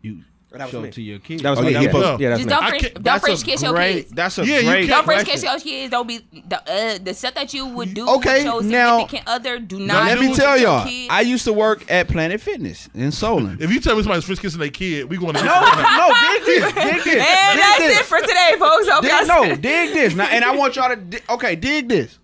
you 0.01 0.23
That 0.60 0.66
was 0.66 0.72
show 0.72 0.82
me. 0.82 0.91
to 0.91 1.01
your 1.01 1.20
kids?" 1.20 1.41
That 1.43 1.49
was 1.51 1.60
Oh, 1.60 1.62
me. 1.64 1.72
yeah, 1.72 1.80
Yeah, 1.82 1.88
he 1.88 1.91
posted- 1.91 2.20
yeah, 2.22 2.30
that's 2.30 2.39
Just 2.39 2.47
me. 2.49 2.54
don't 2.56 2.64
I 2.64 2.70
French, 2.70 2.82
can't- 2.84 2.93
don't 2.95 3.04
That's 3.04 3.26
French 3.26 3.43
kiss 3.43 3.62
your 3.64 3.76
kids. 3.78 4.12
That's 4.12 4.38
a 4.38 4.45
Yeah, 4.45 4.62
great. 4.62 4.66
can't- 4.78 4.89
Don't 4.89 5.06
French 5.06 5.26
question. 5.28 5.34
kiss 5.34 5.43
your 5.43 5.60
kids. 5.74 5.91
Don't 5.91 6.08
be 6.08 6.20
the 6.47 6.58
uh, 6.72 6.97
the 7.04 7.14
stuff 7.14 7.34
that 7.36 7.54
you 7.54 7.66
would 7.66 7.93
do. 7.93 8.08
Okay, 8.08 8.36
with 8.36 8.43
your 8.45 8.64
now- 8.64 8.99
significant 8.99 9.28
other. 9.28 9.60
Do 9.60 9.80
not. 9.80 10.06
Let 10.06 10.20
me 10.20 10.34
tell 10.36 10.58
y'all. 10.58 10.86
kids. 10.88 11.08
I 11.12 11.22
used 11.22 11.45
to 11.45 11.54
work 11.54 11.89
at 11.91 12.08
Planet 12.08 12.39
Fitness 12.41 12.89
in 12.93 13.12
Solon. 13.12 13.58
If 13.60 13.72
you 13.72 13.80
tell 13.80 13.95
me 13.95 14.04
somebody's 14.04 14.26
French 14.26 14.39
kissing 14.41 14.60
their 14.60 14.70
kid, 14.70 15.10
we 15.10 15.18
going 15.18 15.34
to 15.34 15.43
no, 15.43 15.45
no, 15.45 16.14
dig 16.36 16.45
this, 16.45 16.74
dig 16.74 17.04
this. 17.04 17.16
and 17.16 17.60
that's 17.60 17.78
this. 17.80 17.99
it 17.99 18.06
for 18.06 18.20
today, 18.20 18.56
folks. 18.60 18.88
Hope 18.88 19.01
Dig, 19.04 19.28
no, 19.28 19.56
dig 19.56 19.93
this. 19.93 20.16
Now, 20.16 20.26
and 20.26 20.43
I 20.45 20.56
want 20.56 20.76
y'all 20.76 20.95
to 20.95 21.22
okay, 21.32 21.56
dig 21.56 21.89
this. 21.89 22.20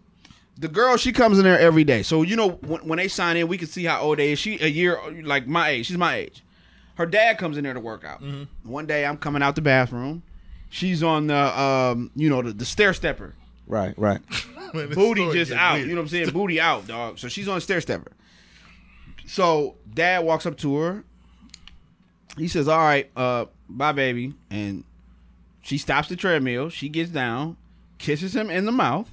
The 0.58 0.68
girl, 0.68 0.98
she 0.98 1.14
comes 1.14 1.38
in 1.40 1.46
there 1.46 1.58
every 1.58 1.86
day. 1.86 2.04
So 2.04 2.22
you 2.22 2.36
know 2.36 2.50
when, 2.50 2.82
when 2.82 2.98
they 2.98 3.08
sign 3.08 3.38
in, 3.38 3.48
we 3.48 3.58
can 3.58 3.68
see 3.70 3.86
how 3.86 4.02
old 4.02 4.20
they 4.20 4.34
is. 4.34 4.40
She 4.40 4.60
a 4.60 4.68
year 4.68 5.00
like 5.24 5.48
my 5.48 5.70
age. 5.70 5.86
She's 5.88 5.98
my 5.98 6.16
age. 6.18 6.44
Her 7.00 7.06
dad 7.06 7.38
comes 7.38 7.58
in 7.58 7.64
there 7.64 7.74
to 7.74 7.80
work 7.80 8.04
out. 8.04 8.22
One 8.64 8.86
day 8.86 9.06
I'm 9.06 9.16
coming 9.16 9.42
out 9.42 9.56
the 9.56 9.62
bathroom. 9.62 10.22
She's 10.70 11.02
on 11.02 11.28
the 11.28 11.60
um, 11.60 12.12
you 12.14 12.30
know, 12.30 12.42
the, 12.42 12.52
the 12.52 12.66
stair 12.66 12.94
stepper. 12.94 13.36
Right, 13.68 13.94
right. 13.98 14.20
Booty 14.74 15.32
just 15.32 15.54
out. 15.54 15.76
weird. 15.76 15.88
You 15.88 15.96
know 15.96 16.02
what 16.02 16.08
I'm 16.08 16.10
saying? 16.10 16.30
Booty 16.32 16.60
out, 16.60 16.88
dog. 16.88 17.18
So 17.18 17.30
she's 17.30 17.48
on 17.48 17.56
the 17.56 17.62
stair 17.62 17.80
stepper. 17.80 18.12
So 19.26 19.76
dad 19.94 20.26
walks 20.26 20.46
up 20.46 20.58
to 20.58 20.76
her. 20.76 21.04
He 22.38 22.50
says, 22.50 22.68
All 22.68 22.78
right, 22.78 23.10
uh, 23.16 23.46
bye, 23.70 23.94
baby. 23.94 24.34
And 24.50 24.84
she 25.62 25.78
stops 25.78 26.10
the 26.10 26.18
treadmill. 26.18 26.68
She 26.70 26.90
gets 26.90 27.12
down, 27.12 27.56
kisses 27.98 28.36
him 28.36 28.50
in 28.50 28.66
the 28.66 28.74
mouth, 28.74 29.10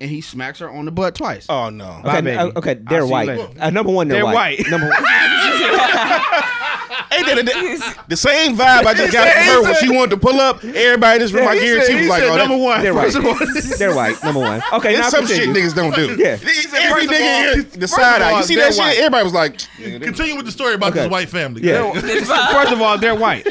and 0.00 0.10
he 0.10 0.20
smacks 0.20 0.58
her 0.58 0.68
on 0.68 0.84
the 0.84 0.90
butt 0.90 1.14
twice. 1.14 1.46
Oh 1.48 1.70
no. 1.70 2.00
Bye, 2.02 2.18
Okay, 2.18 2.20
baby. 2.22 2.36
uh, 2.38 2.50
okay, 2.56 2.74
they're 2.74 3.02
see 3.02 3.06
you 3.06 3.12
white. 3.12 3.60
Uh, 3.60 3.70
number 3.70 3.92
one, 3.92 4.08
they're, 4.08 4.16
They're 4.16 4.24
white. 4.24 4.58
white. 4.58 4.68
Number 4.68 4.88
one. 4.88 5.04
Hey, 7.10 7.22
the, 7.34 7.42
the, 7.42 7.98
the 8.08 8.16
same 8.16 8.56
vibe 8.56 8.84
I 8.86 8.94
just 8.94 9.12
got 9.12 9.32
from 9.32 9.42
her 9.44 9.62
when 9.62 9.74
she 9.76 9.90
wanted 9.90 10.10
to 10.10 10.16
pull 10.16 10.40
up. 10.40 10.62
Everybody 10.64 11.16
in 11.16 11.20
this 11.22 11.32
room, 11.32 11.46
I 11.48 11.54
He 11.54 11.60
guarantee, 11.60 11.86
said- 11.86 12.00
was 12.00 12.08
like, 12.08 12.22
"Oh, 12.24 12.36
number 12.36 12.56
one. 12.56 12.82
They're 12.82 12.94
First 12.94 13.22
white. 13.22 13.78
they're 13.78 13.94
white. 13.94 14.22
Number 14.24 14.40
one. 14.40 14.62
Okay, 14.72 14.92
now 14.94 15.00
There's 15.00 15.10
some 15.10 15.26
shit 15.26 15.48
niggas 15.50 15.74
don't 15.74 15.94
do. 15.94 16.14
Yeah. 16.18 16.26
Every 16.30 16.46
first 16.48 17.04
of 17.06 17.10
nigga 17.10 17.20
all- 17.20 17.54
here, 17.54 17.62
the 17.62 17.78
first 17.80 17.94
side 17.96 18.16
of 18.20 18.26
eye. 18.28 18.30
all, 18.32 18.38
You 18.38 18.44
see 18.44 18.54
they're 18.56 18.70
that 18.70 18.78
white. 18.78 18.90
shit? 18.92 18.98
Everybody 19.00 19.24
was 19.24 19.32
like, 19.34 19.58
Continue 20.02 20.36
with 20.36 20.46
the 20.46 20.52
story 20.52 20.74
about 20.74 20.90
Okay. 20.90 21.00
this 21.02 21.10
white 21.10 21.28
family. 21.28 21.62
Yeah. 21.62 21.92
First 22.00 22.72
of 22.72 22.80
all, 22.80 22.98
they're 22.98 23.14
white. 23.14 23.46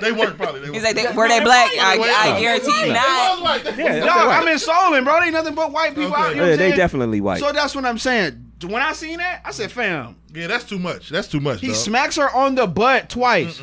they 0.00 0.12
work 0.12 0.36
probably. 0.36 0.60
They 0.60 0.72
He's 0.72 0.82
like, 0.82 1.14
were 1.14 1.28
they 1.28 1.40
black? 1.40 1.70
I, 1.80 1.98
Wait, 1.98 2.10
I 2.14 2.30
no. 2.32 2.40
guarantee 2.40 2.86
you 2.86 2.92
not. 2.92 3.32
was 3.38 3.42
white. 3.42 3.76
They- 3.76 3.84
Yeah, 3.84 4.04
No. 4.04 4.12
I'm 4.30 4.46
in 4.48 4.58
Solon, 4.58 5.04
bro. 5.04 5.22
Ain't 5.22 5.32
nothing 5.32 5.54
but 5.54 5.72
white 5.72 5.94
people 5.94 6.14
out. 6.14 6.30
You 6.30 6.36
know 6.42 6.48
Yeah, 6.48 6.56
they 6.56 6.72
definitely 6.72 7.20
white. 7.20 7.40
So 7.40 7.52
that's 7.52 7.74
what 7.74 7.84
I'm 7.84 7.98
saying. 7.98 8.43
When 8.64 8.82
I 8.82 8.92
seen 8.92 9.18
that, 9.18 9.40
I 9.44 9.50
said, 9.50 9.70
"Fam, 9.72 10.16
Yeah, 10.34 10.46
that's 10.46 10.64
too 10.64 10.78
much. 10.78 11.08
That's 11.10 11.28
too 11.28 11.40
much. 11.40 11.60
He 11.60 11.68
dog. 11.68 11.76
smacks 11.76 12.16
her 12.16 12.30
on 12.30 12.54
the 12.54 12.66
butt 12.66 13.08
twice. 13.08 13.60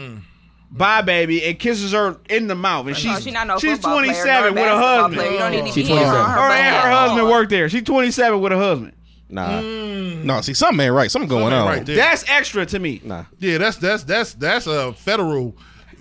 Bye, 0.74 1.02
baby, 1.02 1.43
and 1.43 1.60
kisses 1.60 1.91
her 1.91 2.18
in 2.30 2.47
the 2.47 2.56
mouth. 2.56 2.88
And 2.88 2.95
she's 2.95 3.24
she 3.24 3.32
not 3.32 3.45
no 3.45 3.58
she's 3.60 3.74
football 3.74 3.97
player, 3.97 4.06
27 4.14 4.54
with 4.54 4.64
a 4.64 4.78
husband. 4.78 5.16
Player. 5.16 5.32
You 5.32 5.38
don't 5.38 5.52
need 5.52 5.66
to 5.66 5.72
She's 5.74 5.88
be 5.88 5.91
in 5.91 5.97
on 5.97 6.04
27. 6.06 6.26
her. 6.26 6.32
Her 6.41 6.52
and 6.54 6.76
her 6.84 6.91
husband 6.91 7.28
work 7.30 7.49
there. 7.49 7.68
She's 7.70 7.84
27 7.84 8.39
with 8.39 8.52
a 8.54 8.58
husband. 8.58 8.93
Nah, 9.28 9.60
no, 9.62 10.41
see, 10.41 10.54
something 10.54 10.80
ain't 10.86 10.93
right. 10.93 11.10
Something 11.12 11.28
going 11.30 11.43
Something 11.52 11.60
on. 11.60 11.68
right 11.68 11.86
there. 11.86 11.95
That's 11.97 12.24
extra 12.30 12.66
to 12.66 12.80
me. 12.80 13.02
nah. 13.04 13.26
Yeah, 13.39 13.58
that's 13.58 13.78
that's 13.78 14.04
that's 14.06 14.34
that's 14.36 14.68
a 14.68 14.93
federal 14.93 15.58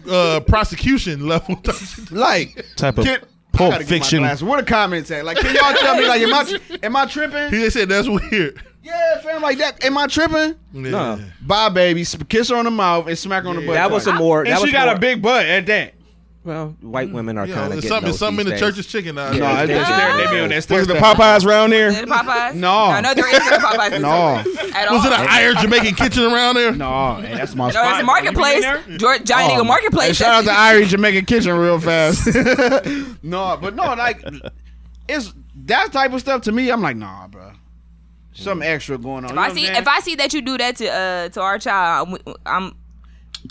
uh, 0.08 0.40
prosecution 0.46 1.26
level. 1.28 1.60
Like 2.10 2.64
Type 2.76 2.98
of 2.98 3.04
Can- 3.04 3.20
Pulp 3.52 3.74
I 3.74 3.78
gotta 3.78 3.84
get 3.84 3.90
my 3.90 3.96
Fiction. 3.98 4.18
glasses. 4.20 4.44
Where 4.44 4.60
the 4.60 4.66
comments 4.66 5.10
at? 5.10 5.24
Like, 5.24 5.38
can 5.38 5.52
y'all 5.54 5.74
tell 5.74 5.96
me? 5.96 6.06
Like, 6.06 6.22
am 6.22 6.32
I 6.34 6.60
am 6.84 6.94
I 6.96 7.06
tripping? 7.06 7.50
he 7.50 7.68
said 7.70 7.88
that's 7.88 8.08
weird. 8.08 8.62
Yeah, 8.82 9.18
fam. 9.20 9.42
Like 9.42 9.58
that. 9.58 9.84
Am 9.84 9.96
I 9.98 10.06
tripping? 10.06 10.54
Yeah. 10.72 10.90
No. 10.90 11.20
Bye, 11.42 11.68
baby. 11.68 12.04
Kiss 12.28 12.48
her 12.48 12.56
on 12.56 12.64
the 12.64 12.70
mouth 12.70 13.06
and 13.08 13.18
smack 13.18 13.42
her 13.44 13.48
on 13.50 13.56
the 13.56 13.62
butt. 13.66 13.74
That 13.74 13.90
was 13.90 14.04
some 14.04 14.16
more. 14.16 14.40
And 14.42 14.50
That 14.52 14.58
she 14.58 14.64
was 14.64 14.72
got 14.72 14.86
more, 14.86 14.96
a 14.96 14.98
big 14.98 15.20
butt 15.20 15.44
at 15.46 15.66
that. 15.66 15.94
Well, 16.42 16.74
white 16.80 17.12
women 17.12 17.36
are 17.36 17.46
Yeah, 17.46 17.54
kind 17.54 17.72
of 17.74 17.78
it's 17.80 17.82
getting 17.86 17.88
something, 17.96 18.10
those 18.12 18.18
something 18.18 18.46
in 18.46 18.52
the 18.54 18.58
church's 18.58 18.86
chicken 18.86 19.16
now. 19.16 19.30
No, 19.30 19.36
Yeah. 19.36 19.66
they, 19.66 19.84
stair, 19.84 20.16
they 20.16 20.30
be 20.34 20.40
on 20.40 20.48
that 20.48 20.62
stair. 20.62 20.78
Was 20.78 20.88
it 20.88 20.94
the 20.94 20.98
step. 20.98 21.16
Popeyes 21.18 21.44
around 21.44 21.68
there? 21.70 21.88
Is 21.88 21.98
it 21.98 22.08
Popeyes? 22.08 22.54
No. 22.54 22.92
no, 22.92 23.00
no, 23.02 23.12
there 23.14 23.28
isn't 23.28 23.52
a 23.52 23.58
Popeyes. 23.58 23.92
in 23.92 24.00
No. 24.02 24.42
Silver 24.42 24.74
at 24.78 24.88
all. 24.88 24.96
Was 24.96 25.04
it 25.04 25.12
an 25.12 25.26
Irie 25.26 25.58
Jamaican 25.60 25.94
Kitchen 25.96 26.22
around 26.32 26.54
there? 26.54 26.72
No, 26.72 27.16
hey, 27.16 27.34
that's 27.34 27.54
my 27.54 27.66
No, 27.66 27.72
spot. 27.72 27.90
it's 27.92 28.00
a 28.00 28.04
marketplace. 28.06 28.64
You? 28.88 28.96
George, 28.96 29.24
Giant 29.24 29.50
Oh, 29.50 29.54
Eagle 29.56 29.64
Marketplace. 29.66 30.06
Hey, 30.18 30.24
shout 30.24 30.32
out 30.32 30.44
to 30.46 30.50
Irie 30.50 30.86
Jamaican 30.88 31.26
Kitchen 31.26 31.52
real 31.58 31.78
fast. 31.78 32.26
no, 33.22 33.58
but 33.60 33.74
no, 33.76 33.92
like 33.94 34.24
it's 35.10 35.34
that 35.66 35.92
type 35.92 36.14
of 36.14 36.20
stuff 36.20 36.40
to 36.44 36.52
me. 36.52 36.70
I'm 36.70 36.80
like, 36.80 36.96
nah, 36.96 37.28
bro. 37.28 37.52
Something 38.40 38.66
extra 38.68 38.96
going 38.96 39.24
on. 39.24 39.32
If 39.32 39.38
I 39.38 39.52
see 39.52 39.66
if 39.66 39.86
I 39.88 40.00
see 40.00 40.14
that 40.16 40.32
you 40.32 40.40
do 40.40 40.56
that 40.58 40.76
to 40.76 40.88
uh 40.88 41.28
to 41.30 41.40
our 41.40 41.58
child, 41.58 42.18
I'm, 42.26 42.34
I'm 42.46 42.76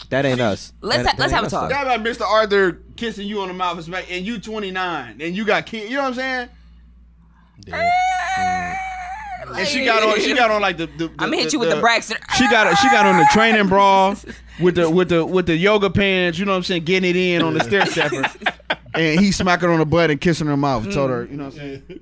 That 0.09 0.25
ain't 0.25 0.41
us. 0.41 0.73
Let's 0.81 1.03
That- 1.03 1.11
ha- 1.11 1.15
let's 1.19 1.31
have 1.31 1.45
a 1.45 1.49
talk. 1.49 1.69
though. 1.69 1.75
that 1.75 1.85
like 1.87 2.01
Mr. 2.01 2.21
Arthur 2.21 2.81
kissing 2.95 3.27
you 3.27 3.41
on 3.41 3.49
the 3.49 3.53
mouth 3.53 3.85
and 3.85 3.95
and 3.95 4.25
you 4.25 4.39
29 4.39 5.21
and 5.21 5.35
you 5.35 5.45
got 5.45 5.65
kids. 5.65 5.89
You 5.89 5.97
know 5.97 6.03
what 6.03 6.07
I'm 6.09 6.13
saying? 6.15 6.49
And 9.57 9.67
she 9.67 9.85
got 9.85 10.03
on. 10.03 10.19
She 10.19 10.33
got 10.33 10.51
on 10.51 10.61
like 10.61 10.77
the. 10.77 10.87
the, 10.87 10.97
the 10.97 11.11
I'm 11.19 11.29
gonna 11.29 11.37
hit 11.37 11.53
you 11.53 11.59
with 11.59 11.69
the 11.69 11.79
Braxton. 11.79 12.17
She 12.35 12.47
got 12.49 12.75
she 12.77 12.89
got 12.89 13.05
on 13.05 13.17
the 13.17 13.27
training 13.31 13.67
bra 13.67 14.15
with 14.59 14.75
the 14.75 14.89
with 14.89 15.09
the 15.09 15.25
with 15.25 15.45
the 15.45 15.55
yoga 15.55 15.89
pants. 15.89 16.37
You 16.37 16.45
know 16.45 16.51
what 16.51 16.57
I'm 16.57 16.63
saying? 16.63 16.83
Getting 16.85 17.09
it 17.09 17.15
in 17.15 17.41
on 17.41 17.53
the 17.53 17.63
stair 17.63 17.85
stepper. 17.85 18.23
And 18.99 19.19
he 19.19 19.31
smacking 19.31 19.69
on 19.69 19.79
the 19.79 19.85
butt 19.85 20.11
and 20.11 20.19
kissing 20.19 20.47
her 20.47 20.57
mouth. 20.57 20.91
Told 20.93 21.09
her, 21.09 21.25
you 21.25 21.37
know 21.37 21.45
what 21.45 21.53
I'm 21.59 21.59
saying? 21.59 21.99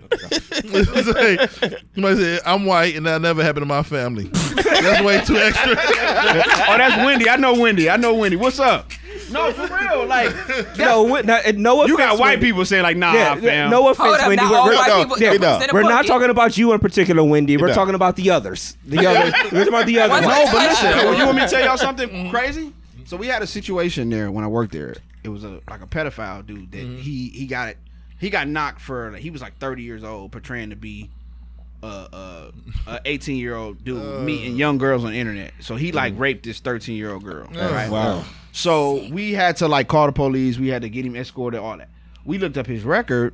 Somebody 1.93 2.15
said, 2.21 2.39
I'm 2.45 2.65
white 2.65 2.95
and 2.95 3.05
that 3.05 3.21
never 3.21 3.43
happened 3.43 3.61
to 3.63 3.67
my 3.67 3.83
family. 3.83 4.23
That's 4.55 5.01
way 5.03 5.21
too 5.23 5.37
extra. 5.37 5.71
Oh, 5.71 6.77
that's 6.77 6.97
Wendy. 7.03 7.29
I 7.29 7.35
know 7.37 7.53
Wendy. 7.59 7.89
I 7.89 7.97
know 7.97 8.13
Wendy. 8.13 8.35
What's 8.37 8.59
up? 8.59 8.91
No, 9.31 9.51
for 9.51 9.63
real. 9.75 10.05
Like 10.05 10.29
no, 10.77 11.03
wi- 11.07 11.21
no, 11.23 11.41
no 11.55 11.77
offense. 11.81 11.89
you 11.89 11.97
got 11.97 12.19
white 12.19 12.31
Wendy. 12.31 12.45
people 12.47 12.63
saying 12.65 12.83
like, 12.83 12.95
nah, 12.97 13.13
Yeah, 13.13 13.35
fam. 13.35 13.69
no 13.71 13.89
offense, 13.89 13.97
Hold 14.07 14.19
up, 14.21 14.27
Wendy. 14.27 14.43
We're, 14.45 14.63
we're- 14.65 14.87
no, 14.87 14.99
people. 15.03 15.19
yeah, 15.19 15.33
It 15.33 15.41
no. 15.41 15.55
was 15.55 15.63
in 15.63 15.69
a 15.69 15.73
we're 15.73 15.81
not 15.83 16.05
talking 16.05 16.29
about 16.29 16.57
you 16.57 16.71
in 16.73 16.79
particular, 16.79 17.23
Wendy. 17.23 17.57
We're 17.57 17.67
No. 17.67 17.73
talking 17.73 17.95
about 17.95 18.15
the 18.15 18.29
others. 18.29 18.77
The 18.85 19.05
others. 19.05 19.33
we're 19.51 19.65
talking 19.65 19.67
about 19.69 19.85
the 19.87 19.99
others. 19.99 20.25
What's 20.25 20.51
No, 20.51 20.51
but 20.57 20.69
listen, 20.69 20.97
wait, 20.97 21.07
wait. 21.09 21.17
you 21.17 21.25
want 21.25 21.35
me 21.37 21.41
to 21.43 21.49
tell 21.49 21.63
y'all 21.65 21.77
something 21.77 22.29
crazy? 22.29 22.73
So 23.07 23.15
we 23.15 23.27
had 23.27 23.41
a 23.41 23.47
situation 23.47 24.09
there 24.09 24.29
when 24.29 24.43
I 24.43 24.47
worked 24.47 24.73
there. 24.73 24.93
It 25.23 25.29
was 25.29 25.45
a 25.45 25.61
like 25.69 25.81
a 25.81 25.87
pedophile 25.87 26.45
dude 26.45 26.73
that 26.73 26.83
mm-hmm. 26.83 26.97
he 26.97 27.29
he 27.29 27.47
got 27.47 27.69
it. 27.69 27.77
He 28.19 28.29
got 28.29 28.49
knocked 28.49 28.81
for 28.81 29.13
he 29.13 29.29
was 29.29 29.41
like 29.41 29.57
30 29.59 29.81
years 29.81 30.03
old, 30.03 30.33
portraying 30.33 30.71
to 30.71 30.75
be 30.75 31.09
a 31.81 31.87
a, 31.87 32.51
a 32.85 33.01
18 33.05 33.37
year 33.37 33.55
old 33.55 33.81
dude 33.85 34.03
uh. 34.03 34.19
meeting 34.19 34.57
young 34.57 34.77
girls 34.77 35.05
on 35.05 35.11
the 35.11 35.17
internet. 35.17 35.53
So 35.61 35.77
he 35.77 35.93
like 35.93 36.15
mm. 36.15 36.19
raped 36.19 36.43
this 36.43 36.59
13 36.59 36.97
year 36.97 37.13
old 37.13 37.23
girl. 37.23 37.47
Oh, 37.55 37.73
right? 37.73 37.89
Wow. 37.89 38.25
So 38.51 39.07
we 39.09 39.31
had 39.31 39.55
to 39.57 39.69
like 39.69 39.87
call 39.87 40.07
the 40.07 40.11
police. 40.11 40.59
We 40.59 40.67
had 40.67 40.81
to 40.81 40.89
get 40.89 41.05
him 41.05 41.15
escorted, 41.15 41.61
all 41.61 41.77
that. 41.77 41.89
We 42.25 42.37
looked 42.39 42.57
up 42.57 42.67
his 42.67 42.83
record, 42.83 43.33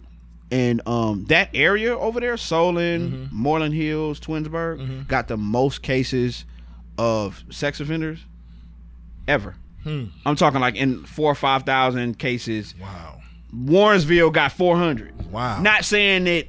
and 0.51 0.88
um, 0.88 1.26
that 1.30 1.49
area 1.55 1.97
over 1.97 2.19
there, 2.19 2.38
Solon, 2.38 3.09
mm-hmm. 3.09 3.36
Moreland 3.36 3.74
Hills, 3.74 4.19
Twinsburg, 4.19 4.78
mm-hmm. 4.78 5.01
got 5.07 5.30
the 5.30 5.38
most 5.38 5.82
cases 5.82 6.45
of 6.99 7.43
sex 7.49 7.80
offenders 7.80 8.19
ever. 9.28 9.55
I'm 9.86 10.36
talking 10.36 10.60
like 10.62 10.76
in 10.76 11.04
four 11.06 11.32
or 11.32 11.36
five 11.36 11.64
thousand 11.64 12.18
cases. 12.20 12.74
Wow. 12.80 13.20
Warrensville 13.56 14.34
got 14.34 14.52
400. 14.52 15.32
Wow. 15.32 15.62
Not 15.62 15.86
saying 15.86 16.24
that. 16.24 16.48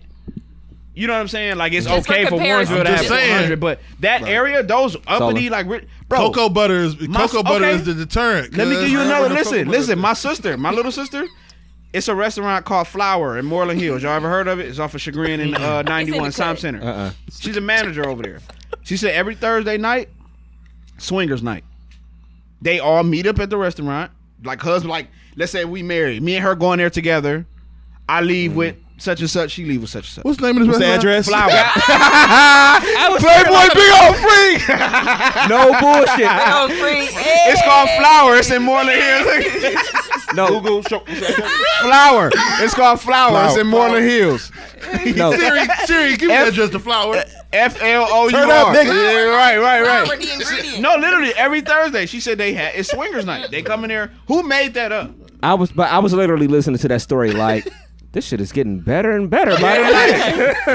You 0.94 1.08
know 1.08 1.12
what 1.14 1.20
I'm 1.20 1.28
saying? 1.28 1.56
Like 1.56 1.72
it's 1.72 1.86
Just 1.86 2.08
okay 2.08 2.24
for 2.24 2.30
comparison. 2.30 2.76
Warrensville 2.76 2.84
to 2.84 2.88
have 2.90 2.98
just 2.98 3.08
saying. 3.08 3.28
400, 3.30 3.60
but 3.60 3.80
that 4.00 4.22
area, 4.22 4.62
those 4.62 4.96
uppity 5.08 5.50
like 5.50 5.66
bro, 5.66 6.18
Cocoa 6.18 6.48
butter 6.48 6.76
is 6.76 6.98
My- 7.08 7.26
cocoa 7.26 7.42
butter 7.42 7.64
okay. 7.64 7.74
is 7.74 7.84
the 7.84 7.94
deterrent. 7.94 8.56
let 8.56 8.68
me 8.68 8.74
give 8.76 8.88
you 8.90 9.00
another. 9.00 9.28
Listen, 9.28 9.66
listen. 9.68 9.98
My 9.98 10.12
sister, 10.12 10.56
my 10.56 10.70
little 10.70 10.92
sister, 10.92 11.26
it's 11.92 12.06
a 12.06 12.14
restaurant 12.14 12.64
called 12.64 12.86
Flower 12.86 13.36
in 13.38 13.44
Moreland 13.44 13.80
Hills. 13.80 14.04
Y'all 14.04 14.12
ever 14.12 14.28
heard 14.30 14.46
of 14.46 14.60
it? 14.60 14.68
It's 14.68 14.78
off 14.78 14.94
of 14.94 15.00
Chagrin 15.00 15.40
and 15.40 15.56
uh, 15.56 15.82
91 15.82 16.30
Sam. 16.30 16.56
Center. 16.56 16.80
Uh-uh. 16.80 17.10
She's 17.32 17.56
a 17.56 17.60
manager 17.60 18.08
over 18.08 18.22
there. 18.22 18.38
She 18.84 18.96
said 18.96 19.14
every 19.14 19.34
Thursday 19.34 19.76
night, 19.78 20.08
swingers 20.98 21.42
night. 21.42 21.64
They 22.64 22.80
all 22.80 23.04
meet 23.04 23.26
up 23.26 23.38
at 23.38 23.50
the 23.50 23.58
restaurant. 23.58 24.10
Like 24.42 24.60
husband, 24.60 24.90
like 24.90 25.08
let's 25.36 25.52
say 25.52 25.66
we 25.66 25.82
married. 25.82 26.22
Me 26.22 26.36
and 26.36 26.44
her 26.44 26.54
going 26.54 26.78
there 26.78 26.90
together. 26.90 27.46
I 28.08 28.22
leave 28.22 28.52
mm. 28.52 28.56
with 28.56 28.76
such 28.96 29.20
and 29.20 29.28
such. 29.28 29.50
She 29.52 29.66
leave 29.66 29.82
with 29.82 29.90
such 29.90 30.06
and 30.06 30.14
such. 30.14 30.24
What's 30.24 30.38
the 30.40 30.46
name 30.46 30.56
of 30.62 30.66
this 30.66 30.78
What's 30.78 31.02
the 31.02 31.08
restaurant? 31.08 31.22
address? 31.22 31.28
Flower. 31.28 31.50
Playboy 33.20 33.68
Big 33.74 33.92
Old 34.00 34.16
Freak. 34.16 34.68
No 35.48 35.76
bullshit. 35.78 36.26
Oh, 36.26 36.68
free. 36.80 37.08
it's 37.12 37.62
called 37.62 37.88
Flowers 37.98 38.40
It's 38.40 38.50
in 38.50 38.62
Moreland 38.62 39.00
Hills. 39.00 39.76
No, 40.34 40.48
Google. 40.48 40.82
Show, 40.82 40.98
what's 41.00 41.20
the? 41.20 41.50
Flower. 41.80 42.30
It's 42.60 42.74
called 42.74 43.00
Flower. 43.00 43.44
It's 43.46 43.56
in 43.56 43.70
Flower. 43.70 43.88
Moreland 43.88 44.08
Hills. 44.08 44.50
no. 45.16 45.32
Siri, 45.32 45.66
Siri, 45.86 46.16
give 46.16 46.28
me 46.28 46.34
F- 46.34 46.46
that 46.46 46.54
just 46.54 46.72
the 46.72 46.78
flower. 46.80 47.22
F 47.52 47.80
L 47.82 48.06
O 48.08 48.24
U 48.26 48.30
Turn 48.30 48.50
up, 48.50 48.68
R. 48.68 48.74
Yeah, 48.74 49.24
right, 49.26 49.58
right, 49.58 49.82
right. 50.08 50.80
No, 50.80 50.96
literally 50.96 51.32
every 51.36 51.60
Thursday. 51.60 52.06
She 52.06 52.20
said 52.20 52.38
they 52.38 52.52
had 52.54 52.74
it's 52.74 52.90
swingers 52.90 53.24
night. 53.24 53.50
They 53.50 53.62
come 53.62 53.84
in 53.84 53.88
there. 53.88 54.12
Who 54.28 54.42
made 54.42 54.74
that 54.74 54.92
up? 54.92 55.10
I 55.42 55.54
was, 55.54 55.70
but 55.72 55.90
I 55.90 55.98
was 55.98 56.12
literally 56.12 56.46
listening 56.48 56.78
to 56.78 56.88
that 56.88 57.00
story 57.02 57.30
like. 57.32 57.66
This 58.12 58.24
shit 58.28 58.40
is 58.40 58.52
getting 58.52 58.78
better 58.78 59.10
and 59.10 59.28
better 59.28 59.50
by 59.60 59.76
the 59.76 59.82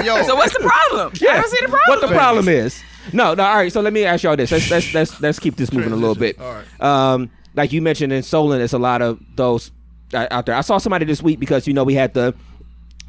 minute. 0.02 0.26
So 0.26 0.36
what's 0.36 0.52
the 0.52 0.60
problem? 0.60 1.14
I 1.22 1.40
don't 1.40 1.48
see 1.50 1.58
the 1.62 1.70
problem. 1.70 1.80
What 1.88 2.02
the 2.02 2.14
problem 2.14 2.50
is? 2.50 2.82
No, 3.14 3.34
no. 3.34 3.44
All 3.46 3.56
right. 3.56 3.72
So 3.72 3.80
let 3.80 3.94
me 3.94 4.04
ask 4.04 4.24
y'all 4.24 4.36
this. 4.36 4.52
Let's 4.52 4.70
let's 4.70 4.94
let's, 4.94 5.22
let's 5.22 5.40
keep 5.40 5.56
this 5.56 5.72
moving 5.72 5.94
a 5.94 5.96
little 5.96 6.16
bit. 6.16 6.38
All 6.38 6.54
right. 6.54 6.82
Um, 6.82 7.30
like 7.60 7.74
you 7.74 7.82
mentioned 7.82 8.14
in 8.14 8.24
Solon, 8.24 8.62
it's 8.62 8.74
a 8.74 8.80
lot 8.80 9.02
of 9.02 9.20
those 9.36 9.72
uh, 10.14 10.28
out 10.32 10.46
there. 10.46 10.56
I 10.56 10.62
saw 10.62 10.78
somebody 10.80 11.06
this 11.06 11.22
week 11.22 11.40
because 11.40 11.68
you 11.68 11.74
know 11.74 11.84
we 11.84 11.94
had 11.94 12.14
the 12.14 12.34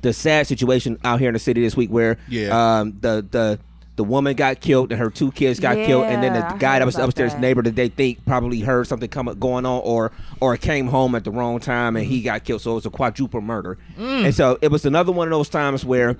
the 0.02 0.12
sad 0.12 0.46
situation 0.46 0.98
out 1.04 1.20
here 1.20 1.28
in 1.28 1.34
the 1.34 1.38
city 1.38 1.60
this 1.62 1.76
week 1.76 1.88
where 1.90 2.16
Yeah. 2.28 2.50
um 2.80 2.98
the 3.00 3.24
the 3.30 3.58
the 3.96 4.04
woman 4.04 4.34
got 4.34 4.60
killed 4.60 4.92
and 4.92 4.98
her 5.00 5.10
two 5.10 5.30
kids 5.32 5.60
got 5.60 5.76
killed 5.76 6.04
and 6.06 6.22
then 6.22 6.32
the 6.32 6.44
I 6.46 6.56
guy 6.56 6.78
that 6.78 6.86
was 6.86 6.96
upstairs 6.96 7.32
that. 7.32 7.40
neighbor 7.40 7.62
that 7.62 7.76
they 7.76 7.88
think 7.88 8.24
probably 8.24 8.60
heard 8.60 8.86
something 8.86 9.10
coming 9.10 9.38
going 9.38 9.66
on 9.66 9.82
or 9.84 10.10
or 10.40 10.56
came 10.56 10.86
home 10.86 11.14
at 11.14 11.24
the 11.24 11.30
wrong 11.30 11.60
time 11.60 11.96
and 11.96 12.06
he 12.06 12.22
got 12.22 12.44
killed 12.44 12.62
so 12.62 12.72
it 12.72 12.74
was 12.76 12.86
a 12.86 12.90
quadruple 12.90 13.42
murder 13.42 13.76
and 13.98 14.34
so 14.34 14.58
it 14.62 14.70
was 14.70 14.86
another 14.86 15.12
one 15.12 15.28
of 15.28 15.32
those 15.32 15.50
times 15.50 15.84
where 15.84 16.16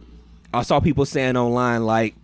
I 0.53 0.61
saw 0.63 0.79
people 0.81 1.07
saying 1.07 1.37
online 1.39 1.85
like 1.87 2.15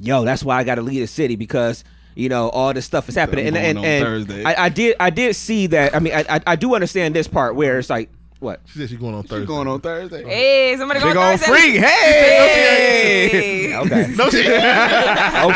yo 0.00 0.24
that's 0.24 0.42
why 0.42 0.56
I 0.58 0.64
got 0.64 0.74
to 0.76 0.82
leave 0.82 1.00
the 1.00 1.06
city 1.06 1.36
because 1.36 1.84
you 2.14 2.28
know 2.28 2.48
all 2.50 2.72
this 2.72 2.84
stuff 2.84 3.08
is 3.08 3.14
happening 3.14 3.46
and, 3.46 3.54
going 3.56 3.76
and, 3.76 3.84
and 3.84 4.04
Thursday. 4.04 4.44
I, 4.44 4.66
I 4.66 4.68
did 4.68 4.96
I 5.00 5.10
did 5.10 5.34
see 5.36 5.66
that 5.68 5.94
I 5.94 5.98
mean 5.98 6.14
I, 6.14 6.24
I 6.28 6.40
I 6.48 6.56
do 6.56 6.74
understand 6.74 7.14
this 7.14 7.28
part 7.28 7.54
where 7.56 7.78
it's 7.78 7.90
like 7.90 8.10
what 8.40 8.60
She 8.66 8.78
said 8.78 8.90
she's 8.90 8.98
going 8.98 9.14
on 9.14 9.24
Thursday. 9.24 9.46
Going 9.46 9.68
on 9.68 9.80
Thursday. 9.80 10.22
Hey, 10.22 10.76
somebody 10.76 11.00
big 11.00 11.14
going 11.14 11.32
old 11.32 11.40
freak. 11.40 11.76
Hey. 11.76 13.28
Hey. 13.30 13.76
okay 13.76 14.14
No 14.16 14.30
shit. 14.30 14.46
okay 14.46 14.54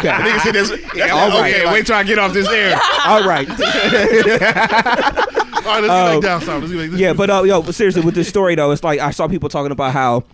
Nigga 0.09 0.41
said 0.41 0.55
this. 0.55 0.71
That's 0.71 1.13
All 1.13 1.41
right. 1.41 1.55
Okay, 1.55 1.73
wait 1.73 1.87
till 1.87 1.97
I 1.97 2.03
get 2.03 2.19
off 2.19 2.33
this 2.33 2.49
air. 2.49 2.81
all 3.07 3.25
right 3.25 3.49
All 3.49 3.57
right, 5.75 5.83
let's 5.83 5.93
get 5.93 6.17
Oh. 6.17 6.21
back 6.21 6.23
down 6.23 6.41
south. 6.43 6.61
Let's 6.63 6.73
get 6.73 6.91
back. 6.91 7.01
Yeah, 7.01 7.13
but 7.13 7.31
uh, 7.31 7.43
yo, 7.45 7.63
but 7.63 7.75
seriously, 7.75 8.03
with 8.03 8.15
this 8.15 8.29
story 8.29 8.55
though, 8.55 8.71
it's 8.71 8.83
like 8.85 9.01
I 9.01 9.11
saw 9.11 9.29
people 9.29 9.49
talking 9.49 9.73
about 9.73 9.93
how 9.93 10.25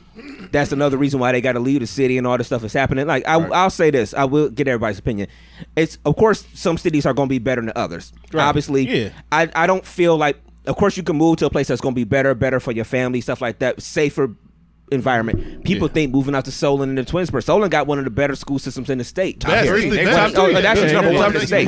that's 0.53 0.71
another 0.73 0.97
reason 0.97 1.19
why 1.21 1.33
they 1.33 1.41
got 1.41 1.53
to 1.53 1.61
leave 1.61 1.81
the 1.81 1.87
city 1.87 2.17
and 2.19 2.27
all 2.27 2.39
this 2.39 2.47
stuff 2.47 2.63
is 2.65 2.73
happening. 2.73 3.07
Like 3.07 3.27
I, 3.27 3.35
I'll 3.35 3.71
say 3.71 3.91
this, 3.91 4.15
I 4.15 4.25
will 4.25 4.49
get 4.51 4.69
everybody's 4.69 4.99
opinion. 4.99 5.29
It's 5.77 5.99
of 6.05 6.17
course 6.17 6.47
some 6.55 6.79
cities 6.79 7.05
are 7.07 7.15
going 7.15 7.29
to 7.29 7.31
be 7.31 7.39
better 7.39 7.61
than 7.61 7.73
others. 7.77 8.13
Obviously, 8.35 8.87
Yeah. 8.89 9.09
I, 9.33 9.51
I 9.55 9.67
don't 9.67 9.85
feel 9.85 10.17
like. 10.17 10.41
Of 10.67 10.77
course, 10.77 10.97
you 10.97 11.03
can 11.03 11.17
move 11.17 11.37
to 11.39 11.47
a 11.47 11.51
place 11.51 11.69
that's 11.69 11.83
going 11.83 11.95
to 11.95 11.99
be 11.99 12.05
better, 12.05 12.35
better 12.35 12.59
for 12.59 12.73
your 12.73 12.87
family, 12.87 13.21
stuff 13.21 13.43
like 13.43 13.59
that, 13.59 13.83
safer 13.83 14.35
environment. 14.91 15.63
People 15.65 15.89
think 15.89 16.11
moving 16.13 16.35
out 16.35 16.45
to 16.47 16.53
Solon 16.53 16.89
and 16.89 16.97
the 16.99 17.05
Twinsburg. 17.05 17.43
Solon 17.45 17.69
got 17.69 17.87
one 17.87 17.99
of 17.99 18.05
the 18.05 18.11
better 18.11 18.35
school 18.35 18.59
systems 18.59 18.89
in 18.89 18.99
the 18.99 19.05
state. 19.05 19.43
Here. 19.43 19.79
The 19.91 20.01
oh, 20.37 20.53
that's 20.63 20.81
Yeah, 20.81 20.93
number 20.93 21.13
one 21.13 21.35
in 21.35 21.41
the 21.41 21.47
state. 21.47 21.67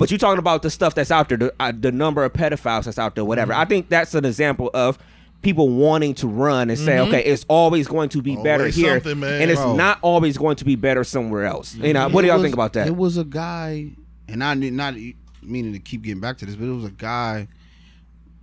Number 0.00 0.02
one. 0.02 0.06
But 0.06 0.10
you're 0.10 0.18
talking 0.18 0.38
about 0.38 0.62
the 0.62 0.70
stuff 0.70 0.94
that's 0.94 1.10
out 1.10 1.28
there, 1.28 1.38
the, 1.38 1.54
uh, 1.60 1.72
the 1.78 1.92
number 1.92 2.24
of 2.24 2.32
pedophiles 2.32 2.84
that's 2.84 2.98
out 2.98 3.14
there, 3.14 3.24
whatever. 3.24 3.52
Mm-hmm. 3.52 3.60
I 3.62 3.64
think 3.66 3.88
that's 3.88 4.14
an 4.14 4.24
example 4.24 4.70
of 4.74 4.98
people 5.42 5.68
wanting 5.70 6.14
to 6.14 6.26
run 6.28 6.68
and 6.70 6.78
say, 6.78 6.98
okay, 6.98 7.22
it's 7.24 7.46
always 7.48 7.88
going 7.88 8.08
to 8.10 8.20
be 8.22 8.36
better 8.36 8.66
here, 8.68 9.00
man. 9.14 9.40
and 9.42 9.50
it's 9.50 9.60
Bro. 9.60 9.76
not 9.76 9.98
always 10.02 10.36
going 10.36 10.56
to 10.56 10.64
be 10.64 10.76
better 10.76 11.02
somewhere 11.04 11.44
else. 11.46 11.74
You 11.76 11.92
know, 11.94 12.08
what 12.10 12.22
do 12.22 12.26
y'all 12.28 12.36
was- 12.36 12.42
think 12.44 12.54
about 12.54 12.72
that? 12.74 12.86
It 12.86 12.96
was 12.96 13.16
a 13.16 13.24
guy, 13.24 13.90
and 14.28 14.44
I 14.44 14.52
need 14.54 14.74
not 14.74 14.94
meaning 15.42 15.72
to 15.72 15.78
keep 15.78 16.02
getting 16.02 16.20
back 16.20 16.36
to 16.38 16.46
this, 16.46 16.56
but 16.56 16.66
it 16.66 16.72
was 16.74 16.84
a 16.84 16.90
guy 16.90 17.48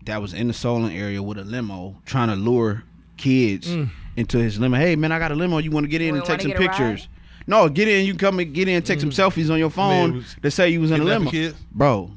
that 0.06 0.22
was 0.22 0.34
in 0.34 0.48
the 0.48 0.54
Solon 0.54 0.92
area 0.92 1.22
with 1.22 1.38
a 1.38 1.44
limo 1.44 2.02
trying 2.06 2.30
to 2.30 2.36
lure 2.36 2.84
kids 3.18 3.68
Mm. 3.68 3.90
into 4.16 4.38
his 4.40 4.60
limo. 4.60 4.78
Hey 4.78 4.96
man, 4.96 5.12
I 5.12 5.20
got 5.20 5.32
a 5.32 5.36
limo. 5.36 5.58
You 5.60 5.70
want 5.72 5.84
to 5.84 5.88
get 5.90 6.02
in 6.02 6.14
We 6.14 6.20
and 6.20 6.28
take 6.28 6.42
some 6.42 6.52
get 6.52 6.60
ride? 6.60 6.68
pictures? 6.70 7.08
No, 7.48 7.70
get 7.70 7.88
in. 7.88 8.06
You 8.06 8.14
come 8.16 8.40
and 8.40 8.54
get 8.54 8.68
in, 8.68 8.82
take 8.84 9.00
some 9.00 9.10
selfies 9.10 9.50
on 9.52 9.58
your 9.58 9.70
Mm. 9.72 9.78
Man, 9.78 10.10
phone 10.12 10.18
was 10.18 10.36
to 10.42 10.52
say 10.52 10.70
you 10.70 10.82
was 10.82 10.92
in 10.92 11.02
a 11.02 11.04
limo, 11.04 11.32
kids? 11.32 11.56
bro. 11.72 12.12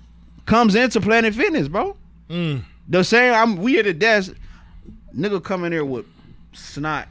Comes 0.46 0.74
into 0.74 1.00
Planet 1.00 1.34
Fitness, 1.34 1.68
bro. 1.68 1.96
Mm. 2.28 2.64
The 2.88 3.04
same. 3.04 3.32
I'm 3.32 3.56
we 3.56 3.78
at 3.78 3.84
the 3.84 3.94
desk. 3.94 4.32
Nigga 5.16 5.42
come 5.42 5.64
in 5.64 5.70
there 5.72 5.84
with 5.84 6.06
snot 6.52 7.06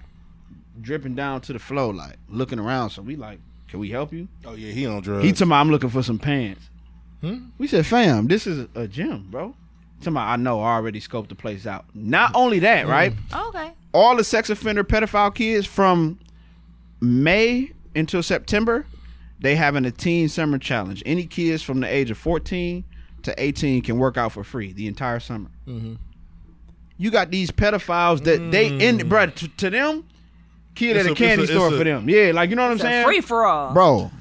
dripping 0.81 1.15
down 1.15 1.41
to 1.41 1.53
the 1.53 1.59
floor, 1.59 1.93
like 1.93 2.15
looking 2.29 2.59
around. 2.59 2.89
So 2.91 3.01
we 3.01 3.15
like, 3.15 3.39
can 3.69 3.79
we 3.79 3.89
help 3.89 4.11
you? 4.13 4.27
Oh 4.45 4.53
yeah, 4.53 4.71
he 4.71 4.85
on 4.85 5.01
drugs. 5.01 5.23
He 5.23 5.31
told 5.33 5.49
me 5.49 5.55
I'm 5.55 5.69
looking 5.71 5.89
for 5.89 6.03
some 6.03 6.19
pants. 6.19 6.69
Hmm? 7.21 7.47
We 7.57 7.67
said, 7.67 7.85
fam, 7.85 8.27
this 8.27 8.47
is 8.47 8.67
a 8.75 8.87
gym, 8.87 9.27
bro. 9.29 9.53
Tell 10.01 10.13
me, 10.13 10.19
I 10.21 10.37
know, 10.37 10.61
I 10.61 10.75
already 10.75 11.01
scoped 11.01 11.27
the 11.27 11.35
place 11.35 11.65
out. 11.67 11.83
Not 11.93 12.31
only 12.33 12.59
that, 12.59 12.85
Hmm. 12.85 12.91
right? 12.91 13.13
Okay. 13.33 13.71
All 13.93 14.15
the 14.15 14.23
sex 14.23 14.49
offender 14.49 14.85
pedophile 14.85 15.35
kids 15.35 15.67
from 15.67 16.19
May 17.01 17.71
until 17.95 18.21
September, 18.23 18.85
they 19.39 19.55
having 19.55 19.85
a 19.85 19.91
teen 19.91 20.29
summer 20.29 20.57
challenge. 20.57 21.01
Any 21.05 21.25
kids 21.25 21.63
from 21.63 21.79
the 21.79 21.87
age 21.87 22.11
of 22.11 22.17
14 22.17 22.83
to 23.23 23.33
18 23.43 23.81
can 23.81 23.97
work 23.97 24.17
out 24.17 24.31
for 24.31 24.43
free 24.43 24.73
the 24.73 24.87
entire 24.87 25.19
summer. 25.19 25.49
Mm-hmm. 25.67 25.95
You 26.97 27.11
got 27.11 27.31
these 27.31 27.49
pedophiles 27.51 28.23
that 28.25 28.51
they 28.51 28.67
in, 28.67 29.07
bro. 29.07 29.27
To, 29.27 29.47
to 29.47 29.69
them, 29.69 30.05
kid 30.75 30.97
It's 30.97 31.05
at 31.05 31.09
a 31.09 31.13
a- 31.13 31.15
candy 31.15 31.43
a- 31.45 31.47
store 31.47 31.69
a- 31.73 31.77
for 31.77 31.83
them. 31.83 32.09
Yeah, 32.09 32.31
like 32.33 32.49
you 32.49 32.55
know 32.57 32.63
what 32.63 32.71
I'm 32.71 32.77
a 32.77 32.81
saying, 32.81 33.05
free 33.05 33.21
for 33.21 33.45
all. 33.45 33.73
bro. 33.73 34.11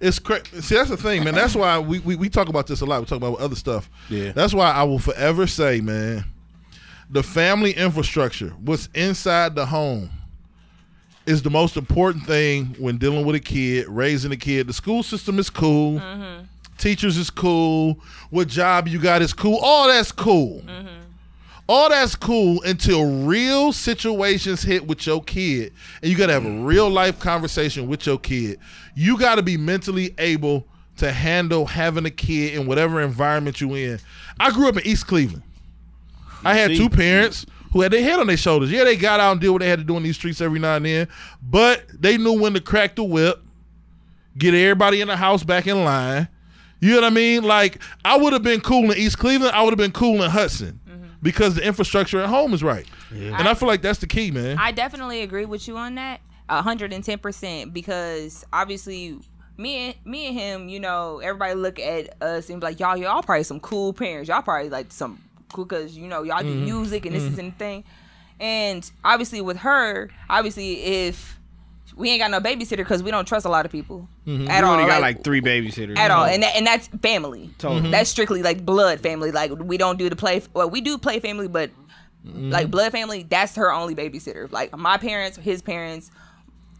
It's 0.00 0.18
crazy. 0.18 0.44
See, 0.60 0.74
that's 0.74 0.90
the 0.90 0.96
thing, 0.98 1.24
man. 1.24 1.34
That's 1.34 1.54
why 1.54 1.78
we, 1.78 2.00
we 2.00 2.16
we 2.16 2.28
talk 2.28 2.48
about 2.48 2.66
this 2.66 2.80
a 2.82 2.84
lot. 2.84 3.00
We 3.00 3.06
talk 3.06 3.16
about 3.16 3.38
other 3.38 3.54
stuff. 3.56 3.88
Yeah. 4.10 4.32
That's 4.32 4.52
why 4.52 4.70
I 4.70 4.82
will 4.82 4.98
forever 4.98 5.46
say, 5.46 5.80
man, 5.80 6.24
the 7.08 7.22
family 7.22 7.72
infrastructure, 7.72 8.50
what's 8.60 8.88
inside 8.94 9.54
the 9.54 9.64
home, 9.64 10.10
is 11.26 11.42
the 11.42 11.50
most 11.50 11.76
important 11.76 12.26
thing 12.26 12.76
when 12.78 12.98
dealing 12.98 13.24
with 13.24 13.34
a 13.34 13.40
kid, 13.40 13.88
raising 13.88 14.32
a 14.32 14.36
kid. 14.36 14.66
The 14.66 14.72
school 14.72 15.02
system 15.02 15.38
is 15.38 15.50
cool. 15.50 15.98
Mm-hmm. 15.98 16.44
Teachers 16.76 17.16
is 17.16 17.30
cool. 17.30 17.98
What 18.30 18.48
job 18.48 18.88
you 18.88 18.98
got 18.98 19.22
is 19.22 19.32
cool. 19.32 19.58
All 19.62 19.88
that's 19.88 20.12
cool. 20.12 20.60
Mm-hmm. 20.62 20.88
All 21.66 21.88
that's 21.88 22.14
cool 22.14 22.62
until 22.64 23.24
real 23.24 23.72
situations 23.72 24.62
hit 24.62 24.86
with 24.86 25.06
your 25.06 25.22
kid, 25.22 25.72
and 26.02 26.10
you 26.10 26.16
got 26.16 26.26
to 26.26 26.34
have 26.34 26.44
a 26.44 26.60
real 26.62 26.90
life 26.90 27.18
conversation 27.18 27.88
with 27.88 28.04
your 28.04 28.18
kid. 28.18 28.58
You 28.94 29.18
got 29.18 29.36
to 29.36 29.42
be 29.42 29.56
mentally 29.56 30.14
able 30.18 30.66
to 30.98 31.10
handle 31.10 31.64
having 31.64 32.04
a 32.04 32.10
kid 32.10 32.54
in 32.54 32.66
whatever 32.66 33.00
environment 33.00 33.62
you 33.62 33.74
in. 33.74 33.98
I 34.38 34.50
grew 34.50 34.68
up 34.68 34.76
in 34.76 34.86
East 34.86 35.06
Cleveland. 35.06 35.42
I 36.44 36.54
had 36.54 36.72
See? 36.72 36.76
two 36.76 36.90
parents 36.90 37.46
who 37.74 37.82
had 37.82 37.92
their 37.92 38.02
head 38.02 38.20
on 38.20 38.28
their 38.28 38.36
shoulders. 38.36 38.70
Yeah, 38.70 38.84
they 38.84 38.96
got 38.96 39.18
out 39.20 39.32
and 39.32 39.40
did 39.40 39.50
what 39.50 39.58
they 39.58 39.68
had 39.68 39.80
to 39.80 39.84
do 39.84 39.96
in 39.96 40.04
these 40.04 40.14
streets 40.16 40.40
every 40.40 40.60
now 40.60 40.76
and 40.76 40.86
then, 40.86 41.08
but 41.42 41.84
they 41.92 42.16
knew 42.16 42.40
when 42.40 42.54
to 42.54 42.60
crack 42.60 42.94
the 42.94 43.04
whip, 43.04 43.42
get 44.38 44.54
everybody 44.54 45.00
in 45.00 45.08
the 45.08 45.16
house 45.16 45.42
back 45.42 45.66
in 45.66 45.84
line. 45.84 46.28
You 46.80 46.90
know 46.90 46.96
what 46.98 47.04
I 47.04 47.10
mean? 47.10 47.42
Like 47.42 47.82
I 48.04 48.16
would 48.16 48.32
have 48.32 48.44
been 48.44 48.60
cool 48.60 48.90
in 48.92 48.96
East 48.96 49.18
Cleveland. 49.18 49.56
I 49.56 49.62
would 49.62 49.72
have 49.72 49.78
been 49.78 49.92
cool 49.92 50.22
in 50.22 50.30
Hudson 50.30 50.78
mm-hmm. 50.88 51.06
because 51.20 51.56
the 51.56 51.66
infrastructure 51.66 52.20
at 52.20 52.28
home 52.28 52.54
is 52.54 52.62
right. 52.62 52.86
And 53.10 53.48
I 53.48 53.54
feel 53.54 53.68
like 53.68 53.82
that's 53.82 53.98
the 53.98 54.06
key, 54.06 54.30
man. 54.30 54.56
I 54.58 54.70
definitely 54.70 55.22
agree 55.22 55.44
with 55.44 55.66
you 55.66 55.76
on 55.76 55.96
that, 55.96 56.20
hundred 56.48 56.92
and 56.92 57.02
ten 57.02 57.18
percent. 57.18 57.72
Because 57.72 58.44
obviously, 58.52 59.18
me 59.56 59.76
and 59.76 59.94
me 60.04 60.26
and 60.26 60.38
him, 60.38 60.68
you 60.68 60.78
know, 60.80 61.20
everybody 61.20 61.54
look 61.54 61.78
at 61.80 62.22
us 62.22 62.50
and 62.50 62.60
be 62.60 62.66
like, 62.66 62.80
y'all, 62.80 62.96
y'all 62.96 63.22
probably 63.22 63.44
some 63.44 63.60
cool 63.60 63.92
parents. 63.92 64.28
Y'all 64.28 64.42
probably 64.42 64.68
like 64.68 64.92
some 64.92 65.20
cool 65.54 65.64
because 65.64 65.96
you 65.96 66.06
know 66.06 66.22
y'all 66.22 66.42
do 66.42 66.48
mm-hmm. 66.48 66.64
music 66.64 67.06
and 67.06 67.14
this 67.14 67.22
is 67.22 67.30
mm-hmm. 67.30 67.40
and 67.40 67.58
thing. 67.58 67.84
And 68.40 68.90
obviously, 69.04 69.40
with 69.40 69.58
her, 69.58 70.10
obviously, 70.28 70.82
if 70.82 71.38
we 71.96 72.10
ain't 72.10 72.20
got 72.20 72.30
no 72.30 72.40
babysitter 72.40 72.78
because 72.78 73.02
we 73.02 73.10
don't 73.10 73.26
trust 73.26 73.46
a 73.46 73.48
lot 73.48 73.64
of 73.64 73.72
people 73.72 74.08
mm-hmm. 74.26 74.48
at 74.50 74.62
We 74.62 74.68
all. 74.68 74.74
only 74.74 74.86
got 74.86 75.00
like, 75.00 75.16
like 75.16 75.24
three 75.24 75.40
babysitters. 75.40 75.96
at 75.96 76.10
all, 76.10 76.24
and 76.24 76.42
that, 76.42 76.56
and 76.56 76.66
that's 76.66 76.88
family. 76.88 77.50
Totally. 77.58 77.90
That's 77.90 78.10
strictly 78.10 78.42
like 78.42 78.64
blood 78.64 79.00
family. 79.00 79.30
Like 79.30 79.52
we 79.52 79.78
don't 79.78 79.98
do 79.98 80.10
the 80.10 80.16
play. 80.16 80.42
Well, 80.52 80.68
we 80.68 80.80
do 80.80 80.98
play 80.98 81.20
family, 81.20 81.48
but 81.48 81.70
like 82.24 82.70
blood 82.70 82.90
family, 82.92 83.22
that's 83.22 83.54
her 83.56 83.72
only 83.72 83.94
babysitter. 83.94 84.50
Like 84.50 84.76
my 84.76 84.96
parents, 84.96 85.36
his 85.36 85.60
parents, 85.62 86.10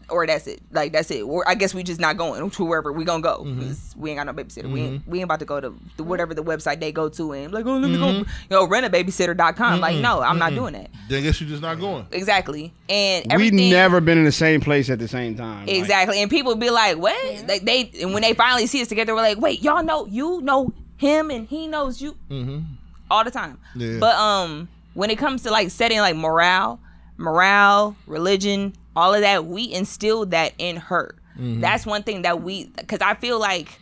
or 0.09 0.25
that's 0.27 0.47
it. 0.47 0.61
Like 0.71 0.91
that's 0.91 1.09
it. 1.11 1.23
Or 1.23 1.47
I 1.47 1.55
guess 1.55 1.73
we 1.73 1.83
just 1.83 1.99
not 1.99 2.17
going 2.17 2.49
to 2.49 2.65
wherever 2.65 2.91
we 2.91 3.03
gonna 3.05 3.21
go 3.21 3.39
mm-hmm. 3.39 3.59
because 3.59 3.95
we 3.97 4.11
ain't 4.11 4.17
got 4.17 4.27
no 4.27 4.33
babysitter. 4.33 4.71
We 4.71 4.81
mm-hmm. 4.81 4.93
ain't 4.93 5.07
we 5.07 5.19
ain't 5.19 5.25
about 5.25 5.39
to 5.39 5.45
go 5.45 5.59
to 5.59 5.75
the, 5.97 6.03
whatever 6.03 6.33
the 6.33 6.43
website 6.43 6.79
they 6.79 6.91
go 6.91 7.09
to 7.09 7.31
and 7.33 7.53
like 7.53 7.65
oh 7.65 7.77
let 7.77 7.89
me 7.89 7.97
go 7.97 8.05
mm-hmm. 8.05 8.19
you 8.19 8.49
know 8.49 8.67
rent 8.67 8.85
a 8.85 8.89
babysitter.com. 8.89 9.79
Like 9.79 9.97
no, 9.97 10.21
I'm 10.21 10.37
not 10.37 10.53
doing 10.53 10.73
that. 10.73 10.89
then 11.09 11.19
I 11.19 11.21
guess 11.21 11.39
you're 11.39 11.49
just 11.49 11.61
not 11.61 11.79
going. 11.79 12.05
Exactly. 12.11 12.73
And 12.89 13.25
we 13.25 13.33
everything 13.33 13.69
never 13.69 14.01
been 14.01 14.17
in 14.17 14.25
the 14.25 14.31
same 14.31 14.61
place 14.61 14.89
at 14.89 14.99
the 14.99 15.07
same 15.07 15.35
time. 15.35 15.65
Like, 15.65 15.75
Exactly. 15.75 16.21
And 16.21 16.29
people 16.29 16.55
be 16.55 16.69
like, 16.69 16.97
what? 16.97 17.47
Like 17.47 17.63
they 17.63 17.91
and 18.01 18.13
when 18.13 18.21
they 18.21 18.33
finally 18.33 18.67
see 18.67 18.81
us 18.81 18.87
together, 18.87 19.13
we're 19.15 19.21
like, 19.21 19.39
wait, 19.39 19.61
y'all 19.61 19.83
know 19.83 20.05
you 20.05 20.41
know 20.41 20.73
him 20.97 21.29
and 21.29 21.47
he 21.47 21.67
knows 21.67 22.01
you 22.01 22.15
all 23.09 23.23
the 23.23 23.31
time. 23.31 23.59
Yeah. 23.75 23.97
But 23.99 24.15
um 24.15 24.69
when 24.93 25.09
it 25.09 25.17
comes 25.17 25.43
to 25.43 25.51
like 25.51 25.69
setting 25.69 25.99
like 25.99 26.15
morale, 26.15 26.79
morale, 27.17 27.95
religion, 28.07 28.73
all 28.95 29.13
of 29.13 29.21
that, 29.21 29.45
we 29.45 29.71
instilled 29.71 30.31
that 30.31 30.53
in 30.57 30.77
her. 30.77 31.15
Mm-hmm. 31.37 31.61
That's 31.61 31.85
one 31.85 32.03
thing 32.03 32.21
that 32.21 32.41
we 32.41 32.65
because 32.65 33.01
I 33.01 33.13
feel 33.15 33.39
like 33.39 33.79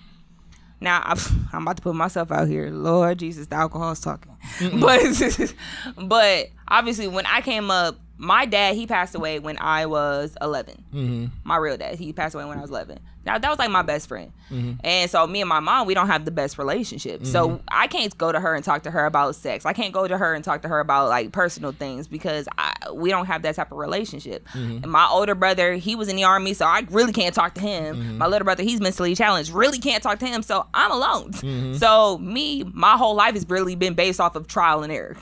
now 0.82 1.01
I'm, 1.03 1.18
I'm 1.53 1.61
about 1.64 1.78
to 1.78 1.84
put 1.84 1.95
myself 1.95 2.32
out 2.32 2.47
here. 2.47 2.70
Lord 2.70 3.20
Jesus, 3.20 3.47
the 3.47 3.55
alcohol's 3.55 3.99
talking. 3.99 4.36
But 4.80 5.53
but 5.97 6.47
obviously 6.68 7.07
when 7.07 7.26
I 7.26 7.41
came 7.41 7.72
up, 7.72 7.99
my 8.18 8.45
dad 8.45 8.76
he 8.76 8.88
passed 8.88 9.16
away 9.16 9.39
when 9.39 9.57
I 9.59 9.86
was 9.86 10.36
11. 10.41 10.84
Mm-hmm. 10.93 11.26
My 11.43 11.57
real 11.57 11.78
dad 11.78 11.95
he 11.95 12.14
passed 12.14 12.36
away 12.36 12.45
when 12.45 12.57
I 12.57 12.61
was 12.61 12.70
11. 12.70 12.99
Now 13.26 13.38
that 13.38 13.49
was 13.49 13.59
like 13.59 13.71
my 13.71 13.82
best 13.82 14.07
friend, 14.07 14.32
mm-hmm. 14.49 14.74
and 14.84 15.09
so 15.09 15.26
me 15.28 15.41
and 15.41 15.49
my 15.49 15.59
mom 15.59 15.88
we 15.88 15.93
don't 15.93 16.07
have 16.07 16.26
the 16.26 16.32
best 16.32 16.57
relationship. 16.57 17.26
So 17.26 17.49
mm-hmm. 17.49 17.65
I 17.69 17.88
can't 17.88 18.17
go 18.17 18.32
to 18.32 18.39
her 18.39 18.53
and 18.55 18.63
talk 18.63 18.84
to 18.84 18.91
her 18.91 19.05
about 19.05 19.36
sex. 19.36 19.65
I 19.65 19.74
can't 19.74 19.93
go 19.93 20.07
to 20.07 20.17
her 20.17 20.34
and 20.34 20.43
talk 20.43 20.61
to 20.63 20.67
her 20.67 20.80
about 20.80 21.09
like 21.09 21.32
personal 21.32 21.71
things 21.71 22.07
because 22.07 22.47
I, 22.57 22.74
we 22.93 23.09
don't 23.09 23.26
have 23.26 23.41
that 23.43 23.55
type 23.55 23.71
of 23.71 23.78
relationship. 23.78 24.47
And 24.84 24.91
my 24.91 25.07
older 25.07 25.36
brother 25.36 25.74
he 25.74 25.95
was 25.95 26.09
in 26.09 26.15
the 26.15 26.24
army, 26.24 26.53
so 26.53 26.65
I 26.65 26.86
really 26.89 27.13
can't 27.13 27.34
talk 27.34 27.53
to 27.55 27.61
him. 27.61 28.17
My 28.17 28.28
little 28.28 28.45
brother 28.45 28.63
he's 28.63 28.82
mentally 28.82 29.15
challenged, 29.15 29.51
really 29.51 29.80
can't 29.80 30.03
talk 30.03 30.19
to 30.19 30.28
him. 30.28 30.43
So 30.43 30.67
I'm 30.74 30.91
alone. 30.91 31.34
So 31.78 32.17
me, 32.17 32.63
my 32.63 32.97
whole 32.97 33.15
life 33.15 33.34
has 33.34 33.45
really 33.49 33.76
been 33.76 33.93
based 33.93 34.19
off 34.19 34.36
of 34.36 34.47
trial 34.47 34.84
and 34.84 34.91
error 34.91 35.17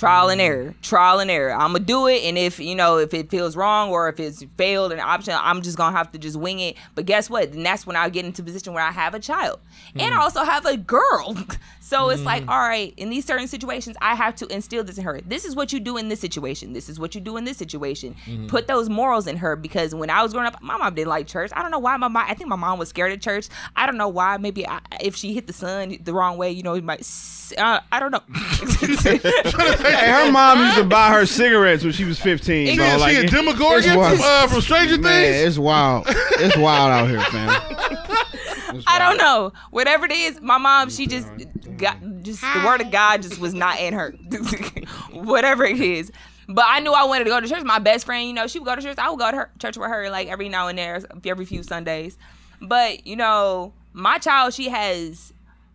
trial 0.00 0.28
and 0.30 0.40
error 0.40 0.74
trial 0.82 1.20
and 1.20 1.30
error. 1.30 1.52
I'm 1.52 1.72
gonna 1.72 1.80
do 1.80 2.06
it 2.06 2.24
and 2.24 2.38
if 2.38 2.58
you 2.58 2.74
know 2.74 2.96
if 2.96 3.12
it 3.12 3.30
feels 3.30 3.54
wrong 3.54 3.90
or 3.90 4.08
if 4.08 4.18
it's 4.18 4.44
failed 4.56 4.92
an 4.92 5.00
option 5.00 5.34
i'm 5.38 5.60
just 5.62 5.76
gonna 5.76 5.96
have 5.96 6.10
to 6.12 6.18
just 6.18 6.36
wing 6.36 6.60
it. 6.60 6.76
But 6.94 7.06
guess 7.06 7.28
what? 7.28 7.52
Then 7.52 7.62
that's 7.62 7.86
when 7.86 7.96
i 7.96 8.08
get 8.08 8.24
into 8.24 8.42
a 8.42 8.44
position 8.44 8.72
where 8.72 8.82
i 8.82 8.90
have 8.90 9.14
a 9.14 9.20
child. 9.20 9.60
And 9.94 10.14
i 10.14 10.16
hmm. 10.16 10.22
also 10.22 10.42
have 10.42 10.64
a 10.66 10.76
girl. 10.76 11.36
So 11.82 12.08
it's 12.10 12.22
like 12.22 12.44
hmm. 12.44 12.50
all 12.50 12.60
right 12.60 12.94
in 12.96 13.10
these 13.10 13.24
certain 13.24 13.48
situations 13.48 13.96
i 14.00 14.14
have 14.14 14.36
to 14.36 14.46
instill 14.46 14.84
this 14.84 14.96
in 14.96 15.02
her. 15.02 15.20
This 15.22 15.44
is 15.44 15.56
what 15.56 15.72
you 15.72 15.80
do 15.80 15.96
in 15.96 16.08
this 16.08 16.20
situation. 16.20 16.72
This 16.72 16.88
is 16.88 17.00
what 17.00 17.16
you 17.16 17.20
do 17.20 17.36
in 17.36 17.42
this 17.42 17.56
situation. 17.56 18.14
Hmm. 18.24 18.46
Put 18.46 18.68
those 18.68 18.88
morals 18.88 19.26
in 19.26 19.36
her 19.38 19.56
because 19.56 19.92
when 19.92 20.08
i 20.08 20.22
was 20.22 20.32
growing 20.32 20.46
up 20.46 20.62
my 20.62 20.76
mom 20.76 20.94
didn't 20.94 21.08
like 21.08 21.26
church. 21.26 21.50
I 21.52 21.62
don't 21.62 21.72
know 21.72 21.80
why 21.80 21.96
my 21.96 22.06
mom 22.06 22.24
i 22.28 22.34
think 22.34 22.48
my 22.48 22.54
mom 22.54 22.78
was 22.78 22.90
scared 22.90 23.10
of 23.10 23.20
church. 23.20 23.48
I 23.74 23.86
don't 23.86 23.96
know 23.96 24.08
why. 24.08 24.36
Maybe 24.36 24.64
I, 24.68 24.78
if 25.00 25.16
she 25.16 25.34
hit 25.34 25.48
the 25.48 25.52
sun 25.52 25.98
the 26.00 26.14
wrong 26.14 26.36
way 26.36 26.52
you 26.52 26.62
know 26.62 26.74
it 26.74 26.84
might 26.84 27.00
uh, 27.58 27.80
i 27.90 27.98
don't 27.98 28.12
know 28.12 28.22
Hey, 29.96 30.10
her 30.10 30.30
mom 30.32 30.58
used 30.60 30.76
to 30.76 30.84
buy 30.84 31.10
her 31.12 31.26
cigarettes 31.26 31.82
when 31.84 31.92
she 31.92 32.04
was 32.04 32.18
15. 32.18 32.76
bro. 32.76 32.84
Yeah, 32.84 32.96
Like, 32.96 33.16
she 33.16 33.24
a 33.24 33.28
Demogorgon 33.28 33.82
from, 33.94 34.18
uh, 34.22 34.46
from 34.48 34.60
Stranger 34.60 34.98
Man, 34.98 35.32
Things. 35.32 35.46
it's 35.48 35.58
wild. 35.58 36.04
It's 36.08 36.56
wild 36.56 36.90
out 36.92 37.08
here, 37.08 37.20
fam. 37.20 37.48
I 38.86 38.98
don't 38.98 39.18
know. 39.18 39.52
Whatever 39.70 40.06
it 40.06 40.12
is, 40.12 40.40
my 40.40 40.58
mom, 40.58 40.90
she 40.90 41.06
just 41.06 41.28
got 41.76 41.96
just 42.22 42.40
the 42.40 42.62
word 42.64 42.80
of 42.80 42.90
God 42.90 43.22
just 43.22 43.38
was 43.40 43.54
not 43.54 43.80
in 43.80 43.94
her. 43.94 44.12
Whatever 45.12 45.64
it 45.64 45.80
is. 45.80 46.12
But 46.48 46.64
I 46.68 46.80
knew 46.80 46.92
I 46.92 47.04
wanted 47.04 47.24
to 47.24 47.30
go 47.30 47.40
to 47.40 47.48
church. 47.48 47.62
My 47.64 47.78
best 47.78 48.06
friend, 48.06 48.26
you 48.26 48.32
know, 48.32 48.46
she 48.46 48.58
would 48.58 48.66
go 48.66 48.74
to 48.76 48.82
church. 48.82 48.98
I 48.98 49.10
would 49.10 49.18
go 49.18 49.30
to 49.30 49.36
her 49.36 49.50
church 49.58 49.76
with 49.76 49.88
her 49.88 50.10
like 50.10 50.28
every 50.28 50.48
now 50.48 50.68
and 50.68 50.78
there, 50.78 51.00
every 51.24 51.44
few 51.46 51.62
Sundays. 51.62 52.18
But, 52.60 53.06
you 53.06 53.16
know, 53.16 53.72
my 53.92 54.18
child, 54.18 54.52
she 54.54 54.68
has 54.68 55.32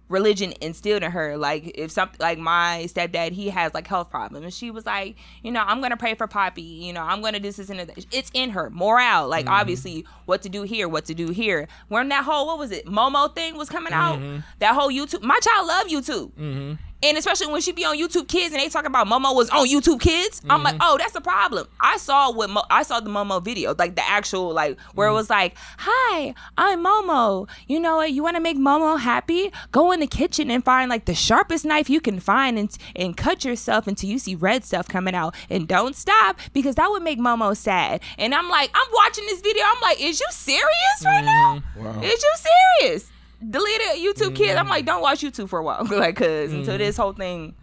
religion 0.09 0.53
instilled 0.61 1.03
in 1.03 1.11
her. 1.11 1.37
Like 1.37 1.71
if 1.75 1.91
something 1.91 2.17
like 2.19 2.37
my 2.37 2.85
stepdad, 2.87 3.31
he 3.31 3.49
has 3.49 3.73
like 3.73 3.87
health 3.87 4.09
problems, 4.09 4.43
and 4.43 4.53
she 4.53 4.71
was 4.71 4.85
like, 4.85 5.15
you 5.43 5.51
know, 5.51 5.63
I'm 5.65 5.81
gonna 5.81 5.97
pray 5.97 6.15
for 6.15 6.27
Poppy. 6.27 6.61
You 6.61 6.93
know, 6.93 7.01
I'm 7.01 7.21
gonna 7.21 7.39
do 7.39 7.51
this 7.51 7.69
and 7.69 7.79
that. 7.79 8.05
It's 8.11 8.31
in 8.33 8.51
her 8.51 8.69
morale. 8.69 9.27
Like 9.27 9.45
mm-hmm. 9.45 9.53
obviously, 9.53 10.05
what 10.25 10.41
to 10.43 10.49
do 10.49 10.63
here, 10.63 10.87
what 10.87 11.05
to 11.05 11.13
do 11.13 11.29
here. 11.29 11.67
When 11.87 12.09
that 12.09 12.23
whole 12.23 12.47
what 12.47 12.59
was 12.59 12.71
it, 12.71 12.85
Momo 12.85 13.33
thing 13.33 13.57
was 13.57 13.69
coming 13.69 13.93
out, 13.93 14.19
mm-hmm. 14.19 14.39
that 14.59 14.73
whole 14.75 14.89
YouTube. 14.89 15.21
My 15.21 15.39
child 15.39 15.67
love 15.67 15.87
YouTube. 15.87 16.31
Mm-hmm. 16.33 16.73
And 17.05 17.19
especially 17.19 17.47
when 17.47 17.61
she 17.61 17.71
be 17.71 17.85
on 17.85 17.97
YouTube 17.97 18.27
Kids 18.27 18.51
and 18.51 18.61
they 18.61 18.67
talk 18.67 18.85
about 18.85 19.05
Momo 19.05 19.35
was 19.35 19.47
on 19.51 19.67
YouTube 19.67 20.01
Kids, 20.01 20.41
I'm 20.49 20.63
like, 20.63 20.73
mm-hmm. 20.75 20.83
oh, 20.83 20.97
that's 20.97 21.13
the 21.13 21.21
problem. 21.21 21.67
I 21.79 21.97
saw 21.97 22.31
what 22.31 22.49
Mo- 22.49 22.65
I 22.71 22.81
saw 22.81 22.99
the 22.99 23.11
Momo 23.11 23.43
video, 23.43 23.75
like 23.77 23.95
the 23.95 24.07
actual 24.07 24.53
like 24.53 24.79
where 24.95 25.07
it 25.07 25.11
mm-hmm. 25.11 25.17
was 25.17 25.29
like, 25.29 25.55
hi, 25.77 26.33
I'm 26.57 26.83
Momo. 26.83 27.47
You 27.67 27.79
know 27.79 27.97
what? 27.97 28.11
You 28.11 28.23
want 28.23 28.37
to 28.37 28.41
make 28.41 28.57
Momo 28.57 28.99
happy? 28.99 29.51
Go 29.71 29.91
in 29.91 29.99
the 29.99 30.07
kitchen 30.07 30.49
and 30.49 30.65
find 30.65 30.89
like 30.89 31.05
the 31.05 31.13
sharpest 31.13 31.63
knife 31.63 31.91
you 31.91 32.01
can 32.01 32.19
find 32.19 32.57
and 32.57 32.75
and 32.95 33.15
cut 33.15 33.45
yourself 33.45 33.85
until 33.85 34.09
you 34.09 34.17
see 34.17 34.33
red 34.33 34.63
stuff 34.63 34.87
coming 34.87 35.13
out. 35.13 35.35
And 35.51 35.67
don't 35.67 35.95
stop 35.95 36.39
because 36.53 36.73
that 36.75 36.89
would 36.89 37.03
make 37.03 37.19
Momo 37.19 37.55
sad. 37.55 38.01
And 38.17 38.33
I'm 38.33 38.49
like, 38.49 38.71
I'm 38.73 38.87
watching 38.93 39.27
this 39.27 39.41
video. 39.41 39.63
I'm 39.63 39.81
like, 39.81 40.01
is 40.01 40.19
you 40.19 40.27
serious 40.31 40.65
right 41.05 41.23
now? 41.23 41.61
Mm-hmm. 41.77 42.03
Is 42.03 42.23
you 42.23 42.33
serious? 42.81 43.11
Deleted 43.49 43.87
YouTube 43.97 44.35
Kids. 44.35 44.57
I'm 44.59 44.67
like, 44.67 44.85
don't 44.85 45.01
watch 45.01 45.21
YouTube 45.21 45.49
for 45.49 45.59
a 45.59 45.63
while, 45.63 45.85
like, 45.91 46.15
cause 46.15 46.51
until 46.53 46.77
this 46.77 46.97
whole 46.97 47.13
thing 47.13 47.55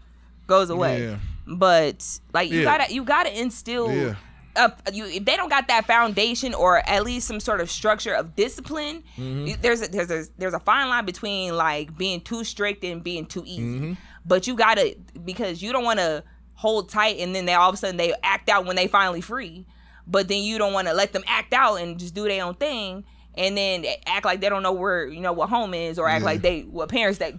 goes 0.47 0.69
away. 0.69 1.03
Yeah. 1.03 1.17
But 1.47 2.05
like, 2.33 2.49
you 2.51 2.59
Yeah. 2.59 2.77
gotta, 2.77 2.93
you 2.93 3.03
gotta 3.03 3.39
instill. 3.39 3.91
Yeah. 3.91 4.15
Up, 4.55 4.81
you 4.93 5.05
if 5.05 5.25
they 5.25 5.35
don't 5.35 5.49
got 5.49 5.67
that 5.69 5.87
foundation 5.87 6.53
or 6.53 6.77
at 6.87 7.03
least 7.03 7.27
some 7.27 7.39
sort 7.39 7.59
of 7.59 7.71
structure 7.71 8.13
of 8.13 8.35
discipline, 8.35 9.03
Mm-hmm. 9.17 9.59
there's 9.63 9.81
a, 9.81 9.87
there's 9.87 10.11
a 10.11 10.25
there's 10.37 10.53
a 10.53 10.59
fine 10.59 10.89
line 10.89 11.05
between 11.05 11.57
like 11.57 11.97
being 11.97 12.21
too 12.21 12.43
strict 12.43 12.83
and 12.83 13.03
being 13.03 13.25
too 13.25 13.41
easy. 13.47 13.63
Mm-hmm. 13.63 13.93
But 14.27 14.45
you 14.45 14.55
gotta 14.55 14.95
because 15.25 15.63
you 15.63 15.71
don't 15.71 15.83
want 15.83 15.97
to 15.97 16.23
hold 16.53 16.89
tight 16.89 17.17
and 17.17 17.35
then 17.35 17.45
they 17.47 17.55
all 17.55 17.67
of 17.69 17.73
a 17.73 17.77
sudden 17.77 17.97
they 17.97 18.13
act 18.21 18.47
out 18.47 18.65
when 18.67 18.75
they 18.75 18.85
finally 18.87 19.21
free. 19.21 19.65
But 20.05 20.27
then 20.27 20.43
you 20.43 20.59
don't 20.59 20.71
want 20.73 20.87
to 20.87 20.93
let 20.93 21.13
them 21.13 21.23
act 21.25 21.51
out 21.53 21.77
and 21.77 21.97
just 21.97 22.13
do 22.13 22.25
their 22.25 22.45
own 22.45 22.53
thing 22.53 23.05
and 23.37 23.57
then 23.57 23.85
act 24.05 24.25
like 24.25 24.41
they 24.41 24.49
don't 24.49 24.63
know 24.63 24.73
where 24.73 25.07
you 25.07 25.21
know 25.21 25.33
what 25.33 25.49
home 25.49 25.73
is 25.73 25.97
or 25.99 26.07
act 26.07 26.21
Yeah. 26.21 26.25
like 26.25 26.41
they 26.41 26.61
what 26.61 26.89
parents 26.89 27.19
that 27.19 27.33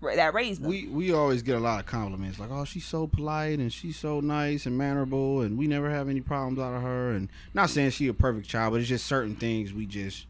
that 0.00 0.32
raised 0.32 0.62
them. 0.62 0.70
We 0.70 0.86
we 0.86 1.12
always 1.12 1.42
get 1.42 1.56
a 1.56 1.60
lot 1.60 1.80
of 1.80 1.86
compliments 1.86 2.38
like, 2.38 2.50
oh, 2.52 2.64
she's 2.64 2.84
so 2.84 3.08
polite 3.08 3.58
and 3.58 3.72
she's 3.72 3.96
so 3.98 4.20
nice 4.20 4.64
and 4.66 4.78
mannerable, 4.78 5.40
and 5.40 5.58
we 5.58 5.66
never 5.66 5.90
have 5.90 6.08
any 6.08 6.20
problems 6.20 6.58
out 6.60 6.72
of 6.74 6.82
her. 6.82 7.10
And 7.10 7.28
not 7.52 7.68
saying 7.68 7.90
she 7.90 8.06
a 8.06 8.14
perfect 8.14 8.48
child, 8.48 8.72
but 8.72 8.80
it's 8.80 8.88
just 8.88 9.06
certain 9.06 9.34
things 9.34 9.72
we 9.72 9.86
just 9.86 10.26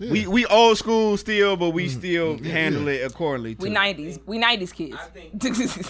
we 0.00 0.26
we 0.26 0.46
old 0.46 0.78
school 0.78 1.16
still, 1.16 1.56
but 1.56 1.70
we 1.70 1.88
still 1.88 2.38
handle 2.38 2.86
it 2.88 3.04
accordingly. 3.04 3.56
we 3.58 3.68
too. 3.68 3.74
nineties, 3.74 4.18
we 4.26 4.38
nineties 4.38 4.72
kids. 4.72 4.96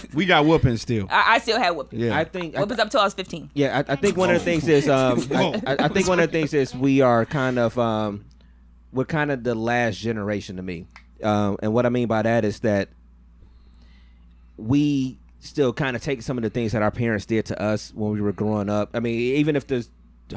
we 0.13 0.25
got 0.25 0.45
whoopings 0.45 0.81
still. 0.81 1.07
I, 1.09 1.35
I 1.35 1.39
still 1.39 1.59
had 1.59 1.71
whooping. 1.71 1.99
Yeah. 1.99 2.17
I 2.17 2.23
think 2.23 2.57
I, 2.57 2.61
up 2.61 2.89
till 2.89 3.01
I 3.01 3.03
was 3.03 3.13
fifteen. 3.13 3.49
Yeah, 3.53 3.83
I, 3.87 3.93
I 3.93 3.95
think 3.95 4.17
one 4.17 4.29
of 4.29 4.39
the 4.39 4.45
things 4.45 4.67
is 4.67 4.89
um, 4.89 5.21
I, 5.31 5.61
I, 5.67 5.75
I 5.85 5.87
think 5.89 6.07
one 6.07 6.19
of 6.19 6.31
the 6.31 6.31
things 6.31 6.53
is 6.53 6.73
we 6.73 7.01
are 7.01 7.25
kind 7.25 7.59
of 7.59 7.77
um, 7.77 8.25
we're 8.91 9.05
kind 9.05 9.31
of 9.31 9.43
the 9.43 9.55
last 9.55 9.97
generation 9.97 10.55
to 10.55 10.63
me, 10.63 10.87
um, 11.23 11.57
and 11.61 11.73
what 11.73 11.85
I 11.85 11.89
mean 11.89 12.07
by 12.07 12.23
that 12.23 12.45
is 12.45 12.61
that 12.61 12.89
we 14.57 15.17
still 15.39 15.71
kind 15.71 15.95
of 15.95 16.01
take 16.01 16.21
some 16.21 16.37
of 16.37 16.43
the 16.43 16.49
things 16.49 16.73
that 16.73 16.81
our 16.81 16.91
parents 16.91 17.25
did 17.25 17.45
to 17.45 17.61
us 17.61 17.93
when 17.93 18.11
we 18.11 18.21
were 18.21 18.33
growing 18.33 18.69
up. 18.69 18.89
I 18.93 18.99
mean, 18.99 19.15
even 19.15 19.55
if 19.55 19.67
the 19.67 19.87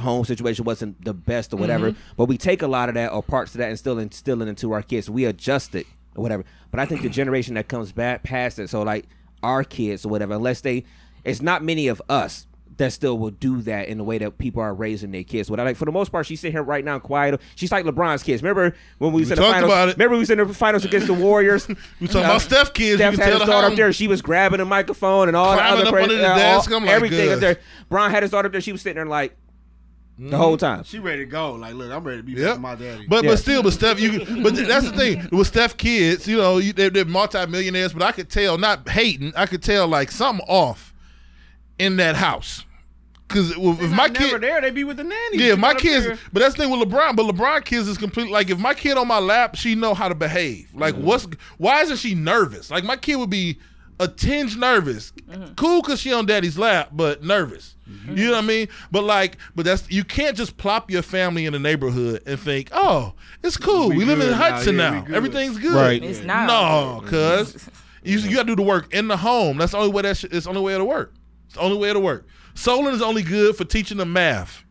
home 0.00 0.24
situation 0.24 0.64
wasn't 0.64 1.04
the 1.04 1.14
best 1.14 1.52
or 1.52 1.56
whatever. 1.56 1.94
But 2.16 2.26
we 2.26 2.38
take 2.38 2.62
a 2.62 2.66
lot 2.68 2.88
of 2.88 2.94
that 2.96 3.12
or 3.12 3.22
parts 3.22 3.54
of 3.54 3.58
that 3.58 3.68
and 3.68 3.78
still 3.78 3.98
instill 3.98 4.42
it 4.42 4.48
into 4.48 4.72
our 4.72 4.82
kids. 4.82 5.08
We 5.10 5.24
adjust 5.24 5.74
it 5.74 5.86
or 6.14 6.22
whatever. 6.22 6.44
But 6.70 6.80
I 6.80 6.86
think 6.86 7.02
the 7.02 7.08
generation 7.08 7.54
that 7.54 7.68
comes 7.68 7.92
back 7.92 8.22
past 8.22 8.58
it, 8.58 8.68
so 8.70 8.82
like 8.82 9.06
our 9.42 9.64
kids 9.64 10.04
or 10.06 10.08
whatever, 10.08 10.34
unless 10.34 10.60
they, 10.60 10.84
it's 11.24 11.42
not 11.42 11.62
many 11.64 11.88
of 11.88 12.00
us 12.08 12.46
that 12.78 12.90
still 12.90 13.18
will 13.18 13.30
do 13.30 13.60
that 13.60 13.86
in 13.88 13.98
the 13.98 14.04
way 14.04 14.16
that 14.16 14.38
people 14.38 14.62
are 14.62 14.72
raising 14.72 15.10
their 15.10 15.22
kids. 15.22 15.50
What 15.50 15.60
I 15.60 15.62
like 15.62 15.76
for 15.76 15.84
the 15.84 15.92
most 15.92 16.10
part, 16.10 16.24
she's 16.24 16.40
sitting 16.40 16.52
here 16.52 16.62
right 16.62 16.82
now 16.82 16.98
quiet. 16.98 17.38
She's 17.54 17.70
like 17.70 17.84
LeBron's 17.84 18.22
kids. 18.22 18.42
Remember 18.42 18.74
when 18.96 19.12
we 19.12 19.20
was 19.20 19.30
in 19.30 19.36
the 19.36 19.42
finals? 19.42 19.70
about 19.70 19.88
it. 19.90 19.96
Remember 19.96 20.14
we 20.14 20.20
was 20.20 20.30
in 20.30 20.38
the 20.38 20.46
finals 20.54 20.84
against 20.84 21.06
the 21.06 21.12
Warriors. 21.14 21.68
We 22.00 22.06
talking 22.06 22.22
about 22.22 22.40
Steph 22.40 22.72
kids. 22.72 22.96
Steph 22.96 23.12
you 23.12 23.18
had 23.18 23.28
tell 23.30 23.40
his 23.40 23.48
daughter 23.48 23.66
up 23.68 23.74
there. 23.74 23.92
She 23.92 24.08
was 24.08 24.22
grabbing 24.22 24.58
the 24.58 24.64
microphone 24.64 25.28
and 25.28 25.36
all 25.36 25.54
the 25.54 25.62
other 25.62 25.82
up 25.82 25.88
cra- 25.92 26.02
under 26.04 26.16
the 26.16 26.26
uh, 26.26 26.30
all- 26.56 26.74
I'm 26.74 26.84
like, 26.84 26.90
everything 26.94 27.30
up 27.32 27.40
there. 27.40 27.58
Bron 27.90 28.10
had 28.10 28.22
his 28.22 28.32
daughter 28.32 28.46
up 28.46 28.52
there. 28.52 28.60
She 28.62 28.72
was 28.72 28.80
sitting 28.80 28.96
there 28.96 29.06
like 29.06 29.32
Mm-hmm. 29.32 29.51
The 30.30 30.36
whole 30.36 30.56
time. 30.56 30.84
She 30.84 30.98
ready 30.98 31.24
to 31.24 31.30
go. 31.30 31.52
Like, 31.54 31.74
look, 31.74 31.90
I'm 31.90 32.04
ready 32.04 32.18
to 32.18 32.22
be 32.22 32.34
back 32.34 32.42
Yep. 32.42 32.52
with 32.52 32.60
my 32.60 32.74
daddy. 32.74 33.06
But 33.08 33.24
Yeah. 33.24 33.30
but 33.30 33.38
still, 33.38 33.62
but 33.62 33.72
Steph, 33.72 34.00
you. 34.00 34.18
But 34.42 34.54
that's 34.56 34.90
the 34.90 34.96
thing 34.96 35.28
with 35.32 35.46
Steph 35.48 35.76
kids. 35.76 36.26
You 36.28 36.36
know, 36.38 36.58
you, 36.58 36.72
they're, 36.72 36.90
they're 36.90 37.04
multimillionaires. 37.04 37.92
But 37.92 38.02
I 38.02 38.12
could 38.12 38.28
tell, 38.30 38.58
not 38.58 38.88
hating, 38.88 39.32
I 39.36 39.46
could 39.46 39.62
tell 39.62 39.86
like 39.88 40.10
something 40.10 40.44
off 40.48 40.92
in 41.78 41.96
that 41.96 42.16
house. 42.16 42.64
Because 43.28 43.52
if 43.52 43.56
They're 43.78 43.88
my 43.88 43.96
not 44.08 44.12
never 44.12 44.26
kid, 44.32 44.40
there, 44.42 44.60
they 44.60 44.70
be 44.70 44.84
with 44.84 44.98
the 44.98 45.04
nanny. 45.04 45.38
yeah, 45.38 45.54
if 45.54 45.58
my 45.58 45.72
kids. 45.72 46.06
got 46.06 46.18
But 46.34 46.40
that's 46.40 46.54
the 46.54 46.64
thing 46.64 46.70
with 46.70 46.86
LeBron. 46.86 47.16
But 47.16 47.24
LeBron 47.34 47.64
kids 47.64 47.88
is 47.88 47.96
complete. 47.96 48.30
Like 48.30 48.50
if 48.50 48.58
my 48.58 48.74
kid 48.74 48.98
on 48.98 49.08
my 49.08 49.20
lap, 49.20 49.54
she 49.56 49.74
know 49.74 49.94
how 49.94 50.08
to 50.10 50.14
behave. 50.14 50.68
Like 50.74 50.94
Mm-hmm. 50.94 51.04
what's 51.06 51.26
why 51.56 51.80
isn't 51.80 51.96
she 51.96 52.14
nervous? 52.14 52.70
Like 52.70 52.84
my 52.84 52.96
kid 52.96 53.16
would 53.16 53.30
be 53.30 53.58
a 54.02 54.08
tinge 54.08 54.56
nervous. 54.56 55.12
Mm-hmm. 55.12 55.54
Cool 55.54 55.80
because 55.82 56.00
she 56.00 56.12
on 56.12 56.26
daddy's 56.26 56.58
lap, 56.58 56.90
but 56.92 57.22
nervous. 57.22 57.76
Mm-hmm. 57.90 58.16
You 58.16 58.26
know 58.26 58.32
what 58.32 58.44
I 58.44 58.46
mean? 58.46 58.68
But 58.90 59.04
like, 59.04 59.36
but 59.54 59.64
that's 59.64 59.90
you 59.90 60.04
can't 60.04 60.36
just 60.36 60.56
plop 60.56 60.90
your 60.90 61.02
family 61.02 61.46
in 61.46 61.52
the 61.52 61.58
neighborhood 61.58 62.22
and 62.26 62.38
think, 62.38 62.68
oh, 62.72 63.14
it's 63.42 63.56
cool. 63.56 63.90
We, 63.90 63.98
We 63.98 64.04
live 64.04 64.20
in 64.20 64.26
good 64.28 64.30
now. 64.32 64.50
Hudson 64.50 64.76
Yeah, 64.76 64.90
now. 64.90 65.00
good. 65.02 65.14
Everything's 65.14 65.58
good. 65.58 65.74
Right. 65.74 66.02
It's 66.02 66.20
not. 66.22 66.46
No, 66.46 67.02
cuz 67.06 67.68
you, 68.02 68.18
you 68.18 68.34
got 68.34 68.42
to 68.42 68.48
do 68.48 68.56
the 68.56 68.62
work 68.62 68.92
in 68.94 69.08
the 69.08 69.16
home. 69.16 69.58
That's 69.58 69.72
the 69.72 69.78
only 69.78 69.90
way 69.92 70.02
that 70.02 70.16
sh- 70.16 70.24
it's 70.30 70.44
the 70.44 70.50
only 70.50 70.62
way 70.62 70.74
it'll 70.74 70.86
work. 70.88 71.14
It's 71.46 71.54
the 71.54 71.60
only 71.60 71.76
way 71.78 71.90
it'll 71.90 72.02
work. 72.02 72.26
Solon 72.54 72.94
is 72.94 73.02
only 73.02 73.22
good 73.22 73.56
for 73.56 73.64
teaching 73.64 73.96
them 73.98 74.12
math. 74.12 74.62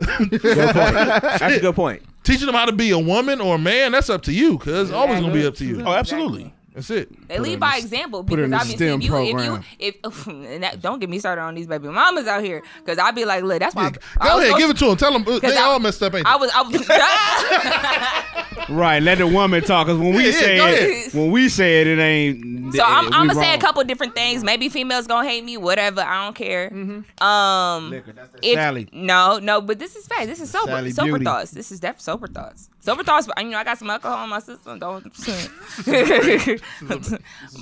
Good 0.00 0.30
point. 0.42 0.42
That's 0.42 1.42
a 1.56 1.60
good 1.60 1.74
point. 1.74 2.02
Teaching 2.22 2.46
them 2.46 2.54
how 2.54 2.66
to 2.66 2.72
be 2.72 2.90
a 2.90 2.98
woman 2.98 3.40
or 3.40 3.54
a 3.56 3.58
man, 3.58 3.92
that's 3.92 4.10
up 4.10 4.22
to 4.22 4.32
you, 4.32 4.58
cuz 4.58 4.88
it's 4.88 4.90
always 4.92 5.20
gonna 5.20 5.32
be 5.32 5.44
up 5.46 5.54
to 5.56 5.64
you. 5.64 5.82
Oh, 5.82 5.92
absolutely. 5.92 6.52
That's 6.80 6.90
it. 6.90 7.28
They 7.28 7.38
lead 7.38 7.60
by 7.60 7.76
example 7.76 8.24
put 8.24 8.38
her 8.38 8.44
in 8.46 8.50
because 8.50 8.68
the 8.68 8.74
obviously 8.74 8.86
if 8.86 9.02
STEM 9.02 9.26
you, 9.26 9.38
if 9.38 10.00
you 10.00 10.14
if 10.14 10.26
and 10.54 10.62
that, 10.62 10.80
don't 10.80 10.98
get 10.98 11.10
me 11.10 11.18
started 11.18 11.42
on 11.42 11.54
these 11.54 11.66
baby 11.66 11.88
mamas 11.88 12.26
out 12.26 12.42
here 12.42 12.62
because 12.78 12.98
I'd 12.98 13.14
be 13.14 13.24
like, 13.24 13.44
look, 13.44 13.58
that's 13.60 13.74
why. 13.74 13.92
I 14.20 14.26
Go 14.28 14.36
was 14.36 14.44
ahead, 14.46 14.58
give 14.58 14.70
it 14.70 14.76
to 14.78 14.86
them. 14.86 14.96
Tell 14.96 15.12
them 15.12 15.24
they 15.24 15.40
'cause 15.40 15.54
I- 15.56 15.62
all 15.62 15.78
messed 15.78 16.02
up, 16.02 16.14
ain't? 16.14 16.26
I 16.26 16.36
was, 16.36 16.50
I 16.54 16.62
was. 16.62 16.88
Right, 18.68 19.02
let 19.02 19.18
the 19.18 19.26
woman 19.26 19.62
talk. 19.64 19.86
Cause 19.88 19.98
when 19.98 20.14
we 20.14 20.26
Yeah, 20.26 20.32
say 20.32 20.56
go 20.58 20.66
it, 20.68 21.14
when 21.14 21.30
we 21.32 21.48
say 21.48 21.80
it, 21.80 21.86
it 21.88 21.98
ain't. 21.98 22.74
so 22.74 22.84
I'm, 22.84 23.06
I'm 23.12 23.26
gonna 23.26 23.34
say 23.40 23.52
a 23.54 23.58
couple 23.58 23.82
different 23.84 24.14
things. 24.14 24.44
Maybe 24.44 24.68
females 24.68 25.06
gonna 25.08 25.26
hate 25.28 25.44
me, 25.44 25.56
whatever. 25.56 26.02
I 26.02 26.24
don't 26.24 26.36
care. 26.36 26.70
Mm-hmm. 26.70 27.22
Um, 27.26 27.90
Liquor, 27.90 28.12
that's 28.12 28.30
that 28.30 28.44
if, 28.44 28.54
Sally. 28.54 28.88
no, 28.92 29.38
no, 29.40 29.60
but 29.60 29.78
this 29.80 29.96
is 29.96 30.06
fact. 30.06 30.26
This 30.26 30.40
is 30.40 30.50
sober, 30.50 30.70
Sally 30.72 30.90
sober 30.92 31.10
Beauty. 31.12 31.24
thoughts. 31.24 31.50
This 31.50 31.72
is 31.72 31.80
def 31.80 32.00
sober 32.00 32.28
thoughts. 32.28 32.68
Sober 32.80 33.02
thoughts. 33.04 33.28
You 33.38 33.44
know, 33.44 33.58
I 33.58 33.64
got 33.64 33.78
some 33.78 33.90
alcohol 33.90 34.24
in 34.24 34.30
my 34.30 34.38
system. 34.40 34.78
Don't. 34.78 35.14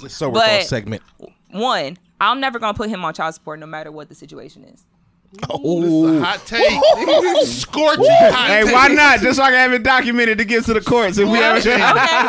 Sober 0.09 0.35
But- 0.35 0.47
thought 0.47 0.63
segment. 0.67 1.03
One, 1.51 1.97
I'm 2.21 2.41
never 2.41 2.59
gonna 2.59 2.75
put 2.77 2.91
him 2.91 3.05
on 3.05 3.15
child 3.15 3.35
support, 3.35 3.59
no 3.59 3.67
matter 3.67 3.91
what 3.91 4.09
the 4.09 4.15
situation 4.15 4.65
is. 4.65 4.85
Oh, 5.51 6.21
Hot 6.21 6.41
take. 6.47 6.63
Scorching 7.47 8.07
hot 8.09 8.49
Hey, 8.49 8.65
take. 8.65 8.73
why 8.73 8.89
not? 8.89 9.21
Just 9.21 9.37
so 9.37 9.43
I 9.43 9.49
can 9.51 9.57
have 9.59 9.73
it 9.75 9.83
documented 9.83 10.39
to 10.39 10.45
give 10.47 10.65
to 10.67 10.73
the 10.75 10.81
courts 10.81 11.19
if 11.19 11.29
we 11.29 11.39
ever 11.39 11.59
Okay. 11.59 11.77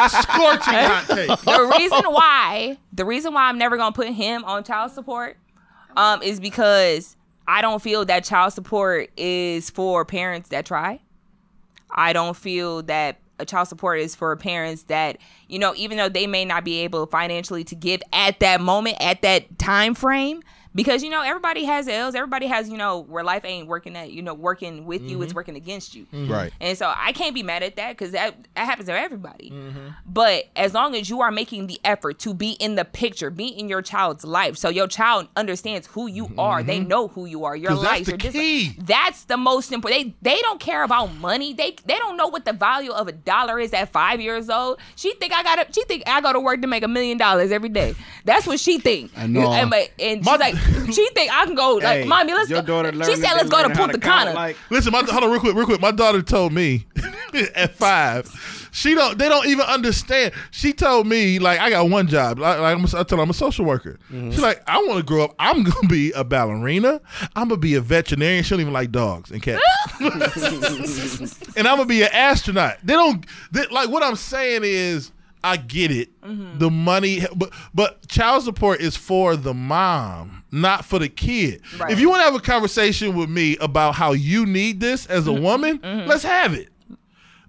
Scorching 0.10 0.74
hot 0.74 1.06
take. 1.08 1.28
the 1.30 1.74
reason 1.78 2.04
why 2.12 2.78
the 2.92 3.06
reason 3.06 3.34
why 3.34 3.44
I'm 3.48 3.58
never 3.58 3.78
gonna 3.78 3.94
put 3.94 4.08
him 4.10 4.44
on 4.44 4.66
child 4.66 4.92
support 4.92 5.38
um 5.96 6.22
is 6.22 6.42
because 6.42 7.16
I 7.48 7.62
don't 7.62 7.82
feel 7.82 8.04
that 8.06 8.26
child 8.26 8.52
support 8.54 9.10
is 9.18 9.70
for 9.70 10.04
parents 10.04 10.50
that 10.50 10.66
try. 10.66 11.00
I 11.92 12.14
don't 12.14 12.36
feel 12.36 12.84
that 12.84 13.20
a 13.40 13.46
child 13.46 13.68
support 13.68 14.00
is 14.00 14.16
for 14.16 14.36
parents 14.36 14.84
that 14.84 15.18
you 15.48 15.60
know 15.60 15.74
even 15.78 15.98
though 15.98 16.10
they 16.10 16.28
may 16.28 16.46
not 16.46 16.66
be 16.66 16.80
able 16.80 17.06
financially 17.08 17.64
to 17.64 17.76
give 17.76 18.02
at 18.12 18.40
that 18.42 18.62
moment 18.62 18.98
at 19.00 19.22
that 19.22 19.58
time 19.58 19.96
frame 19.96 20.44
because 20.76 21.04
you 21.04 21.10
know 21.10 21.22
everybody 21.22 21.66
has 21.66 21.88
ills 21.88 22.16
everybody 22.16 22.48
has 22.48 22.70
you 22.70 22.78
know 22.78 23.00
where 23.00 23.24
life 23.24 23.44
ain't 23.46 23.68
working 23.68 23.96
at 23.96 24.12
you 24.12 24.22
know 24.22 24.34
working 24.34 24.86
with 24.86 25.02
you 25.02 25.22
it's 25.22 25.30
mm-hmm. 25.30 25.38
working 25.38 25.56
against 25.56 25.96
you 25.96 26.06
mm-hmm. 26.06 26.32
right. 26.32 26.54
and 26.60 26.78
so 26.78 26.92
I 26.96 27.12
can't 27.12 27.36
be 27.36 27.44
mad 27.44 27.64
at 27.64 27.76
that 27.76 27.98
because 27.98 28.12
that, 28.12 28.36
that 28.56 28.66
happens 28.66 28.88
to 28.88 28.98
everybody. 28.98 29.52
Mm-hmm. 29.52 29.90
But 30.06 30.46
as 30.56 30.74
long 30.74 30.96
as 30.96 31.10
you 31.10 31.22
are 31.22 31.32
making 31.32 31.68
the 31.68 31.80
effort 31.84 32.20
to 32.20 32.34
be 32.34 32.52
in 32.52 32.76
the 32.76 32.86
picture, 32.86 33.30
be 33.30 33.48
in 33.48 33.70
your 33.70 33.82
child's 33.82 34.24
life, 34.24 34.58
so 34.58 34.70
your 34.70 34.88
child 34.88 35.28
understands 35.36 35.88
who 35.88 36.08
you 36.08 36.26
mm-hmm. 36.26 36.40
are, 36.40 36.64
they 36.64 36.80
know 36.80 37.08
who 37.08 37.26
you 37.26 37.46
are, 37.46 37.56
your 37.56 37.72
'Cause 37.72 37.82
that's 37.82 37.92
life, 37.92 38.06
the 38.06 38.12
your 38.12 38.18
dis- 38.18 38.34
key. 38.34 38.76
That's 38.80 39.24
the 39.26 39.38
most 39.38 39.72
important. 39.72 40.16
They 40.22 40.36
they 40.36 40.42
don't 40.42 40.60
care 40.60 40.84
about 40.84 41.14
money. 41.16 41.54
They 41.54 41.76
they 41.86 41.98
don't 41.98 42.18
know 42.18 42.28
what 42.28 42.46
the 42.46 42.54
value 42.54 42.92
of 42.92 43.08
a 43.08 43.12
dollar 43.12 43.60
is 43.60 43.74
at 43.74 43.90
five 43.90 44.22
years 44.22 44.50
old. 44.50 44.80
She 44.96 45.14
think 45.16 45.34
I 45.34 45.44
got 45.44 45.56
to 45.56 45.74
She 45.74 45.84
think 45.86 46.04
I 46.08 46.22
go 46.22 46.34
to 46.34 46.40
work 46.40 46.62
to 46.62 46.68
make 46.68 46.84
a 46.84 46.88
million 46.88 47.18
dollars 47.18 47.52
every 47.52 47.70
day. 47.70 47.96
That's 48.26 48.48
what 48.48 48.60
she 48.60 48.80
think. 48.80 49.12
I 49.18 49.28
know. 49.28 49.52
And, 49.52 49.70
but- 49.70 49.90
and 50.00 50.26
she's 50.26 50.40
like, 50.40 50.56
she 50.92 51.10
think 51.10 51.32
I 51.32 51.46
can 51.46 51.56
go 51.56 51.76
like, 51.76 52.02
Hey, 52.02 52.06
mommy, 52.06 52.34
let's 52.34 52.50
your 52.50 52.62
go. 52.62 52.84
daughter 52.84 53.04
She 53.04 53.16
said, 53.16 53.34
let's 53.34 53.50
go 53.50 53.58
to 53.58 53.68
learned 53.68 53.78
how 53.78 53.86
Punta 53.86 54.00
count, 54.00 54.26
Cana. 54.26 54.34
Like, 54.34 54.58
Listen, 54.70 54.92
my, 54.92 55.04
hold 55.04 55.24
on, 55.24 55.32
real 55.32 55.40
quick, 55.40 55.56
real 55.56 55.66
quick. 55.66 55.82
My 55.82 55.92
daughter 55.92 56.22
told 56.22 56.54
me 56.54 56.86
at 57.56 57.76
five, 57.76 58.28
she 58.72 58.96
don't. 58.96 59.18
They 59.18 59.30
don't 59.30 59.48
even 59.48 59.66
understand. 59.66 60.34
She 60.52 60.74
told 60.74 61.08
me 61.08 61.40
like 61.40 61.60
I 61.60 61.70
got 61.70 61.90
one 61.90 62.08
job. 62.08 62.40
Like, 62.40 62.60
like 62.60 62.78
I'm, 62.78 62.84
a, 62.84 63.00
I 63.00 63.04
tell 63.04 63.18
her 63.18 63.24
I'm 63.24 63.30
a 63.30 63.34
social 63.34 63.66
worker. 63.66 64.00
Mm-hmm. 64.12 64.32
She's 64.32 64.42
like, 64.42 64.62
I 64.68 64.78
want 64.80 64.98
to 64.98 65.04
grow 65.04 65.26
up. 65.26 65.36
I'm 65.40 65.64
gonna 65.64 65.88
be 65.88 66.12
a 66.12 66.24
ballerina. 66.24 67.02
I'm 67.36 67.50
gonna 67.50 67.58
be 67.58 67.76
a 67.76 67.82
veterinarian. 67.82 68.44
She 68.44 68.52
don't 68.52 68.62
even 68.62 68.74
like 68.74 68.92
dogs 68.92 69.32
and 69.32 69.42
cats. 69.42 69.62
and 71.58 71.68
I'm 71.68 71.78
gonna 71.78 71.86
be 71.86 72.04
an 72.04 72.10
astronaut. 72.14 72.78
They 72.84 72.94
don't 72.94 73.26
they, 73.52 73.66
like 73.68 73.90
what 73.90 74.04
I'm 74.04 74.16
saying 74.16 74.62
is. 74.64 75.12
I 75.44 75.58
get 75.58 75.92
it. 75.92 76.10
The 76.60 76.70
money, 76.70 77.22
but 77.36 77.52
but 77.74 78.08
child 78.08 78.44
support 78.44 78.82
is 78.82 78.96
for 78.98 79.36
the 79.36 79.54
mom, 79.54 80.44
not 80.52 80.86
for 80.86 81.00
the 81.00 81.10
kid. 81.10 81.62
Right. 81.78 81.92
If 81.92 82.00
you 82.00 82.10
want 82.10 82.20
to 82.22 82.26
have 82.26 82.36
a 82.36 82.40
conversation 82.40 83.16
with 83.16 83.30
me 83.30 83.56
about 83.58 83.96
how 83.96 84.12
you 84.12 84.46
need 84.46 84.80
this 84.80 85.06
as 85.06 85.28
a 85.28 85.34
woman, 85.34 85.80
let's 85.84 86.24
have 86.24 86.54
it. 86.54 86.70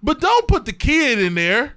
But 0.03 0.21
don't 0.21 0.47
put 0.49 0.65
the 0.65 0.73
kid 0.73 1.19
in 1.19 1.35
there. 1.35 1.75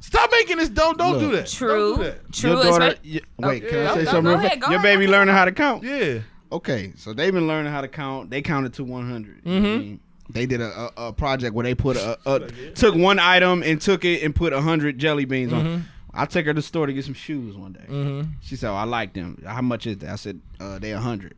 Stop 0.00 0.30
making 0.32 0.56
this. 0.56 0.70
Don't 0.70 0.96
don't 0.96 1.18
do 1.20 1.30
that. 1.32 1.46
True, 1.46 1.68
Don't 1.68 1.98
do 1.98 2.04
that. 2.04 2.32
true. 2.32 2.50
your 2.52 2.62
daughter. 2.64 2.84
especially- 2.86 3.22
y- 3.38 3.46
wait, 3.48 3.68
can 3.68 3.78
yeah. 3.78 3.90
I 3.92 3.94
say 3.96 4.04
Go- 4.04 4.10
something? 4.10 4.24
go 4.24 4.30
real 4.30 4.38
ahead, 4.38 4.50
quick? 4.52 4.60
go 4.62 4.70
Your 4.70 4.78
ahead. 4.80 4.98
baby 4.98 5.06
learning 5.12 5.34
how 5.34 5.44
to 5.44 5.52
count. 5.52 5.84
Yeah. 5.84 6.18
Okay, 6.50 6.92
so 6.96 7.12
they've 7.12 7.32
been 7.32 7.46
learning 7.46 7.70
how 7.70 7.80
to 7.82 7.86
count. 7.88 8.30
They 8.30 8.40
counted 8.42 8.72
to 8.74 8.84
100. 8.84 9.44
Mm-hmm. 9.44 9.94
They 10.32 10.46
did 10.46 10.60
a, 10.60 10.90
a, 10.96 11.06
a 11.08 11.12
project 11.12 11.54
where 11.54 11.64
they 11.64 11.74
put 11.74 11.96
a, 11.96 12.18
a 12.26 12.50
took 12.74 12.94
one 12.94 13.18
item 13.18 13.62
and 13.62 13.80
took 13.80 14.04
it 14.04 14.22
and 14.22 14.34
put 14.34 14.52
a 14.52 14.60
hundred 14.60 14.98
jelly 14.98 15.24
beans 15.24 15.52
Mm-hmm. 15.52 15.66
on. 15.68 15.84
I 16.12 16.26
took 16.26 16.44
her 16.46 16.52
to 16.52 16.58
the 16.58 16.62
store 16.62 16.86
to 16.86 16.92
get 16.92 17.04
some 17.04 17.14
shoes 17.14 17.56
one 17.56 17.72
day. 17.72 18.26
She 18.42 18.56
said, 18.56 18.70
oh, 18.70 18.74
"I 18.74 18.82
like 18.84 19.12
them. 19.12 19.40
How 19.46 19.62
much 19.62 19.86
is 19.86 19.98
that?" 19.98 20.10
I 20.10 20.16
said, 20.16 20.40
uh, 20.58 20.78
"They 20.80 20.90
a 20.92 20.98
hundred. 20.98 21.34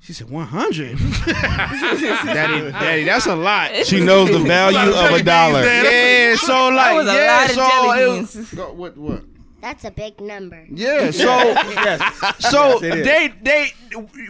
She 0.00 0.12
said, 0.12 0.30
100? 0.30 0.98
Daddy, 1.26 2.70
daddy, 2.70 3.04
that's 3.04 3.26
a 3.26 3.34
lot. 3.34 3.74
She 3.86 4.00
knows 4.00 4.30
the 4.30 4.38
value 4.46 4.78
of 4.94 5.10
a 5.20 5.22
dollar. 5.22 5.64
Yeah, 5.64 6.36
so 6.36 6.68
like, 6.68 6.76
That 6.76 6.94
was 6.94 7.08
a 7.08 7.14
yeah, 7.14 7.36
lot 7.36 7.44
of 7.44 7.50
so 7.56 7.68
jelly 7.68 8.02
it 8.02 8.06
was- 8.20 8.34
beans. 8.34 8.54
Go- 8.54 8.72
what, 8.72 8.96
what? 8.96 9.22
That's 9.60 9.84
a 9.84 9.90
big 9.90 10.20
number. 10.20 10.64
Yeah, 10.70 11.10
so 11.10 11.26
so 12.38 12.80
Yes, 12.80 12.82
it 12.82 12.98
is. 12.98 13.04
they 13.04 13.32
they 13.42 13.72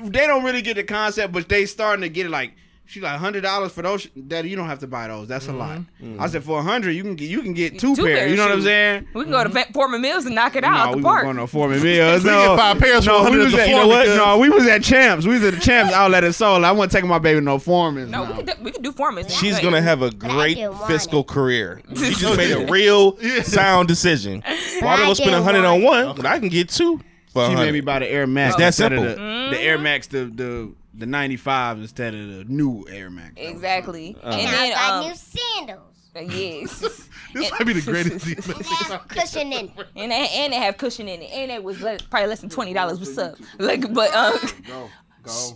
they 0.08 0.26
don't 0.26 0.44
really 0.44 0.62
get 0.62 0.76
the 0.76 0.84
concept, 0.84 1.32
but 1.34 1.46
they 1.48 1.66
starting 1.66 2.00
to 2.02 2.08
get 2.08 2.24
it. 2.26 2.30
Like 2.30 2.52
she's 2.86 3.02
like 3.02 3.18
hundred 3.18 3.42
dollars 3.42 3.72
for 3.72 3.82
those. 3.82 4.06
Daddy, 4.06 4.48
you 4.48 4.56
don't 4.56 4.66
have 4.68 4.78
to 4.80 4.86
buy 4.86 5.08
those. 5.08 5.28
That's 5.28 5.46
a 5.46 5.50
mm-hmm. 5.50 5.58
lot. 5.58 5.78
Mm-hmm. 5.78 6.20
I 6.20 6.26
said 6.28 6.44
for 6.44 6.60
a 6.60 6.62
hundred, 6.62 6.92
you 6.92 7.02
can 7.02 7.16
get 7.16 7.28
you 7.28 7.42
can 7.42 7.52
get 7.52 7.78
two, 7.78 7.94
Two 7.94 8.04
pairs. 8.04 8.18
pairs 8.18 8.30
You 8.30 8.36
know 8.36 8.44
what 8.44 8.52
I'm 8.52 8.62
saying? 8.62 9.08
We 9.14 9.22
can 9.24 9.32
go 9.32 9.42
to 9.42 9.48
mm-hmm. 9.48 9.54
Van- 9.54 9.72
Forman 9.72 10.00
Mills 10.00 10.26
and 10.26 10.34
knock 10.34 10.56
it 10.56 10.64
out 10.64 10.72
No, 10.72 10.78
at 10.78 10.96
we 10.96 11.02
the 11.02 11.06
weren't 11.06 11.24
park. 11.24 11.24
going 11.24 11.36
to 11.36 11.46
Forman 11.46 11.82
Mills. 11.82 12.24
We 12.24 12.30
No, 12.30 12.48
get 12.48 12.58
five 12.58 12.78
pairs 12.78 13.04
for 13.04 13.10
no, 13.10 13.30
we 13.30 13.38
was 13.38 13.54
at 13.54 13.56
the 13.60 13.68
you 13.68 13.76
know 13.76 13.88
what? 13.88 14.06
No, 14.08 14.38
we 14.38 14.48
was 14.48 14.66
at 14.66 14.82
Champs. 14.82 15.26
We 15.26 15.34
was 15.34 15.44
at 15.44 15.54
the 15.54 15.60
Champs 15.60 15.92
outlet 15.92 16.24
at 16.24 16.34
Soul. 16.34 16.64
I 16.64 16.72
wasn't 16.72 16.92
taking 16.92 17.08
my 17.08 17.18
baby 17.18 17.40
no 17.40 17.58
Forman's. 17.58 18.10
no, 18.10 18.24
no. 18.24 18.30
we 18.30 18.36
can 18.42 18.46
do, 18.46 18.64
we 18.64 18.70
can 18.70 18.82
do 18.82 18.92
Forman's. 18.92 19.34
She's 19.34 19.58
gonna 19.60 19.82
have 19.82 20.02
a 20.02 20.10
great 20.10 20.58
fiscal 20.86 21.20
it. 21.20 21.28
career. 21.28 21.82
She 21.96 22.14
just 22.14 22.36
made 22.36 22.52
a 22.52 22.66
real 22.70 23.16
sound 23.42 23.88
decision. 23.88 24.42
Why 24.80 24.94
I 24.94 24.96
do 24.96 25.02
I 25.04 25.12
spend 25.14 25.30
a 25.30 25.32
didn't 25.32 25.44
hundred 25.44 25.64
on 25.64 25.82
want 25.82 26.06
one 26.08 26.16
when 26.16 26.26
I 26.26 26.38
can 26.38 26.48
get 26.48 26.68
two 26.68 27.00
for 27.32 27.44
a 27.44 27.48
She 27.48 27.54
made 27.54 27.72
me 27.72 27.80
buy 27.80 27.98
the 28.00 28.10
Air 28.10 28.26
Max. 28.26 28.54
It's 28.54 28.60
that 28.60 28.74
simple. 28.74 29.02
The, 29.04 29.48
the 29.50 29.60
Air 29.60 29.78
Max, 29.78 30.06
the 30.06 30.24
the 30.26 30.72
the 30.96 31.06
95 31.06 31.78
instead 31.78 32.14
of 32.14 32.28
the 32.28 32.44
new 32.44 32.84
Air 32.90 33.10
Max. 33.10 33.34
exactly. 33.36 34.16
Uh-huh. 34.22 34.36
and 34.36 34.44
Now 34.44 34.50
I 34.50 34.68
then 34.68 34.72
got 34.72 34.92
um, 35.04 35.08
new 35.08 35.14
sandals. 35.14 36.32
yes, 36.34 36.80
This 37.34 37.50
might 37.50 37.66
be 37.66 37.72
the 37.74 37.82
greatest 37.82 38.24
deal. 38.24 38.36
And 38.56 38.64
they 38.64 38.92
have 38.94 39.08
cushion 39.08 39.52
in 39.52 39.66
it. 39.66 39.70
and 39.94 40.10
they, 40.10 40.28
and 40.32 40.52
they 40.52 40.56
have 40.56 40.76
cushion 40.78 41.08
in 41.08 41.20
it, 41.22 41.30
and 41.32 41.50
it 41.50 41.62
was 41.62 41.80
less, 41.82 42.00
probably 42.02 42.28
less 42.28 42.40
than 42.40 42.48
twenty 42.50 42.72
dollars. 42.72 42.98
What's 42.98 43.18
up? 43.18 43.36
Like, 43.58 43.92
but 43.92 44.14
um, 44.14 44.38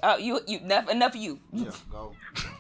Oh, 0.03 0.17
you 0.19 0.41
you 0.49 0.59
enough 0.59 0.91
enough 0.91 1.15
of 1.15 1.21
you. 1.21 1.39
Go, 1.93 2.13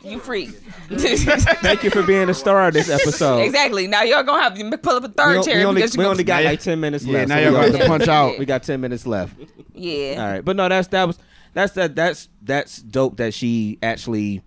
You 0.05 0.21
free. 0.21 0.47
Thank 0.47 1.83
you 1.85 1.91
for 1.91 2.03
being 2.03 2.29
a 2.29 2.35
star 2.35 2.69
of 2.69 2.75
this 2.75 2.89
episode. 2.89 3.39
exactly. 3.41 3.87
Now 3.87 4.03
y'all 4.03 4.23
gonna 4.23 4.43
have 4.43 4.55
to 4.57 4.79
pull 4.79 4.97
up 4.97 5.05
a 5.05 5.09
third 5.09 5.39
on- 5.39 5.45
chair 5.45 5.57
we 5.59 5.65
only, 5.65 5.83
because 5.83 5.97
we 5.97 6.05
you 6.05 6.11
only 6.11 6.25
got 6.25 6.43
Now 6.45 6.51
like 6.51 6.61
ten 6.61 6.81
minutes 6.81 7.05
Yeah, 7.05 7.19
left. 7.19 7.29
now 7.29 7.35
so 7.37 7.41
y'all 7.43 7.51
we 7.51 7.57
gonna 7.57 7.67
have 7.67 7.73
got- 7.73 7.83
to 7.83 7.89
punch 7.89 8.09
out. 8.09 8.39
We 8.39 8.47
got 8.47 8.63
ten 8.63 8.81
minutes 8.81 9.07
left. 9.07 9.35
yeah. 9.75 10.23
All 10.25 10.33
right, 10.33 10.45
but 10.45 10.57
no, 10.57 10.69
that's 10.69 10.89
that 10.89 11.07
was 11.07 11.19
that's 11.55 11.73
that 11.75 11.95
that's 11.95 12.29
that's 12.43 12.81
dope 12.83 13.17
that 13.19 13.35
she 13.35 13.79
actually 13.83 14.43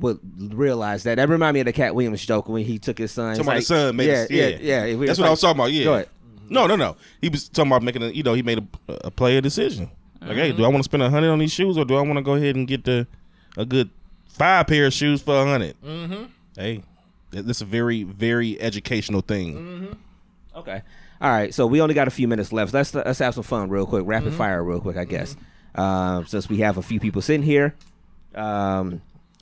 would 0.00 0.18
realize 0.54 1.02
that. 1.04 1.16
That 1.16 1.28
remind 1.28 1.54
me 1.54 1.60
of 1.60 1.66
the 1.66 1.72
Katt 1.72 1.94
Williams 1.94 2.24
joke 2.24 2.48
when 2.48 2.64
he 2.64 2.78
took 2.78 2.98
his 2.98 3.12
son. 3.12 3.34
About 3.34 3.46
like- 3.46 3.62
son 3.62 3.96
made 3.96 4.06
yeah, 4.08 4.26
yeah, 4.30 4.46
yeah. 4.60 4.84
yeah, 4.84 5.06
That's 5.06 5.18
what 5.18 5.24
like- 5.24 5.26
I 5.28 5.30
was 5.30 5.40
talking 5.40 5.60
about. 5.60 5.72
Yeah. 5.72 5.84
Go 5.84 5.94
ahead. 5.94 6.08
No, 6.50 6.66
no, 6.66 6.76
no. 6.76 6.96
He 7.20 7.28
was 7.30 7.48
talking 7.48 7.70
about 7.72 7.82
making 7.82 8.02
a. 8.02 8.08
You 8.08 8.22
know, 8.22 8.34
he 8.34 8.42
made 8.42 8.58
a, 8.88 8.92
a 9.06 9.10
player 9.10 9.40
decision. 9.40 9.90
Like, 10.20 10.36
hey, 10.36 10.52
do 10.52 10.64
I 10.64 10.68
want 10.68 10.78
to 10.78 10.84
spend 10.84 11.02
a 11.02 11.10
hundred 11.10 11.30
on 11.30 11.38
these 11.38 11.52
shoes, 11.52 11.76
or 11.78 11.84
do 11.84 11.96
I 11.96 12.00
want 12.00 12.16
to 12.16 12.22
go 12.22 12.34
ahead 12.34 12.56
and 12.56 12.66
get 12.66 12.84
the 12.84 13.06
a 13.56 13.64
good 13.64 13.90
five 14.28 14.66
pair 14.66 14.86
of 14.86 14.92
shoes 14.92 15.20
for 15.22 15.34
a 15.34 15.38
100 15.44 15.76
Mm-hmm. 15.82 16.24
Hey, 16.56 16.82
th- 17.30 17.44
this 17.44 17.58
is 17.58 17.62
a 17.62 17.66
very, 17.66 18.02
very 18.04 18.60
educational 18.60 19.20
thing. 19.20 19.54
Mhm 19.56 19.96
okay. 20.56 20.82
All 21.20 21.30
right. 21.30 21.52
So 21.54 21.66
we 21.66 21.80
only 21.80 21.94
got 21.94 22.08
a 22.08 22.10
few 22.10 22.26
minutes 22.28 22.52
left. 22.52 22.72
Let's 22.74 22.94
let's 22.94 23.18
have 23.18 23.34
some 23.34 23.42
fun 23.44 23.68
real 23.70 23.86
quick. 23.86 24.04
Rapid 24.06 24.28
Mm-hmm. 24.30 24.38
fire 24.38 24.62
real 24.64 24.80
quick, 24.80 24.96
I 24.96 25.04
guess. 25.04 25.36
Um, 25.74 26.26
since 26.26 26.48
we 26.48 26.58
have 26.58 26.76
a 26.78 26.82
few 26.82 27.00
people 27.00 27.20
sitting 27.22 27.42
here. 27.44 27.74
Um, 28.34 29.00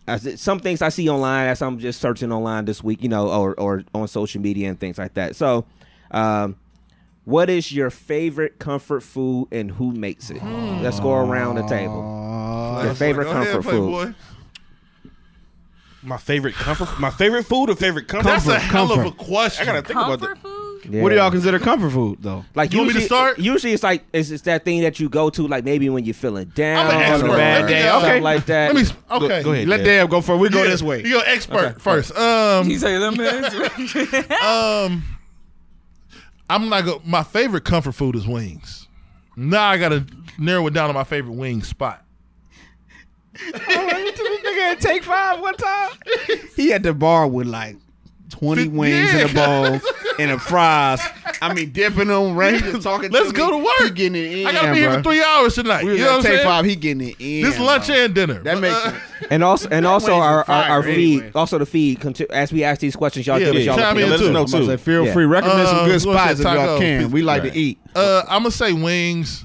as 0.08 0.26
it- 0.26 0.38
some 0.38 0.58
things 0.60 0.82
I 0.82 0.88
see 0.88 1.08
online 1.08 1.48
as 1.48 1.60
I'm 1.62 1.78
just 1.78 2.00
searching 2.00 2.32
online 2.32 2.64
this 2.64 2.82
week, 2.82 3.02
you 3.02 3.08
know, 3.08 3.28
or 3.28 3.54
or 3.60 3.82
on 3.94 4.08
social 4.08 4.40
media 4.40 4.68
and 4.68 4.78
things 4.80 4.98
like 4.98 5.14
that. 5.14 5.36
So, 5.36 5.64
um, 6.10 6.56
what 7.24 7.48
is 7.50 7.70
your 7.70 7.90
favorite 7.90 8.58
comfort 8.58 9.02
food 9.02 9.48
and 9.52 9.70
who 9.70 9.92
makes 9.92 10.30
it? 10.30 10.42
Let's 10.82 10.98
go 11.00 11.14
around 11.14 11.54
the 11.56 11.66
table. 11.68 12.80
Your 12.82 12.94
favorite 12.94 13.24
Go 13.26 13.30
ahead, 13.32 13.52
comfort 13.52 13.70
food. 13.70 13.90
Playboy. 13.92 14.14
My 16.04 16.16
favorite 16.16 16.54
comfort, 16.54 16.98
my 16.98 17.10
favorite 17.10 17.44
food 17.44 17.70
or 17.70 17.76
favorite 17.76 18.08
comfort. 18.08 18.24
That's 18.28 18.46
a 18.48 18.52
food? 18.58 18.60
hell 18.60 18.92
of 18.92 19.06
a 19.06 19.12
question. 19.12 19.62
I 19.68 19.72
gotta 19.72 19.86
think 19.86 19.98
about 20.00 20.18
Comfort 20.18 20.34
that. 20.34 20.42
food? 20.42 20.61
What 20.88 21.10
do 21.10 21.14
y'all 21.14 21.30
consider 21.30 21.58
comfort 21.58 21.90
food 21.90 22.18
though? 22.20 22.44
Like 22.54 22.72
You 22.72 22.78
want 22.78 22.88
me 22.88 22.94
to 22.94 23.00
usually, 23.00 23.06
start? 23.06 23.38
usually 23.38 23.72
it's 23.72 23.82
like 23.82 24.04
it's, 24.12 24.30
it's 24.30 24.42
that 24.42 24.64
thing 24.64 24.82
that 24.82 24.98
you 24.98 25.08
go 25.08 25.30
to 25.30 25.46
like 25.46 25.64
maybe 25.64 25.88
when 25.88 26.04
you're 26.04 26.12
feeling 26.14 26.48
down 26.54 26.86
I'm 26.88 26.96
an 26.96 27.02
expert. 27.02 27.26
or 27.30 27.36
Let 27.36 27.64
me 27.66 27.70
go. 27.72 27.78
something 27.90 28.10
Okay. 28.10 28.20
like 28.20 28.46
that. 28.46 28.74
Let 28.74 28.84
me. 28.84 28.92
Okay. 29.10 29.42
go 29.42 29.52
ahead. 29.52 29.68
Let 29.68 29.80
Yeah. 29.80 29.86
Deb 29.86 30.10
go 30.10 30.20
first. 30.20 30.40
We 30.40 30.48
go 30.48 30.62
Yeah, 30.62 30.70
this 30.70 30.82
way. 30.82 30.98
You 31.04 31.12
go 31.12 31.20
expert 31.20 31.80
first. 31.80 32.16
Um. 32.16 32.68
You 32.68 32.78
say 32.78 32.98
them 32.98 33.14
Um, 34.44 35.04
I'm 36.50 36.68
not 36.68 36.84
go. 36.84 37.00
My 37.04 37.22
favorite 37.22 37.64
comfort 37.64 37.92
food 37.92 38.16
is 38.16 38.26
wings. 38.26 38.88
Now 39.36 39.64
I 39.68 39.78
gotta 39.78 40.04
narrow 40.38 40.66
it 40.66 40.74
down 40.74 40.88
to 40.88 40.92
my 40.94 41.04
favorite 41.04 41.34
wing 41.34 41.62
spot. 41.62 42.04
nigga 43.34 44.78
take 44.78 45.04
five 45.04 45.40
one 45.40 45.54
time. 45.54 45.90
He 46.56 46.72
at 46.72 46.82
the 46.82 46.92
bar 46.92 47.26
with 47.26 47.46
like 47.46 47.76
twenty 48.28 48.68
wings 48.68 49.14
in 49.14 49.30
a 49.30 49.32
bowl 49.32 49.80
and 50.18 50.30
a 50.30 50.38
fries. 50.38 51.00
I 51.40 51.52
mean, 51.54 51.70
dipping 51.70 52.08
them, 52.08 52.36
right? 52.36 52.62
He 52.62 52.78
talking. 52.80 53.10
Let's 53.10 53.28
to 53.28 53.34
go 53.34 53.46
me. 53.46 53.58
to 53.58 53.64
work. 53.64 53.74
He 53.84 53.90
getting 53.90 54.14
it 54.22 54.38
in. 54.38 54.46
I 54.46 54.52
gotta 54.52 54.72
be 54.72 54.78
here 54.80 54.88
bro. 54.90 54.98
for 54.98 55.02
three 55.02 55.22
hours 55.22 55.54
tonight. 55.54 55.84
We 55.84 55.92
you 55.92 55.98
know 55.98 56.06
what 56.06 56.16
I'm 56.16 56.22
saying? 56.22 56.44
five. 56.44 56.64
He 56.64 56.76
getting 56.76 57.08
it 57.08 57.16
in. 57.18 57.42
This 57.44 57.58
lunch 57.58 57.86
bro. 57.88 57.96
and 57.96 58.14
dinner. 58.14 58.42
That 58.42 58.60
makes 58.60 58.74
uh, 58.76 58.90
sense. 58.90 59.02
And 59.30 59.42
also, 59.44 59.68
and 59.70 59.86
also 59.86 60.12
wings 60.12 60.22
our, 60.24 60.38
our, 60.38 60.44
fire 60.44 60.70
our 60.70 60.82
feed, 60.82 61.18
anyway. 61.18 61.32
also 61.34 61.58
the 61.58 61.66
feed. 61.66 62.00
Conti- 62.00 62.30
as 62.30 62.52
we 62.52 62.64
ask 62.64 62.80
these 62.80 62.96
questions, 62.96 63.26
y'all 63.26 63.38
Yeah, 63.38 63.46
give 63.46 63.56
us 63.56 63.64
y'all 63.64 63.76
chime 63.76 63.98
in. 63.98 64.10
Let 64.10 64.20
us 64.20 64.28
know 64.28 64.40
I'm 64.40 64.46
to 64.46 64.50
say, 64.52 64.66
too. 64.66 64.76
feel 64.78 65.06
Yeah. 65.06 65.12
free. 65.12 65.24
Recommend 65.24 65.68
some 65.68 65.78
Uh, 65.78 65.84
good 65.86 66.00
spots 66.00 66.40
if 66.40 66.44
y'all 66.44 66.78
can. 66.78 67.10
We 67.10 67.22
like 67.22 67.42
Right. 67.42 67.52
to 67.52 67.58
eat. 67.58 67.78
Uh, 67.94 68.22
I'm 68.28 68.42
gonna 68.42 68.50
say 68.50 68.72
wings. 68.72 69.44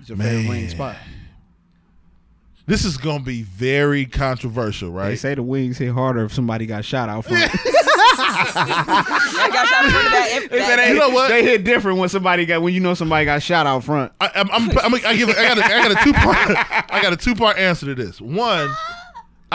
It's 0.00 0.08
your 0.08 0.18
favorite 0.18 0.48
wing 0.48 0.68
spot. 0.68 0.96
This 2.66 2.84
is 2.84 2.96
gonna 2.96 3.22
be 3.22 3.42
very 3.42 4.06
controversial, 4.06 4.90
right? 4.90 5.04
They 5.04 5.08
right? 5.10 5.18
say 5.18 5.34
the 5.34 5.42
wings 5.42 5.78
hit 5.78 5.92
harder 5.92 6.24
if 6.24 6.32
somebody 6.34 6.66
got 6.66 6.84
shot 6.84 7.08
out 7.08 7.24
front. 7.24 7.50
I 8.38 9.50
got 9.52 9.66
shot 9.66 9.84
in 9.84 9.90
front 9.90 10.06
of 10.06 10.12
that. 10.12 10.46
They 10.50 10.58
that- 10.58 10.88
You 10.88 10.94
know 10.98 11.10
what? 11.10 11.28
They 11.28 11.42
hit 11.44 11.64
different 11.64 11.98
when 11.98 12.08
somebody 12.08 12.46
got 12.46 12.62
when 12.62 12.74
you 12.74 12.80
know 12.80 12.94
somebody 12.94 13.24
got 13.24 13.42
shot 13.42 13.66
out 13.66 13.84
front. 13.84 14.12
I, 14.20 14.30
I'm, 14.34 14.50
I'm, 14.50 14.70
I'm, 14.78 14.94
I 14.94 15.16
give. 15.16 15.28
I 15.30 15.34
got. 15.34 15.58
A, 15.58 15.64
I 15.64 15.88
got 15.88 15.90
a 15.92 16.04
two 16.04 16.12
part. 16.12 16.36
I 16.90 17.00
got 17.02 17.12
a 17.12 17.16
two 17.16 17.34
part 17.34 17.58
answer 17.58 17.86
to 17.86 17.94
this. 17.94 18.20
One, 18.20 18.68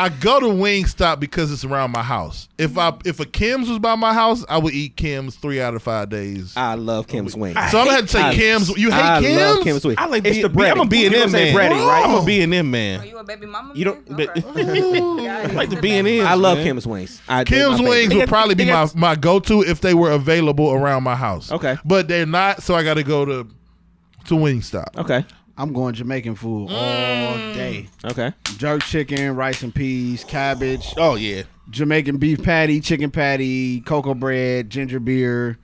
I 0.02 0.10
go 0.10 0.40
to 0.40 0.48
Wingstop 0.48 1.20
because 1.20 1.52
it's 1.52 1.64
around 1.64 1.92
my 1.92 2.02
house. 2.02 2.50
If 2.58 2.76
I 2.78 2.92
if 3.06 3.20
a 3.20 3.26
Kim's 3.26 3.70
was 3.70 3.78
by 3.78 3.94
my 3.96 4.14
house, 4.16 4.44
I 4.50 4.58
would 4.58 4.74
eat 4.74 4.96
Kim's 4.96 5.36
three 5.36 5.62
out 5.62 5.76
of 5.76 5.84
five 5.84 6.10
days. 6.10 6.58
I 6.58 6.74
love 6.74 7.08
Kim's 7.08 7.36
wings. 7.36 7.56
so 7.70 7.80
I'm 7.80 7.86
gonna 7.86 7.92
have 7.98 8.06
to 8.06 8.12
say 8.12 8.22
I- 8.22 8.34
Kim's. 8.34 8.70
You 8.70 8.90
hate 8.90 9.00
I 9.04 9.22
Kim's? 9.22 9.40
love 9.40 9.64
Kim's 9.64 9.86
wings. 9.86 9.98
I 10.00 10.06
like 10.08 10.26
it's 10.26 10.38
B- 10.38 10.42
the 10.42 10.50
bread. 10.50 10.72
I'm 10.72 10.80
a 10.82 10.86
B 10.86 11.06
and 11.06 11.14
M 11.14 11.32
man. 11.32 11.56
breading, 11.56 11.88
right? 11.88 12.04
I'm 12.06 12.16
a 12.16 12.26
B 12.26 12.42
and 12.42 12.52
M 12.54 12.66
Are 12.68 12.70
man. 12.72 13.08
you 13.08 13.18
a 13.20 13.24
baby 13.24 13.46
mama? 13.46 13.74
You 13.76 13.86
don't- 13.86 14.10
man? 14.10 14.28
but- 14.34 14.44
Okay. 14.44 15.28
I 15.30 15.46
like 15.48 15.70
the 15.70 15.80
B 15.80 15.92
and 15.92 16.08
M. 16.08 16.26
I 16.26 16.34
love 16.34 16.58
Kim's 16.58 16.88
wings. 16.88 17.22
I, 17.30 17.44
they're 17.44 17.68
Kim's 17.68 17.82
my 17.82 17.88
wings 17.90 18.14
would 18.16 18.28
probably 18.28 18.56
be 18.56 18.66
my, 18.66 18.88
my 18.96 19.16
go 19.16 19.40
to 19.40 19.62
if 19.62 19.82
they 19.82 19.94
were 19.94 20.12
available 20.12 20.72
around 20.72 21.04
my 21.04 21.16
house. 21.16 21.52
Okay. 21.52 21.78
but 21.86 22.08
they're 22.08 22.26
not, 22.26 22.64
so 22.64 22.74
I 22.74 22.84
got 22.84 22.96
to 22.96 23.04
go 23.04 23.24
to 23.26 23.48
to 24.26 24.34
Wingstop. 24.36 24.98
Okay. 24.98 25.26
I'm 25.58 25.74
going 25.74 25.94
Jamaican 25.94 26.36
food 26.36 26.70
all 26.72 27.36
mm. 27.38 27.54
day. 27.54 27.88
Okay. 28.06 28.34
Jerk 28.58 28.82
chicken, 28.84 29.36
rice 29.36 29.62
and 29.64 29.74
peas, 29.74 30.24
cabbage, 30.24 30.94
Oh 30.98 31.16
yeah. 31.16 31.44
Jamaican 31.70 32.18
beef 32.18 32.42
patty, 32.44 32.82
chicken 32.82 33.12
patty, 33.12 33.82
cocoa 33.82 34.14
bread, 34.14 34.70
ginger 34.70 35.00
beer. 35.00 35.58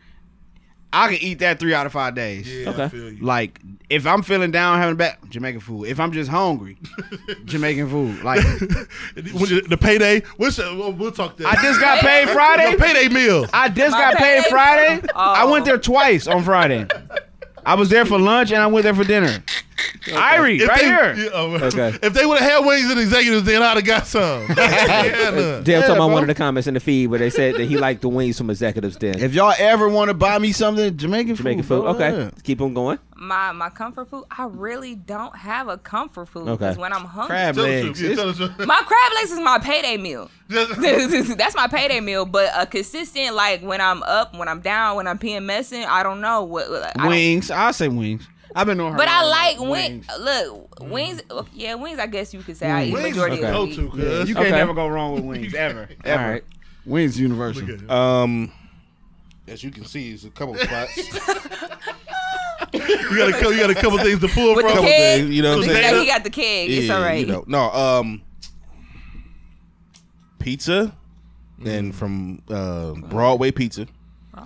I 0.93 1.07
can 1.13 1.17
eat 1.21 1.39
that 1.39 1.59
three 1.59 1.73
out 1.73 1.85
of 1.85 1.91
five 1.91 2.15
days. 2.15 2.47
Yeah, 2.51 2.69
Okay. 2.69 2.83
I 2.85 2.89
feel 2.89 3.11
you. 3.11 3.23
Like 3.23 3.59
if 3.89 4.07
I'm 4.07 4.23
feeling 4.23 4.51
down, 4.51 4.77
having 4.77 4.93
a 4.93 4.97
bad 4.97 5.17
Jamaican 5.29 5.59
food. 5.61 5.85
If 5.85 5.99
I'm 5.99 6.11
just 6.13 6.29
hungry, 6.29 6.77
Jamaican 7.45 7.89
food. 7.89 8.23
Like 8.23 8.39
the 9.15 9.77
payday. 9.79 10.21
What's 10.37 10.55
the, 10.57 10.73
we'll, 10.75 10.93
we'll 10.93 11.11
talk 11.11 11.35
that. 11.37 11.47
I 11.47 11.61
just 11.61 11.79
got 11.81 11.99
paid 11.99 12.29
Friday. 12.33 12.71
the 12.71 12.81
payday 12.81 13.07
meal. 13.13 13.45
I 13.53 13.67
just 13.69 13.91
My 13.91 13.99
got 13.99 14.15
paid 14.17 14.43
pay- 14.43 14.49
Friday. 14.49 15.01
Oh. 15.13 15.19
I 15.19 15.43
Oh. 15.43 15.51
went 15.51 15.65
there 15.65 15.77
twice 15.77 16.25
on 16.27 16.43
Friday. 16.43 16.87
I 17.65 17.75
was 17.75 17.89
there 17.89 18.05
for 18.05 18.17
lunch 18.17 18.51
and 18.51 18.61
I 18.61 18.67
went 18.67 18.83
there 18.83 18.95
for 18.95 19.03
dinner. 19.03 19.43
Irie, 20.07 20.59
If 20.61 20.67
right 20.69 20.79
they, 20.79 20.85
here. 20.85 21.13
yeah, 21.15 21.29
oh, 21.33 21.55
Okay. 21.55 21.97
If 22.03 22.13
they 22.13 22.25
would 22.25 22.39
have 22.39 22.49
had 22.51 22.65
wings 22.65 22.89
and 22.89 22.99
executives, 22.99 23.43
then 23.43 23.61
I'd 23.61 23.75
have 23.77 23.85
got 23.85 24.07
some. 24.07 24.45
yeah, 24.57 25.29
none. 25.33 25.63
Dale 25.63 25.81
talking 25.81 25.95
about 25.97 26.09
one 26.11 26.23
of 26.23 26.27
the 26.27 26.33
comments 26.35 26.67
in 26.67 26.73
the 26.73 26.79
feed 26.79 27.07
where 27.07 27.19
they 27.19 27.29
said 27.29 27.55
that 27.55 27.65
he 27.65 27.77
liked 27.77 28.01
the 28.01 28.09
wings 28.09 28.37
from 28.37 28.49
executives. 28.49 28.97
Then 28.97 29.19
If 29.19 29.33
y'all 29.35 29.53
ever 29.57 29.87
want 29.89 30.09
to 30.09 30.13
buy 30.15 30.39
me 30.39 30.51
something, 30.51 30.95
Jamaican, 30.97 31.35
Jamaican 31.35 31.63
food. 31.63 31.83
food. 31.83 31.87
Okay. 31.95 32.17
yeah. 32.17 32.29
Keep 32.43 32.61
on 32.61 32.73
going. 32.73 32.97
My 33.19 33.51
my 33.51 33.69
comfort 33.69 34.09
food. 34.09 34.25
I 34.31 34.45
really 34.45 34.93
don't 34.95 35.35
have 35.35 35.67
a 35.67 35.77
comfort 35.77 36.29
food 36.29 36.47
Okay. 36.47 36.53
because 36.57 36.77
when 36.77 36.93
I'm 36.93 37.03
hungry, 37.05 37.27
Crab 37.35 37.57
legs. 37.57 37.99
truth. 37.99 38.09
Yeah, 38.11 38.15
tell 38.15 38.27
the 38.33 38.47
truth. 38.47 38.67
my 38.67 38.81
crab 38.85 39.11
legs 39.15 39.31
is 39.31 39.39
my 39.39 39.57
payday 39.59 39.97
meal. 39.97 40.29
That's 40.49 41.55
my 41.55 41.67
payday 41.67 41.99
meal. 41.99 42.25
But 42.25 42.51
a 42.55 42.65
consistent 42.65 43.35
like 43.35 43.61
when 43.61 43.81
I'm 43.81 44.03
up, 44.03 44.35
when 44.37 44.47
I'm 44.47 44.61
down, 44.61 44.95
when 44.97 45.07
I'm 45.07 45.17
PMSing, 45.19 45.85
I 45.85 46.03
don't 46.03 46.21
know 46.21 46.43
what. 46.43 46.69
what- 46.69 46.83
I 46.83 46.91
don't- 47.01 47.07
Wings. 47.09 47.51
I 47.51 47.71
say 47.71 47.87
wings. 47.87 48.27
I've 48.57 48.65
been 48.65 48.79
on 48.79 48.93
her. 48.93 48.97
But 48.97 49.07
I 49.07 49.23
like 49.23 49.57
about 49.57 49.69
wings. 49.69 50.07
Look, 50.19 50.79
wings. 50.81 51.21
Yeah, 51.53 51.75
wings. 51.75 51.99
I 51.99 52.07
guess 52.07 52.33
you 52.33 52.41
could 52.41 52.57
say 52.57 52.69
I 52.71 52.85
eat 52.85 52.93
Wings 52.93 53.09
majority 53.15 53.37
is 53.37 53.43
of 53.43 53.51
go 53.53 53.65
the 53.67 53.75
to, 53.75 53.81
week. 53.83 53.91
cuz. 53.93 54.29
You 54.29 54.35
can't 54.35 54.47
Okay. 54.47 54.55
never 54.55 54.73
go 54.73 54.87
wrong 54.87 55.13
with 55.13 55.23
wings 55.23 55.53
ever. 55.55 55.81
All 55.81 56.11
Ever. 56.11 56.31
right. 56.31 56.43
Wings 56.85 57.19
universal. 57.19 57.91
Um, 57.91 58.51
as 59.47 59.63
you 59.63 59.69
can 59.71 59.85
see, 59.85 60.11
it's 60.11 60.23
a 60.25 60.29
couple 60.31 60.55
spots. 60.57 60.97
You 62.73 63.17
got 63.17 63.29
a 63.29 63.31
couple, 63.33 63.53
you 63.53 63.59
got 63.61 63.69
a 63.69 63.75
couple 63.75 63.97
things 63.99 64.19
to 64.19 64.27
pull 64.27 64.53
With 64.55 64.65
the 64.65 64.71
from. 64.73 64.83
keg, 64.83 65.19
things, 65.21 65.29
you 65.35 65.41
know 65.41 65.51
what 65.57 65.63
I'm 65.63 65.67
Look 65.67 65.69
at 65.77 65.81
saying? 65.83 65.93
that, 65.95 66.01
he 66.01 66.07
got 66.07 66.23
the 66.25 66.29
keg. 66.29 66.69
it's 66.69 66.89
all 66.89 67.01
right. 67.01 67.25
You 67.25 67.25
know, 67.25 67.43
no, 67.47 67.71
um, 67.71 68.21
pizza, 70.39 70.93
and 71.65 71.95
from 71.95 72.41
uh, 72.49 72.93
Broadway 72.93 73.51
Pizza. 73.51 73.87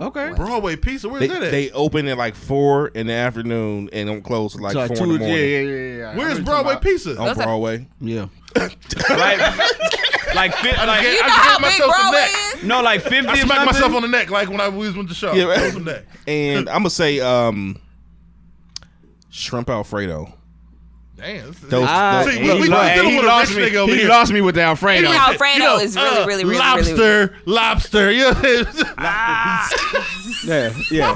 Okay. 0.00 0.32
Broadway 0.34 0.76
pizza. 0.76 1.08
Where's 1.08 1.20
They, 1.20 1.26
that 1.28 1.42
at? 1.42 1.50
they 1.50 1.70
open 1.72 2.08
at 2.08 2.16
like 2.18 2.34
four 2.34 2.88
in 2.88 3.06
the 3.08 3.12
afternoon 3.12 3.90
and 3.92 4.08
don't 4.08 4.22
close 4.22 4.54
at 4.54 4.60
like 4.62 4.72
So 4.72 4.78
like 4.80 4.88
four 4.88 4.96
two, 5.06 5.14
in 5.14 5.18
the 5.20 5.24
yeah, 5.26 5.30
morning 5.30 5.50
yeah, 5.50 5.60
yeah, 5.60 5.96
yeah. 5.98 6.08
I 6.08 6.12
know 6.14 6.18
Where's 6.18 6.36
you're 6.38 6.44
Broadway 6.44 6.72
talking 6.74 6.90
pizza? 6.92 7.10
on 7.10 7.16
Those 7.26 7.38
are- 7.38 7.42
Broadway. 7.44 7.74
about. 7.76 7.88
Yeah. 8.00 8.28
like, 8.54 9.38
like, 10.34 10.54
fi- 10.54 10.86
like 10.86 10.88
I 10.88 11.00
You 11.02 11.12
know 11.12 11.18
just 11.18 11.22
how 11.30 11.48
gave 11.48 11.56
big 11.58 11.60
myself 11.62 11.78
some 11.78 11.88
Broadway 11.88 12.20
neck. 12.20 12.54
is? 12.56 12.64
no, 12.64 12.82
like 12.82 13.00
fifty. 13.02 13.28
I 13.28 13.32
or 13.32 13.36
smacked 13.36 13.66
myself 13.66 13.94
on 13.94 14.02
the 14.02 14.08
neck 14.08 14.30
like 14.30 14.48
when 14.48 14.60
I 14.60 14.68
was 14.68 14.94
with 14.96 15.08
the 15.08 15.14
show. 15.14 15.32
Yeah, 15.34 15.44
right. 15.44 15.58
Throw 15.58 15.70
some 15.70 15.84
neck. 15.84 16.04
And 16.26 16.68
I'm 16.68 16.78
gonna 16.80 16.90
say 16.90 17.20
um, 17.20 17.78
shrimp 19.30 19.70
Alfredo. 19.70 20.32
Damn. 21.22 21.46
this 21.46 21.56
is- 21.62 21.68
Those, 21.68 21.88
those- 21.88 22.26
See, 22.34 22.40
He, 22.40 22.48
we, 22.48 22.54
we 22.54 22.62
he 22.64 22.68
lost 23.22 23.54
me. 23.54 23.62
nigga 23.62 23.74
over 23.76 23.92
He 23.92 23.98
here. 24.00 24.08
lost 24.08 24.32
me 24.32 24.40
with 24.40 24.54
the 24.56 24.62
Alfredo. 24.62 25.02
Maybe 25.08 25.16
Alfredo 25.16 25.52
You 25.54 25.58
know, 25.60 25.78
is 25.78 25.94
really, 25.96 26.08
uh, 26.18 26.26
really, 26.26 26.44
really, 26.44 26.58
lobster, 26.58 26.94
really. 26.94 27.30
lobster. 27.46 28.10
Yeah. 28.10 28.32
Yeah. 30.44 30.72
Yeah. 30.90 31.14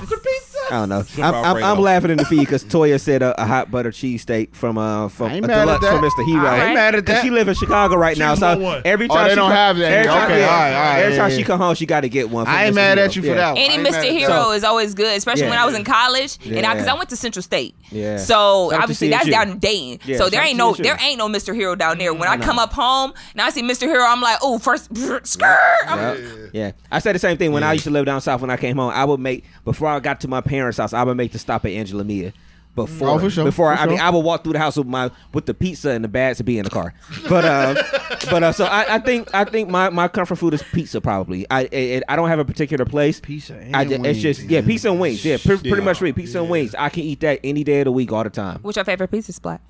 I 0.70 0.80
don't 0.80 0.88
know. 0.88 1.04
I'm, 1.24 1.34
I'm, 1.34 1.64
I'm 1.64 1.78
laughing 1.80 2.10
in 2.10 2.16
the 2.18 2.24
feed 2.26 2.40
because 2.40 2.64
Toya 2.64 3.00
said 3.00 3.22
a, 3.22 3.40
a 3.40 3.46
hot 3.46 3.70
butter 3.70 3.90
cheesesteak 3.90 4.54
from 4.54 4.78
uh 4.78 5.08
from 5.08 5.32
a 5.32 5.40
deluxe 5.40 5.84
that. 5.84 5.92
from 5.92 6.02
Mr. 6.04 6.26
Hero. 6.26 6.44
I 6.46 6.64
ain't 6.66 6.74
mad 6.74 6.94
at 6.94 7.06
that. 7.06 7.22
She 7.22 7.30
live 7.30 7.48
in 7.48 7.54
Chicago 7.54 7.96
right 7.96 8.16
now, 8.18 8.34
so 8.34 8.58
one. 8.58 8.82
every 8.84 9.06
Oh, 9.08 9.14
time 9.14 9.24
they 9.24 9.30
she 9.30 9.36
don't 9.36 9.48
come- 9.48 9.56
have 9.56 9.76
that 9.78 9.92
Every 9.92 10.06
time, 10.10 10.24
Okay, 10.24 10.40
yeah, 10.40 10.46
all 10.46 10.52
right, 10.52 10.72
all 10.74 10.80
right, 10.94 11.02
every 11.04 11.16
time 11.18 11.30
yeah. 11.30 11.36
she 11.36 11.42
come 11.44 11.58
home, 11.60 11.74
she 11.74 11.86
got 11.86 12.00
to 12.00 12.08
get 12.08 12.30
one. 12.30 12.44
From 12.46 12.54
I 12.54 12.64
ain't 12.64 12.72
Mr. 12.72 12.76
mad 12.76 12.98
Hero. 12.98 13.06
at 13.08 13.16
you 13.16 13.22
for 13.22 13.28
Yeah. 13.28 13.34
that. 13.34 13.48
one. 13.50 13.58
Any 13.58 13.74
ain't 13.74 13.86
Mr. 13.86 13.94
at 13.98 14.04
Hero 14.12 14.50
is 14.52 14.64
always 14.64 14.94
good, 14.94 15.16
especially 15.16 15.42
Yeah. 15.44 15.50
when 15.50 15.58
I 15.58 15.66
was 15.66 15.74
in 15.74 15.84
college, 15.84 16.38
and 16.44 16.54
Yeah. 16.56 16.72
because 16.74 16.88
I, 16.88 16.94
went 16.94 17.10
to 17.10 17.16
Central 17.16 17.42
State. 17.42 17.74
Yeah. 17.90 18.16
So 18.16 18.70
Shout 18.70 18.80
obviously 18.82 19.08
that's 19.10 19.26
CSU. 19.26 19.30
down 19.30 19.50
in 19.50 19.58
Dayton. 19.58 20.00
Yeah, 20.04 20.16
so 20.18 20.28
there 20.28 20.42
ain't 20.44 20.58
no 20.58 20.72
there 20.74 20.96
ain't 21.00 21.18
no 21.18 21.28
Mr. 21.28 21.54
Hero 21.54 21.74
down 21.76 21.98
there. 21.98 22.12
When 22.12 22.28
I 22.28 22.36
come 22.38 22.58
up 22.58 22.72
home, 22.72 23.12
now 23.36 23.46
I 23.46 23.50
see 23.50 23.62
Mr. 23.62 23.82
Hero, 23.82 24.04
I'm 24.04 24.20
like, 24.20 24.38
oh, 24.42 24.58
first 24.58 24.88
skirt. 25.26 25.66
I'm- 25.86 26.50
Yeah, 26.52 26.72
I 26.90 26.98
said 26.98 27.14
the 27.14 27.18
same 27.18 27.36
thing 27.36 27.52
when 27.52 27.62
I 27.62 27.74
used 27.74 27.84
to 27.84 27.90
live 27.90 28.06
down 28.06 28.20
south. 28.20 28.40
When 28.40 28.50
I 28.50 28.56
came 28.56 28.76
home, 28.76 28.90
I 28.92 29.04
would 29.04 29.20
make 29.20 29.44
before 29.64 29.88
I 29.88 30.00
got 30.00 30.20
to 30.22 30.28
my 30.28 30.40
parents' 30.40 30.55
house, 30.64 30.92
I 30.92 31.02
would 31.02 31.16
make 31.16 31.32
the 31.32 31.38
stop 31.38 31.64
at 31.64 31.70
Angela 31.72 32.04
Mia. 32.04 32.32
Before, 32.74 33.08
Oh, 33.08 33.18
for 33.18 33.30
sure, 33.30 33.44
before 33.46 33.74
for 33.74 33.82
I 33.82 33.86
mean, 33.86 33.96
sure. 33.96 34.04
I 34.06 34.10
would 34.10 34.18
walk 34.20 34.44
through 34.44 34.52
the 34.52 34.58
house 34.58 34.76
with 34.76 34.86
my 34.86 35.10
with 35.32 35.46
the 35.46 35.54
pizza 35.54 35.90
and 35.92 36.04
the 36.04 36.08
bags 36.08 36.36
to 36.38 36.44
be 36.44 36.58
in 36.58 36.64
the 36.64 36.68
car. 36.70 36.92
But 37.26 37.44
uh, 37.46 37.82
but 38.30 38.42
uh, 38.42 38.52
so 38.52 38.66
I, 38.66 38.96
I 38.96 38.98
think 38.98 39.34
I 39.34 39.44
think 39.44 39.70
my, 39.70 39.88
my 39.88 40.08
comfort 40.08 40.36
food 40.36 40.52
is 40.52 40.62
pizza. 40.62 41.00
Probably 41.00 41.46
I 41.50 41.62
it, 41.72 42.02
I 42.06 42.16
don't 42.16 42.28
have 42.28 42.38
a 42.38 42.44
particular 42.44 42.84
place. 42.84 43.18
Pizza 43.18 43.56
and 43.56 43.74
I, 43.74 43.86
ju- 43.86 43.94
it's 43.94 44.02
wings, 44.02 44.20
just 44.22 44.42
yeah, 44.42 44.60
man. 44.60 44.68
pizza 44.68 44.90
and 44.90 45.00
wings. 45.00 45.24
Yeah, 45.24 45.38
pre- 45.42 45.56
pretty 45.56 45.80
much 45.80 45.98
free 46.00 46.12
pizza 46.12 46.38
and 46.42 46.50
wings. 46.50 46.74
I 46.74 46.90
can 46.90 47.02
eat 47.04 47.20
that 47.20 47.40
any 47.42 47.64
day 47.64 47.80
of 47.80 47.86
the 47.86 47.92
week, 47.92 48.12
all 48.12 48.24
the 48.24 48.28
time. 48.28 48.58
What's 48.60 48.76
your 48.76 48.84
favorite 48.84 49.10
pizza 49.10 49.32
spot? 49.32 49.62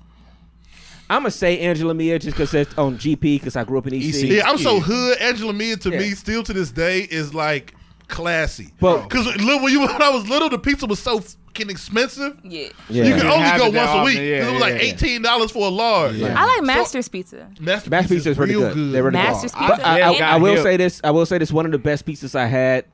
I'm 1.09 1.21
gonna 1.21 1.31
say 1.31 1.59
Angela 1.59 1.93
Mia 1.93 2.19
just 2.19 2.35
because 2.35 2.53
it's 2.53 2.77
on 2.77 2.97
GP 2.97 3.21
because 3.21 3.55
I 3.55 3.63
grew 3.63 3.77
up 3.77 3.87
in 3.87 3.93
EC. 3.93 4.23
Yeah, 4.23 4.49
I'm 4.49 4.57
so 4.57 4.81
hood. 4.81 5.17
Angela 5.19 5.53
Mia 5.53 5.77
to 5.77 5.91
Yeah. 5.91 5.99
me 5.99 6.09
still 6.11 6.43
to 6.43 6.51
this 6.51 6.71
day 6.71 7.07
is 7.09 7.33
like 7.33 7.73
classy. 8.07 8.73
But- 8.79 9.03
because 9.09 9.25
when 9.25 9.71
you 9.71 9.79
when 9.87 10.01
I 10.01 10.09
was 10.09 10.27
little, 10.29 10.49
the 10.49 10.59
pizza 10.59 10.85
was 10.85 10.99
so 10.99 11.19
fucking 11.19 11.69
expensive. 11.69 12.37
Yeah. 12.43 12.69
Yeah. 12.89 13.03
You 13.03 13.13
could 13.13 13.21
Didn't 13.23 13.27
only 13.31 13.57
go 13.57 13.65
it 13.67 13.71
that 13.73 13.73
once 13.73 13.75
a 13.75 13.81
often, 13.89 14.05
week. 14.05 14.17
yeah, 14.17 14.39
'cause 14.39 14.47
it 14.47 14.51
was 14.53 14.61
yeah, 14.61 14.67
like 14.67 14.81
eighteen 14.81 15.21
dollars 15.21 15.51
for 15.51 15.65
a 15.67 15.69
large. 15.69 16.21
I 16.21 16.45
like 16.45 16.63
Master's 16.63 17.07
Pizza. 17.07 17.49
Master's, 17.59 17.89
Master 17.91 18.15
Pizza 18.15 18.29
is 18.29 18.37
really 18.37 18.55
real 18.55 18.73
good. 18.73 18.93
They're 18.93 19.03
really 19.03 19.13
Master's 19.13 19.51
good. 19.51 19.59
Pizza. 19.61 19.75
But 19.77 19.85
I, 19.85 19.99
I, 20.13 20.33
I 20.33 20.37
will 20.37 20.61
say 20.63 20.77
this. 20.77 21.01
I 21.03 21.11
will 21.11 21.25
say 21.25 21.37
this. 21.37 21.51
One 21.51 21.65
of 21.65 21.71
the 21.71 21.79
best 21.79 22.05
pizzas 22.05 22.35
I 22.35 22.45
had, 22.45 22.85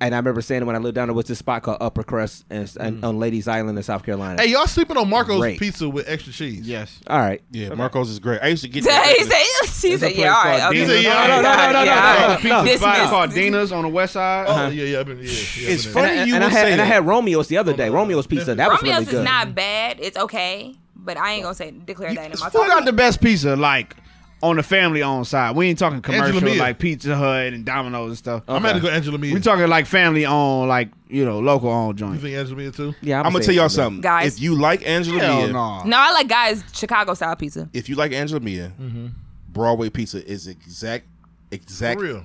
and 0.00 0.14
I 0.14 0.18
remember 0.18 0.40
saying 0.40 0.64
when 0.64 0.76
I 0.76 0.78
lived 0.78 0.94
down 0.94 1.08
there 1.08 1.14
was 1.14 1.26
this 1.26 1.38
spot 1.38 1.62
called 1.62 1.78
Upper 1.80 2.04
Crust 2.04 2.44
and, 2.50 2.72
and 2.80 3.02
mm. 3.02 3.04
on 3.04 3.18
Ladies 3.18 3.48
Island 3.48 3.76
in 3.76 3.82
South 3.82 4.04
Carolina. 4.04 4.40
Hey, 4.40 4.50
y'all 4.50 4.66
sleeping 4.66 4.96
on 4.96 5.08
Marco's 5.10 5.40
Great. 5.40 5.58
pizza 5.58 5.88
with 5.88 6.08
extra 6.08 6.32
cheese? 6.32 6.68
Yes. 6.68 7.00
All 7.08 7.18
right. 7.18 7.42
Yeah, 7.50 7.74
Marcos 7.74 8.08
is 8.08 8.20
great. 8.20 8.40
I 8.40 8.48
used 8.48 8.62
to 8.62 8.68
get 8.68 8.82
he 8.84 8.88
that. 8.90 9.64
said, 9.64 9.90
he 9.90 9.96
said, 9.96 10.14
yeah, 10.14 10.34
all 10.34 10.44
right. 10.44 10.60
called 10.60 10.74
Okay. 10.76 10.86
Dina's. 10.86 10.96
He 10.96 11.02
said, 11.02 11.04
yeah, 11.04 11.26
no, 11.26 11.36
no, 11.36 11.42
no, 11.42 11.56
no, 11.56 11.72
no, 11.72 11.82
Yeah, 11.84 12.38
no, 12.42 12.48
no, 12.48 12.58
no. 12.58 12.64
Dismissed. 12.64 12.82
Spot 12.82 13.10
called 13.10 13.32
Dina's 13.32 13.72
on 13.72 13.82
the 13.82 13.88
west 13.88 14.12
side. 14.12 14.46
Oh 14.46 14.52
uh-huh. 14.52 14.70
yeah, 14.70 14.84
yeah. 14.84 15.00
I've 15.00 15.06
been, 15.06 15.18
yeah, 15.18 15.24
yeah 15.24 15.70
It's 15.70 15.86
I've 15.86 15.94
been 15.94 16.02
funny. 16.02 16.12
And, 16.12 16.20
I- 16.20 16.24
you 16.24 16.34
and 16.34 16.44
I 16.44 16.46
would 16.46 16.52
had 16.52 16.62
say 16.62 16.72
and 16.72 16.80
I 16.80 16.84
that. 16.84 16.92
had 16.92 17.04
Romeo's 17.04 17.48
the 17.48 17.56
other 17.58 17.72
day. 17.76 17.88
Romeo's 17.88 18.26
pizza 18.26 18.54
that 18.54 18.70
was 18.70 18.80
Romeo's 18.80 19.00
really 19.00 19.04
good. 19.06 19.14
is 19.18 19.24
not 19.24 19.54
bad. 19.54 19.98
It's 20.00 20.16
okay, 20.16 20.74
but 20.94 21.16
I 21.16 21.32
ain't 21.32 21.42
gonna 21.42 21.54
say 21.54 21.72
declare 21.72 22.14
that 22.14 22.32
in 22.32 22.38
my 22.38 22.48
Who 22.50 22.66
got 22.66 22.84
the 22.84 22.92
best 22.92 23.20
pizza? 23.20 23.56
Like 23.56 23.96
on 24.42 24.56
the 24.56 24.62
family 24.62 25.02
owned 25.02 25.26
side. 25.26 25.56
We 25.56 25.68
ain't 25.68 25.78
talking 25.78 26.00
commercial 26.00 26.56
like 26.56 26.78
Pizza 26.78 27.16
Hut 27.16 27.52
and 27.52 27.64
Domino's 27.64 28.10
and 28.10 28.18
stuff. 28.18 28.42
I'm 28.48 28.62
gonna 28.62 28.80
go 28.80 28.88
Angela 28.88 29.18
Mia. 29.18 29.34
We 29.34 29.40
talking 29.40 29.66
like 29.68 29.86
family 29.86 30.26
owned, 30.26 30.68
like 30.68 30.90
you 31.08 31.24
know, 31.24 31.40
local 31.40 31.70
owned 31.70 31.98
joint. 31.98 32.12
You 32.12 32.18
joint. 32.18 32.22
think 32.22 32.38
Angela 32.38 32.56
Mia 32.56 32.70
too? 32.70 32.94
Yeah, 33.02 33.22
I'm 33.22 33.32
gonna 33.32 33.44
tell 33.44 33.54
y'all 33.54 33.68
something, 33.68 34.00
Guys. 34.00 34.36
If 34.36 34.42
you 34.42 34.54
like 34.54 34.86
Angela 34.86 35.20
Hell 35.20 35.36
Mia, 35.38 35.52
no. 35.52 35.82
No, 35.84 35.96
I 35.98 36.12
like 36.12 36.28
guys 36.28 36.62
Chicago 36.72 37.14
style 37.14 37.36
pizza. 37.36 37.68
if 37.72 37.88
you 37.88 37.96
like 37.96 38.12
Angela 38.12 38.40
Mia, 38.40 38.72
mm-hmm. 38.80 39.08
Broadway 39.48 39.90
pizza 39.90 40.24
is 40.24 40.46
exact, 40.46 41.06
For 41.50 41.54
exact, 41.56 42.00
real. 42.00 42.24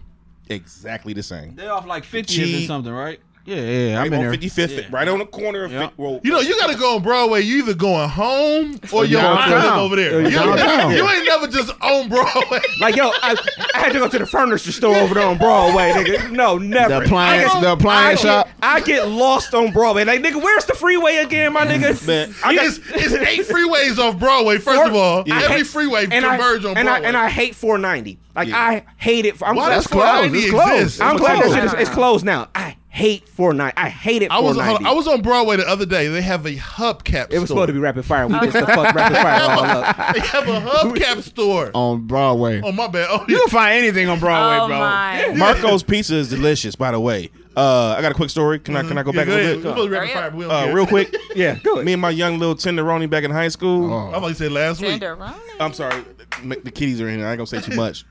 exactly 0.49 1.13
the 1.13 1.23
same. 1.23 1.55
They're 1.55 1.71
off 1.73 1.87
like 1.87 2.03
50 2.03 2.33
Cheese. 2.33 2.63
or 2.63 2.67
something, 2.67 2.93
right? 2.93 3.19
Yeah, 3.45 3.55
yeah. 3.57 3.97
Right 3.97 4.05
I'm 4.07 4.13
in 4.13 4.19
on 4.19 4.31
there. 4.31 4.33
55th, 4.39 4.91
right 4.91 5.07
on 5.07 5.19
the 5.19 5.25
corner 5.25 5.65
of 5.65 5.71
Yeah. 5.73 5.87
50, 5.87 6.01
well, 6.01 6.21
You 6.23 6.31
know, 6.31 6.39
you 6.39 6.57
got 6.57 6.69
to 6.71 6.77
go 6.77 6.95
on 6.95 7.01
Broadway. 7.03 7.41
You 7.41 7.57
either 7.57 7.73
going 7.73 8.07
home 8.07 8.79
or 8.93 9.03
you're 9.03 9.19
on 9.19 9.49
downtown. 9.49 9.79
Over 9.79 9.95
there. 9.97 10.17
Or 10.17 10.21
You, 10.21 10.29
downtown. 10.29 10.91
you 10.95 11.09
ain't 11.09 11.25
never 11.25 11.47
just 11.47 11.71
on 11.81 12.07
Broadway. 12.09 12.59
Like 12.79 12.95
yo, 12.95 13.09
I, 13.21 13.35
I 13.75 13.79
had 13.79 13.93
to 13.93 13.99
go 13.99 14.07
to 14.09 14.19
the 14.19 14.25
furniture 14.25 14.71
store 14.71 14.95
over 14.95 15.13
there 15.13 15.25
on 15.27 15.37
Broadway, 15.37 15.91
nigga. 15.91 16.31
No, 16.31 16.57
never. 16.57 16.89
The 16.99 17.05
appliance- 17.05 17.51
I 17.51 17.53
get- 17.53 17.61
the 17.61 17.71
appliance 17.73 18.19
I 18.21 18.23
get- 18.23 18.29
shop. 18.29 18.49
I 18.61 18.79
get 18.81 19.07
lost 19.09 19.53
on 19.53 19.71
Broadway. 19.71 20.03
Like 20.05 20.21
nigga, 20.21 20.41
where's 20.41 20.65
the 20.65 20.73
freeway 20.73 21.17
again, 21.17 21.53
my 21.53 21.65
nigga? 21.65 22.05
Man, 22.07 22.33
I 22.43 22.55
got- 22.55 22.65
it's, 22.65 22.77
it's 22.89 23.13
eight 23.13 23.41
freeways 23.47 23.97
off 23.99 24.17
Broadway. 24.19 24.57
First 24.57 24.77
Four- 24.79 24.87
of 24.87 24.95
all, 24.95 25.23
I 25.31 25.43
every 25.43 25.57
hate- 25.57 25.67
freeway 25.67 26.07
and 26.09 26.25
I, 26.25 26.37
converge 26.37 26.65
on 26.65 26.77
and 26.77 26.87
I, 26.89 26.93
Broadway. 26.93 27.07
and 27.09 27.17
I 27.17 27.29
hate 27.29 27.55
490. 27.55 28.19
Like 28.35 28.47
Yeah. 28.47 28.57
I 28.57 28.83
hate 28.97 29.25
it. 29.25 29.35
I'm 29.43 29.55
Why 29.55 29.65
glad 29.67 29.75
does 29.75 29.87
closed. 29.87 30.05
490 30.07 30.39
It's 30.39 30.49
closed. 30.51 30.81
exist? 30.83 31.01
I'm 31.01 31.17
glad 31.17 31.43
that 31.43 31.51
shit 31.53 31.63
is 31.65 31.73
it's 31.73 31.89
closed 31.89 32.25
now. 32.25 32.49
I 32.55 32.75
hate 32.93 33.27
490. 33.27 33.75
I 33.75 33.89
hate 33.89 34.21
it. 34.21 34.29
I 34.31 34.39
was 34.39 34.55
on, 34.57 34.85
I 34.85 34.91
was 34.93 35.07
on 35.07 35.21
Broadway 35.23 35.57
the 35.57 35.67
other 35.67 35.85
day. 35.85 36.07
They 36.09 36.21
have 36.21 36.45
a 36.45 36.51
hubcap. 36.55 37.25
Store. 37.25 37.27
It 37.31 37.39
was 37.39 37.49
store. 37.49 37.55
supposed 37.57 37.67
to 37.69 37.73
be 37.73 37.79
rapid 37.79 38.05
fire. 38.05 38.27
We 38.27 38.35
just 38.39 38.53
the 38.53 38.67
fuck 38.67 38.93
rapid 38.93 39.17
fire 39.17 39.41
all 39.41 39.65
up. 39.65 39.97
They 40.13 40.19
have 40.19 40.47
a 40.47 40.61
hubcap 40.61 41.21
store. 41.29 41.71
on 41.73 42.05
Broadway. 42.05 42.61
Oh 42.63 42.71
my 42.71 42.87
bad. 42.87 43.07
Oh, 43.09 43.25
You 43.27 43.39
can 43.39 43.47
find 43.49 43.73
anything 43.79 44.07
on 44.09 44.19
Broadway, 44.19 44.57
Oh 44.63 44.67
bro. 44.67 44.79
my! 44.79 45.33
Marco's 45.35 45.81
pizza 45.81 46.13
is 46.15 46.29
delicious, 46.29 46.75
by 46.75 46.91
the 46.91 46.99
way. 46.99 47.31
Uh, 47.57 47.95
I 47.97 48.01
got 48.01 48.11
a 48.11 48.15
quick 48.15 48.29
story. 48.29 48.59
Can 48.59 48.75
I 48.75 48.81
can 48.83 48.97
I 48.97 49.03
go 49.03 49.11
Mm-hmm. 49.11 49.17
Yeah, 49.19 49.25
back 49.25 49.27
go 49.27 49.35
a 49.35 49.39
ahead. 49.39 49.57
little 49.57 49.71
We're 49.71 49.75
bit? 49.75 49.81
to 49.83 49.89
be 49.89 49.93
rapid 49.93 50.13
fire, 50.13 50.29
but 50.31 50.37
we 50.37 50.43
don't 50.45 50.69
Uh, 50.69 50.73
real 50.73 50.87
quick, 50.87 51.15
Yeah, 51.35 51.55
go 51.63 51.73
ahead. 51.73 51.85
me 51.85 51.93
and 51.93 52.01
my 52.01 52.09
young 52.11 52.37
little 52.37 52.55
tenderoni 52.55 53.09
back 53.09 53.23
in 53.23 53.31
high 53.31 53.47
school. 53.49 53.91
Oh. 53.91 53.97
I'm 54.09 54.13
about 54.15 54.27
to 54.29 54.35
say 54.35 54.49
last 54.49 54.81
week. 54.81 55.01
Tenderoni. 55.01 55.33
I'm 55.59 55.73
sorry, 55.73 56.03
the 56.43 56.71
kitties 56.71 57.01
are 57.01 57.09
in 57.09 57.17
here. 57.17 57.27
I 57.27 57.31
ain't 57.31 57.37
gonna 57.39 57.47
say 57.47 57.59
too 57.61 57.75
much, 57.75 58.05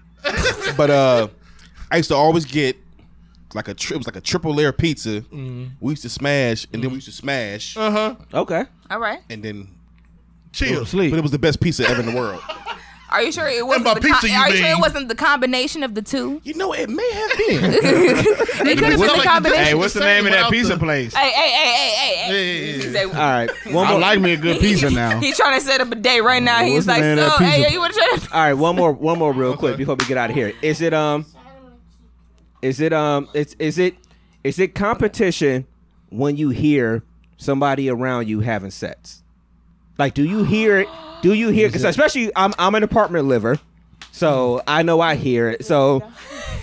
but 0.77 0.91
uh, 0.91 1.29
I 1.91 1.99
used 1.99 2.09
to 2.11 2.17
always 2.17 2.45
get 2.45 2.77
like 3.55 3.69
a 3.69 3.75
tri- 3.75 3.95
it 3.95 3.99
was 3.99 4.07
like 4.07 4.17
a 4.17 4.21
triple 4.21 4.55
layer 4.55 4.73
pizza. 4.73 5.21
Mm-hmm. 5.23 5.65
We 5.81 5.93
used 5.93 6.03
to 6.03 6.09
smash, 6.09 6.67
and 6.73 6.83
then 6.83 6.91
we 6.91 6.97
used 6.97 7.07
to 7.09 7.13
smash, 7.13 7.77
Uh 7.77 7.91
huh. 7.91 8.15
Okay. 8.35 8.65
All 8.91 8.99
right. 9.01 9.21
and 9.31 9.43
then 9.43 9.69
Chill. 10.53 10.85
Sleep. 10.85 11.11
but 11.13 11.19
it 11.19 11.23
was 11.23 11.31
the 11.33 11.39
best 11.39 11.61
pizza 11.61 11.89
ever 11.89 12.01
in 12.01 12.07
the 12.07 12.15
world. 12.15 12.41
Are 13.11 13.23
you 13.23 13.31
sure 13.31 13.47
it 13.47 13.67
wasn't 13.67 13.85
by 13.85 13.93
the 13.95 14.01
pizza, 14.01 14.27
you 14.27 14.35
are 14.35 14.49
you 14.49 14.57
sure 14.57 14.67
mean- 14.69 14.79
it 14.79 14.81
wasn't 14.81 15.09
the 15.09 15.15
combination 15.15 15.83
of 15.83 15.95
the 15.95 16.01
two? 16.01 16.41
You 16.45 16.55
know, 16.55 16.73
it 16.73 16.89
may 16.89 17.11
have 17.13 17.31
been. 17.37 17.73
It 18.65 18.79
could 18.79 18.89
have 18.91 18.99
been 19.01 19.01
the 19.01 19.17
the 19.17 19.23
combination. 19.23 19.65
Hey, 19.67 19.75
what's 19.75 19.93
the 19.93 20.01
name 20.01 20.25
of 20.25 20.33
that 20.33 20.51
pizza 20.51 20.73
the- 20.75 20.79
place? 20.79 21.13
Hey, 21.15 21.31
hey, 21.31 21.51
hey, 21.51 21.75
hey, 21.75 21.91
hey, 21.91 22.21
Yeah, 22.23 22.27
hey. 22.27 22.67
yeah, 22.69 22.73
He 22.73 22.85
yeah. 22.87 22.93
said- 22.93 23.07
All 23.09 23.13
right. 23.13 23.51
One 23.75 23.87
I 23.87 23.91
more. 23.91 24.01
like 24.01 24.21
me 24.21 24.33
a 24.33 24.37
good 24.39 24.61
pizza 24.61 24.89
now. 24.89 25.21
He's 25.21 25.37
trying 25.37 25.61
to 25.61 25.67
set 25.67 25.83
up 25.83 25.93
a 25.93 25.95
day 25.95 26.21
right 26.23 26.43
now. 26.43 26.63
He's 26.65 26.73
What's 26.73 26.87
the 26.87 26.93
like, 26.93 27.01
name 27.03 27.19
of 27.19 27.33
so, 27.33 27.39
that 27.41 27.45
hey, 27.51 27.71
you 27.71 27.81
want 27.81 27.93
to 27.93 28.01
try 28.01 28.17
to? 28.17 28.35
All 28.35 28.41
right. 28.45 28.55
One 28.55 28.77
more. 28.77 28.93
One 28.93 29.19
more, 29.19 29.35
real 29.35 29.59
quick 29.59 29.77
before 29.77 29.97
we 29.97 30.07
get 30.07 30.17
out 30.17 30.31
of 30.31 30.37
here. 30.37 30.55
Is 30.63 30.81
it 30.81 30.95
um? 30.95 31.27
Is 32.63 32.81
it 32.81 32.93
um? 32.93 33.29
It's 33.35 33.55
is 33.59 33.79
it 33.79 33.95
is 34.45 34.59
it 34.59 34.75
competition 34.75 35.67
when 36.11 36.37
you 36.37 36.51
hear 36.51 37.03
somebody 37.37 37.91
around 37.91 38.29
you 38.29 38.41
having 38.41 38.71
sex? 38.71 39.23
Like, 39.99 40.15
do 40.15 40.25
you 40.25 40.45
hear 40.45 40.79
it? 40.81 40.89
Do 41.23 41.35
you 41.35 41.49
hear? 41.49 41.69
Because 41.69 41.85
especially, 41.85 42.31
I'm 42.37 42.53
I'm 42.59 42.75
an 42.75 42.83
apartment 42.83 43.27
liver, 43.27 43.59
so 44.13 44.63
I 44.67 44.83
know 44.83 45.01
I 45.01 45.15
hear 45.17 45.49
it. 45.51 45.65
So, 45.65 46.03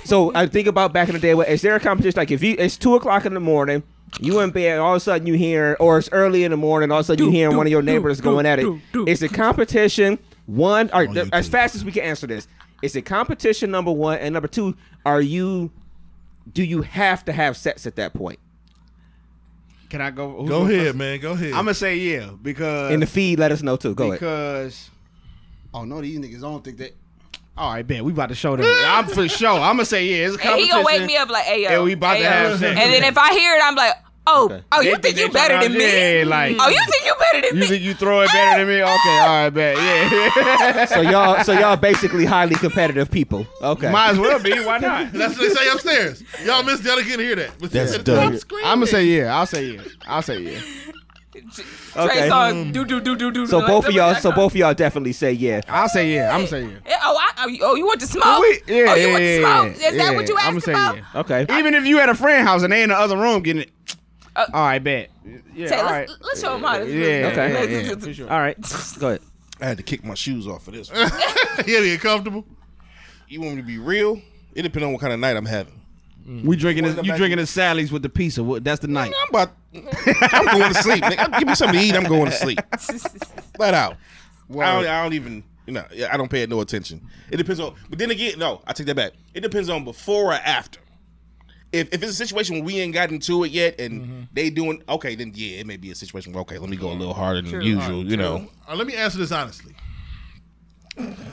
so 0.03 0.31
I 0.35 0.47
think 0.47 0.67
about 0.67 0.93
back 0.93 1.07
in 1.09 1.13
the 1.15 1.19
day. 1.19 1.35
what- 1.35 1.47
Is 1.49 1.61
there 1.61 1.76
a 1.76 1.80
competition? 1.80 2.17
Like, 2.17 2.31
if 2.31 2.41
you 2.43 2.55
it's 2.57 2.77
two 2.77 2.95
o'clock 2.95 3.26
in 3.26 3.34
the 3.34 3.39
morning, 3.39 3.84
you 4.19 4.39
in 4.39 4.49
bed, 4.51 4.80
all 4.80 4.93
of 4.93 4.97
a 4.97 4.99
sudden 5.01 5.27
you 5.27 5.34
hear, 5.35 5.77
or 5.80 5.97
it's 5.99 6.09
early 6.11 6.43
in 6.43 6.51
the 6.51 6.57
morning, 6.57 6.91
all 6.91 6.99
of 6.99 7.03
a 7.03 7.07
sudden 7.07 7.26
you 7.26 7.31
hearing 7.31 7.55
one 7.57 7.67
of 7.67 7.71
your 7.71 7.81
neighbors 7.81 8.19
going 8.21 8.45
at 8.45 8.59
it. 8.59 8.65
Is 9.07 9.21
it 9.21 9.34
competition? 9.34 10.17
One, 10.45 10.89
or 10.93 11.05
YouTube. 11.05 11.30
as 11.31 11.47
fast 11.47 11.76
as 11.76 11.85
we 11.85 11.91
can 11.91 12.03
answer 12.03 12.26
this, 12.26 12.47
is 12.81 12.95
it 12.95 13.03
competition 13.03 13.69
number 13.69 13.91
one, 13.91 14.17
and 14.17 14.34
number 14.34 14.47
two, 14.47 14.76
are 15.05 15.21
you? 15.21 15.71
Do 16.53 16.63
you 16.63 16.81
have 16.81 17.26
to 17.26 17.34
have 17.34 17.55
sex 17.57 17.85
at 17.88 17.95
that 17.97 18.13
point? 18.13 18.39
Can 19.89 20.01
I 20.01 20.11
go? 20.11 20.43
Go 20.43 20.63
ahead, 20.63 20.88
first? 20.88 20.95
man. 20.97 21.19
Go 21.19 21.31
ahead. 21.31 21.49
I'm 21.53 21.65
gonna 21.65 21.73
say 21.73 21.95
yeah 21.97 22.30
because 22.41 22.91
In 22.91 22.99
the 22.99 23.07
feed, 23.07 23.39
let 23.39 23.51
us 23.51 23.61
know 23.63 23.76
too. 23.76 23.95
Go 23.95 24.05
ahead. 24.05 24.19
because 24.19 24.89
oh 25.73 25.84
no, 25.84 25.99
these 26.01 26.19
niggas 26.19 26.41
don't 26.41 26.63
think 26.63 26.77
that. 26.77 26.95
All 27.57 27.73
right, 27.73 27.85
bet 27.85 28.03
we 28.05 28.11
about 28.13 28.30
to 28.30 28.35
show 28.35 28.55
them. 28.55 28.65
I'm 28.85 29.07
for 29.07 29.27
sure. 29.27 29.49
I'm 29.49 29.76
gonna 29.76 29.85
say 29.85 30.05
yeah. 30.05 30.27
It's 30.27 30.35
a 30.35 30.39
And 30.39 30.41
competition. 30.41 30.65
he 30.65 30.71
gonna 30.71 30.85
wake 30.85 31.05
me 31.07 31.17
up 31.17 31.30
like, 31.30 31.43
hey 31.45 31.63
yo, 31.63 31.69
And 31.69 31.84
we 31.84 31.93
about 31.93 32.17
hey, 32.17 32.23
to 32.23 32.30
yo. 32.30 32.30
have 32.30 32.59
sex. 32.59 32.80
And 32.80 32.93
then 32.93 33.03
if 33.03 33.17
I 33.17 33.34
hear 33.34 33.53
it, 33.55 33.61
I'm 33.63 33.76
like, 33.76 33.93
oh, 34.31 34.45
Okay. 34.45 34.64
oh, 34.72 34.81
you 34.81 34.95
They 34.95 35.01
think 35.01 35.15
they 35.15 35.22
you 35.23 35.30
better 35.31 35.60
than 35.68 35.73
me? 35.77 36.19
Yeah, 36.19 36.23
like 36.26 36.56
Oh, 36.60 36.69
you 36.69 36.80
think 36.91 37.06
you 37.06 37.14
better 37.19 37.41
than 37.47 37.56
you 37.56 37.60
me? 37.60 37.61
You 37.61 37.68
think 37.68 37.84
you 37.84 37.93
throw 37.95 38.22
it 38.22 38.30
better 38.31 38.60
than 38.60 38.68
me? 38.68 38.81
Okay, 38.81 39.19
all 39.19 39.27
right, 39.27 39.49
bet. 39.49 39.77
Yeah, 39.77 40.85
So 40.85 41.01
y'all, 41.01 41.43
so 41.43 41.53
y'all 41.53 41.76
basically 41.77 42.26
highly 42.26 42.56
competitive 42.56 43.10
people. 43.11 43.45
Okay. 43.61 43.91
might 43.91 44.11
as 44.11 44.19
well 44.19 44.39
be. 44.41 44.51
Why 44.60 44.77
not? 44.77 45.11
That's 45.14 45.38
what 45.38 45.47
they 45.49 45.53
say 45.53 45.69
upstairs. 45.69 46.23
Y'all 46.45 46.64
Miss 46.64 46.84
Y'all 46.84 46.95
didn't 46.97 47.19
hear 47.19 47.35
that. 47.35 47.51
But 47.60 47.72
That's 47.72 47.93
at 47.95 48.03
dope. 48.06 48.31
top 48.31 48.39
screen, 48.39 48.65
I'm 48.65 48.77
gonna 48.80 48.88
say 48.88 49.06
yeah. 49.06 49.35
I'll 49.38 49.45
say 49.45 49.65
yeah. 49.76 49.81
I'll 50.07 50.22
say 50.22 50.39
yeah. 50.41 50.60
Trey 51.31 52.03
Okay. 52.06 52.30
Songz, 52.30 52.73
do 52.73 52.85
do 52.85 52.99
do 52.99 53.15
do 53.15 53.31
do. 53.31 53.47
So 53.47 53.60
like 53.60 53.68
both 53.68 53.88
of 53.88 53.93
y'all, 53.93 54.14
so 54.15 54.31
both 54.31 54.51
of 54.53 54.57
y'all 54.57 54.73
definitely 54.73 55.14
say 55.14 55.31
yeah. 55.31 55.61
I'll 55.69 55.88
say 55.89 56.14
yeah. 56.14 56.30
I'm 56.31 56.39
gonna 56.39 56.47
say 56.47 56.64
yeah. 56.64 56.77
Yeah, 56.88 56.99
Oh, 57.03 57.18
I, 57.19 57.43
oh, 57.43 57.47
you- 57.47 57.60
oh, 57.64 57.85
want 57.85 57.99
to 58.01 58.07
smoke? 58.07 58.23
Oh, 58.26 58.41
we- 58.41 58.73
yeah, 58.76 58.85
oh, 58.91 58.95
you 58.95 59.07
yeah, 59.07 59.11
want 59.11 59.18
to 59.22 59.23
yeah, 59.23 59.39
smoke? 59.64 59.76
Is 59.76 59.81
yeah, 59.81 59.91
that 60.06 60.15
what 60.15 60.27
you 60.27 60.38
I'ma 60.38 60.57
asked 60.57 60.65
say 60.65 60.72
about? 60.73 60.95
yeah. 60.97 61.03
Okay. 61.22 61.45
Even 61.57 61.73
if 61.76 61.85
you 61.85 61.99
at 61.99 62.10
a 62.10 62.15
friend 62.15 62.47
house 62.47 62.64
and 62.64 62.73
they 62.73 62.84
in 62.84 62.89
the 62.89 62.95
other 62.97 63.15
room 63.18 63.41
getting 63.41 63.64
it. 63.64 63.72
Uh, 64.35 64.45
all 64.53 64.61
right, 64.64 64.80
bet. 64.84 65.10
Yeah, 65.53 65.68
Tay, 65.68 65.76
all 65.76 65.85
let's, 65.85 65.91
right. 65.91 66.10
let's 66.22 66.41
show 66.41 66.56
him 66.56 66.61
how. 66.61 66.80
this 66.80 66.89
Yeah, 66.93 67.27
Okay. 67.31 67.73
yeah, 67.73 67.80
yeah, 67.89 67.95
for 67.95 68.14
sure. 68.14 68.30
All 68.31 68.39
right. 68.39 68.57
Go 68.99 69.07
ahead. 69.10 69.22
I 69.61 69.65
had 69.65 69.77
to 69.77 69.84
kick 69.84 70.03
my 70.06 70.14
shoes 70.14 70.47
off 70.47 70.64
for 70.64 70.72
this. 70.72 70.89
he 70.91 70.95
had 70.97 71.65
to 71.65 71.85
get 71.85 71.99
comfortable. 72.01 72.45
you 73.27 73.41
want 73.41 73.56
me 73.56 73.61
to 73.61 73.68
be 73.68 73.77
real? 73.77 74.22
It 74.56 74.61
depends 74.64 74.85
on 74.85 74.93
what 74.93 75.01
kind 75.01 75.14
of 75.14 75.19
night 75.19 75.35
I'm 75.38 75.45
having. 75.45 75.73
We 76.43 76.56
drinking 76.56 76.84
this. 76.84 76.91
What's 76.95 77.01
the 77.01 77.06
You 77.06 77.11
back- 77.14 77.18
drinking 77.18 77.38
the 77.39 77.47
Sally's 77.47 77.91
with 77.91 78.03
the 78.03 78.10
pizza. 78.10 78.43
What- 78.43 78.64
That's 78.64 78.80
the 78.81 78.88
night. 78.88 79.11
I'm 79.23 79.30
about 79.30 79.51
I'm 79.73 80.45
going 80.60 80.73
to 80.73 80.81
sleep. 80.84 81.03
Nigga. 81.03 81.39
Give 81.39 81.47
me 81.47 81.56
something 81.56 81.80
to 81.80 81.85
eat. 81.85 81.95
I'm 81.95 82.03
going 82.03 82.26
to 82.26 82.31
sleep. 82.31 82.60
Flat 83.56 83.73
out. 83.73 83.97
I 84.51 84.53
don't, 84.53 84.88
I 84.88 85.03
don't 85.03 85.14
even. 85.14 85.43
You 85.65 85.73
know, 85.73 85.85
I 86.11 86.18
don't 86.18 86.30
pay 86.30 86.41
it 86.41 86.49
no 86.49 86.61
attention. 86.61 87.01
It 87.30 87.38
depends 87.38 87.60
on. 87.60 87.76
But 87.89 87.99
then 87.99 88.10
again, 88.10 88.39
no, 88.39 88.61
I 88.65 88.73
take 88.73 88.88
that 88.88 88.95
back. 88.95 89.11
It 89.35 89.41
depends 89.41 89.69
on 89.69 89.84
before 89.84 90.31
or 90.31 90.34
after. 90.34 90.80
If, 91.72 91.94
if 91.94 92.02
it's 92.02 92.12
a 92.12 92.16
situation 92.16 92.56
where 92.56 92.64
we 92.64 92.80
ain't 92.80 92.94
gotten 92.94 93.20
to 93.20 93.44
it 93.44 93.52
yet 93.52 93.80
and 93.80 94.02
Mm-hmm. 94.02 94.22
they 94.34 94.50
doing 94.50 94.82
okay, 94.90 95.14
then 95.16 95.32
yeah, 95.36 95.60
it 95.60 95.68
may 95.68 95.78
be 95.78 95.91
a 95.91 95.96
situation 95.96 96.34
where 96.34 96.41
okay, 96.41 96.58
let 96.58 96.70
me 96.70 96.78
go 96.78 96.91
a 96.91 96.94
little 96.94 97.14
harder 97.14 97.41
than 97.41 97.52
True. 97.52 97.62
usual. 97.64 98.04
You 98.06 98.18
know, 98.18 98.48
Uh, 98.68 98.76
let 98.76 98.88
me 98.88 98.96
answer 98.96 99.18
this 99.20 99.32
honestly. 99.32 99.76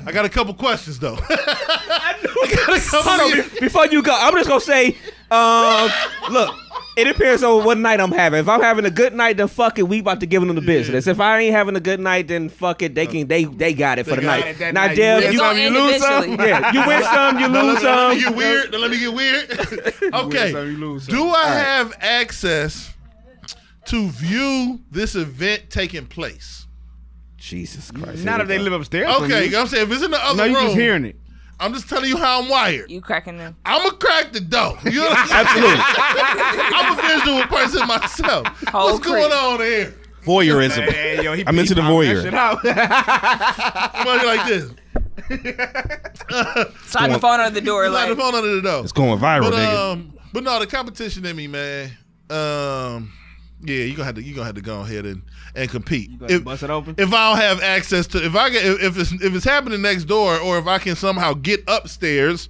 I 0.07 0.13
got 0.13 0.25
a 0.25 0.29
couple 0.29 0.55
questions 0.55 0.99
though. 0.99 1.17
I 1.29 2.15
got 2.55 2.77
a 2.77 2.81
couple 2.81 3.11
Hold 3.13 3.33
on, 3.33 3.49
before 3.61 3.87
you 3.87 4.03
go, 4.03 4.15
I'm 4.17 4.35
just 4.35 4.49
gonna 4.49 4.61
say, 4.61 4.97
um, 5.31 5.91
look, 6.31 6.55
it 6.97 7.05
depends 7.05 7.43
on 7.43 7.65
what 7.65 7.77
night 7.79 8.01
I'm 8.01 8.11
having. 8.11 8.41
If 8.41 8.49
I'm 8.49 8.61
having 8.63 8.85
a 8.87 8.91
good 8.91 9.15
night, 9.15 9.37
then 9.37 9.49
fuck 9.49 9.79
it, 9.79 9.83
we 9.83 10.01
about 10.01 10.21
to 10.21 10.27
give 10.27 10.43
them 10.45 10.55
the 10.55 10.63
business. 10.63 11.07
If 11.07 11.21
I 11.21 11.39
ain't 11.41 11.55
having 11.55 11.77
a 11.77 11.81
good 11.81 12.01
night, 12.01 12.29
then 12.29 12.49
fuck 12.49 12.83
it, 12.83 12.95
they 12.95 13.07
can 13.07 13.29
they 13.29 13.45
they 13.45 13.75
got 13.75 13.99
it 13.99 14.05
for 14.07 14.17
the 14.17 14.23
night. 14.23 14.47
it 14.47 14.59
that 14.59 14.75
Now, 14.75 14.87
night. 14.87 14.97
Dev, 14.97 15.23
It's 15.23 15.33
you, 15.35 15.39
gonna 15.39 15.59
end 15.61 15.75
yeah, 15.75 16.73
you 16.73 16.87
win 16.87 17.03
some, 17.03 17.39
you 17.39 17.49
Now, 17.49 17.63
lose 17.63 17.83
let, 17.83 17.95
let 18.11 18.15
me 18.17 18.21
some. 18.23 18.33
get 18.33 18.37
weird. 18.37 18.73
Now, 18.73 18.79
let 18.79 18.91
me 18.91 18.99
get 18.99 19.15
weird. 19.15 19.51
okay. 20.15 20.53
some, 20.53 20.71
you 20.71 20.77
lose 20.79 21.05
some. 21.07 21.15
Do 21.15 21.29
I 21.29 21.47
have 21.49 21.93
access 22.01 22.93
to 23.87 24.09
view 24.09 24.81
this 24.91 25.15
event 25.15 25.65
taking 25.71 26.07
place? 26.07 26.67
Jesus 27.37 27.91
Christ! 27.93 28.25
Not 28.25 28.41
if 28.41 28.49
they 28.49 28.59
live 28.59 28.73
upstairs. 28.73 29.09
Okay, 29.23 29.47
you. 29.47 29.59
I'm 29.59 29.67
saying 29.69 29.87
if 29.87 29.93
it's 29.93 30.03
in 30.03 30.11
the 30.11 30.25
other 30.25 30.37
No, 30.39 30.45
you 30.45 30.55
room, 30.57 30.65
just 30.65 30.77
hearing 30.77 31.05
it. 31.05 31.17
I'm 31.59 31.73
just 31.73 31.89
telling 31.89 32.09
you 32.11 32.17
how 32.19 32.43
I'm 32.43 32.49
wired. 32.49 32.91
You 32.91 33.01
cracking 33.01 33.39
them. 33.39 33.57
I'm 33.65 33.83
gonna 33.83 33.97
crack 33.97 34.33
the 34.33 34.41
door. 34.41 34.77
You 34.85 35.01
know 35.01 35.09
what 35.09 35.19
I'm 35.19 35.27
saying? 35.29 35.47
Absolutely. 35.47 35.81
I'm 36.77 36.99
a 36.99 37.03
visual 37.19 37.43
person 37.45 37.87
myself. 37.89 38.47
Whole 38.69 38.93
What's 38.95 39.07
going 39.07 39.33
on 39.33 39.61
here? 39.61 39.95
voyeurism. 40.25 40.91
Hey, 40.91 41.23
yo, 41.23 41.33
he- 41.35 41.47
I'm 41.47 41.55
he 41.55 41.61
into 41.61 41.75
the 41.75 41.81
popped 41.83 42.05
that 42.05 42.17
voyeur. 42.17 42.23
shit 42.23 42.35
out. 42.35 42.59
I'm 43.95 44.05
gonna 44.05 44.25
like 44.27 44.47
this. 44.47 44.71
Slide 46.91 47.11
the 47.13 47.19
phone 47.21 47.41
under 47.41 47.59
the 47.59 47.65
door. 47.65 47.87
Slide 47.89 47.93
Like, 47.93 48.09
the 48.11 48.17
phone 48.17 48.35
under 48.35 48.55
the 48.57 48.63
door. 48.63 48.83
It's 48.83 48.93
going 48.93 49.19
viral, 49.19 49.43
But 49.51 49.55
nigga. 49.55 49.93
um, 49.93 50.13
but 50.33 50.43
no, 50.45 50.59
the 50.59 50.67
competition 50.67 51.25
in 51.25 51.37
me, 51.37 51.47
man. 51.47 51.91
Um, 52.29 53.13
yeah, 53.63 53.85
you 53.85 53.93
gonna 53.93 54.05
have 54.05 54.17
to 54.17 54.23
you 54.23 54.35
gonna 54.35 54.47
have 54.47 54.57
to 54.57 54.61
go 54.63 54.81
ahead 54.81 55.07
and 55.07 55.23
and 55.57 55.71
compete. 55.71 56.11
If, 56.29 56.45
bust 56.45 56.63
it 56.63 56.71
open? 56.71 56.95
if 56.99 57.13
I 57.13 57.31
don't 57.31 57.41
have 57.41 57.63
access 57.63 58.07
to, 58.09 58.25
if 58.25 58.37
I 58.37 58.51
get 58.51 58.65
if, 58.65 58.83
if 58.83 58.99
it's 58.99 59.13
if 59.13 59.35
it's 59.35 59.45
happening 59.45 59.83
next 59.83 60.05
door, 60.05 60.39
or 60.39 60.59
if 60.59 60.67
I 60.67 60.79
can 60.79 60.95
somehow 60.97 61.33
get 61.35 61.65
upstairs 61.67 62.49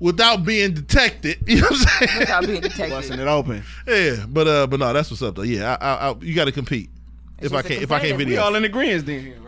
without 0.00 0.44
being 0.44 0.74
detected, 0.74 1.38
you 1.46 1.60
know 1.60 1.68
what 1.68 1.86
I'm 2.00 2.08
saying? 2.08 2.18
without 2.20 2.46
being 2.46 2.60
detected. 2.60 2.90
Busting 2.90 3.20
it 3.20 3.28
open. 3.28 3.62
Yeah, 3.86 4.24
but 4.28 4.48
uh, 4.48 4.66
but 4.66 4.80
no, 4.80 4.92
that's 4.92 5.10
what's 5.10 5.22
up 5.22 5.36
though. 5.36 5.42
Yeah, 5.42 5.76
I, 5.80 5.86
I, 5.86 6.10
I, 6.10 6.14
you 6.20 6.34
got 6.34 6.46
to 6.46 6.52
compete. 6.52 6.90
If 7.40 7.52
I 7.52 7.62
can't, 7.62 7.82
if 7.82 7.92
I 7.92 7.98
can't 8.00 8.10
competitive- 8.10 8.32
we 8.32 8.36
all 8.38 8.54
in 8.56 8.64
agreement 8.64 9.06
then, 9.06 9.20
here, 9.20 9.38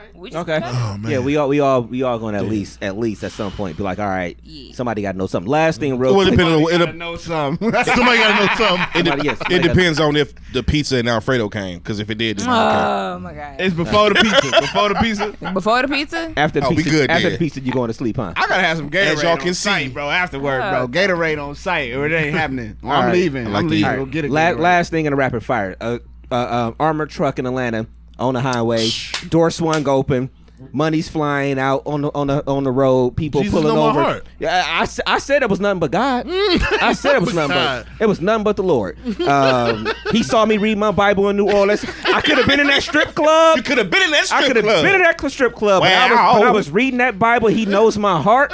right? 0.00 0.16
We 0.16 0.30
just 0.30 0.48
Okay. 0.48 0.60
oh 0.64 0.96
man, 0.98 1.10
Yeah, 1.10 1.18
we 1.20 1.36
all 1.36 1.48
we 1.48 1.60
all 1.60 1.82
we 1.82 2.02
all 2.02 2.18
going 2.18 2.34
to 2.34 2.38
at 2.40 2.46
least 2.46 2.82
at 2.82 2.98
least 2.98 3.22
at 3.24 3.32
some 3.32 3.52
point 3.52 3.76
be 3.76 3.82
like, 3.82 3.98
all 3.98 4.06
right, 4.08 4.38
Yeah. 4.42 4.72
somebody 4.74 5.02
got 5.02 5.12
to 5.12 5.18
know 5.18 5.26
something. 5.26 5.50
Last 5.50 5.80
thing, 5.80 5.98
real 5.98 6.12
Well, 6.14 6.22
it 6.26 6.34
quick. 6.34 6.38
depends 6.38 6.56
on 6.56 6.78
Gotta 6.78 6.90
it, 6.90 6.96
know 6.96 7.16
something. 7.16 7.72
somebody 7.84 8.18
got 8.18 8.38
to 8.38 8.46
know 8.46 8.66
something. 8.66 9.00
it, 9.00 9.06
Somebody- 9.06 9.22
yes, 9.28 9.34
it 9.34 9.38
somebody 9.44 9.58
got- 9.68 9.74
depends 9.74 10.00
on 10.00 10.16
if 10.16 10.34
the 10.52 10.62
pizza 10.62 10.96
and 10.96 11.08
Alfredo 11.08 11.48
came. 11.48 11.78
Because 11.78 11.98
if 12.00 12.10
it 12.10 12.16
did, 12.18 12.38
then 12.38 12.48
I 12.48 12.52
don't 12.52 12.72
care. 12.72 12.90
Oh 12.90 13.18
my 13.20 13.34
god. 13.34 13.60
it's 13.60 13.74
before 13.74 14.08
the 14.10 14.14
pizza. 14.16 14.60
Before 14.60 14.88
the 14.88 14.94
pizza. 14.96 15.52
Before 15.52 15.82
the 15.82 15.88
pizza? 15.88 16.32
After 16.36 16.60
the 16.60 16.66
Oh, 16.66 16.70
we 16.70 16.76
pizza, 16.76 16.90
good 16.90 17.10
after 17.10 17.22
then. 17.24 17.32
the 17.32 17.38
pizza, 17.38 17.60
you 17.60 17.72
going 17.72 17.88
to 17.88 17.94
sleep, 17.94 18.16
huh? 18.16 18.32
I 18.36 18.46
gotta 18.46 18.62
have 18.62 18.76
some 18.76 18.90
Gatorade 18.90 19.06
As 19.14 19.22
y'all 19.22 19.32
on 19.32 19.38
can 19.38 19.54
site, 19.54 19.86
see. 19.88 19.92
bro. 19.92 20.08
Afterward, 20.10 20.60
bro. 20.60 20.80
Oh. 20.82 20.88
Gatorade 20.88 21.42
on 21.44 21.54
site, 21.54 21.92
or 21.94 22.06
it 22.06 22.12
ain't 22.12 22.34
happening. 22.34 22.76
I'm 22.84 23.12
leaving. 23.12 23.46
I 23.46 23.50
like 23.50 23.60
I'm 23.64 23.68
leaving. 23.68 23.96
Go 23.96 24.06
get 24.06 24.24
it. 24.24 24.30
Last 24.30 24.90
thing 24.90 25.06
in 25.06 25.12
a 25.12 25.16
rapid 25.16 25.44
fire, 25.44 25.76
uh, 25.80 25.98
uh, 26.30 26.34
uh, 26.34 26.72
armored 26.78 27.10
truck 27.10 27.38
in 27.38 27.46
Atlanta 27.46 27.86
on 28.20 28.34
the 28.34 28.40
highway, 28.40 28.88
door 29.28 29.50
swung 29.50 29.88
open. 29.88 30.30
Money's 30.72 31.08
flying 31.08 31.58
out 31.58 31.82
on 31.86 32.02
the 32.02 32.10
on 32.14 32.26
the 32.26 32.46
on 32.46 32.64
the 32.64 32.70
road. 32.70 33.16
People 33.16 33.42
Jesus 33.42 33.58
pulling 33.58 33.78
over. 33.78 34.20
Yeah, 34.38 34.62
I, 34.66 34.86
I 35.14 35.18
said 35.18 35.42
it 35.42 35.48
was 35.48 35.58
nothing 35.58 35.80
but 35.80 35.90
God. 35.90 36.26
I 36.28 36.92
said 36.92 37.16
it 37.16 37.22
was 37.22 37.32
nothing 37.34 37.56
but 37.56 37.86
it 37.98 38.04
was 38.04 38.20
nothing 38.20 38.44
but 38.44 38.56
the 38.56 38.62
Lord. 38.62 38.98
Um, 39.22 39.88
he 40.12 40.22
saw 40.22 40.44
me 40.44 40.58
read 40.58 40.76
my 40.76 40.90
Bible 40.90 41.30
in 41.30 41.38
New 41.38 41.50
Orleans. 41.50 41.82
I 42.04 42.20
could 42.20 42.36
have 42.36 42.46
been 42.46 42.60
in 42.60 42.66
that 42.66 42.82
strip 42.82 43.14
club. 43.14 43.56
You 43.56 43.62
could 43.62 43.78
have 43.78 43.88
been 43.88 44.02
in 44.02 44.10
that 44.10 44.26
strip 44.26 44.42
I 44.42 44.46
could 44.48 44.56
have 44.56 44.82
been 44.82 44.94
in 44.96 45.00
that 45.00 45.30
strip 45.30 45.54
club. 45.54 45.80
When, 45.82 45.90
I 45.92 46.10
was, 46.10 46.16
Wow. 46.18 46.38
when 46.40 46.48
I 46.48 46.50
was 46.50 46.70
reading 46.70 46.98
that 46.98 47.18
Bible, 47.18 47.48
he 47.48 47.64
knows 47.64 47.96
my 47.96 48.20
heart. 48.20 48.52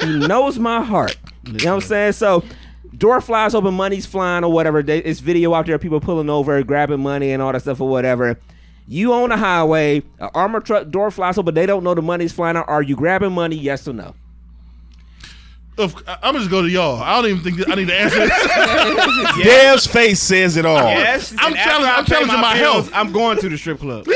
he 0.00 0.18
knows 0.26 0.58
my 0.58 0.82
heart. 0.82 1.18
You 1.44 1.52
know 1.52 1.74
what 1.76 1.82
I'm 1.84 1.88
saying? 1.88 2.12
So, 2.12 2.44
door 2.96 3.20
flies 3.20 3.54
open, 3.54 3.74
money's 3.74 4.06
flying 4.06 4.42
or 4.42 4.50
whatever. 4.50 4.78
It's 4.78 5.20
video 5.20 5.52
out 5.52 5.66
there, 5.66 5.78
people 5.78 6.00
pulling 6.00 6.30
over, 6.30 6.62
grabbing 6.62 7.00
money 7.00 7.32
and 7.32 7.42
all 7.42 7.52
that 7.52 7.60
stuff 7.60 7.80
or 7.82 7.88
whatever. 7.90 8.38
You 8.88 9.12
own 9.12 9.32
a 9.32 9.36
highway, 9.36 10.02
an 10.20 10.30
armor 10.34 10.60
truck 10.60 10.90
door 10.90 11.10
flies 11.10 11.36
open, 11.36 11.46
but 11.46 11.54
they 11.56 11.66
don't 11.66 11.82
know 11.82 11.94
the 11.94 12.02
money's 12.02 12.32
flying 12.32 12.56
out. 12.56 12.68
Are 12.68 12.82
you 12.82 12.94
grabbing 12.94 13.32
money? 13.32 13.56
Yes 13.56 13.88
or 13.88 13.92
no? 13.92 14.14
Of, 15.78 15.94
I'm 16.22 16.34
just 16.36 16.50
go 16.50 16.62
to 16.62 16.68
y'all. 16.70 17.02
I 17.02 17.16
don't 17.20 17.30
even 17.30 17.42
think 17.42 17.58
that 17.58 17.68
I 17.70 17.74
need 17.74 17.88
to 17.88 17.94
answer 17.94 18.18
this. 18.18 19.36
Dev's 19.44 19.86
face 19.86 20.20
says 20.20 20.56
it 20.56 20.64
all. 20.64 20.76
Yes, 20.76 21.34
I'm 21.38 21.52
challenging- 21.54 21.90
I 21.90 21.96
I'm 21.98 22.04
challenging 22.06 22.40
my 22.40 22.54
bills, 22.58 22.88
health. 22.88 22.90
I'm 22.94 23.12
going 23.12 23.38
to 23.40 23.48
the 23.50 23.58
strip 23.58 23.80
club. 23.80 24.06
I'm 24.08 24.14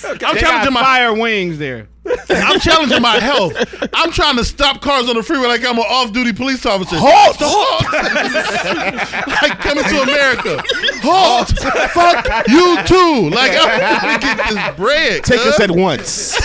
They 0.00 0.16
got 0.18 0.36
challenging 0.38 0.72
my 0.72 0.82
fire 0.82 1.14
wings 1.14 1.58
there. 1.58 1.88
I'm 2.28 2.58
challenging 2.58 3.00
my 3.02 3.18
health. 3.20 3.52
I'm 3.94 4.10
trying 4.10 4.36
to 4.36 4.44
stop 4.44 4.80
cars 4.80 5.08
on 5.08 5.14
the 5.16 5.22
freeway 5.22 5.46
like 5.46 5.64
I'm 5.64 5.78
an 5.78 5.84
off-duty 5.86 6.32
police 6.32 6.66
officer. 6.66 6.96
Halt! 6.98 7.36
Halt! 7.38 7.84
like 9.42 9.58
coming 9.60 9.84
to 9.84 10.02
America. 10.02 10.62
Halt! 11.02 11.50
Fuck 11.92 12.48
you 12.48 12.82
too. 12.84 13.30
Like 13.30 13.52
I'm 13.54 13.78
trying 13.78 14.20
to 14.20 14.26
get 14.26 14.48
this 14.48 14.76
bread. 14.76 15.24
Take 15.24 15.40
us 15.40 15.60
at 15.60 15.70
once. 15.70 16.36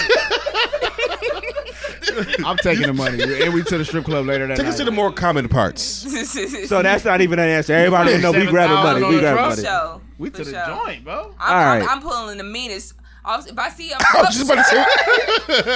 I'm 2.45 2.57
taking 2.57 2.87
the 2.87 2.93
money. 2.93 3.21
And 3.21 3.53
we 3.53 3.63
to 3.63 3.77
the 3.77 3.85
strip 3.85 4.05
club 4.05 4.25
later 4.25 4.47
that 4.47 4.57
Take 4.57 4.65
night. 4.65 4.71
us 4.71 4.77
to 4.77 4.85
the 4.85 4.91
more 4.91 5.11
common 5.11 5.47
parts. 5.49 6.05
So 6.65 6.81
that's 6.81 7.05
not 7.05 7.21
even 7.21 7.39
an 7.39 7.47
answer. 7.49 7.73
Everybody 7.73 8.13
will 8.13 8.21
know 8.21 8.31
we 8.31 8.45
grabbing 8.45 8.75
money. 8.75 9.15
We 9.15 9.19
grabbing 9.19 9.43
For 9.43 9.49
money. 9.49 9.63
sure. 9.63 10.01
we 10.17 10.29
For 10.29 10.37
to 10.37 10.43
the 10.45 10.51
sure. 10.51 10.85
joint, 10.85 11.03
bro. 11.03 11.33
I'm, 11.39 11.83
All 11.83 11.89
I'm. 11.89 11.97
I'm 11.97 12.01
pulling 12.01 12.37
the 12.37 12.43
meanest. 12.43 12.93
If 13.27 13.57
I 13.57 13.69
see 13.69 13.91
a 13.91 13.95
I 13.99 14.21
was 14.21 14.37
just 14.37 14.51
about 14.51 14.57
to 14.57 14.63
say, 14.63 14.83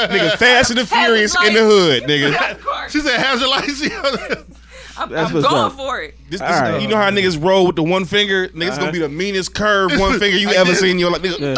nigga, 0.08 0.38
Fast 0.38 0.70
and 0.70 0.80
the 0.80 0.86
Furious 0.86 1.36
in 1.46 1.54
the 1.54 1.62
hood, 1.62 2.04
nigga. 2.04 2.52
of 2.52 2.64
course. 2.64 2.92
She 2.92 3.00
said 3.00 3.20
hazard 3.20 3.48
lights. 3.48 3.82
I'm, 5.00 5.10
That's 5.10 5.30
I'm 5.30 5.34
what's 5.36 5.48
going 5.48 5.64
up. 5.64 5.72
for 5.74 6.02
it. 6.02 6.16
This, 6.30 6.42
this, 6.42 6.42
All 6.42 6.62
right. 6.62 6.82
You 6.82 6.88
know 6.90 6.98
how 6.98 7.10
niggas 7.10 7.42
roll 7.42 7.66
with 7.68 7.78
the 7.78 7.84
one 7.84 8.04
finger? 8.06 8.50
Niggas 8.50 8.72
gonna 8.72 8.84
uh-huh. 8.84 8.92
be 8.92 9.00
the 9.00 9.10
meanest 9.10 9.56
curve 9.56 9.92
one 9.98 10.20
finger 10.20 10.38
you 10.38 10.50
ever 10.50 10.76
seen 10.76 10.92
in 10.92 11.00
your 11.00 11.10
life. 11.12 11.22
Nigga, 11.22 11.56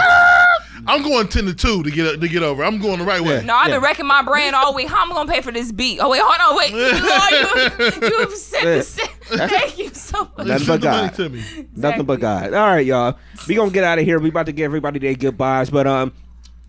I'm 0.88 1.04
going 1.04 1.28
ten 1.28 1.46
to 1.46 1.54
two 1.54 1.84
to 1.84 1.92
get 1.92 2.20
to 2.22 2.28
get 2.28 2.44
over. 2.44 2.64
I'm 2.64 2.80
going 2.80 3.00
the 3.00 3.06
right 3.06 3.22
way. 3.22 3.44
No, 3.46 3.56
I've 3.56 3.70
Yeah. 3.70 3.76
been 3.76 3.84
wrecking 3.84 4.06
my 4.08 4.22
brain 4.24 4.54
all 4.54 4.74
week. 4.74 4.88
How 4.88 5.04
am 5.04 5.12
I 5.12 5.16
gonna 5.16 5.32
pay 5.32 5.42
for 5.42 5.52
this 5.52 5.72
beat? 5.72 6.00
Oh 6.02 6.10
wait, 6.10 6.22
hold 6.24 6.36
on, 6.40 6.56
wait. 6.58 6.72
You, 8.02 8.08
you, 8.10 8.18
you've 8.20 8.34
sent 8.34 8.64
Yeah. 8.66 8.76
the 8.78 8.84
sent. 8.84 9.12
Thank 9.52 9.78
you 9.78 9.90
so 9.94 10.30
much. 10.38 10.48
Nothing 10.48 10.68
but 10.68 10.82
the 10.82 10.90
money 10.90 11.08
God. 11.08 11.14
to 11.16 11.30
me. 11.30 11.44
Nothing 11.76 12.06
but 12.06 12.20
God. 12.20 12.54
All 12.54 12.68
right, 12.68 12.86
y'all. 12.86 13.18
We 13.48 13.56
gonna 13.56 13.72
get 13.72 13.84
out 13.84 14.00
of 14.00 14.06
here. 14.06 14.20
We 14.20 14.30
about 14.30 14.46
to 14.48 14.52
give 14.52 14.66
everybody 14.66 15.00
their 15.00 15.14
goodbyes, 15.16 15.70
but 15.70 15.88
um, 15.88 16.14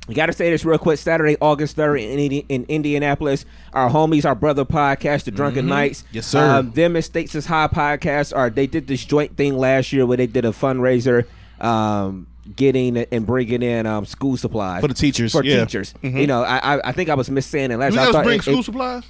we 0.09 0.14
got 0.14 0.26
to 0.26 0.32
say 0.32 0.51
this 0.51 0.64
real 0.64 0.78
quick. 0.78 0.98
Saturday, 0.98 1.36
August 1.40 1.76
third, 1.76 1.97
in, 2.01 2.18
Indi- 2.18 2.44
in 2.48 2.64
Indianapolis, 2.68 3.44
our 3.72 3.89
homies, 3.89 4.24
our 4.24 4.34
brother 4.34 4.64
podcast, 4.64 5.24
the 5.24 5.30
Drunken 5.30 5.66
Knights. 5.66 6.02
Yes, 6.10 6.26
sir. 6.26 6.59
Um, 6.59 6.72
them 6.72 6.97
and 6.97 7.05
States 7.05 7.34
is 7.36 7.47
High 7.47 7.68
podcast 7.68 8.36
are 8.36 8.51
they 8.51 8.66
did 8.66 8.89
this 8.89 9.05
joint 9.05 9.36
thing 9.36 9.56
last 9.56 9.93
year 9.93 10.05
where 10.05 10.16
they 10.16 10.26
did 10.26 10.44
a 10.44 10.51
fundraiser. 10.51 11.24
Um, 11.60 12.26
getting 12.56 12.97
and 12.97 13.27
bringing 13.27 13.62
in 13.62 13.86
um 13.86 14.05
school 14.05 14.36
supplies 14.36 14.81
For 14.81 14.89
the 14.89 14.94
teachers, 14.94 15.32
For 15.32 15.44
yeah. 15.44 15.64
teachers, 15.64 15.94
you 16.02 16.27
know, 16.27 16.43
I 16.43 16.77
I, 16.89 16.89
think 16.93 17.09
I 17.09 17.14
was 17.14 17.31
miss 17.31 17.47
saying 17.47 17.70
it 17.70 17.77
last. 17.77 17.93
You. 17.94 17.98
Guys 18.01 18.24
bring 18.24 18.39
it- 18.39 18.43
school 18.43 18.59
it- 18.60 18.64
supplies? 18.64 19.05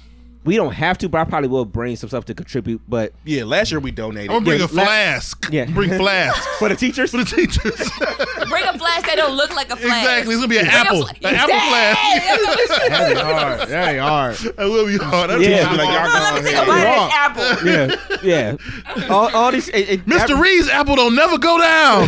We 0.45 0.55
don't 0.55 0.73
have 0.73 0.97
to, 0.99 1.09
but 1.09 1.19
I 1.19 1.23
probably 1.25 1.49
will 1.49 1.65
bring 1.65 1.95
some 1.95 2.09
stuff 2.09 2.25
to 2.25 2.33
contribute. 2.33 2.81
But 2.87 3.13
yeah, 3.25 3.43
last 3.45 3.71
year 3.71 3.79
we 3.79 3.91
donated. 3.91 4.29
I'm 4.31 4.43
gonna 4.43 4.45
bring 4.45 4.59
Yeah, 4.59 4.65
a 4.65 4.67
la- 4.75 4.83
flask. 4.85 5.49
Yeah. 5.51 5.65
Bring 5.73 5.89
flasks 5.97 6.45
for 6.59 6.69
the 6.69 6.75
teachers, 6.75 7.11
for 7.11 7.17
the 7.17 7.25
teachers. 7.25 7.63
Bring 8.49 8.65
a 8.65 8.77
flash 8.77 9.01
that 9.03 9.13
don't 9.15 9.35
look 9.35 9.55
like 9.55 9.71
a 9.71 9.75
flash. 9.75 10.03
exactly. 10.03 10.33
It's 10.35 10.41
gonna 10.41 10.47
be 10.47 10.57
an 10.57 10.65
Bring 10.65 10.75
apple. 10.75 11.07
fla- 11.07 11.29
An 11.29 11.35
apple 11.35 11.59
flask. 11.59 11.99
Exactly. 12.63 12.89
That 12.89 13.09
ain't 13.09 13.19
hard. 13.19 13.69
That 13.69 13.89
ain't 13.89 13.99
hard. 14.01 14.35
That 14.35 14.57
will 14.69 14.85
be 14.87 14.97
hard. 14.97 15.29
That'll 15.29 15.43
Yeah. 15.43 15.69
be 15.69 15.77
Be 15.77 15.83
like, 15.83 15.89
hard. 15.89 16.11
y'all 16.11 16.23
Let 16.23 16.35
go 16.35 16.41
me 16.41 16.51
take 16.51 16.61
a 16.61 16.65
bite 16.65 16.87
of 16.97 17.11
apple. 17.13 18.23
yeah, 18.23 18.57
yeah. 19.07 19.09
All, 19.13 19.33
all 19.35 19.51
these, 19.51 19.69
it, 19.69 19.89
it, 19.89 20.05
Mr. 20.05 20.39
Reed's 20.39 20.69
apple 20.69 20.95
don't 20.95 21.15
never 21.15 21.37
go 21.37 21.57
down. 21.59 22.07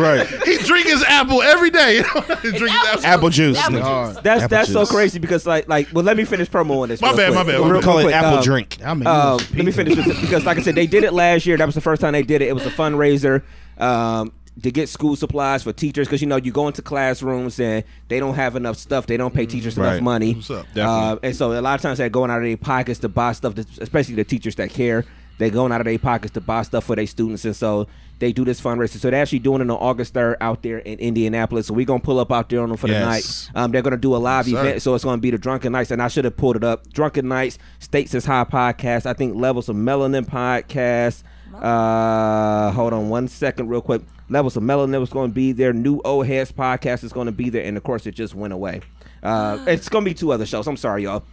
right. 0.00 0.26
he 0.44 0.58
drink 0.58 0.86
his 0.86 1.02
apple 1.04 1.42
every 1.42 1.70
day. 1.70 1.96
he 2.42 2.50
drink 2.52 2.72
his 2.72 3.04
apple. 3.04 3.06
Apple 3.06 3.30
juice. 3.30 3.58
Apple 3.58 3.78
juice. 3.78 4.22
That's 4.22 4.42
Apple 4.44 4.48
that's 4.48 4.72
so 4.72 4.86
crazy 4.86 5.18
because 5.18 5.46
like 5.46 5.68
like 5.68 5.88
well 5.92 6.04
let 6.04 6.16
me 6.16 6.24
finish 6.24 6.48
promo 6.48 6.82
on 6.82 6.88
this. 6.88 7.00
My 7.00 7.14
bad, 7.14 7.34
my 7.34 7.42
bad. 7.44 7.57
Real 7.64 7.76
We 7.78 7.82
call 7.82 7.98
it 7.98 8.12
apple 8.12 8.38
um, 8.38 8.44
drink. 8.44 8.78
I 8.84 8.94
mean, 8.94 9.06
Um, 9.06 9.38
let 9.54 9.64
me 9.64 9.72
finish 9.72 9.94
this 9.94 10.20
because, 10.20 10.44
like 10.44 10.58
I 10.58 10.62
said, 10.62 10.74
they 10.74 10.86
did 10.86 11.04
it 11.04 11.12
last 11.12 11.46
year. 11.46 11.56
That 11.56 11.66
was 11.66 11.74
the 11.74 11.80
first 11.80 12.00
time 12.00 12.12
they 12.12 12.22
did 12.22 12.42
it. 12.42 12.48
It 12.48 12.52
was 12.54 12.66
a 12.66 12.70
fundraiser 12.70 13.42
um, 13.78 14.32
to 14.62 14.70
get 14.70 14.88
school 14.88 15.14
supplies 15.16 15.62
for 15.62 15.72
teachers 15.72 16.08
because 16.08 16.20
you 16.20 16.26
know 16.26 16.36
you 16.36 16.50
go 16.52 16.66
into 16.66 16.82
classrooms 16.82 17.60
and 17.60 17.84
they 18.08 18.18
don't 18.20 18.34
have 18.34 18.56
enough 18.56 18.76
stuff. 18.76 19.06
They 19.06 19.16
don't 19.16 19.32
pay 19.32 19.46
teachers 19.46 19.76
enough 19.76 19.94
Right. 19.94 20.02
money, 20.02 20.34
What's 20.34 20.50
up? 20.50 20.66
Uh, 20.76 21.16
and 21.22 21.34
so 21.36 21.52
a 21.52 21.60
lot 21.60 21.74
of 21.76 21.80
times 21.80 21.98
they're 21.98 22.08
going 22.08 22.30
out 22.30 22.38
of 22.38 22.44
their 22.44 22.56
pockets 22.56 22.98
to 23.00 23.08
buy 23.08 23.32
stuff, 23.32 23.54
that, 23.54 23.66
especially 23.78 24.16
the 24.16 24.24
teachers 24.24 24.56
that 24.56 24.70
care. 24.70 25.04
They 25.38 25.50
going 25.50 25.72
out 25.72 25.80
of 25.80 25.84
their 25.86 25.98
pockets 25.98 26.32
to 26.34 26.40
buy 26.40 26.62
stuff 26.62 26.84
for 26.84 26.96
their 26.96 27.06
students, 27.06 27.44
and 27.44 27.54
so 27.54 27.86
they 28.18 28.32
do 28.32 28.44
this 28.44 28.60
fundraiser. 28.60 28.98
So 28.98 29.10
they're 29.10 29.22
actually 29.22 29.38
doing 29.38 29.60
it 29.60 29.70
on 29.70 29.70
August 29.70 30.14
third 30.14 30.36
out 30.40 30.62
there 30.62 30.78
in 30.78 30.98
Indianapolis. 30.98 31.68
So 31.68 31.74
we're 31.74 31.86
gonna 31.86 32.00
pull 32.00 32.18
up 32.18 32.32
out 32.32 32.48
there 32.48 32.60
on 32.60 32.68
them 32.68 32.76
for 32.76 32.88
the 32.88 32.98
night. 32.98 33.48
Um, 33.54 33.70
they're 33.70 33.82
gonna 33.82 33.96
do 33.96 34.14
a 34.14 34.18
live 34.18 34.48
Yes, 34.48 34.56
sir. 34.56 34.66
event, 34.66 34.82
so 34.82 34.94
it's 34.94 35.04
gonna 35.04 35.18
be 35.22 35.30
the 35.30 35.38
Drunken 35.38 35.72
Nights, 35.72 35.90
and 35.92 36.02
I 36.02 36.08
should 36.08 36.24
have 36.24 36.36
pulled 36.36 36.56
it 36.56 36.64
up. 36.64 36.92
Drunken 36.92 37.28
Nights, 37.28 37.58
States 37.78 38.14
is 38.14 38.24
High 38.24 38.44
podcast. 38.44 39.06
I 39.06 39.12
think 39.12 39.36
Levels 39.36 39.68
of 39.68 39.76
Melanin 39.76 40.26
podcast. 40.26 41.22
Uh, 41.54 42.70
hold 42.72 42.92
on 42.92 43.08
one 43.08 43.28
second, 43.28 43.68
real 43.68 43.80
quick. 43.80 44.02
Levels 44.28 44.56
of 44.56 44.62
Melanin 44.62 45.00
was 45.00 45.10
going 45.10 45.30
to 45.30 45.34
be 45.34 45.52
there. 45.52 45.72
New 45.72 46.00
Old 46.04 46.26
Heads 46.26 46.52
podcast 46.52 47.02
is 47.04 47.12
going 47.12 47.26
to 47.26 47.32
be 47.32 47.48
there, 47.50 47.64
and 47.64 47.76
of 47.76 47.82
course, 47.82 48.06
it 48.06 48.14
just 48.14 48.34
went 48.34 48.52
away. 48.52 48.80
Uh, 49.22 49.58
it's 49.66 49.88
going 49.88 50.04
to 50.04 50.10
be 50.10 50.14
two 50.14 50.32
other 50.32 50.44
shows. 50.46 50.66
I'm 50.66 50.76
sorry, 50.76 51.04
y'all. 51.04 51.24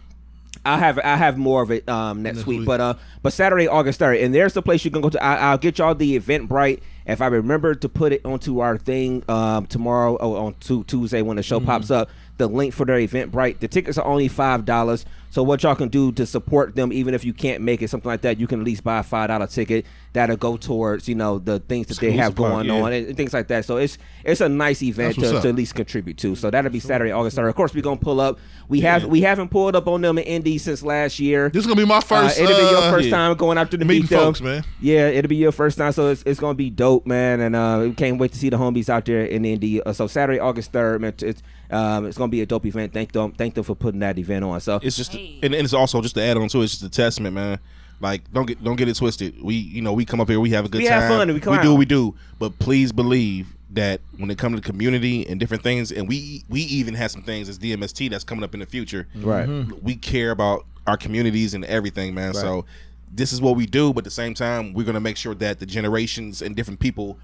I 0.74 0.78
have 0.78 0.98
I 0.98 1.16
have 1.16 1.38
more 1.38 1.62
of 1.62 1.70
it 1.70 1.88
um, 1.88 2.22
next, 2.22 2.38
Next 2.38 2.46
week, 2.46 2.58
week. 2.60 2.66
but 2.66 2.80
uh, 2.80 2.94
but 3.22 3.32
Saturday, 3.32 3.68
August 3.68 3.98
third, 3.98 4.18
and 4.18 4.34
there's 4.34 4.52
the 4.54 4.62
place 4.62 4.84
you 4.84 4.90
can 4.90 5.00
go 5.00 5.08
to. 5.10 5.22
I, 5.22 5.36
I'll 5.50 5.58
get 5.58 5.78
y'all 5.78 5.94
the 5.94 6.18
Eventbrite 6.18 6.80
if 7.06 7.22
I 7.22 7.26
remember 7.26 7.74
to 7.76 7.88
put 7.88 8.12
it 8.12 8.24
onto 8.24 8.58
our 8.60 8.76
thing 8.76 9.22
um, 9.28 9.66
tomorrow 9.66 10.16
or 10.16 10.38
on 10.38 10.54
tu- 10.60 10.84
Tuesday 10.84 11.22
when 11.22 11.36
the 11.36 11.42
show 11.42 11.60
pops 11.60 11.90
up. 11.90 12.10
The 12.38 12.46
link 12.48 12.74
for 12.74 12.84
their 12.84 12.98
Eventbrite. 12.98 13.60
The 13.60 13.68
tickets 13.68 13.96
are 13.96 14.04
only 14.06 14.28
five 14.28 14.64
dollars. 14.66 15.06
So 15.30 15.42
what 15.42 15.62
y'all 15.62 15.74
can 15.74 15.88
do 15.88 16.12
to 16.12 16.26
support 16.26 16.74
them, 16.74 16.92
even 16.92 17.14
if 17.14 17.24
you 17.24 17.32
can't 17.32 17.62
make 17.62 17.82
it, 17.82 17.90
something 17.90 18.08
like 18.08 18.22
that, 18.22 18.38
you 18.38 18.46
can 18.46 18.60
at 18.60 18.64
least 18.64 18.84
buy 18.84 18.98
a 18.98 19.02
five 19.02 19.28
dollar 19.28 19.46
ticket 19.46 19.86
that'll 20.12 20.36
go 20.36 20.56
towards 20.56 21.08
you 21.08 21.14
know 21.14 21.38
the 21.38 21.58
things 21.60 21.88
that 21.88 21.98
they 22.00 22.12
have 22.12 22.34
plug, 22.34 22.52
going 22.52 22.66
yeah. 22.66 22.82
on 22.82 22.92
and, 22.92 23.08
and 23.08 23.16
things 23.16 23.34
like 23.34 23.48
that. 23.48 23.64
So 23.64 23.76
it's 23.76 23.98
it's 24.24 24.40
a 24.40 24.48
nice 24.48 24.82
event 24.82 25.16
to, 25.16 25.40
to 25.42 25.48
at 25.48 25.54
least 25.54 25.74
contribute 25.74 26.16
to. 26.18 26.34
So 26.34 26.50
that'll 26.50 26.70
be 26.70 26.80
Saturday, 26.80 27.12
August 27.12 27.36
third. 27.36 27.48
Of 27.48 27.54
course, 27.54 27.74
we're 27.74 27.82
gonna 27.82 27.96
pull 27.96 28.20
up. 28.20 28.38
We 28.68 28.80
have 28.80 29.04
we 29.04 29.20
haven't 29.20 29.50
pulled 29.50 29.76
up 29.76 29.86
on 29.86 30.00
them 30.00 30.18
in 30.18 30.24
Indy 30.24 30.58
since 30.58 30.82
last 30.82 31.18
year. 31.18 31.50
This 31.50 31.60
is 31.60 31.66
gonna 31.66 31.80
be 31.80 31.86
my 31.86 32.00
first. 32.00 32.40
Uh, 32.40 32.44
it'll 32.44 32.56
be 32.56 32.62
your 32.62 32.82
uh, 32.82 32.90
first 32.90 33.10
time 33.10 33.36
going 33.36 33.58
out 33.58 33.70
to 33.70 33.76
the 33.76 33.84
meeting 33.84 34.04
meet 34.04 34.10
folks, 34.10 34.40
man. 34.40 34.64
Yeah, 34.80 35.08
it'll 35.08 35.28
be 35.28 35.36
your 35.36 35.52
first 35.52 35.76
time, 35.76 35.92
so 35.92 36.08
it's, 36.08 36.22
it's 36.24 36.40
gonna 36.40 36.54
be 36.54 36.70
dope, 36.70 37.06
man. 37.06 37.40
And 37.40 37.54
uh, 37.54 37.80
we 37.82 37.94
can't 37.94 38.18
wait 38.18 38.32
to 38.32 38.38
see 38.38 38.48
the 38.48 38.56
homies 38.56 38.88
out 38.88 39.04
there 39.04 39.24
in 39.24 39.44
Indy. 39.44 39.82
Uh, 39.82 39.92
so 39.92 40.06
Saturday, 40.06 40.38
August 40.38 40.72
third, 40.72 41.00
man. 41.00 41.14
It's 41.20 41.42
um, 41.70 42.06
it's 42.06 42.16
gonna 42.16 42.30
be 42.30 42.40
a 42.40 42.46
dope 42.46 42.64
event. 42.66 42.92
Thank 42.92 43.12
them, 43.12 43.32
thank 43.32 43.54
them 43.54 43.64
for 43.64 43.74
putting 43.74 44.00
that 44.00 44.18
event 44.18 44.44
on. 44.44 44.60
So 44.60 44.80
It's 44.82 44.96
just, 44.96 45.12
Hey. 45.12 45.25
And, 45.42 45.54
and 45.54 45.64
it's 45.64 45.74
also 45.74 46.00
just 46.00 46.14
to 46.16 46.22
add 46.22 46.36
on 46.36 46.48
to 46.48 46.60
it. 46.60 46.64
It's 46.64 46.72
just 46.78 46.84
a 46.84 46.88
testament, 46.88 47.34
man. 47.34 47.58
Like, 48.00 48.30
don't 48.32 48.46
get 48.46 48.62
don't 48.62 48.76
get 48.76 48.88
it 48.88 48.96
twisted. 48.96 49.40
We, 49.42 49.54
you 49.54 49.80
know, 49.82 49.92
we 49.92 50.04
come 50.04 50.20
up 50.20 50.28
here, 50.28 50.38
we 50.40 50.50
have 50.50 50.64
a 50.64 50.68
good 50.68 50.82
We 50.82 50.88
time, 50.88 51.00
have 51.00 51.10
fun 51.10 51.22
and 51.22 51.34
we 51.34 51.40
clown. 51.40 51.62
do 51.62 51.70
what 51.70 51.78
we 51.78 51.86
do. 51.86 52.14
But 52.38 52.58
please 52.58 52.92
believe 52.92 53.48
that 53.70 54.00
when 54.18 54.30
it 54.30 54.38
comes 54.38 54.56
to 54.56 54.60
the 54.60 54.66
community 54.70 55.26
and 55.26 55.40
different 55.40 55.62
things, 55.62 55.92
and 55.92 56.06
we 56.08 56.44
we 56.48 56.60
even 56.62 56.94
have 56.94 57.10
some 57.10 57.22
things 57.22 57.48
as 57.48 57.58
DMST 57.58 58.10
that's 58.10 58.24
coming 58.24 58.44
up 58.44 58.52
in 58.54 58.60
the 58.60 58.66
future. 58.66 59.08
Right. 59.14 59.48
Mm-hmm. 59.48 59.78
We 59.82 59.96
care 59.96 60.30
about 60.30 60.66
our 60.86 60.96
communities 60.96 61.54
and 61.54 61.64
everything, 61.64 62.14
man. 62.14 62.34
So 62.34 62.64
this 63.12 63.32
is 63.32 63.40
what 63.40 63.56
we 63.56 63.66
do, 63.66 63.92
but 63.92 64.00
at 64.00 64.04
the 64.04 64.10
same 64.10 64.34
time, 64.34 64.74
we're 64.74 64.84
gonna 64.84 65.00
make 65.00 65.16
sure 65.16 65.34
that 65.36 65.58
the 65.58 65.66
generations 65.66 66.42
and 66.42 66.54
different 66.54 66.80
people 66.80 67.18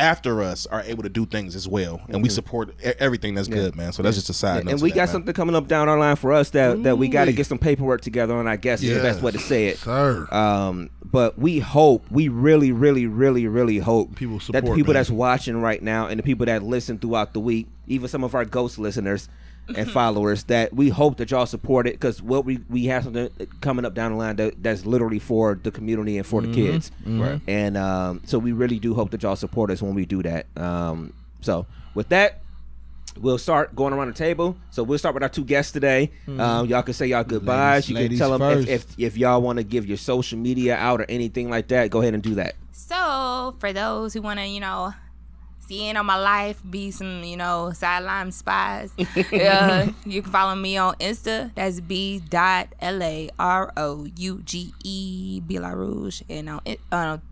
after 0.00 0.42
us 0.42 0.66
are 0.66 0.82
able 0.82 1.02
to 1.02 1.08
do 1.08 1.26
things 1.26 1.54
as 1.54 1.68
well, 1.68 2.00
and 2.08 2.22
we 2.22 2.28
support 2.28 2.74
everything 2.98 3.34
that's 3.34 3.48
good, 3.48 3.76
man. 3.76 3.92
So 3.92 4.02
that's 4.02 4.16
just 4.16 4.30
a 4.30 4.34
side 4.34 4.64
note. 4.64 4.72
and 4.72 4.82
we 4.82 4.90
that, 4.90 4.94
got 4.96 5.02
man. 5.02 5.12
something 5.12 5.34
coming 5.34 5.54
up 5.54 5.68
down 5.68 5.88
our 5.88 5.98
line 5.98 6.16
for 6.16 6.32
us 6.32 6.50
that 6.50 6.82
that 6.84 6.98
we 6.98 7.08
got 7.08 7.26
to 7.26 7.32
get 7.32 7.46
some 7.46 7.58
paperwork 7.58 8.00
together 8.00 8.34
on. 8.34 8.48
I 8.48 8.56
guess 8.56 8.82
is 8.82 8.96
the 8.96 9.02
best 9.02 9.22
way 9.22 9.32
to 9.32 9.38
say 9.38 9.68
it. 9.68 9.78
sir. 9.78 10.26
Um, 10.32 10.90
but 11.04 11.38
we 11.38 11.58
hope, 11.58 12.04
we 12.10 12.28
really, 12.28 12.72
really, 12.72 13.06
really, 13.06 13.46
really 13.46 13.78
hope 13.78 14.14
People 14.14 14.38
that 14.50 14.64
the 14.64 14.74
people 14.74 14.92
man. 14.92 14.94
that's 14.94 15.10
watching 15.10 15.60
right 15.60 15.82
now 15.82 16.06
and 16.06 16.18
the 16.18 16.22
people 16.22 16.46
that 16.46 16.62
listen 16.62 16.98
throughout 16.98 17.32
the 17.32 17.40
week, 17.40 17.66
even 17.88 18.08
some 18.08 18.22
of 18.22 18.34
our 18.34 18.44
ghost 18.44 18.78
listeners 18.78 19.28
and 19.76 19.90
followers, 19.90 20.44
that 20.44 20.72
we 20.72 20.88
hope 20.88 21.16
that 21.18 21.30
y'all 21.30 21.46
support 21.46 21.86
it 21.86 21.92
because 21.94 22.20
what 22.22 22.44
we 22.44 22.60
we 22.68 22.86
have 22.86 23.04
something 23.04 23.28
coming 23.60 23.84
up 23.84 23.94
down 23.94 24.12
the 24.12 24.18
line 24.18 24.36
that, 24.36 24.62
that's 24.62 24.84
literally 24.86 25.18
for 25.18 25.58
the 25.62 25.70
community 25.70 26.16
and 26.18 26.26
for 26.26 26.40
the 26.42 26.52
kids, 26.52 26.90
Right. 27.06 27.40
and 27.46 27.76
um, 27.76 28.22
so 28.26 28.38
we 28.38 28.52
really 28.52 28.78
do 28.78 28.94
hope 28.94 29.10
that 29.10 29.22
y'all 29.22 29.36
support 29.36 29.70
us 29.70 29.80
when 29.82 29.94
we 29.94 30.04
do 30.06 30.22
that. 30.22 30.46
Um, 30.56 31.12
so 31.40 31.66
with 31.94 32.08
that. 32.10 32.42
We'll 33.20 33.38
start 33.38 33.74
going 33.74 33.92
around 33.92 34.06
the 34.06 34.14
table. 34.14 34.56
So 34.70 34.84
we'll 34.84 34.96
start 34.96 35.14
with 35.14 35.24
our 35.24 35.28
two 35.28 35.44
guests 35.44 35.72
today. 35.72 36.12
Um, 36.28 36.66
y'all 36.68 36.82
can 36.82 36.94
say 36.94 37.06
y'all 37.06 37.24
goodbyes. 37.24 37.88
you 37.90 37.96
can 37.96 38.16
tell 38.16 38.38
them 38.38 38.60
if, 38.60 38.68
if 38.68 38.86
if 38.98 39.16
y'all 39.18 39.42
want 39.42 39.56
to 39.56 39.64
give 39.64 39.84
your 39.84 39.96
social 39.96 40.38
media 40.38 40.76
out 40.76 41.00
or 41.00 41.06
anything 41.08 41.50
like 41.50 41.66
that, 41.68 41.90
go 41.90 42.00
ahead 42.02 42.14
and 42.14 42.22
do 42.22 42.36
that. 42.36 42.54
So 42.70 43.56
for 43.58 43.72
those 43.72 44.14
who 44.14 44.22
want 44.22 44.38
to, 44.38 44.46
you 44.46 44.60
know, 44.60 44.94
see 45.70 45.86
in 45.86 45.96
on 45.96 46.04
my 46.04 46.18
life, 46.18 46.60
be 46.68 46.90
some, 46.90 47.22
you 47.22 47.36
know, 47.36 47.70
sideline 47.72 48.32
spies, 48.32 48.92
uh, 48.98 49.86
you 50.04 50.22
can 50.22 50.32
follow 50.32 50.54
me 50.56 50.76
on 50.76 50.94
Insta. 50.96 51.54
That's 51.54 51.80
b 51.80 52.20
dot 52.28 52.68
l 52.80 53.02
a 53.02 53.30
r 53.38 53.72
o 53.76 54.06
u 54.16 54.42
g 54.44 54.74
e 54.82 55.40
B 55.46 55.58
La 55.58 55.70
Rouge, 55.70 56.22
and 56.28 56.50
on 56.50 56.60
on 56.90 57.22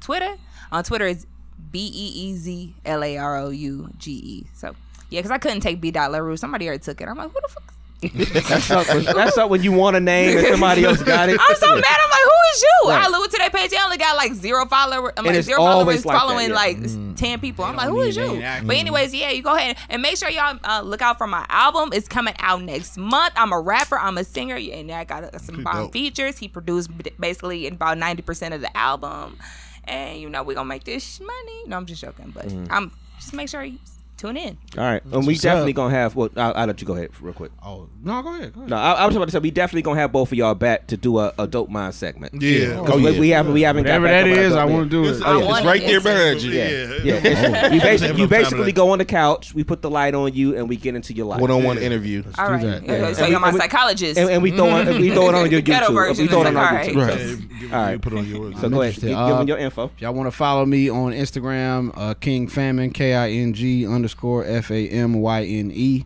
Twitter, 0.00 0.34
on 0.72 0.82
Twitter 0.82 1.06
it's 1.06 1.26
b 1.70 1.86
e 1.86 2.06
e 2.26 2.36
z 2.36 2.74
l 2.84 3.04
a 3.04 3.16
r 3.16 3.36
o 3.38 3.50
u 3.50 3.88
g 3.98 4.12
e. 4.12 4.46
So 4.54 4.74
yeah, 5.10 5.20
because 5.20 5.30
I 5.30 5.38
couldn't 5.38 5.60
take 5.60 5.80
b 5.80 5.92
dot 5.92 6.10
La 6.10 6.18
Rouge. 6.18 6.40
Somebody 6.40 6.66
already 6.66 6.82
took 6.82 7.00
it. 7.00 7.08
I'm 7.08 7.16
like, 7.16 7.30
who 7.30 7.40
the 7.40 7.48
fuck? 7.48 7.74
That's 8.12 8.70
up, 8.70 8.86
when, 8.88 9.04
that's 9.04 9.38
up 9.38 9.48
when 9.48 9.62
you 9.62 9.72
want 9.72 9.96
a 9.96 10.00
name 10.00 10.36
and 10.36 10.46
somebody 10.48 10.84
else 10.84 11.02
got 11.02 11.30
it. 11.30 11.38
I'm 11.40 11.56
so 11.56 11.68
mad. 11.74 11.76
I'm 11.86 12.10
like, 12.10 12.20
who 12.22 12.30
is 12.52 12.62
you? 12.62 12.90
Right. 12.90 13.04
I 13.04 13.08
look 13.08 13.30
to 13.30 13.38
their 13.38 13.48
page. 13.48 13.70
They 13.70 13.78
only 13.78 13.96
got 13.96 14.16
like 14.16 14.34
zero 14.34 14.66
followers. 14.66 15.12
I'm 15.16 15.24
And 15.24 15.28
like 15.28 15.36
it's 15.36 15.46
zero 15.46 15.62
always 15.62 16.02
followers 16.02 16.04
like 16.04 16.14
that, 16.14 16.20
following 16.20 16.48
yeah. 16.50 16.54
like 16.54 16.76
s- 16.82 16.98
ten 17.16 17.40
people. 17.40 17.64
I'm 17.64 17.76
like, 17.76 17.88
who 17.88 18.02
need 18.02 18.08
is 18.10 18.16
it, 18.18 18.30
you? 18.30 18.42
ain't. 18.42 18.66
But 18.66 18.76
anyways, 18.76 19.14
yeah, 19.14 19.30
you 19.30 19.42
go 19.42 19.54
ahead 19.54 19.78
and 19.88 20.02
make 20.02 20.18
sure 20.18 20.28
y'all 20.28 20.58
uh, 20.64 20.82
look 20.82 21.00
out 21.00 21.16
for 21.16 21.26
my 21.26 21.46
album. 21.48 21.90
It's 21.94 22.06
coming 22.06 22.34
out 22.40 22.60
next 22.60 22.98
month. 22.98 23.32
I'm 23.36 23.52
a 23.52 23.60
rapper. 23.60 23.98
I'm 23.98 24.18
a 24.18 24.24
singer, 24.24 24.56
and 24.56 24.92
I 24.92 25.04
got 25.04 25.24
uh, 25.24 25.38
some 25.38 25.62
bomb 25.64 25.84
dope. 25.84 25.92
features. 25.94 26.36
He 26.36 26.46
produced 26.48 26.90
basically 27.18 27.66
about 27.68 27.96
ninety 27.96 28.20
percent 28.22 28.52
of 28.52 28.60
the 28.60 28.76
album, 28.76 29.38
and 29.84 30.20
you 30.20 30.28
know 30.28 30.42
we're 30.42 30.54
gonna 30.56 30.68
make 30.68 30.84
this 30.84 31.20
money. 31.20 31.62
No, 31.68 31.78
I'm 31.78 31.86
just 31.86 32.02
joking, 32.02 32.32
but 32.34 32.46
Mm. 32.48 32.66
I'm 32.70 32.92
just 33.18 33.32
make 33.32 33.48
sure 33.48 33.64
you 33.64 33.78
tune 34.16 34.36
in. 34.36 34.56
All 34.78 34.84
right, 34.84 35.02
and 35.12 35.26
we 35.26 35.34
definitely 35.36 35.72
up. 35.72 35.76
gonna 35.76 35.94
have. 35.94 36.14
Well, 36.16 36.30
I'll, 36.36 36.52
I'll 36.54 36.66
let 36.66 36.80
you 36.80 36.86
go 36.86 36.94
ahead 36.94 37.10
real 37.20 37.32
quick. 37.34 37.50
Oh 37.64 37.88
no, 38.02 38.22
go 38.22 38.34
ahead. 38.34 38.52
Go 38.52 38.60
ahead. 38.60 38.70
No, 38.70 38.76
I, 38.76 38.92
I 38.92 39.06
was 39.06 39.16
about 39.16 39.26
to 39.26 39.30
say 39.32 39.38
we 39.38 39.50
definitely 39.50 39.82
gonna 39.82 40.00
have 40.00 40.12
both 40.12 40.30
of 40.32 40.38
y'all 40.38 40.54
back 40.54 40.86
to 40.88 40.96
do 40.96 41.18
a, 41.18 41.32
a 41.38 41.46
dope 41.46 41.68
mind 41.68 41.94
segment. 41.94 42.40
Yeah. 42.40 42.74
'Cause 42.76 42.90
Oh, 42.90 42.96
we, 42.96 43.10
yeah. 43.10 43.20
we 43.20 43.28
haven't 43.30 43.52
we 43.54 43.62
haven't 43.62 43.82
Whatever 43.84 44.06
got 44.06 44.10
that 44.12 44.22
back 44.24 44.30
up 44.32 44.36
with 44.38 44.46
is, 44.46 44.52
our 44.54 44.60
I 44.60 44.64
want 44.64 44.90
to 44.90 45.02
do 45.02 45.08
it. 45.08 45.22
I 45.22 45.30
Oh, 45.34 45.38
yeah, 45.38 45.56
it's 45.56 45.66
right 45.66 45.80
there 45.82 46.00
behind 46.00 46.42
you. 46.42 46.50
Yeah, 46.52 46.68
Yeah. 47.02 47.20
yeah. 47.24 47.68
You 47.74 47.80
basically, 47.80 48.20
you 48.22 48.28
basically 48.28 48.72
go 48.72 48.90
on 48.90 48.98
the 48.98 49.04
couch. 49.04 49.54
We 49.54 49.64
put 49.64 49.82
the 49.82 49.90
light 49.90 50.14
on 50.14 50.32
you, 50.34 50.56
and 50.56 50.68
we 50.68 50.76
get 50.76 50.94
into 50.94 51.12
your 51.12 51.26
life. 51.26 51.40
One 51.40 51.50
on 51.50 51.64
one 51.64 51.76
Yeah. 51.78 51.82
interview. 51.84 52.22
All 52.38 52.50
right, 52.52 52.62
that. 52.62 52.82
Okay, 52.84 53.00
Yeah. 53.00 53.12
so 53.14 53.26
you're 53.26 53.40
my 53.40 53.52
psychologist. 53.52 54.18
and, 54.18 54.30
and 54.30 54.42
we 54.42 54.50
throw 54.52 54.76
it, 54.76 55.00
we 55.00 55.10
throw 55.10 55.28
it 55.28 55.34
on 55.34 55.50
your 55.50 55.60
Ghetto 55.62 55.88
YouTube. 55.90 56.18
We 56.18 56.26
throw 56.28 56.40
it 56.42 56.44
is 56.44 56.48
on 56.48 56.56
our 56.56 56.72
YouTube. 56.80 56.96
right. 56.96 57.08
Right. 57.08 57.18
Yeah, 57.18 57.34
give- 57.60 57.72
All 57.74 57.82
right. 57.82 58.00
put 58.00 58.12
on 58.12 58.26
yours. 58.28 58.54
So 58.60 58.68
go 58.68 58.82
ahead, 58.82 58.94
interested. 58.94 59.08
give, 59.08 59.16
give 59.26 59.36
them 59.38 59.48
your 59.48 59.58
info. 59.58 59.90
Y'all 59.98 60.12
want 60.14 60.26
to 60.26 60.30
follow 60.30 60.64
me 60.66 60.88
on 60.90 61.12
Instagram, 61.12 61.92
uh, 61.96 62.14
King 62.14 62.48
Famyne, 62.48 62.92
K 62.92 63.14
I 63.14 63.30
N 63.30 63.52
G 63.54 63.86
underscore 64.04 64.44
F 64.44 64.70
A 64.70 64.86
M 64.88 65.14
Y 65.14 65.44
N 65.44 65.72
E. 65.72 66.04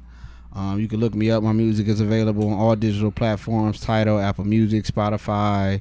Um, 0.55 0.79
you 0.81 0.87
can 0.87 1.01
look 1.01 1.15
me 1.15 1.33
up. 1.33 1.43
My 1.43 1.53
music 1.53 1.89
is 1.89 2.01
available 2.01 2.49
on 2.49 2.57
all 2.57 2.77
digital 2.77 3.11
platforms: 3.11 3.81
Tidal, 3.81 4.21
Apple 4.21 4.45
Music, 4.45 4.85
Spotify, 4.85 5.81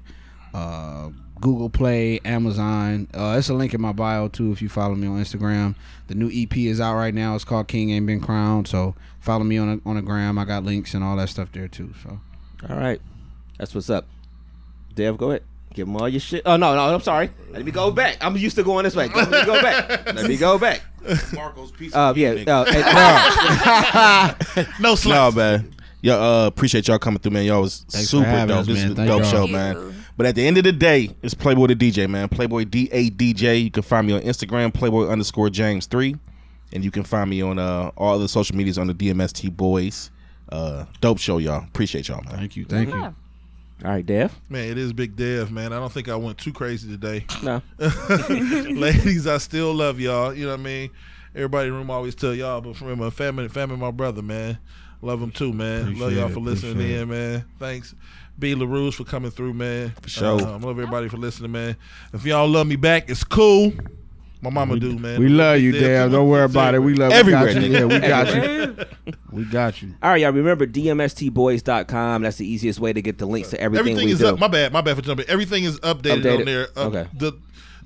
uh, 0.52 1.10
Google 1.39 1.69
Play, 1.69 2.19
Amazon. 2.26 3.07
Uh, 3.14 3.35
it's 3.38 3.49
a 3.49 3.53
link 3.53 3.76
in 3.76 3.81
my 3.81 3.91
bio 3.91 4.30
too 4.30 4.52
if 4.52 4.64
you 4.64 4.68
follow 4.68 4.95
me 4.95 5.06
on 5.06 5.22
Instagram. 5.22 5.76
The 6.07 6.15
new 6.15 6.31
EP 6.34 6.57
is 6.57 6.81
out 6.81 6.95
right 6.95 7.14
now. 7.14 7.35
It's 7.35 7.44
called 7.44 7.68
King 7.68 7.91
Ain't 7.91 8.07
Been 8.07 8.19
Crowned. 8.19 8.68
So 8.68 8.95
follow 9.19 9.44
me 9.44 9.60
on 9.60 9.69
a, 9.69 9.88
on 9.88 9.98
the 9.98 10.02
gram. 10.02 10.39
I 10.39 10.45
got 10.45 10.64
links 10.64 10.95
and 10.95 11.03
all 11.03 11.18
that 11.18 11.30
stuff 11.30 11.52
there 11.52 11.68
too. 11.68 11.94
So 12.02 12.19
All 12.68 12.77
right, 12.77 12.99
that's 13.60 13.76
what's 13.76 13.91
up. 13.91 14.07
Dev, 14.95 15.19
go 15.19 15.30
ahead. 15.30 15.44
Give 15.78 15.86
them 15.86 15.95
all 15.95 16.10
your 16.10 16.20
shit. 16.20 16.41
Oh 16.44 16.58
no, 16.58 16.74
no, 16.74 16.95
I'm 16.95 17.02
sorry. 17.02 17.30
Let 17.52 17.64
me 17.64 17.72
go 17.72 17.91
back. 17.91 18.18
I'm 18.20 18.36
used 18.36 18.56
to 18.56 18.64
going 18.64 18.84
this 18.84 18.95
way. 18.95 19.10
Let 19.10 19.30
me 19.30 19.45
go 19.45 19.62
back. 19.62 20.12
Let 20.16 20.28
me 20.28 20.36
go 20.36 20.58
back. 20.58 20.82
Marco's 21.36 21.70
piece. 21.72 21.94
Uh, 21.94 22.14
yeah. 22.16 22.30
Uh, 22.48 22.66
and- 22.68 24.36
No 24.82 24.90
No, 24.90 24.95
slaps. 24.95 25.36
man. 25.36 25.76
Y'all 26.02 26.22
uh, 26.44 26.48
appreciate 26.48 26.88
y'all 26.88 26.98
coming 26.98 27.20
through, 27.20 27.32
man. 27.34 27.45
Y'all 27.45 27.62
was 27.62 27.86
Thanks 27.90 28.10
for 28.10 28.18
super 28.18 28.26
having 28.26 28.48
dope. 28.48 28.62
us, 28.62 28.66
this 28.68 28.78
man. 28.78 28.86
is 28.88 28.91
a 28.91 28.95
Thank 28.95 29.08
dope 29.08 29.22
y'all. 29.22 29.32
show, 29.32 29.40
Thank 29.41 29.52
man. 29.52 29.76
you. 29.76 29.94
But 30.18 30.26
at 30.26 30.34
the 30.36 30.48
end 30.48 30.58
of 30.58 30.64
the 30.64 30.72
day, 30.72 31.16
it's 31.22 31.36
Playboy 31.36 31.68
the 31.68 31.76
DJ, 31.76 32.10
man. 32.10 32.28
Playboy 32.28 32.64
D 32.66 32.90
A 32.91 33.12
DJ. 33.12 33.64
You 33.64 33.70
can 33.70 33.84
find 33.84 34.08
me 34.08 34.14
on 34.14 34.22
Instagram, 34.22 34.74
Playboy 34.74 35.08
underscore 35.10 35.52
James 35.52 35.86
three, 35.86 36.16
and 36.74 36.84
you 36.84 36.90
can 36.90 37.04
find 37.04 37.30
me 37.30 37.44
on 37.44 37.60
uh, 37.60 37.91
all 37.95 38.18
the 38.18 38.28
social 38.28 38.56
medias 38.58 38.80
on 38.80 38.88
the 38.88 38.95
DMST 38.95 39.56
Boys. 39.56 40.10
Uh, 40.49 40.86
dope 41.02 41.20
show, 41.20 41.38
y'all. 41.38 41.64
Appreciate 41.64 42.08
y'all, 42.08 42.24
man. 42.24 42.36
thank 42.36 42.56
you, 42.56 42.66
thank 42.66 42.90
Yeah. 42.90 43.10
you. 43.10 43.16
All 43.86 43.91
right, 43.91 44.06
Dev. 44.06 44.34
Man, 44.49 44.70
it 44.70 44.78
is 44.78 44.91
Big 44.91 45.16
Dev, 45.16 45.52
man. 45.52 45.72
I 45.72 45.78
don't 45.78 45.91
think 45.91 46.10
I 46.10 46.16
went 46.16 46.40
too 46.40 46.52
crazy 46.52 46.90
today. 46.90 47.26
No. 47.44 47.62
Ladies, 47.80 49.28
I 49.28 49.38
still 49.38 49.74
love 49.74 49.99
y'all. 49.99 50.34
You 50.34 50.45
know 50.45 50.52
what 50.52 50.62
I 50.62 50.64
mean? 50.64 50.90
Everybody 51.36 51.68
in 51.68 51.74
the 51.74 51.80
room 51.80 51.91
always 51.91 52.16
tell 52.16 52.34
y'all, 52.34 52.60
but 52.60 52.76
from 52.76 52.98
my 52.98 53.12
family, 53.12 53.48
family, 53.49 53.78
my 53.78 53.91
brother, 53.91 54.24
man. 54.24 54.58
Love 55.04 55.22
him 55.22 55.30
too, 55.30 55.54
man. 55.54 55.99
love 55.99 56.12
y'all 56.12 56.30
it, 56.30 56.34
for 56.34 56.40
listening 56.40 56.72
appreciate 56.72 57.02
in, 57.02 57.10
man. 57.10 57.45
Thanks. 57.60 57.94
B 58.40 58.56
LaRouge 58.56 58.95
for 58.95 59.04
coming 59.04 59.30
through, 59.30 59.54
man. 59.54 59.91
For 60.02 60.10
sure. 60.10 60.41
Um, 60.41 60.62
love 60.62 60.80
everybody 60.80 61.08
for 61.08 61.18
listening, 61.18 61.52
man. 61.52 61.78
If 62.14 62.26
y'all 62.26 62.48
love 62.48 62.66
me 62.66 62.76
back, 62.78 63.10
it's 63.10 63.24
cool. 63.24 63.74
My 64.41 64.49
mama 64.51 64.80
do, 64.80 64.97
man. 64.99 65.19
We 65.19 65.30
love 65.30 65.59
you, 65.59 65.72
There, 65.72 66.05
Dad. 66.05 66.11
Don't 66.11 66.30
worry 66.30 66.45
about 66.45 66.76
it. 66.76 66.80
We 66.80 66.93
love 66.93 67.11
Everywhere, 67.11 67.49
you. 67.49 67.59
nigga. 67.59 67.72
Yeah, 67.72 67.85
we 67.85 67.99
got 67.99 68.35
you. 68.35 69.14
We 69.31 69.43
got 69.45 69.81
you. 69.81 69.93
All 70.01 70.11
right, 70.11 70.22
y'all. 70.22 70.31
Remember 70.31 70.65
dmstboys.com. 70.65 72.22
That's 72.23 72.38
the 72.38 72.47
easiest 72.47 72.80
way 72.80 72.93
to 72.93 73.01
get 73.01 73.18
the 73.18 73.26
links 73.26 73.49
to 73.49 73.59
everything, 73.59 73.80
Everything 73.93 74.05
we 74.07 74.11
is 74.14 74.19
do. 74.19 74.27
up. 74.30 74.39
My 74.39 74.47
bad. 74.47 74.72
My 74.73 74.81
bad 74.81 74.95
for 74.95 75.01
jumping. 75.01 75.26
Everything 75.27 75.64
is 75.64 75.80
updated, 75.81 76.23
Updated. 76.23 76.39
on 76.39 76.45
there. 76.45 76.68
Uh, 76.76 76.85
Okay. 76.88 77.07
The 77.18 77.34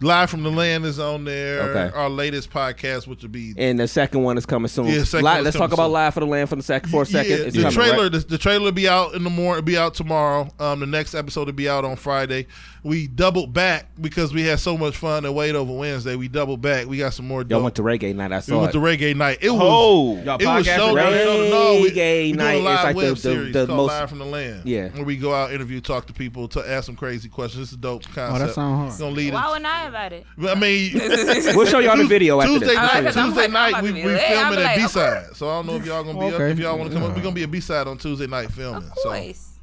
live 0.01 0.29
from 0.29 0.43
the 0.43 0.49
land 0.51 0.85
is 0.85 0.99
on 0.99 1.25
there. 1.25 1.61
Okay. 1.61 1.95
Our 1.97 2.09
latest 2.09 2.49
podcast, 2.51 3.07
which 3.07 3.21
will 3.21 3.29
be 3.29 3.53
and 3.57 3.79
the 3.79 3.87
second 3.87 4.23
one 4.23 4.37
is 4.37 4.45
coming 4.45 4.67
soon. 4.67 4.87
Yeah, 4.87 5.03
second 5.03 5.25
Li- 5.25 5.31
one 5.33 5.43
let's 5.43 5.55
coming 5.55 5.69
talk 5.69 5.73
about 5.73 5.85
soon. 5.87 5.93
live 5.93 6.13
for 6.13 6.19
the 6.21 6.25
land 6.25 6.49
for 6.49 6.55
the 6.55 6.63
second 6.63 6.89
for 6.89 7.03
a 7.03 7.05
second. 7.05 7.31
Yeah, 7.31 7.37
It's 7.37 7.55
the 7.55 7.61
coming, 7.63 7.75
trailer, 7.75 8.03
right? 8.03 8.11
the, 8.11 8.19
the 8.19 8.37
trailer 8.37 8.63
will 8.65 8.71
be 8.71 8.87
out 8.87 9.13
in 9.13 9.23
the 9.23 9.29
morning. 9.29 9.63
Be 9.65 9.77
out 9.77 9.93
tomorrow. 9.93 10.49
Um, 10.59 10.79
the 10.79 10.85
next 10.87 11.13
episode 11.15 11.47
will 11.47 11.53
be 11.53 11.69
out 11.69 11.85
on 11.85 11.95
Friday. 11.97 12.47
We 12.83 13.05
doubled 13.05 13.53
back 13.53 13.85
because 14.01 14.33
we 14.33 14.41
had 14.41 14.59
so 14.59 14.75
much 14.75 14.97
fun 14.97 15.23
and 15.23 15.35
wait 15.35 15.53
over 15.53 15.71
Wednesday. 15.71 16.15
We 16.15 16.27
doubled 16.27 16.61
back. 16.61 16.87
We 16.87 16.97
got 16.97 17.13
some 17.13 17.27
more. 17.27 17.41
Y'all 17.41 17.59
dope- 17.59 17.63
went 17.63 17.75
to 17.75 17.83
reggae 17.83 18.15
night. 18.15 18.31
I 18.31 18.37
we 18.37 18.41
saw 18.41 18.59
went 18.61 18.71
to 18.71 18.79
reggae 18.79 19.15
night. 19.15 19.37
It 19.39 19.51
was. 19.51 19.59
Oh, 19.61 20.15
Y'all 20.23 20.37
It 20.41 20.45
was 20.47 20.65
podcast 20.65 20.75
show 20.77 20.95
today? 20.95 21.25
no, 21.25 21.49
no, 21.49 21.81
we, 21.81 21.91
Reggae 21.91 22.23
we 22.23 22.31
do 22.31 22.37
night 22.39 22.53
a 22.53 22.57
is 22.57 22.63
like 22.65 22.95
the- 22.95 22.97
web 22.97 23.09
the- 23.15 23.21
series 23.21 23.53
the 23.53 23.65
called 23.67 23.77
most- 23.77 23.87
Live 23.89 24.09
from 24.09 24.17
the 24.17 24.25
Land. 24.25 24.61
Yeah. 24.65 24.89
where 24.89 25.03
we 25.03 25.15
go 25.15 25.31
out, 25.31 25.53
interview, 25.53 25.79
talk 25.79 26.07
to 26.07 26.13
people, 26.13 26.47
to 26.47 26.67
ask 26.67 26.87
some 26.87 26.95
crazy 26.95 27.29
questions. 27.29 27.65
It's 27.65 27.73
a 27.73 27.77
dope 27.77 28.01
oh, 28.09 28.11
concept. 28.15 28.55
sound 28.55 28.75
hard. 28.75 28.89
It's 28.89 28.99
gonna 28.99 29.11
lead. 29.11 29.33
Why 29.35 29.47
wouldn't 29.49 29.65
I 29.67 29.87
about 29.87 30.13
it? 30.13 30.25
I 30.41 30.55
mean, 30.55 30.93
We'll 31.55 31.67
show 31.67 31.79
y'all 31.79 31.97
the 31.97 32.05
video 32.05 32.41
after 32.41 32.53
Tuesday 32.53 32.67
this. 32.67 32.75
night. 32.75 33.13
Tuesday 33.13 33.47
like, 33.47 33.51
night, 33.73 33.83
we 33.83 33.89
to 33.89 33.93
we 33.93 34.01
filming 34.01 34.59
I'm 34.59 34.65
at 34.65 34.75
B 34.77 34.87
side, 34.87 35.35
So 35.35 35.47
I 35.49 35.53
don't 35.53 35.67
know 35.67 35.75
if 35.75 35.85
y'all 35.85 36.03
gonna 36.03 36.19
be 36.19 36.33
up. 36.33 36.41
If 36.41 36.57
y'all 36.57 36.79
want 36.79 36.89
to 36.91 36.97
come 36.97 37.07
up, 37.07 37.15
we 37.15 37.21
gonna 37.21 37.35
be 37.35 37.43
at 37.43 37.51
B 37.51 37.59
side 37.59 37.85
on 37.85 37.99
Tuesday 37.99 38.25
night 38.25 38.51
filming. 38.51 38.89
Of 38.89 38.97
So 39.03 39.11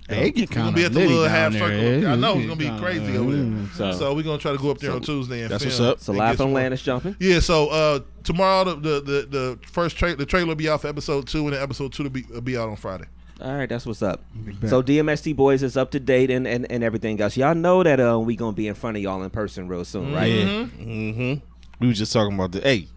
course. 0.08 0.20
Hey, 0.20 0.28
it 0.28 0.34
get 0.34 0.50
we're 0.50 0.56
gonna 0.56 0.72
be 0.72 0.84
at 0.84 0.92
the 0.92 1.00
little 1.00 1.22
down 1.24 1.30
half 1.30 1.52
there. 1.52 1.60
circle. 2.00 2.10
I 2.10 2.16
know 2.16 2.38
it's 2.38 2.46
gonna 2.48 2.56
be 2.56 2.78
crazy 2.80 3.16
over 3.16 3.36
there. 3.36 3.66
So- 3.74 3.92
So 3.92 4.14
we're 4.14 4.22
gonna 4.22 4.38
try 4.38 4.52
to 4.52 4.58
go 4.58 4.70
up 4.70 4.78
there 4.78 4.92
on 4.92 5.00
Tuesday 5.02 5.42
and 5.42 5.50
that's 5.50 5.62
film. 5.64 5.72
what's 5.72 5.80
up. 5.80 6.00
So 6.00 6.12
and 6.12 6.18
live 6.18 6.30
get 6.32 6.36
from 6.38 6.44
some- 6.46 6.52
land 6.54 6.74
is 6.74 6.82
jumping. 6.82 7.16
Yeah, 7.20 7.40
so 7.40 7.68
uh, 7.68 8.00
tomorrow 8.24 8.64
the, 8.64 8.74
the 8.76 9.00
the 9.00 9.26
the 9.30 9.58
first 9.70 9.96
tra- 9.96 10.16
the 10.16 10.26
trailer 10.26 10.48
will 10.48 10.54
be 10.54 10.68
out 10.68 10.80
for 10.82 10.88
episode 10.88 11.26
two, 11.28 11.44
and 11.44 11.52
then 11.54 11.62
episode 11.62 11.92
two 11.92 12.02
will 12.04 12.10
be 12.10 12.24
will 12.30 12.40
be 12.40 12.56
out 12.56 12.68
on 12.68 12.76
Friday. 12.76 13.04
All 13.40 13.54
right, 13.54 13.68
that's 13.68 13.86
what's 13.86 14.02
up. 14.02 14.24
So 14.66 14.82
DMST 14.82 15.36
Boys 15.36 15.62
is 15.62 15.76
up 15.76 15.92
to 15.92 16.00
date 16.00 16.28
and, 16.28 16.44
and, 16.44 16.66
and 16.72 16.82
everything 16.82 17.20
else. 17.20 17.36
Y'all 17.36 17.54
know 17.54 17.84
that 17.84 18.00
uh, 18.00 18.18
we 18.18 18.34
gonna 18.34 18.50
be 18.52 18.66
in 18.66 18.74
front 18.74 18.96
of 18.96 19.02
y'all 19.04 19.22
in 19.22 19.30
person 19.30 19.68
real 19.68 19.84
soon, 19.84 20.12
right? 20.12 20.32
Mm-hmm. 20.32 21.34
We 21.80 21.86
was 21.86 21.98
just 21.98 22.12
talking 22.12 22.34
about 22.34 22.50
the. 22.50 22.60
Hey, 22.60 22.88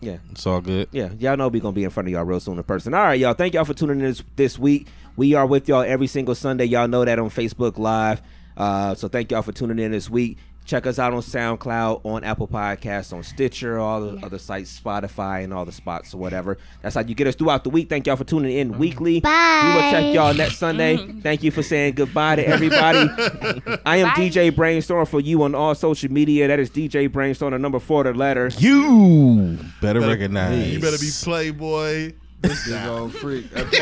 Yeah. 0.00 0.16
it's 0.32 0.44
all 0.46 0.60
good. 0.60 0.88
Yeah, 0.90 1.10
y'all 1.20 1.36
know 1.36 1.46
we 1.46 1.60
gonna 1.60 1.72
be 1.74 1.84
in 1.84 1.90
front 1.90 2.08
of 2.08 2.12
y'all 2.12 2.24
real 2.24 2.40
soon 2.40 2.56
in 2.58 2.64
person. 2.64 2.92
All 2.92 3.04
right, 3.04 3.20
y'all. 3.20 3.34
Thank 3.34 3.54
y'all 3.54 3.64
for 3.64 3.74
tuning 3.74 4.00
in 4.00 4.04
this, 4.06 4.22
this 4.34 4.58
week. 4.58 4.88
We 5.18 5.34
are 5.34 5.46
with 5.46 5.68
y'all 5.68 5.82
every 5.82 6.06
single 6.06 6.36
Sunday. 6.36 6.64
Y'all 6.66 6.86
know 6.86 7.04
that 7.04 7.18
on 7.18 7.28
Facebook 7.28 7.76
Live. 7.76 8.22
Uh, 8.56 8.94
so 8.94 9.08
thank 9.08 9.32
y'all 9.32 9.42
for 9.42 9.50
tuning 9.50 9.80
in 9.80 9.90
this 9.90 10.08
week. 10.08 10.38
Check 10.64 10.86
us 10.86 11.00
out 11.00 11.12
on 11.12 11.22
SoundCloud, 11.22 12.02
on 12.04 12.22
Apple 12.22 12.46
Podcasts, 12.46 13.12
on 13.12 13.24
Stitcher, 13.24 13.80
all 13.80 14.00
the 14.00 14.24
other 14.24 14.38
sites, 14.38 14.78
Spotify, 14.78 15.42
and 15.42 15.52
all 15.52 15.64
the 15.64 15.72
spots 15.72 16.14
or 16.14 16.18
whatever. 16.18 16.56
That's 16.82 16.94
how 16.94 17.00
you 17.00 17.16
get 17.16 17.26
us 17.26 17.34
throughout 17.34 17.64
the 17.64 17.70
week. 17.70 17.88
Thank 17.88 18.06
y'all 18.06 18.14
for 18.14 18.22
tuning 18.22 18.56
in 18.56 18.78
weekly. 18.78 19.18
Bye. 19.18 19.62
We 19.64 19.82
will 19.82 19.90
check 19.90 20.14
y'all 20.14 20.34
next 20.34 20.58
Sunday. 20.58 20.98
Thank 21.20 21.42
you 21.42 21.50
for 21.50 21.64
saying 21.64 21.94
goodbye 21.94 22.36
to 22.36 22.46
everybody. 22.46 22.98
I 23.84 23.96
am 23.96 24.08
Bye. 24.10 24.14
DJ 24.14 24.54
Brainstorm 24.54 25.06
for 25.06 25.18
you 25.20 25.42
on 25.42 25.52
all 25.56 25.74
social 25.74 26.12
media. 26.12 26.46
That 26.46 26.60
is 26.60 26.70
DJ 26.70 27.10
Brainstorm, 27.10 27.50
the 27.54 27.58
number 27.58 27.80
four, 27.80 28.04
the 28.04 28.12
letter. 28.12 28.52
You 28.58 29.58
better, 29.80 29.98
Better- 29.98 30.12
recognize. 30.12 30.72
You 30.72 30.78
better 30.78 30.98
be 30.98 31.10
Playboy. 31.24 32.12
Big 32.40 32.52
old 32.86 33.12
freak. 33.14 33.52
Big 33.54 33.64
old 33.64 33.72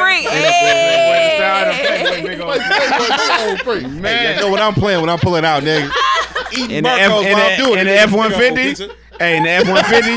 freak. 0.00 0.24
Hey. 0.28 2.20
Playboy, 2.22 2.58
big 2.58 3.48
old 3.48 3.60
freak. 3.62 3.88
Man, 3.90 4.36
you 4.36 4.40
know 4.42 4.50
what 4.50 4.60
I'm 4.60 4.74
playing 4.74 5.00
when 5.00 5.10
I'm 5.10 5.18
pulling 5.18 5.44
out, 5.44 5.62
nigga. 5.62 5.90
Eating 6.52 6.70
In 6.76 6.84
the 6.84 6.90
F- 6.90 7.10
Barcodes 7.10 7.24
in 7.26 7.32
while 7.32 7.46
the- 7.48 7.52
I'm 7.54 7.58
doing 7.58 7.78
in 7.80 7.86
it, 7.88 7.90
the 8.10 8.16
nigga. 8.16 8.30
F-150? 8.30 8.38
Big 8.38 8.48
old 8.50 8.56
pizza. 8.56 8.88
Hey, 9.18 9.36
in 9.36 9.42
the 9.42 9.50
F 9.50 9.68
one 9.68 9.84
fifty, 9.84 10.14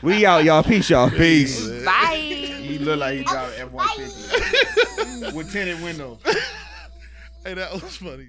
We 0.06 0.24
out, 0.24 0.44
y'all. 0.44 0.62
Peace, 0.62 0.88
y'all. 0.88 1.10
Peace. 1.10 1.68
Bye. 1.84 2.14
he 2.14 2.78
look 2.78 3.00
like 3.00 3.18
he 3.18 3.24
got 3.24 3.48
an 3.48 3.54
F 3.62 3.70
one 3.72 3.88
fifty 3.88 5.36
with 5.36 5.50
tinted 5.52 5.82
windows. 5.82 6.18
Hey, 7.44 7.54
that 7.54 7.72
was 7.72 7.96
funny. 7.96 8.28